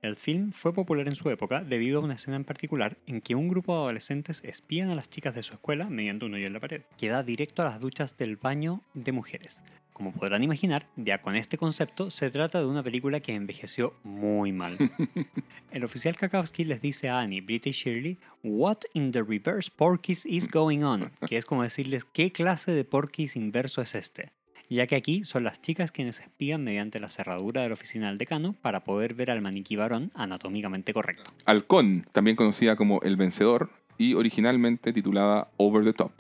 El 0.01 0.15
film 0.15 0.53
fue 0.53 0.73
popular 0.73 1.09
en 1.09 1.17
su 1.17 1.29
época 1.29 1.65
debido 1.65 1.99
a 1.99 2.05
una 2.05 2.15
escena 2.15 2.37
en 2.37 2.45
particular 2.45 2.99
en 3.07 3.21
que 3.21 3.35
un 3.35 3.49
grupo 3.49 3.75
de 3.75 3.81
adolescentes 3.81 4.43
espían 4.45 4.91
a 4.91 4.95
las 4.95 5.11
chicas 5.11 5.35
de 5.35 5.43
su 5.43 5.55
escuela 5.55 5.89
mediante 5.89 6.25
un 6.27 6.35
hoyo 6.35 6.47
en 6.47 6.53
la 6.53 6.61
pared, 6.61 6.83
que 6.97 7.09
da 7.09 7.25
directo 7.25 7.63
a 7.63 7.67
las 7.67 7.81
duchas 7.81 8.17
del 8.17 8.37
baño 8.37 8.83
de 8.95 9.11
mujeres. 9.11 9.61
Como 9.97 10.13
podrán 10.13 10.45
imaginar, 10.45 10.85
ya 10.97 11.23
con 11.23 11.37
este 11.37 11.57
concepto 11.57 12.11
se 12.11 12.29
trata 12.29 12.59
de 12.59 12.67
una 12.67 12.83
película 12.83 13.21
que 13.21 13.35
envejeció 13.35 13.95
muy 14.05 14.53
mal. 14.53 14.77
El 15.71 15.85
oficial 15.85 16.19
Kakowski 16.19 16.67
les 16.67 16.83
dice 16.83 17.09
a 17.09 17.21
Annie, 17.21 17.41
Britt 17.41 17.67
y 17.69 17.71
Shirley, 17.71 18.19
What 18.43 18.81
in 18.93 19.11
the 19.11 19.23
reverse 19.23 19.71
Porky's 19.75 20.27
is 20.27 20.51
going 20.51 20.83
on? 20.83 21.13
Que 21.27 21.39
es 21.39 21.47
como 21.47 21.63
decirles 21.63 22.05
qué 22.05 22.31
clase 22.31 22.73
de 22.73 22.85
Porky's 22.85 23.37
inverso 23.37 23.81
es 23.81 23.95
este. 23.95 24.33
Ya 24.69 24.87
que 24.87 24.97
aquí 24.97 25.25
son 25.25 25.45
las 25.45 25.63
chicas 25.63 25.91
quienes 25.91 26.21
espían 26.21 26.63
mediante 26.63 27.01
la 27.01 27.09
cerradura 27.09 27.63
de 27.63 27.69
la 27.69 27.75
oficina 27.75 28.09
del 28.09 28.19
decano 28.19 28.55
para 28.61 28.85
poder 28.85 29.15
ver 29.15 29.31
al 29.31 29.41
maniquí 29.41 29.77
varón 29.77 30.13
anatómicamente 30.15 30.93
correcto. 30.93 31.33
Halcón, 31.47 32.07
también 32.13 32.37
conocida 32.37 32.77
como 32.77 33.01
El 33.01 33.17
Vencedor 33.17 33.71
y 33.97 34.13
originalmente 34.13 34.93
titulada 34.93 35.49
Over 35.57 35.85
the 35.85 35.95
Top 35.95 36.13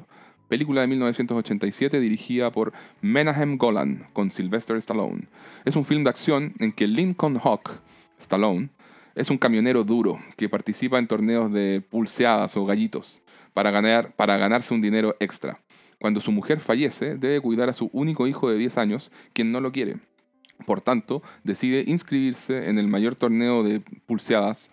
película 0.48 0.80
de 0.80 0.86
1987 0.86 2.00
dirigida 2.00 2.50
por 2.50 2.72
Menahem 3.00 3.56
Golan 3.56 4.04
con 4.12 4.30
Sylvester 4.30 4.76
Stallone. 4.76 5.24
Es 5.64 5.76
un 5.76 5.84
film 5.84 6.04
de 6.04 6.10
acción 6.10 6.54
en 6.58 6.72
que 6.72 6.86
Lincoln 6.86 7.40
Hawk, 7.42 7.80
Stallone, 8.18 8.70
es 9.14 9.30
un 9.30 9.38
camionero 9.38 9.82
duro 9.82 10.20
que 10.36 10.48
participa 10.48 10.98
en 10.98 11.08
torneos 11.08 11.52
de 11.52 11.80
pulseadas 11.80 12.56
o 12.56 12.66
gallitos 12.66 13.22
para, 13.54 13.70
ganar, 13.70 14.14
para 14.14 14.36
ganarse 14.36 14.74
un 14.74 14.82
dinero 14.82 15.16
extra. 15.20 15.60
Cuando 15.98 16.20
su 16.20 16.30
mujer 16.30 16.60
fallece, 16.60 17.16
debe 17.16 17.40
cuidar 17.40 17.70
a 17.70 17.72
su 17.72 17.88
único 17.92 18.26
hijo 18.26 18.50
de 18.50 18.58
10 18.58 18.76
años, 18.76 19.10
quien 19.32 19.50
no 19.50 19.60
lo 19.60 19.72
quiere. 19.72 19.96
Por 20.66 20.80
tanto, 20.80 21.22
decide 21.44 21.84
inscribirse 21.86 22.68
en 22.68 22.78
el 22.78 22.88
mayor 22.88 23.16
torneo 23.16 23.62
de 23.62 23.80
pulseadas 23.80 24.70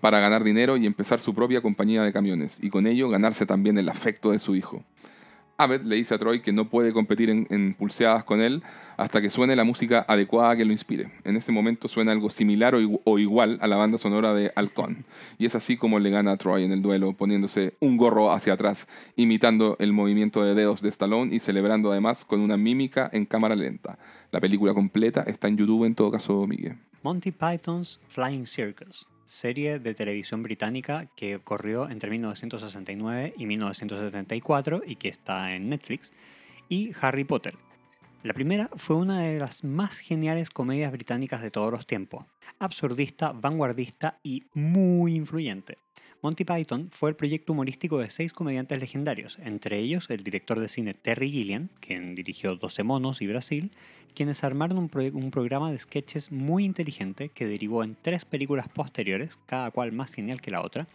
para 0.00 0.20
ganar 0.20 0.42
dinero 0.42 0.76
y 0.76 0.86
empezar 0.86 1.20
su 1.20 1.34
propia 1.34 1.60
compañía 1.60 2.02
de 2.02 2.12
camiones, 2.12 2.58
y 2.62 2.70
con 2.70 2.86
ello 2.86 3.08
ganarse 3.08 3.46
también 3.46 3.78
el 3.78 3.88
afecto 3.88 4.30
de 4.30 4.38
su 4.38 4.56
hijo. 4.56 4.84
Ahmed 5.58 5.82
le 5.82 5.96
dice 5.96 6.14
a 6.14 6.18
Troy 6.18 6.40
que 6.40 6.52
no 6.52 6.68
puede 6.68 6.92
competir 6.92 7.30
en, 7.30 7.74
pulseadas 7.74 8.24
con 8.24 8.40
él 8.40 8.62
hasta 8.96 9.20
que 9.20 9.30
suene 9.30 9.56
la 9.56 9.64
música 9.64 10.04
adecuada 10.08 10.56
que 10.56 10.64
lo 10.64 10.72
inspire. 10.72 11.10
En 11.24 11.36
ese 11.36 11.52
momento 11.52 11.88
suena 11.88 12.12
algo 12.12 12.30
similar 12.30 12.74
o, 12.74 13.18
igual 13.18 13.58
a 13.60 13.66
la 13.66 13.76
banda 13.76 13.98
sonora 13.98 14.34
de 14.34 14.52
Halcón. 14.54 15.04
Y 15.38 15.46
es 15.46 15.54
así 15.54 15.76
como 15.76 15.98
le 15.98 16.10
gana 16.10 16.32
a 16.32 16.36
Troy 16.36 16.64
en 16.64 16.72
el 16.72 16.82
duelo, 16.82 17.12
poniéndose 17.12 17.74
un 17.80 17.96
gorro 17.96 18.32
hacia 18.32 18.54
atrás, 18.54 18.88
imitando 19.16 19.76
el 19.78 19.92
movimiento 19.92 20.44
de 20.44 20.54
dedos 20.54 20.82
de 20.82 20.88
Stallone 20.88 21.34
y 21.34 21.40
celebrando 21.40 21.90
además 21.90 22.24
con 22.24 22.40
una 22.40 22.56
mímica 22.56 23.08
en 23.12 23.26
cámara 23.26 23.54
lenta. 23.54 23.98
La 24.30 24.40
película 24.40 24.74
completa 24.74 25.22
está 25.26 25.48
en 25.48 25.56
YouTube 25.56 25.84
en 25.84 25.94
todo 25.94 26.10
caso, 26.10 26.46
Miguel. 26.46 26.76
Monty 27.02 27.32
Python's 27.32 28.00
Flying 28.08 28.46
Circus 28.46 29.06
serie 29.32 29.78
de 29.78 29.94
televisión 29.94 30.42
británica 30.42 31.06
que 31.16 31.40
corrió 31.40 31.88
entre 31.88 32.10
1969 32.10 33.34
y 33.36 33.46
1974 33.46 34.82
y 34.86 34.96
que 34.96 35.08
está 35.08 35.54
en 35.54 35.70
Netflix, 35.70 36.12
y 36.68 36.92
Harry 37.00 37.24
Potter. 37.24 37.54
La 38.22 38.34
primera 38.34 38.68
fue 38.76 38.96
una 38.96 39.22
de 39.22 39.38
las 39.38 39.64
más 39.64 39.98
geniales 39.98 40.50
comedias 40.50 40.92
británicas 40.92 41.40
de 41.40 41.50
todos 41.50 41.72
los 41.72 41.86
tiempos, 41.86 42.26
absurdista, 42.58 43.32
vanguardista 43.32 44.18
y 44.22 44.44
muy 44.52 45.16
influyente. 45.16 45.78
Monty 46.22 46.44
Python 46.44 46.88
fue 46.92 47.10
el 47.10 47.16
proyecto 47.16 47.52
humorístico 47.52 47.98
de 47.98 48.08
seis 48.08 48.32
comediantes 48.32 48.78
legendarios, 48.78 49.40
entre 49.44 49.80
ellos 49.80 50.08
el 50.08 50.22
director 50.22 50.60
de 50.60 50.68
cine 50.68 50.94
Terry 50.94 51.32
Gilliam, 51.32 51.68
quien 51.80 52.14
dirigió 52.14 52.54
12 52.54 52.84
monos 52.84 53.20
y 53.22 53.26
Brasil, 53.26 53.72
quienes 54.14 54.44
armaron 54.44 54.78
un, 54.78 54.90
un, 55.14 55.30
programa 55.30 55.70
de 55.70 55.78
sketches 55.78 56.30
muy 56.30 56.64
inteligente 56.64 57.30
que 57.30 57.46
derivó 57.46 57.82
en 57.82 57.96
tres 58.00 58.24
películas 58.24 58.68
posteriores, 58.68 59.38
cada 59.46 59.70
cual 59.70 59.92
más 59.92 60.12
genial 60.12 60.40
que 60.40 60.50
la 60.50 60.62
otra, 60.62 60.86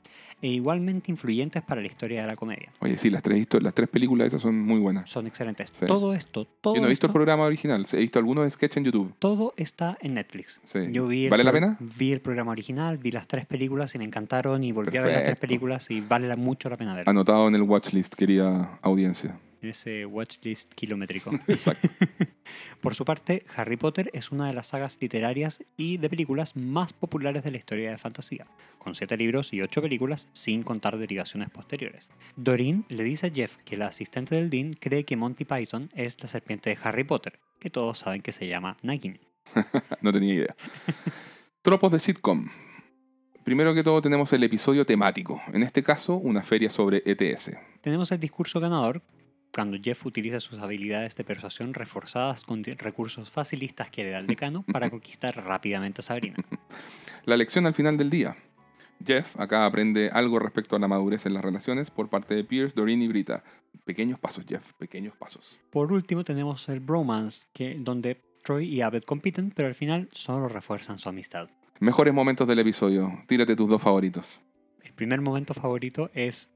e 0.41 0.49
igualmente 0.49 1.11
influyentes 1.11 1.63
para 1.63 1.81
la 1.81 1.87
historia 1.87 2.21
de 2.21 2.27
la 2.27 2.35
comedia. 2.35 2.71
Oye, 2.79 2.97
sí, 2.97 3.09
las 3.09 3.23
tres, 3.23 3.47
las 3.61 3.73
tres 3.73 3.89
películas 3.89 4.27
esas 4.27 4.41
son 4.41 4.59
muy 4.59 4.79
buenas. 4.79 5.09
Son 5.09 5.27
excelentes. 5.27 5.71
Todo 5.71 6.13
esto, 6.13 6.45
todo 6.61 6.75
Yo 6.75 6.81
no 6.81 6.87
he 6.87 6.89
visto 6.89 7.07
el 7.07 7.13
programa 7.13 7.43
original, 7.43 7.85
he 7.91 7.97
visto 7.97 8.19
algunos 8.19 8.51
sketches 8.53 8.77
en 8.77 8.85
YouTube. 8.85 9.13
Todo 9.19 9.53
está 9.57 9.97
en 10.01 10.13
Netflix. 10.13 10.61
Yo 10.91 11.07
vi 11.07 11.27
¿Vale 11.27 11.43
la 11.43 11.51
pena? 11.51 11.77
Vi 11.79 12.11
el 12.13 12.21
programa 12.21 12.51
original, 12.51 12.97
vi 12.97 13.11
las 13.11 13.27
tres 13.27 13.45
películas 13.45 13.93
y 13.95 13.97
me 13.97 14.05
encantaron 14.05 14.63
y 14.63 14.71
volví 14.71 14.95
a 14.97 15.01
ver 15.01 15.16
las 15.17 15.25
tres 15.25 15.39
películas 15.39 15.89
y 15.91 16.01
vale 16.01 16.33
mucho 16.35 16.69
la 16.69 16.77
pena 16.77 16.95
ver. 16.95 17.09
Anotado 17.09 17.47
en 17.47 17.55
el 17.55 17.63
watchlist, 17.63 18.15
querida 18.15 18.79
audiencia. 18.81 19.39
en 19.61 19.69
ese 19.69 20.05
watchlist 20.05 20.73
kilométrico. 20.73 21.31
Exacto. 21.47 21.89
Por 22.81 22.95
su 22.95 23.05
parte, 23.05 23.45
Harry 23.55 23.75
Potter 23.75 24.09
es 24.13 24.31
una 24.31 24.47
de 24.47 24.53
las 24.53 24.67
sagas 24.67 24.97
literarias 24.99 25.63
y 25.75 25.97
de 25.97 26.09
películas 26.09 26.55
más 26.55 26.93
populares 26.93 27.43
de 27.43 27.51
la 27.51 27.57
historia 27.57 27.91
de 27.91 27.97
fantasía, 27.97 28.45
con 28.77 28.95
siete 28.95 29.17
libros 29.17 29.53
y 29.53 29.61
ocho 29.61 29.81
películas 29.81 30.27
sin 30.33 30.63
contar 30.63 30.97
derivaciones 30.97 31.49
posteriores. 31.49 32.07
Doreen 32.35 32.85
le 32.89 33.03
dice 33.03 33.27
a 33.27 33.31
Jeff 33.31 33.57
que 33.65 33.77
la 33.77 33.87
asistente 33.87 34.35
del 34.35 34.49
Dean 34.49 34.73
cree 34.73 35.03
que 35.03 35.17
Monty 35.17 35.45
Python 35.45 35.89
es 35.95 36.21
la 36.21 36.27
serpiente 36.27 36.69
de 36.69 36.77
Harry 36.83 37.03
Potter, 37.03 37.39
que 37.59 37.69
todos 37.69 37.99
saben 37.99 38.21
que 38.21 38.31
se 38.31 38.47
llama 38.47 38.77
Nagini. 38.83 39.19
no 40.01 40.11
tenía 40.11 40.33
idea. 40.33 40.55
Tropos 41.61 41.91
de 41.91 41.99
sitcom. 41.99 42.47
Primero 43.47 43.73
que 43.73 43.81
todo 43.81 44.01
tenemos 44.01 44.33
el 44.33 44.43
episodio 44.43 44.85
temático, 44.85 45.41
en 45.53 45.63
este 45.63 45.81
caso 45.81 46.15
una 46.15 46.43
feria 46.43 46.69
sobre 46.69 47.01
ETS. 47.05 47.51
Tenemos 47.79 48.11
el 48.11 48.19
discurso 48.19 48.59
ganador 48.59 49.01
cuando 49.53 49.77
Jeff 49.81 50.05
utiliza 50.05 50.41
sus 50.41 50.59
habilidades 50.59 51.15
de 51.15 51.23
persuasión 51.23 51.73
reforzadas 51.73 52.43
con 52.43 52.61
recursos 52.61 53.31
facilistas 53.31 53.89
que 53.89 54.03
le 54.03 54.09
da 54.09 54.19
el 54.19 54.27
decano 54.27 54.65
para 54.69 54.89
conquistar 54.89 55.33
rápidamente 55.45 56.01
a 56.01 56.03
Sabrina. 56.03 56.35
La 57.23 57.37
lección 57.37 57.65
al 57.65 57.73
final 57.73 57.97
del 57.97 58.09
día. 58.09 58.35
Jeff 59.05 59.39
acá 59.39 59.65
aprende 59.65 60.09
algo 60.11 60.39
respecto 60.39 60.75
a 60.75 60.79
la 60.79 60.89
madurez 60.89 61.25
en 61.25 61.33
las 61.33 61.41
relaciones 61.41 61.89
por 61.89 62.09
parte 62.09 62.35
de 62.35 62.43
Pierce, 62.43 62.75
Doreen 62.75 63.01
y 63.01 63.07
Brita. 63.07 63.45
Pequeños 63.85 64.19
pasos, 64.19 64.43
Jeff, 64.45 64.73
pequeños 64.73 65.15
pasos. 65.15 65.57
Por 65.69 65.93
último 65.93 66.25
tenemos 66.25 66.67
el 66.67 66.81
bromance, 66.81 67.47
que, 67.53 67.77
donde 67.79 68.19
Troy 68.43 68.65
y 68.67 68.81
Abed 68.81 69.03
compiten, 69.03 69.53
pero 69.55 69.69
al 69.69 69.75
final 69.75 70.09
solo 70.11 70.49
refuerzan 70.49 70.99
su 70.99 71.07
amistad. 71.07 71.47
Mejores 71.79 72.11
momentos 72.11 72.47
del 72.47 72.57
episodio. 72.57 73.23
Tírate 73.27 73.55
tus 73.55 73.69
dos 73.69 73.81
favoritos. 73.81 74.41
El 74.83 74.93
primer 74.93 75.21
momento 75.21 75.53
favorito 75.53 76.09
es 76.15 76.49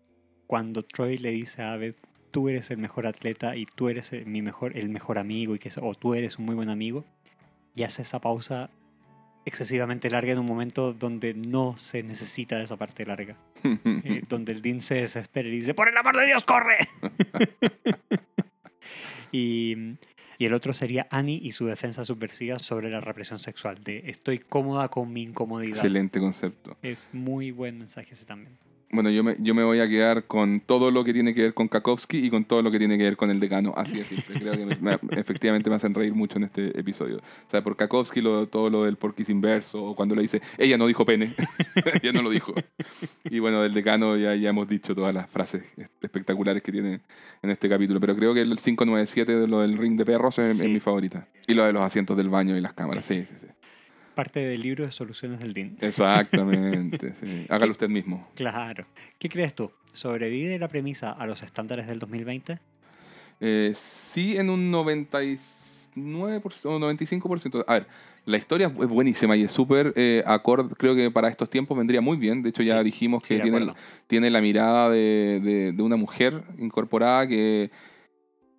cuando 0.48 0.84
Troy 0.84 1.18
le 1.18 1.30
dice 1.30 1.62
a 1.62 1.74
Abed, 1.74 1.94
tú 2.32 2.50
eres 2.50 2.72
el 2.72 2.80
mejor 2.80 3.06
atleta 3.06 3.56
y 3.56 3.66
tú 3.68 3.90
eres 3.90 4.14
el, 4.14 4.26
mi 4.26 4.42
mejor, 4.42 4.76
el 4.76 4.90
mejor 4.90 5.20
amigo, 5.20 5.54
y 5.54 5.60
que, 5.60 5.72
o 5.80 5.94
tú 5.94 6.16
eres 6.16 6.40
un 6.40 6.46
muy 6.46 6.56
buen 6.56 6.70
amigo, 6.70 7.06
y 7.76 7.84
hace 7.84 8.02
esa 8.02 8.20
pausa 8.20 8.72
excesivamente 9.46 10.10
larga 10.10 10.32
en 10.32 10.40
un 10.40 10.46
momento 10.48 10.94
donde 10.94 11.36
no 11.36 11.78
se 11.78 12.02
necesita 12.02 12.60
esa 12.62 12.78
parte 12.78 13.06
larga. 13.06 13.38
eh, 13.64 14.24
donde 14.28 14.54
el 14.54 14.64
Dean 14.64 14.82
se 14.82 14.96
desespera 14.96 15.48
y 15.48 15.52
dice, 15.52 15.76
por 15.76 15.88
el 15.88 15.98
amor 15.98 16.18
de 16.18 16.26
Dios, 16.26 16.44
corre. 16.44 16.78
y, 19.32 19.76
y 20.42 20.46
el 20.46 20.56
otro 20.56 20.74
sería 20.74 21.06
Annie 21.12 21.40
y 21.40 21.52
su 21.52 21.68
defensa 21.68 22.04
subversiva 22.04 22.58
sobre 22.58 22.90
la 22.90 23.00
represión 23.00 23.38
sexual, 23.38 23.84
de 23.84 24.02
estoy 24.08 24.40
cómoda 24.40 24.88
con 24.88 25.14
mi 25.14 25.22
incomodidad. 25.22 25.76
Excelente 25.76 26.20
concepto. 26.20 26.76
Es 26.82 27.10
muy 27.14 27.52
buen 27.52 27.78
mensaje 27.78 28.16
ese 28.16 28.26
también. 28.26 28.58
Bueno, 28.94 29.10
yo 29.10 29.24
me, 29.24 29.36
yo 29.40 29.54
me 29.56 29.64
voy 29.64 29.80
a 29.80 29.88
quedar 29.88 30.26
con 30.26 30.60
todo 30.60 30.92
lo 30.92 31.04
que 31.04 31.14
tiene 31.14 31.34
que 31.34 31.44
ver 31.44 31.54
con 31.54 31.68
Kakowski 31.68 32.18
y 32.26 32.30
con 32.30 32.44
todo 32.46 32.62
lo 32.62 32.72
que 32.72 32.78
tiene 32.78 32.98
que 32.98 33.04
ver 33.06 33.16
con 33.18 33.30
el 33.32 33.40
decano. 33.40 33.74
Así 33.78 34.04
simple. 34.04 34.40
Creo 34.40 34.54
que 34.54 34.66
me- 34.66 34.76
me- 34.82 34.98
efectivamente 35.20 35.70
me 35.70 35.78
hacen 35.78 35.94
reír 35.94 36.14
mucho 36.14 36.38
en 36.38 36.44
este 36.44 36.78
episodio. 36.80 37.18
O 37.18 37.50
sea, 37.50 37.62
por 37.62 37.76
Kakowski 37.78 38.20
lo, 38.22 38.48
todo 38.48 38.70
lo 38.70 38.84
del 38.84 38.98
porquis 38.98 39.30
inverso, 39.30 39.84
o 39.84 39.96
cuando 39.96 40.14
le 40.16 40.24
dice, 40.24 40.42
ella 40.58 40.78
no 40.78 40.88
dijo 40.88 41.06
pene, 41.06 41.34
ella 42.04 42.12
no 42.12 42.22
lo 42.22 42.30
dijo. 42.30 42.54
Y 43.26 43.40
bueno, 43.40 43.62
del 43.62 43.74
decano 43.74 44.18
ya, 44.18 44.36
ya 44.36 44.50
hemos 44.50 44.68
dicho 44.68 44.94
todas 44.94 45.14
las 45.14 45.30
frases 45.30 45.64
espectaculares 46.02 46.62
que 46.62 46.72
tiene 46.72 47.00
en 47.42 47.50
este 47.50 47.70
capítulo. 47.70 48.00
Pero 48.00 48.16
creo 48.16 48.34
que 48.34 48.42
el 48.42 48.50
597 48.58 49.36
de 49.36 49.48
lo 49.48 49.62
del 49.62 49.78
ring 49.78 49.98
de 49.98 50.06
perros 50.06 50.38
es, 50.40 50.58
Sí. 50.58 50.66
es 50.66 50.72
mi 50.72 50.80
favorita. 50.80 51.28
Y 51.48 51.54
lo 51.54 51.64
de 51.66 51.74
los 51.74 51.82
asientos 51.82 52.18
del 52.18 52.30
baño 52.30 52.58
y 52.58 52.62
las 52.62 52.74
cámaras. 52.74 53.06
Sí, 53.06 53.24
sí, 53.28 53.36
sí. 53.40 53.48
Parte 54.22 54.40
del 54.40 54.62
libro 54.62 54.86
de 54.86 54.92
soluciones 54.92 55.40
del 55.40 55.52
Dean. 55.52 55.78
Exactamente. 55.82 57.16
sí. 57.20 57.48
Hágalo 57.50 57.72
usted 57.72 57.90
mismo. 57.90 58.28
Claro. 58.36 58.86
¿Qué 59.18 59.28
crees 59.30 59.56
tú? 59.56 59.72
¿Sobrevive 59.94 60.60
la 60.60 60.68
premisa 60.68 61.10
a 61.12 61.26
los 61.26 61.42
estándares 61.42 61.88
del 61.88 61.98
2020? 61.98 62.60
Eh, 63.40 63.74
sí, 63.76 64.38
en 64.38 64.52
un 64.52 64.72
99% 64.72 65.40
o 66.66 66.80
95%. 66.80 67.64
A 67.68 67.74
ver, 67.74 67.88
la 68.26 68.38
historia 68.38 68.68
es 68.68 68.88
buenísima 68.88 69.36
y 69.36 69.42
es 69.42 69.52
súper 69.52 69.92
eh, 69.96 70.22
acorde. 70.28 70.76
Creo 70.78 70.94
que 70.94 71.10
para 71.10 71.28
estos 71.28 71.50
tiempos 71.50 71.76
vendría 71.76 72.00
muy 72.02 72.18
bien. 72.18 72.44
De 72.44 72.50
hecho, 72.50 72.62
ya 72.62 72.78
Sí, 72.78 72.84
dijimos 72.84 73.24
que 73.24 73.40
tiene, 73.40 73.74
tiene 74.06 74.30
la 74.30 74.40
mirada 74.40 74.92
de, 74.92 75.40
de- 75.44 75.72
de 75.72 75.82
una 75.82 75.96
mujer 75.96 76.44
incorporada 76.60 77.28
que, 77.28 77.72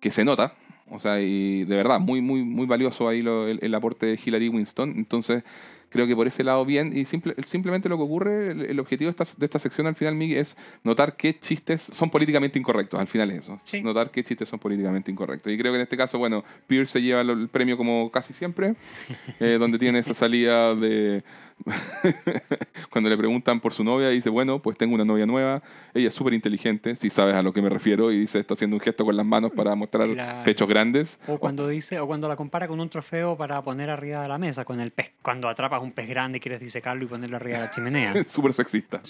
que 0.01 0.11
se 0.11 0.25
nota. 0.25 0.57
O 0.89 0.99
sea, 0.99 1.19
y 1.21 1.63
de 1.65 1.75
verdad, 1.75 1.99
muy, 1.99 2.21
muy, 2.21 2.43
muy 2.43 2.65
valioso 2.67 3.07
ahí 3.07 3.21
lo- 3.21 3.47
el, 3.47 3.59
el 3.61 3.73
aporte 3.75 4.05
de 4.05 4.19
Hillary 4.23 4.49
Winston. 4.49 4.93
Entonces, 4.97 5.43
creo 5.89 6.07
que 6.07 6.15
por 6.15 6.27
ese 6.27 6.43
lado 6.43 6.65
bien. 6.65 6.95
Y 6.95 7.05
simple- 7.05 7.35
simplemente 7.45 7.87
lo 7.89 7.97
que 7.97 8.03
ocurre, 8.03 8.51
el, 8.51 8.61
el 8.65 8.79
objetivo 8.79 9.11
de 9.11 9.23
esta, 9.23 9.37
de 9.39 9.45
esta 9.45 9.59
sección 9.59 9.87
al 9.87 9.95
final, 9.95 10.15
Miguel, 10.15 10.39
es 10.39 10.57
notar 10.83 11.15
qué 11.15 11.39
chistes 11.39 11.81
son 11.81 12.09
políticamente 12.09 12.59
incorrectos. 12.59 12.99
Al 12.99 13.07
final 13.07 13.31
es 13.31 13.39
eso. 13.43 13.59
Sí. 13.63 13.81
Notar 13.81 14.11
qué 14.11 14.23
chistes 14.23 14.49
son 14.49 14.59
políticamente 14.59 15.09
incorrectos. 15.11 15.51
Y 15.53 15.57
creo 15.57 15.71
que 15.71 15.77
en 15.77 15.83
este 15.83 15.97
caso, 15.97 16.17
bueno, 16.19 16.43
Pierce 16.67 16.93
se 16.93 17.01
lleva 17.01 17.21
el 17.21 17.47
premio 17.49 17.77
como 17.77 18.11
casi 18.11 18.33
siempre, 18.33 18.75
eh, 19.39 19.57
donde 19.59 19.79
tiene 19.79 19.99
esa 19.99 20.13
salida 20.13 20.75
de... 20.75 21.23
Cuando 22.89 23.09
le 23.09 23.17
preguntan 23.17 23.59
por 23.59 23.73
su 23.73 23.83
novia, 23.83 24.09
dice, 24.09 24.29
bueno, 24.29 24.59
pues 24.59 24.77
tengo 24.77 24.95
una 24.95 25.05
novia 25.05 25.25
nueva. 25.25 25.61
Ella 25.93 26.09
es 26.09 26.13
súper 26.13 26.33
inteligente, 26.33 26.95
si 26.95 27.09
sabes 27.09 27.35
a 27.35 27.41
lo 27.41 27.53
que 27.53 27.61
me 27.61 27.69
refiero, 27.69 28.11
y 28.11 28.19
dice, 28.19 28.39
está 28.39 28.53
haciendo 28.53 28.75
un 28.75 28.81
gesto 28.81 29.05
con 29.05 29.15
las 29.15 29.25
manos 29.25 29.51
para 29.55 29.73
mostrar 29.75 30.09
Claro. 30.11 30.43
pechos 30.43 30.67
grandes. 30.67 31.19
O 31.27 31.37
cuando 31.37 31.67
dice, 31.67 31.99
o 31.99 32.07
cuando 32.07 32.27
la 32.27 32.35
compara 32.35 32.67
con 32.67 32.79
un 32.79 32.89
trofeo 32.89 33.37
para 33.37 33.61
poner 33.61 33.89
arriba 33.89 34.21
de 34.21 34.27
la 34.27 34.37
mesa, 34.37 34.65
con 34.65 34.79
el 34.79 34.91
pez, 34.91 35.11
cuando 35.21 35.47
atrapas 35.47 35.81
un 35.81 35.91
pez 35.91 36.07
grande 36.07 36.37
y 36.37 36.41
quieres 36.41 36.59
disecarlo 36.59 37.03
y 37.03 37.07
ponerlo 37.07 37.37
arriba 37.37 37.59
de 37.59 37.63
la 37.65 37.71
chimenea. 37.71 38.13
Súper 38.25 38.53
sexista. 38.53 39.01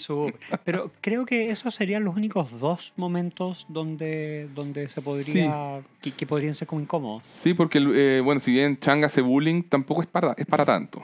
Pero 0.64 0.90
creo 1.00 1.26
que 1.26 1.50
esos 1.50 1.74
serían 1.74 2.04
los 2.04 2.14
únicos 2.16 2.58
dos 2.60 2.92
momentos 2.96 3.66
donde, 3.68 4.48
donde 4.54 4.88
se 4.88 5.02
podría, 5.02 5.80
que, 6.00 6.12
que 6.12 6.26
podrían 6.26 6.54
ser 6.54 6.68
como 6.68 6.80
incómodos. 6.80 7.22
Sí, 7.26 7.54
porque, 7.54 7.78
eh, 7.94 8.20
bueno, 8.24 8.40
si 8.40 8.52
bien 8.52 8.78
Chang 8.78 9.04
hace 9.04 9.20
bullying, 9.20 9.62
tampoco 9.62 10.00
es 10.02 10.06
para, 10.06 10.32
es 10.36 10.46
para 10.46 10.64
tanto. 10.64 11.02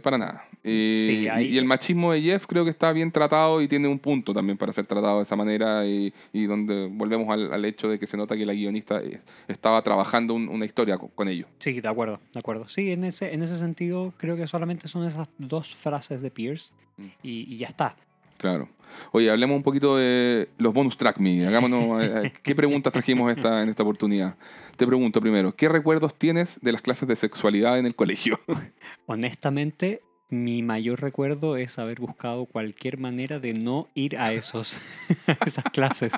Para 0.00 0.18
nada. 0.18 0.48
Y, 0.62 1.04
Sí, 1.06 1.28
hay- 1.28 1.46
y 1.48 1.58
el 1.58 1.64
machismo 1.64 2.12
de 2.12 2.20
Jeff 2.22 2.46
creo 2.46 2.64
que 2.64 2.70
está 2.70 2.92
bien 2.92 3.10
tratado 3.12 3.60
y 3.60 3.68
tiene 3.68 3.86
un 3.88 3.98
punto 3.98 4.32
también 4.32 4.56
para 4.56 4.72
ser 4.72 4.86
tratado 4.86 5.18
de 5.18 5.22
esa 5.24 5.36
manera 5.36 5.86
y, 5.86 6.12
y 6.32 6.44
donde 6.46 6.88
volvemos 6.90 7.28
al, 7.30 7.52
al 7.52 7.64
hecho 7.64 7.88
de 7.88 7.98
que 7.98 8.06
se 8.06 8.16
nota 8.16 8.36
que 8.36 8.46
la 8.46 8.54
guionista 8.54 9.00
estaba 9.48 9.82
trabajando 9.82 10.34
un- 10.34 10.48
una 10.48 10.64
historia 10.64 10.96
con, 10.98 11.08
con 11.10 11.28
ello. 11.28 11.46
Sí, 11.58 11.80
de 11.80 11.88
acuerdo, 11.88 12.20
de 12.32 12.40
acuerdo. 12.40 12.68
Sí, 12.68 12.90
en 12.92 13.04
ese, 13.04 13.34
en 13.34 13.42
ese 13.42 13.56
sentido 13.58 14.12
creo 14.16 14.36
que 14.36 14.46
solamente 14.46 14.88
son 14.88 15.06
esas 15.06 15.28
dos 15.38 15.74
frases 15.74 16.22
de 16.22 16.30
Pierce 16.30 16.72
Mm. 16.96 17.06
y, 17.24 17.54
y 17.54 17.58
ya 17.58 17.66
está. 17.66 17.96
Claro. 18.44 18.68
Oye, 19.12 19.30
hablemos 19.30 19.56
un 19.56 19.62
poquito 19.62 19.96
de 19.96 20.50
los 20.58 20.74
bonus 20.74 20.98
track, 20.98 21.16
Miguel. 21.18 21.48
Hagámonos, 21.48 22.02
eh, 22.04 22.20
eh, 22.26 22.32
¿qué 22.42 22.54
preguntas 22.54 22.92
trajimos 22.92 23.34
esta, 23.34 23.62
en 23.62 23.70
esta 23.70 23.82
oportunidad? 23.82 24.36
Te 24.76 24.86
pregunto 24.86 25.18
primero, 25.18 25.56
¿qué 25.56 25.66
recuerdos 25.70 26.14
tienes 26.14 26.58
de 26.60 26.72
las 26.72 26.82
clases 26.82 27.08
de 27.08 27.16
sexualidad 27.16 27.78
en 27.78 27.86
el 27.86 27.94
colegio? 27.94 28.38
Honestamente, 29.06 30.02
mi 30.28 30.62
mayor 30.62 31.00
recuerdo 31.00 31.56
es 31.56 31.78
haber 31.78 32.00
buscado 32.00 32.44
cualquier 32.44 32.98
manera 32.98 33.38
de 33.38 33.54
no 33.54 33.88
ir 33.94 34.18
a 34.18 34.34
esos 34.34 34.76
esas 35.46 35.64
clases. 35.72 36.12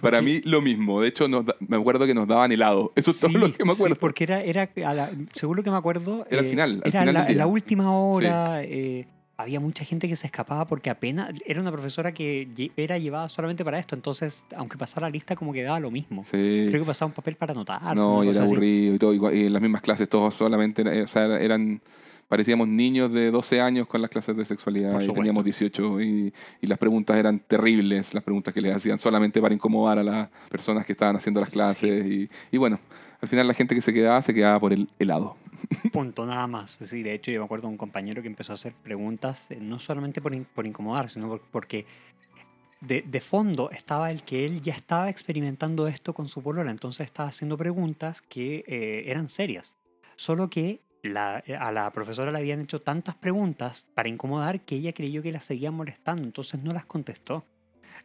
Para 0.00 0.22
mí, 0.22 0.40
lo 0.44 0.62
mismo. 0.62 1.00
De 1.00 1.08
hecho, 1.08 1.26
nos 1.26 1.46
da- 1.46 1.56
me 1.58 1.76
acuerdo 1.76 2.06
que 2.06 2.14
nos 2.14 2.28
daban 2.28 2.52
helado. 2.52 2.92
Eso 2.94 3.10
es 3.10 3.18
todo 3.18 3.32
lo 3.32 3.52
que 3.52 3.64
me 3.64 3.72
sí, 3.74 3.78
acuerdo. 3.80 3.96
porque 3.96 4.22
era, 4.22 4.40
era 4.40 4.70
a 4.86 4.94
la- 4.94 5.10
según 5.34 5.56
lo 5.56 5.62
que 5.64 5.70
me 5.72 5.76
acuerdo, 5.78 6.26
Era 6.30 6.40
al 6.40 6.46
eh, 6.46 6.50
final, 6.50 6.70
al 6.84 6.90
era 6.94 7.00
final 7.00 7.36
la 7.36 7.46
última 7.48 7.90
hora. 7.92 8.62
eh, 8.62 9.08
había 9.38 9.60
mucha 9.60 9.84
gente 9.84 10.08
que 10.08 10.16
se 10.16 10.26
escapaba 10.26 10.66
porque 10.66 10.88
apenas 10.88 11.30
era 11.44 11.60
una 11.60 11.70
profesora 11.70 12.12
que 12.12 12.48
era 12.76 12.96
llevada 12.98 13.28
solamente 13.28 13.64
para 13.64 13.78
esto. 13.78 13.94
Entonces, 13.94 14.44
aunque 14.56 14.78
pasara 14.78 15.06
la 15.08 15.10
lista, 15.10 15.36
como 15.36 15.52
que 15.52 15.62
daba 15.62 15.78
lo 15.78 15.90
mismo. 15.90 16.24
Sí. 16.24 16.66
Creo 16.68 16.80
que 16.82 16.86
pasaba 16.86 17.08
un 17.08 17.12
papel 17.14 17.36
para 17.36 17.52
anotar. 17.52 17.94
No, 17.94 18.24
y 18.24 18.28
era 18.28 18.42
aburrido 18.42 18.94
y 18.94 18.98
todo. 18.98 19.12
y 19.12 19.18
cua- 19.18 19.34
Y 19.36 19.46
en 19.46 19.52
las 19.52 19.60
mismas 19.62 19.82
clases 19.82 20.08
todos 20.08 20.34
solamente, 20.34 20.82
era- 20.82 21.04
o 21.04 21.06
sea, 21.06 21.38
eran, 21.38 21.82
parecíamos 22.28 22.66
niños 22.66 23.12
de 23.12 23.30
12 23.30 23.60
años 23.60 23.86
con 23.86 24.00
las 24.00 24.10
clases 24.10 24.36
de 24.36 24.44
sexualidad 24.44 25.00
y 25.00 25.08
teníamos 25.12 25.44
18 25.44 26.00
y, 26.00 26.32
y 26.62 26.66
las 26.66 26.78
preguntas 26.78 27.16
eran 27.16 27.38
terribles, 27.40 28.14
las 28.14 28.24
preguntas 28.24 28.54
que 28.54 28.60
les 28.62 28.74
hacían 28.74 28.98
solamente 28.98 29.40
para 29.42 29.54
incomodar 29.54 29.98
a 29.98 30.02
las 30.02 30.28
personas 30.48 30.86
que 30.86 30.92
estaban 30.92 31.14
haciendo 31.16 31.40
las 31.40 31.50
clases 31.50 32.06
y, 32.06 32.28
y 32.50 32.56
bueno, 32.56 32.80
al 33.20 33.28
final 33.28 33.46
la 33.48 33.54
gente 33.54 33.74
que 33.74 33.80
se 33.82 33.92
quedaba 33.92 34.20
se 34.22 34.34
quedaba 34.34 34.58
por 34.60 34.72
el 34.72 34.88
helado. 34.98 35.36
Punto, 35.92 36.26
nada 36.26 36.46
más. 36.46 36.78
Sí, 36.82 37.02
de 37.02 37.14
hecho, 37.14 37.30
yo 37.30 37.40
me 37.40 37.44
acuerdo 37.46 37.68
de 37.68 37.72
un 37.72 37.78
compañero 37.78 38.22
que 38.22 38.28
empezó 38.28 38.52
a 38.52 38.54
hacer 38.56 38.72
preguntas, 38.74 39.46
eh, 39.50 39.58
no 39.60 39.78
solamente 39.78 40.20
por, 40.20 40.34
in- 40.34 40.44
por 40.44 40.66
incomodar, 40.66 41.08
sino 41.08 41.28
por- 41.28 41.40
porque 41.40 41.86
de, 42.80 43.02
de 43.02 43.20
fondo 43.20 43.70
estaba 43.70 44.10
el 44.10 44.22
que 44.22 44.44
él 44.44 44.60
ya 44.62 44.74
estaba 44.74 45.08
experimentando 45.08 45.88
esto 45.88 46.12
con 46.12 46.28
su 46.28 46.42
polola, 46.42 46.70
entonces 46.70 47.06
estaba 47.06 47.30
haciendo 47.30 47.56
preguntas 47.56 48.20
que 48.22 48.64
eh, 48.66 49.04
eran 49.06 49.28
serias. 49.28 49.74
Solo 50.16 50.48
que 50.50 50.82
la- 51.02 51.42
eh, 51.46 51.56
a 51.56 51.72
la 51.72 51.90
profesora 51.92 52.30
le 52.32 52.38
habían 52.38 52.60
hecho 52.60 52.82
tantas 52.82 53.14
preguntas 53.14 53.86
para 53.94 54.08
incomodar 54.08 54.60
que 54.60 54.76
ella 54.76 54.92
creyó 54.92 55.22
que 55.22 55.32
las 55.32 55.44
seguían 55.44 55.74
molestando, 55.74 56.22
entonces 56.24 56.62
no 56.62 56.72
las 56.72 56.84
contestó. 56.84 57.44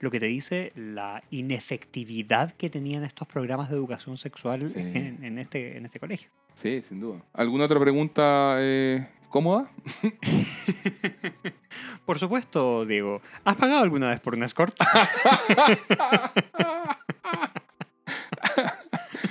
Lo 0.02 0.12
que 0.12 0.20
te 0.20 0.26
dice 0.26 0.74
la 0.76 1.24
inefectividad 1.30 2.54
que 2.56 2.70
tenían 2.70 3.04
estos 3.04 3.28
programas 3.28 3.70
de 3.70 3.76
educación 3.76 4.18
sexual 4.18 4.70
Sí. 4.74 4.80
en, 4.80 5.24
en 5.24 5.38
este, 5.40 5.78
en 5.78 5.86
este 5.86 6.00
colegio. 6.00 6.30
Sí, 6.56 6.82
sin 6.88 7.00
duda. 7.00 7.24
¿Alguna 7.34 7.66
otra 7.66 7.80
pregunta 7.80 8.56
eh, 8.60 9.08
cómoda? 9.30 9.68
Por 12.06 12.20
supuesto, 12.20 12.86
Diego. 12.86 13.22
¿Has 13.46 13.56
pagado 13.56 13.82
alguna 13.84 14.10
vez 14.10 14.20
por 14.20 14.36
un 14.36 14.44
escort? 14.44 14.76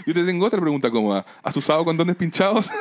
Yo 0.06 0.14
te 0.14 0.24
tengo 0.24 0.46
otra 0.46 0.60
pregunta 0.60 0.90
cómoda. 0.90 1.24
¿Has 1.42 1.56
usado 1.56 1.84
condones 1.84 2.16
pinchados? 2.16 2.70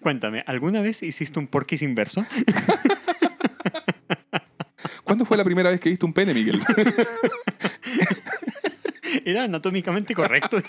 Cuéntame, 0.00 0.42
¿alguna 0.46 0.80
vez 0.80 1.02
hiciste 1.02 1.38
un 1.38 1.46
porquis 1.46 1.82
inverso? 1.82 2.24
¿Cuándo 5.10 5.24
fue 5.24 5.36
la 5.36 5.42
primera 5.42 5.70
vez 5.70 5.80
que 5.80 5.90
viste 5.90 6.06
un 6.06 6.12
pene, 6.12 6.32
Miguel? 6.32 6.62
Era 9.24 9.42
anatómicamente 9.42 10.14
correcto. 10.14 10.58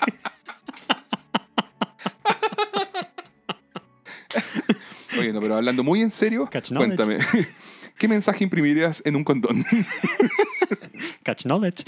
Oye, 5.20 5.32
no, 5.32 5.42
pero 5.42 5.58
hablando 5.58 5.84
muy 5.84 6.02
en 6.02 6.10
serio, 6.10 6.50
Catch 6.52 6.74
cuéntame. 6.74 7.20
¿Qué 8.00 8.08
mensaje 8.08 8.44
imprimirías 8.44 9.04
en 9.06 9.16
un 9.16 9.24
condón? 9.24 9.64
Catch 11.22 11.44
knowledge. 11.44 11.84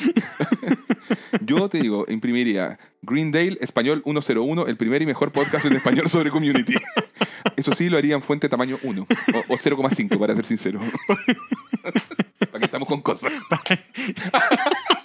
Yo 1.42 1.68
te 1.70 1.80
digo, 1.80 2.06
imprimiría 2.08 2.78
Greendale 3.02 3.58
Español 3.62 4.04
101, 4.06 4.68
el 4.68 4.78
primer 4.78 5.02
y 5.02 5.08
mejor 5.08 5.32
podcast 5.32 5.66
en 5.66 5.76
español 5.76 6.08
sobre 6.08 6.30
community. 6.30 6.76
Eso 7.56 7.74
sí, 7.74 7.90
lo 7.90 7.98
haría 7.98 8.14
en 8.14 8.22
fuente 8.22 8.48
tamaño 8.48 8.78
1 8.84 9.02
o, 9.02 9.40
o 9.40 9.58
0,5, 9.58 10.20
para 10.20 10.36
ser 10.36 10.46
sincero. 10.46 10.80
Para 12.40 12.60
que 12.60 12.66
estamos 12.66 12.88
con 12.88 13.02
cosas. 13.02 13.32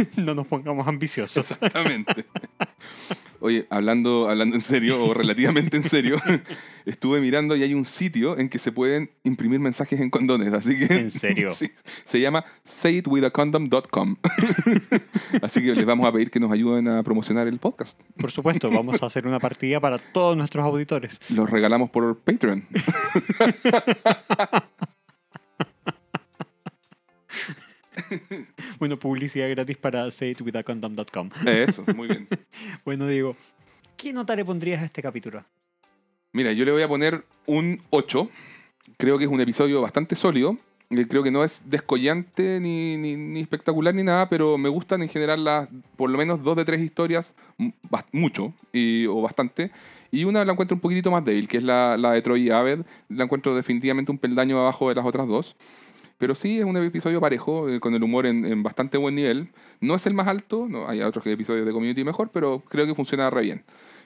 No 0.16 0.34
nos 0.34 0.46
pongamos 0.46 0.86
ambiciosos. 0.86 1.50
Exactamente. 1.50 2.26
Oye, 3.42 3.66
hablando, 3.70 4.28
hablando 4.28 4.54
en 4.54 4.60
serio, 4.60 5.02
o 5.02 5.14
relativamente 5.14 5.78
en 5.78 5.88
serio, 5.88 6.18
estuve 6.84 7.20
mirando 7.22 7.56
y 7.56 7.62
hay 7.62 7.72
un 7.72 7.86
sitio 7.86 8.38
en 8.38 8.50
que 8.50 8.58
se 8.58 8.70
pueden 8.70 9.10
imprimir 9.24 9.60
mensajes 9.60 9.98
en 9.98 10.10
condones, 10.10 10.52
así 10.52 10.78
que... 10.78 10.94
¿En 10.94 11.10
serio? 11.10 11.50
Sí, 11.60 11.70
se 12.04 12.20
llama 12.20 12.44
sayitwithacondom.com. 12.64 14.16
así 15.42 15.62
que 15.62 15.74
les 15.74 15.86
vamos 15.86 16.06
a 16.06 16.12
pedir 16.12 16.30
que 16.30 16.38
nos 16.38 16.52
ayuden 16.52 16.88
a 16.88 17.02
promocionar 17.02 17.48
el 17.48 17.58
podcast. 17.58 17.98
Por 18.18 18.30
supuesto, 18.30 18.70
vamos 18.70 19.02
a 19.02 19.06
hacer 19.06 19.26
una 19.26 19.40
partida 19.40 19.80
para 19.80 19.98
todos 19.98 20.36
nuestros 20.36 20.64
auditores. 20.64 21.20
Los 21.30 21.48
regalamos 21.48 21.90
por 21.90 22.18
Patreon. 22.18 22.66
Bueno, 28.78 28.98
publicidad 28.98 29.48
gratis 29.50 29.76
para 29.76 30.10
sayitwithacondom.com. 30.10 31.30
Eso, 31.46 31.84
muy 31.96 32.08
bien. 32.08 32.28
Bueno, 32.84 33.06
Diego, 33.06 33.36
¿qué 33.96 34.12
nota 34.12 34.34
le 34.36 34.44
pondrías 34.44 34.80
a 34.82 34.84
este 34.84 35.02
capítulo? 35.02 35.44
Mira, 36.32 36.52
yo 36.52 36.64
le 36.64 36.72
voy 36.72 36.82
a 36.82 36.88
poner 36.88 37.24
un 37.46 37.80
8. 37.90 38.28
Creo 38.96 39.18
que 39.18 39.24
es 39.24 39.30
un 39.30 39.40
episodio 39.40 39.80
bastante 39.80 40.14
sólido. 40.16 40.56
Eh, 40.90 41.06
Creo 41.08 41.22
que 41.22 41.30
no 41.30 41.44
es 41.44 41.62
descollante 41.66 42.58
ni, 42.60 42.96
ni- 42.96 43.16
ni 43.16 43.40
espectacular 43.40 43.94
ni 43.94 44.02
nada, 44.02 44.28
pero 44.28 44.56
me 44.58 44.68
gustan 44.68 45.02
en 45.02 45.08
general 45.08 45.44
las, 45.44 45.68
por 45.96 46.10
lo 46.10 46.18
menos 46.18 46.42
dos 46.42 46.56
de 46.56 46.64
tres 46.64 46.80
historias, 46.80 47.34
mucho 48.12 48.52
y, 48.72 49.06
o 49.06 49.20
bastante. 49.20 49.70
Y 50.12 50.24
una 50.24 50.44
la 50.44 50.52
encuentro 50.52 50.74
un 50.74 50.80
poquitito 50.80 51.10
más 51.10 51.24
débil, 51.24 51.46
que 51.46 51.58
es 51.58 51.62
la, 51.62 51.96
la 51.96 52.12
de 52.12 52.22
Troy 52.22 52.48
y 52.48 52.50
Aved. 52.50 52.80
La 53.08 53.24
encuentro 53.24 53.54
definitivamente 53.54 54.10
un 54.10 54.18
peldaño 54.18 54.58
abajo 54.60 54.88
de 54.88 54.94
las 54.96 55.04
otras 55.04 55.26
dos. 55.28 55.56
Pero 56.20 56.34
sí 56.34 56.58
es 56.58 56.66
un 56.66 56.76
episodio 56.76 57.18
parejo, 57.18 57.70
eh, 57.70 57.80
con 57.80 57.94
el 57.94 58.02
humor 58.02 58.26
en, 58.26 58.62
bastante 58.62 58.98
buen 58.98 59.14
nivel. 59.14 59.48
No 59.80 59.94
es 59.94 60.06
el 60.06 60.12
más 60.12 60.28
alto, 60.28 60.66
no, 60.68 60.86
hay 60.86 61.00
otros 61.00 61.26
episodios 61.26 61.64
de 61.64 61.72
Community 61.72 62.04
mejor, 62.04 62.28
pero 62.30 62.62
creo 62.68 62.84
que 62.86 62.94
funciona 62.94 63.30
re 63.30 63.40
bien. 63.40 63.62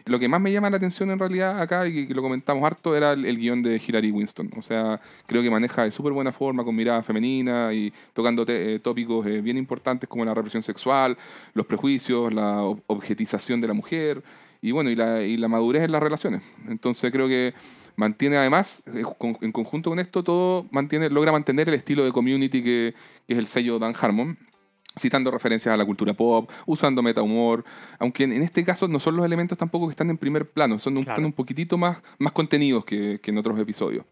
Lo 0.06 0.20
que 0.20 0.28
más 0.28 0.40
me 0.40 0.52
llama 0.52 0.70
la 0.70 0.76
atención 0.76 1.10
en 1.10 1.18
realidad 1.18 1.60
acá, 1.60 1.88
y 1.88 2.06
que 2.06 2.14
lo 2.14 2.22
comentamos 2.22 2.62
harto, 2.62 2.94
era 2.94 3.14
el, 3.14 3.24
el 3.24 3.36
guion 3.36 3.62
de 3.62 3.82
Hilary 3.84 4.12
Winston. 4.12 4.48
O 4.56 4.62
sea, 4.62 5.00
creo 5.26 5.42
que 5.42 5.50
maneja 5.50 5.82
de 5.82 5.90
súper 5.90 6.12
buena 6.12 6.30
forma, 6.30 6.62
con 6.62 6.76
mirada 6.76 7.02
femenina 7.02 7.72
y 7.72 7.92
tocando 8.12 8.44
eh, 8.46 8.78
tópicos 8.80 9.26
eh, 9.26 9.40
bien 9.40 9.56
importantes 9.56 10.08
como 10.08 10.24
la 10.24 10.34
represión 10.34 10.62
sexual, 10.62 11.16
los 11.54 11.66
prejuicios, 11.66 12.32
la 12.32 12.62
ob- 12.62 12.80
objetización 12.86 13.60
de 13.60 13.66
la 13.66 13.74
mujer 13.74 14.22
y 14.62 14.70
bueno, 14.70 14.88
y 14.88 14.94
la, 14.94 15.20
y 15.22 15.36
la 15.36 15.48
madurez 15.48 15.82
en 15.82 15.90
las 15.90 16.02
relaciones. 16.02 16.42
Entonces 16.68 17.10
creo 17.10 17.26
que 17.26 17.54
mantiene 17.96 18.36
además, 18.36 18.82
eh, 18.86 19.02
en 19.40 19.52
conjunto 19.52 19.90
con 19.90 19.98
esto, 19.98 20.22
todo 20.22 20.66
mantiene, 20.70 21.10
logra 21.10 21.32
mantener 21.32 21.68
el 21.68 21.74
estilo 21.74 22.04
de 22.04 22.12
community 22.12 22.62
que, 22.62 22.94
que 23.26 23.32
es 23.34 23.38
el 23.38 23.46
sello 23.46 23.78
Dan 23.78 23.94
Harmon, 23.98 24.38
citando 24.98 25.30
referencias 25.30 25.72
a 25.72 25.76
la 25.76 25.84
cultura 25.84 26.14
pop, 26.14 26.50
usando 26.66 27.02
metahumor, 27.02 27.64
aunque 27.98 28.24
en, 28.24 28.32
en 28.32 28.42
este 28.42 28.64
caso 28.64 28.86
no 28.88 29.00
son 29.00 29.16
los 29.16 29.26
elementos 29.26 29.58
tampoco 29.58 29.86
que 29.86 29.90
están 29.90 30.10
en 30.10 30.18
primer 30.18 30.48
plano, 30.50 30.78
son 30.78 30.96
un, 30.96 31.04
Claro. 31.04 31.14
están 31.14 31.24
un 31.24 31.32
poquitito 31.32 31.76
más, 31.76 31.98
más 32.18 32.32
contenidos 32.32 32.84
que, 32.84 33.18
que 33.20 33.30
en 33.30 33.38
otros 33.38 33.58
episodios. 33.58 34.04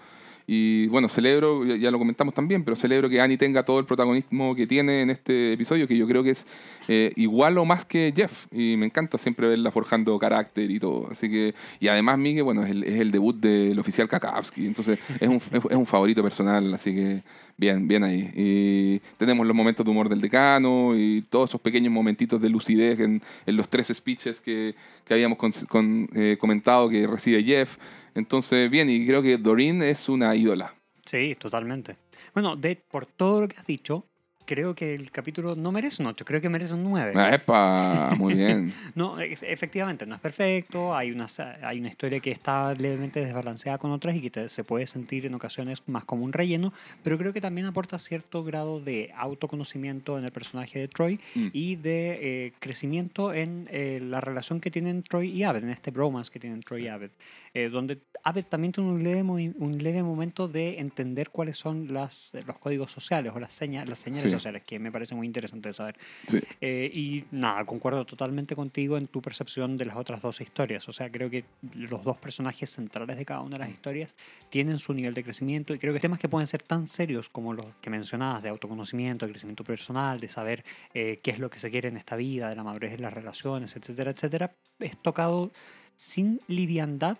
Y 0.47 0.86
bueno, 0.89 1.09
celebro, 1.09 1.64
ya, 1.64 1.77
ya 1.77 1.90
lo 1.90 1.98
comentamos 1.98 2.35
también, 2.35 2.64
pero 2.64 2.77
celebro 2.77 3.09
que 3.09 3.20
Annie 3.20 3.36
tenga 3.36 3.64
todo 3.64 3.78
el 3.78 3.85
protagonismo 3.85 4.55
que 4.55 4.66
tiene 4.66 5.02
en 5.02 5.10
este 5.10 5.52
episodio, 5.52 5.86
que 5.86 5.97
yo 5.97 6.06
creo 6.06 6.23
que 6.23 6.31
es 6.31 6.47
eh, 6.89 7.12
igual 7.16 7.59
o 7.59 7.64
más 7.64 7.85
que 7.85 8.12
Jeff. 8.16 8.47
Y 8.52 8.77
me 8.77 8.86
encanta 8.86 9.19
siempre 9.19 9.47
verla 9.48 9.70
forjando 9.70 10.19
carácter 10.19 10.70
y 10.70 10.78
todo. 10.81 11.09
Así 11.10 11.31
que, 11.31 11.55
y 11.81 11.89
además, 11.89 12.19
Miguel, 12.19 12.44
bueno, 12.44 12.64
es 12.64 12.70
el, 12.70 12.85
es 12.85 13.01
el 13.01 13.10
debut 13.10 13.36
del 13.36 13.78
oficial 13.78 14.09
Kakowski. 14.09 14.66
Entonces, 14.66 14.98
es 15.20 15.28
un, 15.28 15.36
es, 15.36 15.64
es 15.70 15.77
un 15.77 15.86
favorito 15.86 16.23
personal, 16.23 16.74
así 16.74 16.94
que 16.94 17.23
bien, 17.56 17.86
bien 17.86 18.02
ahí. 18.02 18.31
Y 18.35 18.98
tenemos 19.19 19.47
los 19.47 19.55
momentos 19.55 19.85
de 19.86 19.90
humor 19.93 20.09
del 20.09 20.20
decano 20.20 20.94
y 20.97 21.23
todos 21.31 21.51
esos 21.51 21.60
pequeños 21.60 21.93
momentitos 21.93 22.40
de 22.40 22.48
lucidez 22.48 22.98
en, 23.01 23.23
en 23.47 23.56
los 23.56 23.69
tres 23.69 23.89
speeches 23.94 24.40
que, 24.40 24.74
que 25.05 25.14
habíamos 25.14 25.39
con- 25.39 25.52
con- 25.69 26.09
eh, 26.14 26.36
comentado 26.40 26.89
que 26.89 27.06
recibe 27.06 27.43
Jeff. 27.44 27.77
Entonces, 28.14 28.70
bien, 28.70 28.89
y 28.90 29.06
creo 29.06 29.22
que 29.22 29.39
Doreen 29.39 29.82
es 29.82 30.09
una 30.09 30.34
ídola. 30.34 30.74
Sí, 31.05 31.34
totalmente. 31.34 31.97
Bueno, 32.34 32.56
de, 32.56 32.76
por 32.76 33.06
todo 33.06 33.43
lo 33.43 33.48
que 33.48 33.56
has 33.56 33.66
dicho, 33.66 34.06
creo 34.52 34.74
que 34.74 34.94
el 34.94 35.10
capítulo 35.10 35.56
no 35.56 35.72
merece 35.72 36.02
un 36.02 36.08
8, 36.08 36.24
creo 36.24 36.40
que 36.40 36.48
merece 36.48 36.74
un 36.74 36.82
9. 36.84 37.12
Ah, 37.16 37.34
¡Epa! 37.34 38.14
Muy 38.16 38.34
bien. 38.34 38.72
No, 38.94 39.18
es- 39.20 39.42
efectivamente, 39.42 40.04
no 40.06 40.14
es 40.14 40.20
perfecto, 40.20 40.94
hay 40.94 41.10
una, 41.10 41.26
hay 41.62 41.78
una 41.80 41.88
historia 41.88 42.20
que 42.20 42.30
está 42.30 42.74
levemente 42.74 43.24
desbalanceada 43.24 43.78
con 43.78 43.90
otras 43.90 44.14
y 44.14 44.20
que 44.20 44.30
te- 44.30 44.48
se 44.48 44.64
puede 44.64 44.86
sentir 44.86 45.24
en 45.26 45.34
ocasiones 45.34 45.82
más 45.86 46.04
como 46.04 46.24
un 46.24 46.32
relleno, 46.32 46.72
pero 47.02 47.16
creo 47.18 47.32
que 47.32 47.40
también 47.40 47.66
aporta 47.66 47.98
cierto 47.98 48.44
grado 48.44 48.80
de 48.80 49.10
autoconocimiento 49.16 50.18
en 50.18 50.24
el 50.24 50.32
personaje 50.32 50.78
de 50.78 50.88
Troy 50.88 51.18
Mm. 51.34 51.46
y 51.52 51.76
de 51.76 52.18
eh, 52.46 52.52
crecimiento 52.60 53.32
en 53.32 53.68
eh, 53.70 54.00
la 54.02 54.20
relación 54.20 54.60
que 54.60 54.70
tienen 54.70 55.02
Troy 55.02 55.28
y 55.30 55.42
Abed, 55.44 55.62
en 55.64 55.70
este 55.70 55.90
bromance 55.90 56.30
que 56.30 56.38
tienen 56.38 56.60
Troy 56.60 56.84
y 56.84 56.88
Abed, 56.88 57.10
eh, 57.54 57.68
donde 57.68 57.98
Abed 58.24 58.44
también 58.44 58.72
tiene 58.72 58.88
un 58.90 59.02
leve, 59.02 59.22
un 59.22 59.78
leve 59.78 60.02
momento 60.02 60.46
de 60.48 60.78
entender 60.78 61.30
cuáles 61.30 61.56
son 61.58 61.92
las, 61.92 62.32
los 62.46 62.58
códigos 62.58 62.92
sociales 62.92 63.32
o 63.34 63.40
las, 63.40 63.52
señas 63.52 63.88
las 63.88 63.98
señales 63.98 64.30
Sí. 64.30 64.30
Sociales, 64.43 64.62
que 64.66 64.78
me 64.78 64.90
parece 64.90 65.14
muy 65.14 65.27
interesante 65.27 65.69
de 65.69 65.73
saber. 65.73 65.97
Sí. 66.27 66.40
Eh, 66.60 66.90
y 66.93 67.24
nada, 67.31 67.64
concuerdo 67.64 68.05
totalmente 68.05 68.56
contigo 68.56 68.97
en 68.98 69.06
tu 69.06 69.23
percepción 69.23 69.77
de 69.77 69.85
las 69.85 69.97
otras 69.97 70.20
dos 70.20 70.40
historias. 70.40 70.89
O 70.89 70.93
sea, 70.93 71.10
creo 71.10 71.31
que 71.31 71.44
los 71.74 72.02
dos 72.02 72.16
personajes 72.16 72.70
centrales 72.70 73.16
de 73.16 73.24
cada 73.24 73.40
una 73.40 73.56
de 73.56 73.64
las 73.64 73.70
historias 73.70 74.14
tienen 74.51 74.78
su 74.78 74.93
nivel 74.94 75.14
de 75.14 75.23
crecimiento 75.23 75.74
y 75.74 75.78
creo 75.78 75.93
que 75.93 76.01
temas 76.01 76.19
que 76.19 76.28
pueden 76.28 76.47
ser 76.47 76.62
tan 76.62 76.89
serios 76.89 77.28
como 77.28 77.52
los 77.52 77.66
que 77.81 77.90
mencionabas 77.90 78.43
de 78.43 78.48
autoconocimiento, 78.48 79.27
de 79.27 79.32
crecimiento 79.32 79.64
personal, 79.64 80.19
de 80.19 80.28
saber 80.28 80.64
eh, 80.94 81.20
qué 81.23 81.31
es 81.31 81.39
lo 81.39 81.51
que 81.51 81.59
se 81.59 81.70
quiere 81.70 81.89
en 81.89 81.97
esta 81.97 82.16
vida, 82.16 82.48
de 82.48 82.56
la 82.56 82.64
madurez 82.64 82.93
en 82.94 83.02
las 83.02 83.12
relaciones, 83.12 83.77
etcétera, 83.77 84.10
etcétera, 84.10 84.55
es 84.81 84.97
tocado 85.01 85.52
sin 85.97 86.40
liviandad 86.48 87.19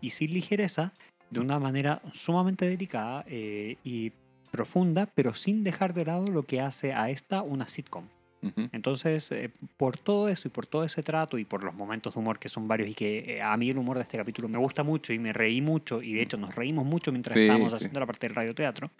y 0.00 0.10
sin 0.10 0.32
ligereza, 0.32 0.92
de 1.30 1.40
una 1.40 1.58
manera 1.58 2.02
sumamente 2.12 2.68
delicada 2.68 3.24
eh, 3.26 3.76
y 3.84 4.12
profunda, 4.52 5.06
pero 5.12 5.34
sin 5.34 5.64
dejar 5.64 5.94
de 5.94 6.04
lado 6.04 6.28
lo 6.28 6.44
que 6.44 6.60
hace 6.60 6.92
a 6.92 7.10
esta 7.10 7.42
una 7.42 7.66
sitcom. 7.68 8.04
Entonces, 8.72 9.30
eh, 9.30 9.50
por 9.76 9.98
todo 9.98 10.28
eso 10.28 10.48
y 10.48 10.50
por 10.50 10.66
todo 10.66 10.82
ese 10.82 11.04
trato 11.04 11.38
y 11.38 11.44
por 11.44 11.62
los 11.62 11.74
momentos 11.74 12.14
de 12.14 12.18
humor 12.20 12.40
que 12.40 12.48
son 12.48 12.66
varios 12.66 12.88
y 12.88 12.94
que 12.94 13.36
eh, 13.36 13.42
a 13.42 13.56
mí 13.56 13.70
el 13.70 13.78
humor 13.78 13.96
de 13.98 14.02
este 14.02 14.18
capítulo 14.18 14.48
me 14.48 14.58
gusta 14.58 14.82
mucho 14.82 15.12
y 15.12 15.18
me 15.20 15.32
reí 15.32 15.60
mucho 15.60 16.02
y 16.02 16.14
de 16.14 16.22
hecho 16.22 16.36
nos 16.36 16.52
reímos 16.52 16.84
mucho 16.84 17.12
mientras 17.12 17.34
Sí, 17.34 17.42
estábamos 17.42 17.70
sí. 17.70 17.76
haciendo 17.76 18.00
la 18.00 18.06
parte 18.06 18.26
del 18.26 18.34
radioteatro, 18.34 18.90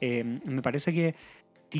eh, 0.00 0.24
me 0.48 0.62
parece 0.62 0.94
que 0.94 1.14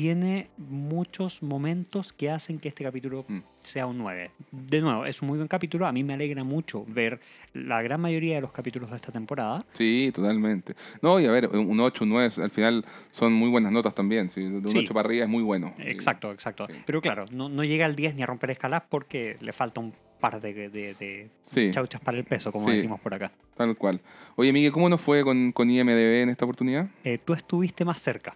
tiene 0.01 0.47
muchos 0.57 1.41
momentos 1.41 2.13
que 2.13 2.29
hacen 2.29 2.59
que 2.59 2.67
este 2.69 2.83
capítulo 2.83 3.25
Mm. 3.27 3.39
sea 3.63 3.87
un 3.87 3.97
9. 3.97 4.29
De 4.51 4.79
nuevo, 4.79 5.05
es 5.05 5.23
un 5.23 5.27
muy 5.27 5.37
buen 5.39 5.47
capítulo. 5.47 5.87
A 5.87 5.91
mí 5.91 6.03
me 6.03 6.13
alegra 6.13 6.43
mucho 6.43 6.85
ver 6.87 7.19
la 7.53 7.81
gran 7.81 7.99
mayoría 7.99 8.35
de 8.35 8.41
los 8.41 8.51
capítulos 8.51 8.91
de 8.91 8.97
esta 8.97 9.11
temporada. 9.11 9.65
Sí, 9.73 10.11
totalmente. 10.13 10.75
No, 11.01 11.19
y 11.19 11.25
a 11.25 11.31
ver, 11.31 11.47
un 11.47 11.79
8, 11.79 12.03
un 12.03 12.11
9, 12.11 12.31
al 12.43 12.51
final 12.51 12.85
son 13.09 13.33
muy 13.33 13.49
buenas 13.49 13.71
notas 13.71 13.95
también. 13.95 14.29
sí, 14.29 14.41
De 14.43 14.57
un 14.57 14.67
Sí. 14.67 14.77
8 14.77 14.93
para 14.93 15.07
arriba 15.07 15.23
es 15.25 15.29
muy 15.31 15.41
bueno. 15.41 15.73
Exacto, 15.79 16.31
exacto. 16.31 16.67
sí. 16.67 16.73
Pero 16.85 17.01
claro, 17.01 17.25
no, 17.31 17.49
no 17.49 17.63
llega 17.63 17.85
al 17.87 17.95
10 17.95 18.13
ni 18.13 18.21
a 18.21 18.27
romper 18.27 18.51
escalas 18.51 18.83
porque 18.87 19.35
le 19.41 19.51
falta 19.51 19.81
un 19.81 19.93
par 20.19 20.39
de, 20.41 20.53
de- 20.53 20.93
de 20.93 21.29
Sí. 21.41 21.71
chauchas 21.71 22.01
para 22.01 22.19
el 22.19 22.23
peso, 22.23 22.51
como 22.51 22.67
Sí. 22.69 22.75
decimos 22.75 22.99
por 22.99 23.15
acá. 23.15 23.31
Tal 23.55 23.75
cual. 23.75 23.99
Oye, 24.35 24.53
Miguel, 24.53 24.71
¿cómo 24.71 24.89
nos 24.89 25.01
fue 25.01 25.23
con, 25.23 25.51
con 25.51 25.71
IMDB 25.71 26.21
en 26.21 26.29
esta 26.29 26.45
oportunidad? 26.45 26.87
Eh, 27.03 27.17
tú 27.23 27.33
estuviste 27.33 27.83
más 27.83 27.99
cerca. 27.99 28.35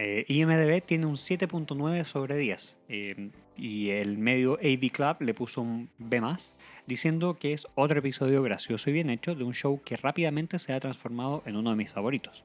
Eh, 0.00 0.24
IMDB 0.28 0.80
tiene 0.86 1.06
un 1.06 1.16
7.9 1.16 2.04
sobre 2.04 2.36
10 2.36 2.76
eh, 2.88 3.30
y 3.56 3.90
el 3.90 4.16
medio 4.16 4.52
AV 4.54 4.90
Club 4.92 5.16
le 5.18 5.34
puso 5.34 5.60
un 5.60 5.90
B 5.98 6.20
más, 6.20 6.52
diciendo 6.86 7.36
que 7.36 7.52
es 7.52 7.66
otro 7.74 7.98
episodio 7.98 8.40
gracioso 8.44 8.90
y 8.90 8.92
bien 8.92 9.10
hecho 9.10 9.34
de 9.34 9.42
un 9.42 9.54
show 9.54 9.82
que 9.84 9.96
rápidamente 9.96 10.60
se 10.60 10.72
ha 10.72 10.78
transformado 10.78 11.42
en 11.46 11.56
uno 11.56 11.70
de 11.70 11.76
mis 11.76 11.90
favoritos. 11.92 12.44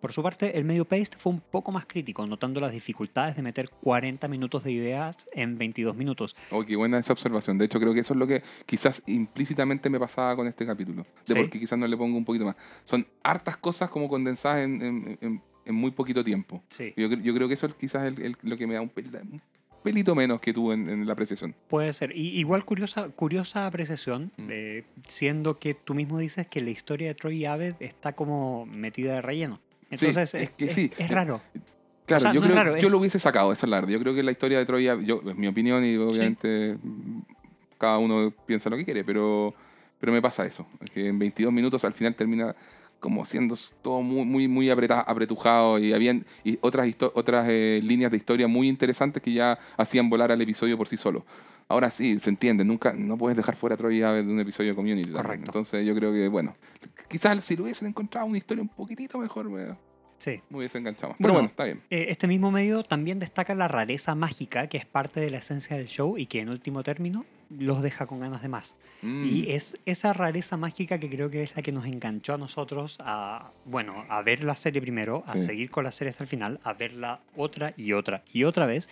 Por 0.00 0.12
su 0.12 0.22
parte, 0.22 0.56
el 0.58 0.64
medio 0.64 0.84
Paste 0.84 1.16
fue 1.18 1.32
un 1.32 1.40
poco 1.40 1.72
más 1.72 1.86
crítico, 1.86 2.24
notando 2.26 2.60
las 2.60 2.70
dificultades 2.72 3.34
de 3.34 3.42
meter 3.42 3.68
40 3.82 4.28
minutos 4.28 4.62
de 4.62 4.70
ideas 4.72 5.28
en 5.32 5.58
22 5.58 5.96
minutos. 5.96 6.36
Oh, 6.50 6.64
qué 6.64 6.76
buena 6.76 6.98
esa 6.98 7.12
observación. 7.12 7.58
De 7.58 7.64
hecho, 7.64 7.80
creo 7.80 7.94
que 7.94 8.00
eso 8.00 8.12
es 8.14 8.18
lo 8.18 8.26
que 8.28 8.42
quizás 8.66 9.02
implícitamente 9.06 9.90
me 9.90 9.98
pasaba 9.98 10.36
con 10.36 10.46
este 10.46 10.66
capítulo. 10.66 11.02
De 11.02 11.08
¿Sí? 11.24 11.34
por 11.34 11.50
qué 11.50 11.58
quizás 11.58 11.78
no 11.78 11.86
le 11.88 11.96
pongo 11.96 12.16
un 12.16 12.24
poquito 12.24 12.44
más. 12.44 12.56
Son 12.84 13.04
hartas 13.24 13.56
cosas 13.56 13.90
como 13.90 14.08
condensadas 14.08 14.64
en, 14.64 14.82
en- 14.82 15.18
en- 15.20 15.42
en 15.66 15.74
muy 15.74 15.90
poquito 15.92 16.22
tiempo. 16.24 16.62
Sí, 16.68 16.92
Yo, 16.96 17.08
yo 17.08 17.34
creo 17.34 17.48
que 17.48 17.54
eso 17.54 17.66
es 17.66 17.74
quizás 17.74 18.04
el- 18.04 18.22
el- 18.24 18.36
lo 18.42 18.56
que 18.56 18.66
me 18.66 18.74
da 18.74 18.80
un 18.80 18.88
pelito, 18.88 19.18
un 19.18 19.40
pelito 19.82 20.14
menos 20.14 20.40
que 20.40 20.52
tú 20.52 20.72
en, 20.72 20.88
en 20.88 21.06
la 21.06 21.12
apreciación. 21.12 21.54
puede 21.68 21.92
ser. 21.92 22.16
Y, 22.16 22.38
igual 22.38 22.64
curiosa, 22.64 23.08
curiosa 23.10 23.66
apreciación, 23.66 24.32
Mm. 24.36 24.48
eh, 24.50 24.84
siendo 25.08 25.58
que 25.58 25.74
tú 25.74 25.94
mismo 25.94 26.18
dices 26.18 26.46
que 26.46 26.60
la 26.60 26.70
historia 26.70 27.08
de 27.08 27.14
Troy 27.14 27.38
y 27.38 27.46
Abed 27.46 27.74
está 27.80 28.12
como 28.12 28.66
metida 28.66 29.14
de 29.14 29.22
relleno. 29.22 29.60
Sí, 29.90 30.06
Entonces, 30.06 30.34
es 30.34 30.42
es, 30.42 30.50
que 30.50 30.64
es- 30.66 30.72
sí. 30.74 30.90
es 30.98 31.10
raro. 31.10 31.42
Claro, 32.06 32.18
O 32.18 32.20
sea, 32.22 32.32
yo, 32.34 32.40
no 32.40 32.46
creo, 32.46 32.56
raro, 32.56 32.76
yo 32.76 32.82
lo 32.88 32.96
es- 32.96 33.00
hubiese 33.00 33.18
sacado, 33.18 33.52
eso 33.52 33.66
es 33.66 33.70
la 33.70 33.76
verdad. 33.76 33.90
Yo 33.92 34.00
creo 34.00 34.14
que 34.14 34.22
la 34.22 34.32
historia 34.32 34.58
de 34.58 34.66
Troya, 34.66 34.96
yo, 35.00 35.22
es 35.28 35.36
mi 35.36 35.46
opinión 35.46 35.84
y 35.84 35.96
obviamente 35.96 36.76
mm, 36.82 37.20
cada 37.78 37.98
uno 37.98 38.32
piensa 38.46 38.68
lo 38.70 38.76
que 38.76 38.84
quiere, 38.84 39.04
pero, 39.04 39.54
pero 40.00 40.12
me 40.12 40.20
pasa 40.20 40.44
eso, 40.44 40.66
que 40.92 41.08
en 41.08 41.18
22 41.18 41.52
minutos 41.52 41.84
al 41.84 41.94
final 41.94 42.14
termina 42.14 42.54
como 43.02 43.24
siendo 43.24 43.56
todo 43.82 44.00
muy, 44.00 44.24
muy, 44.24 44.46
muy 44.48 44.70
apretujado 44.70 45.78
y 45.80 45.92
habían 45.92 46.24
y 46.44 46.56
otras, 46.62 46.88
otras 47.14 47.46
eh, 47.50 47.80
líneas 47.82 48.12
de 48.12 48.16
historia 48.16 48.46
muy 48.46 48.68
interesantes 48.68 49.20
que 49.20 49.32
ya 49.32 49.58
hacían 49.76 50.08
volar 50.08 50.30
al 50.30 50.40
episodio 50.40 50.78
por 50.78 50.88
sí 50.88 50.96
solo. 50.96 51.26
Ahora 51.68 51.90
sí, 51.90 52.18
se 52.20 52.30
entiende, 52.30 52.64
nunca, 52.64 52.92
no 52.92 53.18
puedes 53.18 53.36
dejar 53.36 53.56
fuera 53.56 53.74
a 53.74 53.76
Troya 53.76 54.12
de 54.12 54.22
un 54.22 54.38
episodio 54.38 54.70
de 54.70 54.76
Community. 54.76 55.10
Correcto. 55.10 55.46
Entonces 55.46 55.84
yo 55.84 55.94
creo 55.96 56.12
que, 56.12 56.28
bueno, 56.28 56.54
quizás 57.08 57.44
si 57.44 57.56
lo 57.56 57.64
hubiesen 57.64 57.88
encontrado 57.88 58.26
una 58.26 58.38
historia 58.38 58.62
un 58.62 58.68
poquitito 58.68 59.18
mejor, 59.18 59.50
me, 59.50 59.74
Sí. 60.18 60.40
me 60.50 60.58
hubiese 60.58 60.78
enganchado. 60.78 61.14
Pero 61.18 61.32
Bueno, 61.32 61.34
bueno, 61.34 61.48
está 61.48 61.64
bien. 61.64 61.78
Eh, 61.90 62.06
Este 62.08 62.28
mismo 62.28 62.52
medio 62.52 62.84
también 62.84 63.18
destaca 63.18 63.56
la 63.56 63.66
rareza 63.66 64.14
mágica 64.14 64.68
que 64.68 64.76
es 64.78 64.86
parte 64.86 65.18
de 65.18 65.30
la 65.30 65.38
esencia 65.38 65.76
del 65.76 65.88
show 65.88 66.16
y 66.16 66.26
que 66.26 66.38
en 66.38 66.48
último 66.50 66.84
término 66.84 67.24
los 67.58 67.82
deja 67.82 68.06
con 68.06 68.20
ganas 68.20 68.42
de 68.42 68.48
más. 68.48 68.76
Mm. 69.02 69.24
Y 69.24 69.50
es 69.52 69.76
esa 69.86 70.12
rareza 70.12 70.56
mágica 70.56 70.98
que 70.98 71.08
creo 71.10 71.30
que 71.30 71.42
es 71.42 71.54
la 71.56 71.62
que 71.62 71.72
nos 71.72 71.86
enganchó 71.86 72.34
a 72.34 72.38
nosotros 72.38 72.96
a, 73.00 73.50
bueno, 73.64 74.04
a 74.08 74.22
ver 74.22 74.44
la 74.44 74.54
serie 74.54 74.80
primero, 74.80 75.24
a 75.26 75.36
Sí. 75.36 75.44
seguir 75.46 75.70
con 75.70 75.84
la 75.84 75.92
serie 75.92 76.10
hasta 76.10 76.24
el 76.24 76.28
final, 76.28 76.60
a 76.64 76.72
verla 76.72 77.20
otra 77.36 77.74
y 77.76 77.92
otra 77.92 78.22
y 78.32 78.44
otra 78.44 78.66
vez 78.66 78.88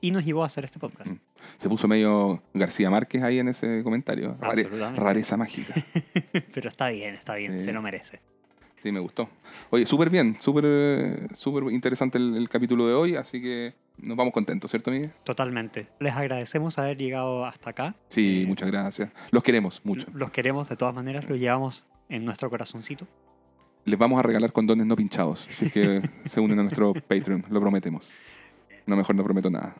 y 0.00 0.10
nos 0.12 0.24
llevó 0.24 0.44
a 0.44 0.46
hacer 0.46 0.64
este 0.64 0.78
podcast. 0.78 1.10
Mm. 1.10 1.18
Se 1.56 1.68
puso 1.68 1.88
medio 1.88 2.42
García 2.54 2.88
Márquez 2.90 3.22
ahí 3.22 3.38
en 3.40 3.48
ese 3.48 3.82
comentario. 3.82 4.36
Rare- 4.40 4.68
rareza 4.96 5.36
mágica. 5.36 5.74
Pero 6.54 6.68
está 6.68 6.88
bien, 6.88 7.14
está 7.14 7.34
bien, 7.34 7.58
Sí. 7.58 7.64
se 7.66 7.72
lo 7.72 7.82
merece. 7.82 8.20
Sí, 8.82 8.92
me 8.92 9.00
gustó. 9.00 9.28
Oye, 9.70 9.86
súper 9.86 10.08
bien, 10.10 10.36
súper 10.38 11.28
súper 11.34 11.72
interesante 11.72 12.18
el, 12.18 12.36
el 12.36 12.48
capítulo 12.48 12.86
de 12.86 12.94
hoy, 12.94 13.16
así 13.16 13.40
que 13.42 13.74
nos 13.98 14.16
vamos 14.16 14.32
contentos, 14.32 14.70
¿cierto, 14.70 14.90
Miguel? 14.92 15.10
Totalmente. 15.24 15.88
Les 15.98 16.14
agradecemos 16.14 16.78
haber 16.78 16.96
llegado 16.96 17.44
hasta 17.44 17.70
acá. 17.70 17.94
Sí, 18.08 18.42
Eh, 18.42 18.46
muchas 18.46 18.70
gracias. 18.70 19.10
Los 19.30 19.42
queremos 19.42 19.80
mucho. 19.84 20.06
Los 20.14 20.30
queremos 20.30 20.68
de 20.68 20.76
todas 20.76 20.94
maneras, 20.94 21.28
los 21.28 21.38
llevamos 21.38 21.84
en 22.08 22.24
nuestro 22.24 22.48
corazoncito. 22.50 23.06
Les 23.84 23.98
vamos 23.98 24.18
a 24.18 24.22
regalar 24.22 24.52
condones 24.52 24.86
no 24.86 24.94
pinchados, 24.96 25.48
es 25.60 25.72
que 25.72 26.02
se 26.24 26.40
unen 26.40 26.58
a 26.60 26.62
nuestro 26.62 26.92
Patreon, 26.94 27.44
lo 27.50 27.60
prometemos. 27.60 28.10
No, 28.86 28.96
mejor 28.96 29.16
no 29.16 29.24
prometo 29.24 29.50
nada. 29.50 29.74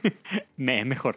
Me 0.56 0.80
es 0.80 0.86
mejor. 0.86 1.16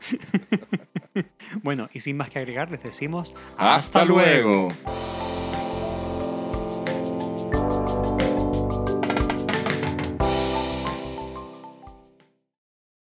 bueno, 1.63 1.87
y 1.93 1.99
sin 2.01 2.17
más 2.17 2.29
que 2.29 2.39
agregar, 2.39 2.69
les 2.71 2.83
decimos 2.83 3.33
¡Hasta 3.57 4.03
luego! 4.03 4.69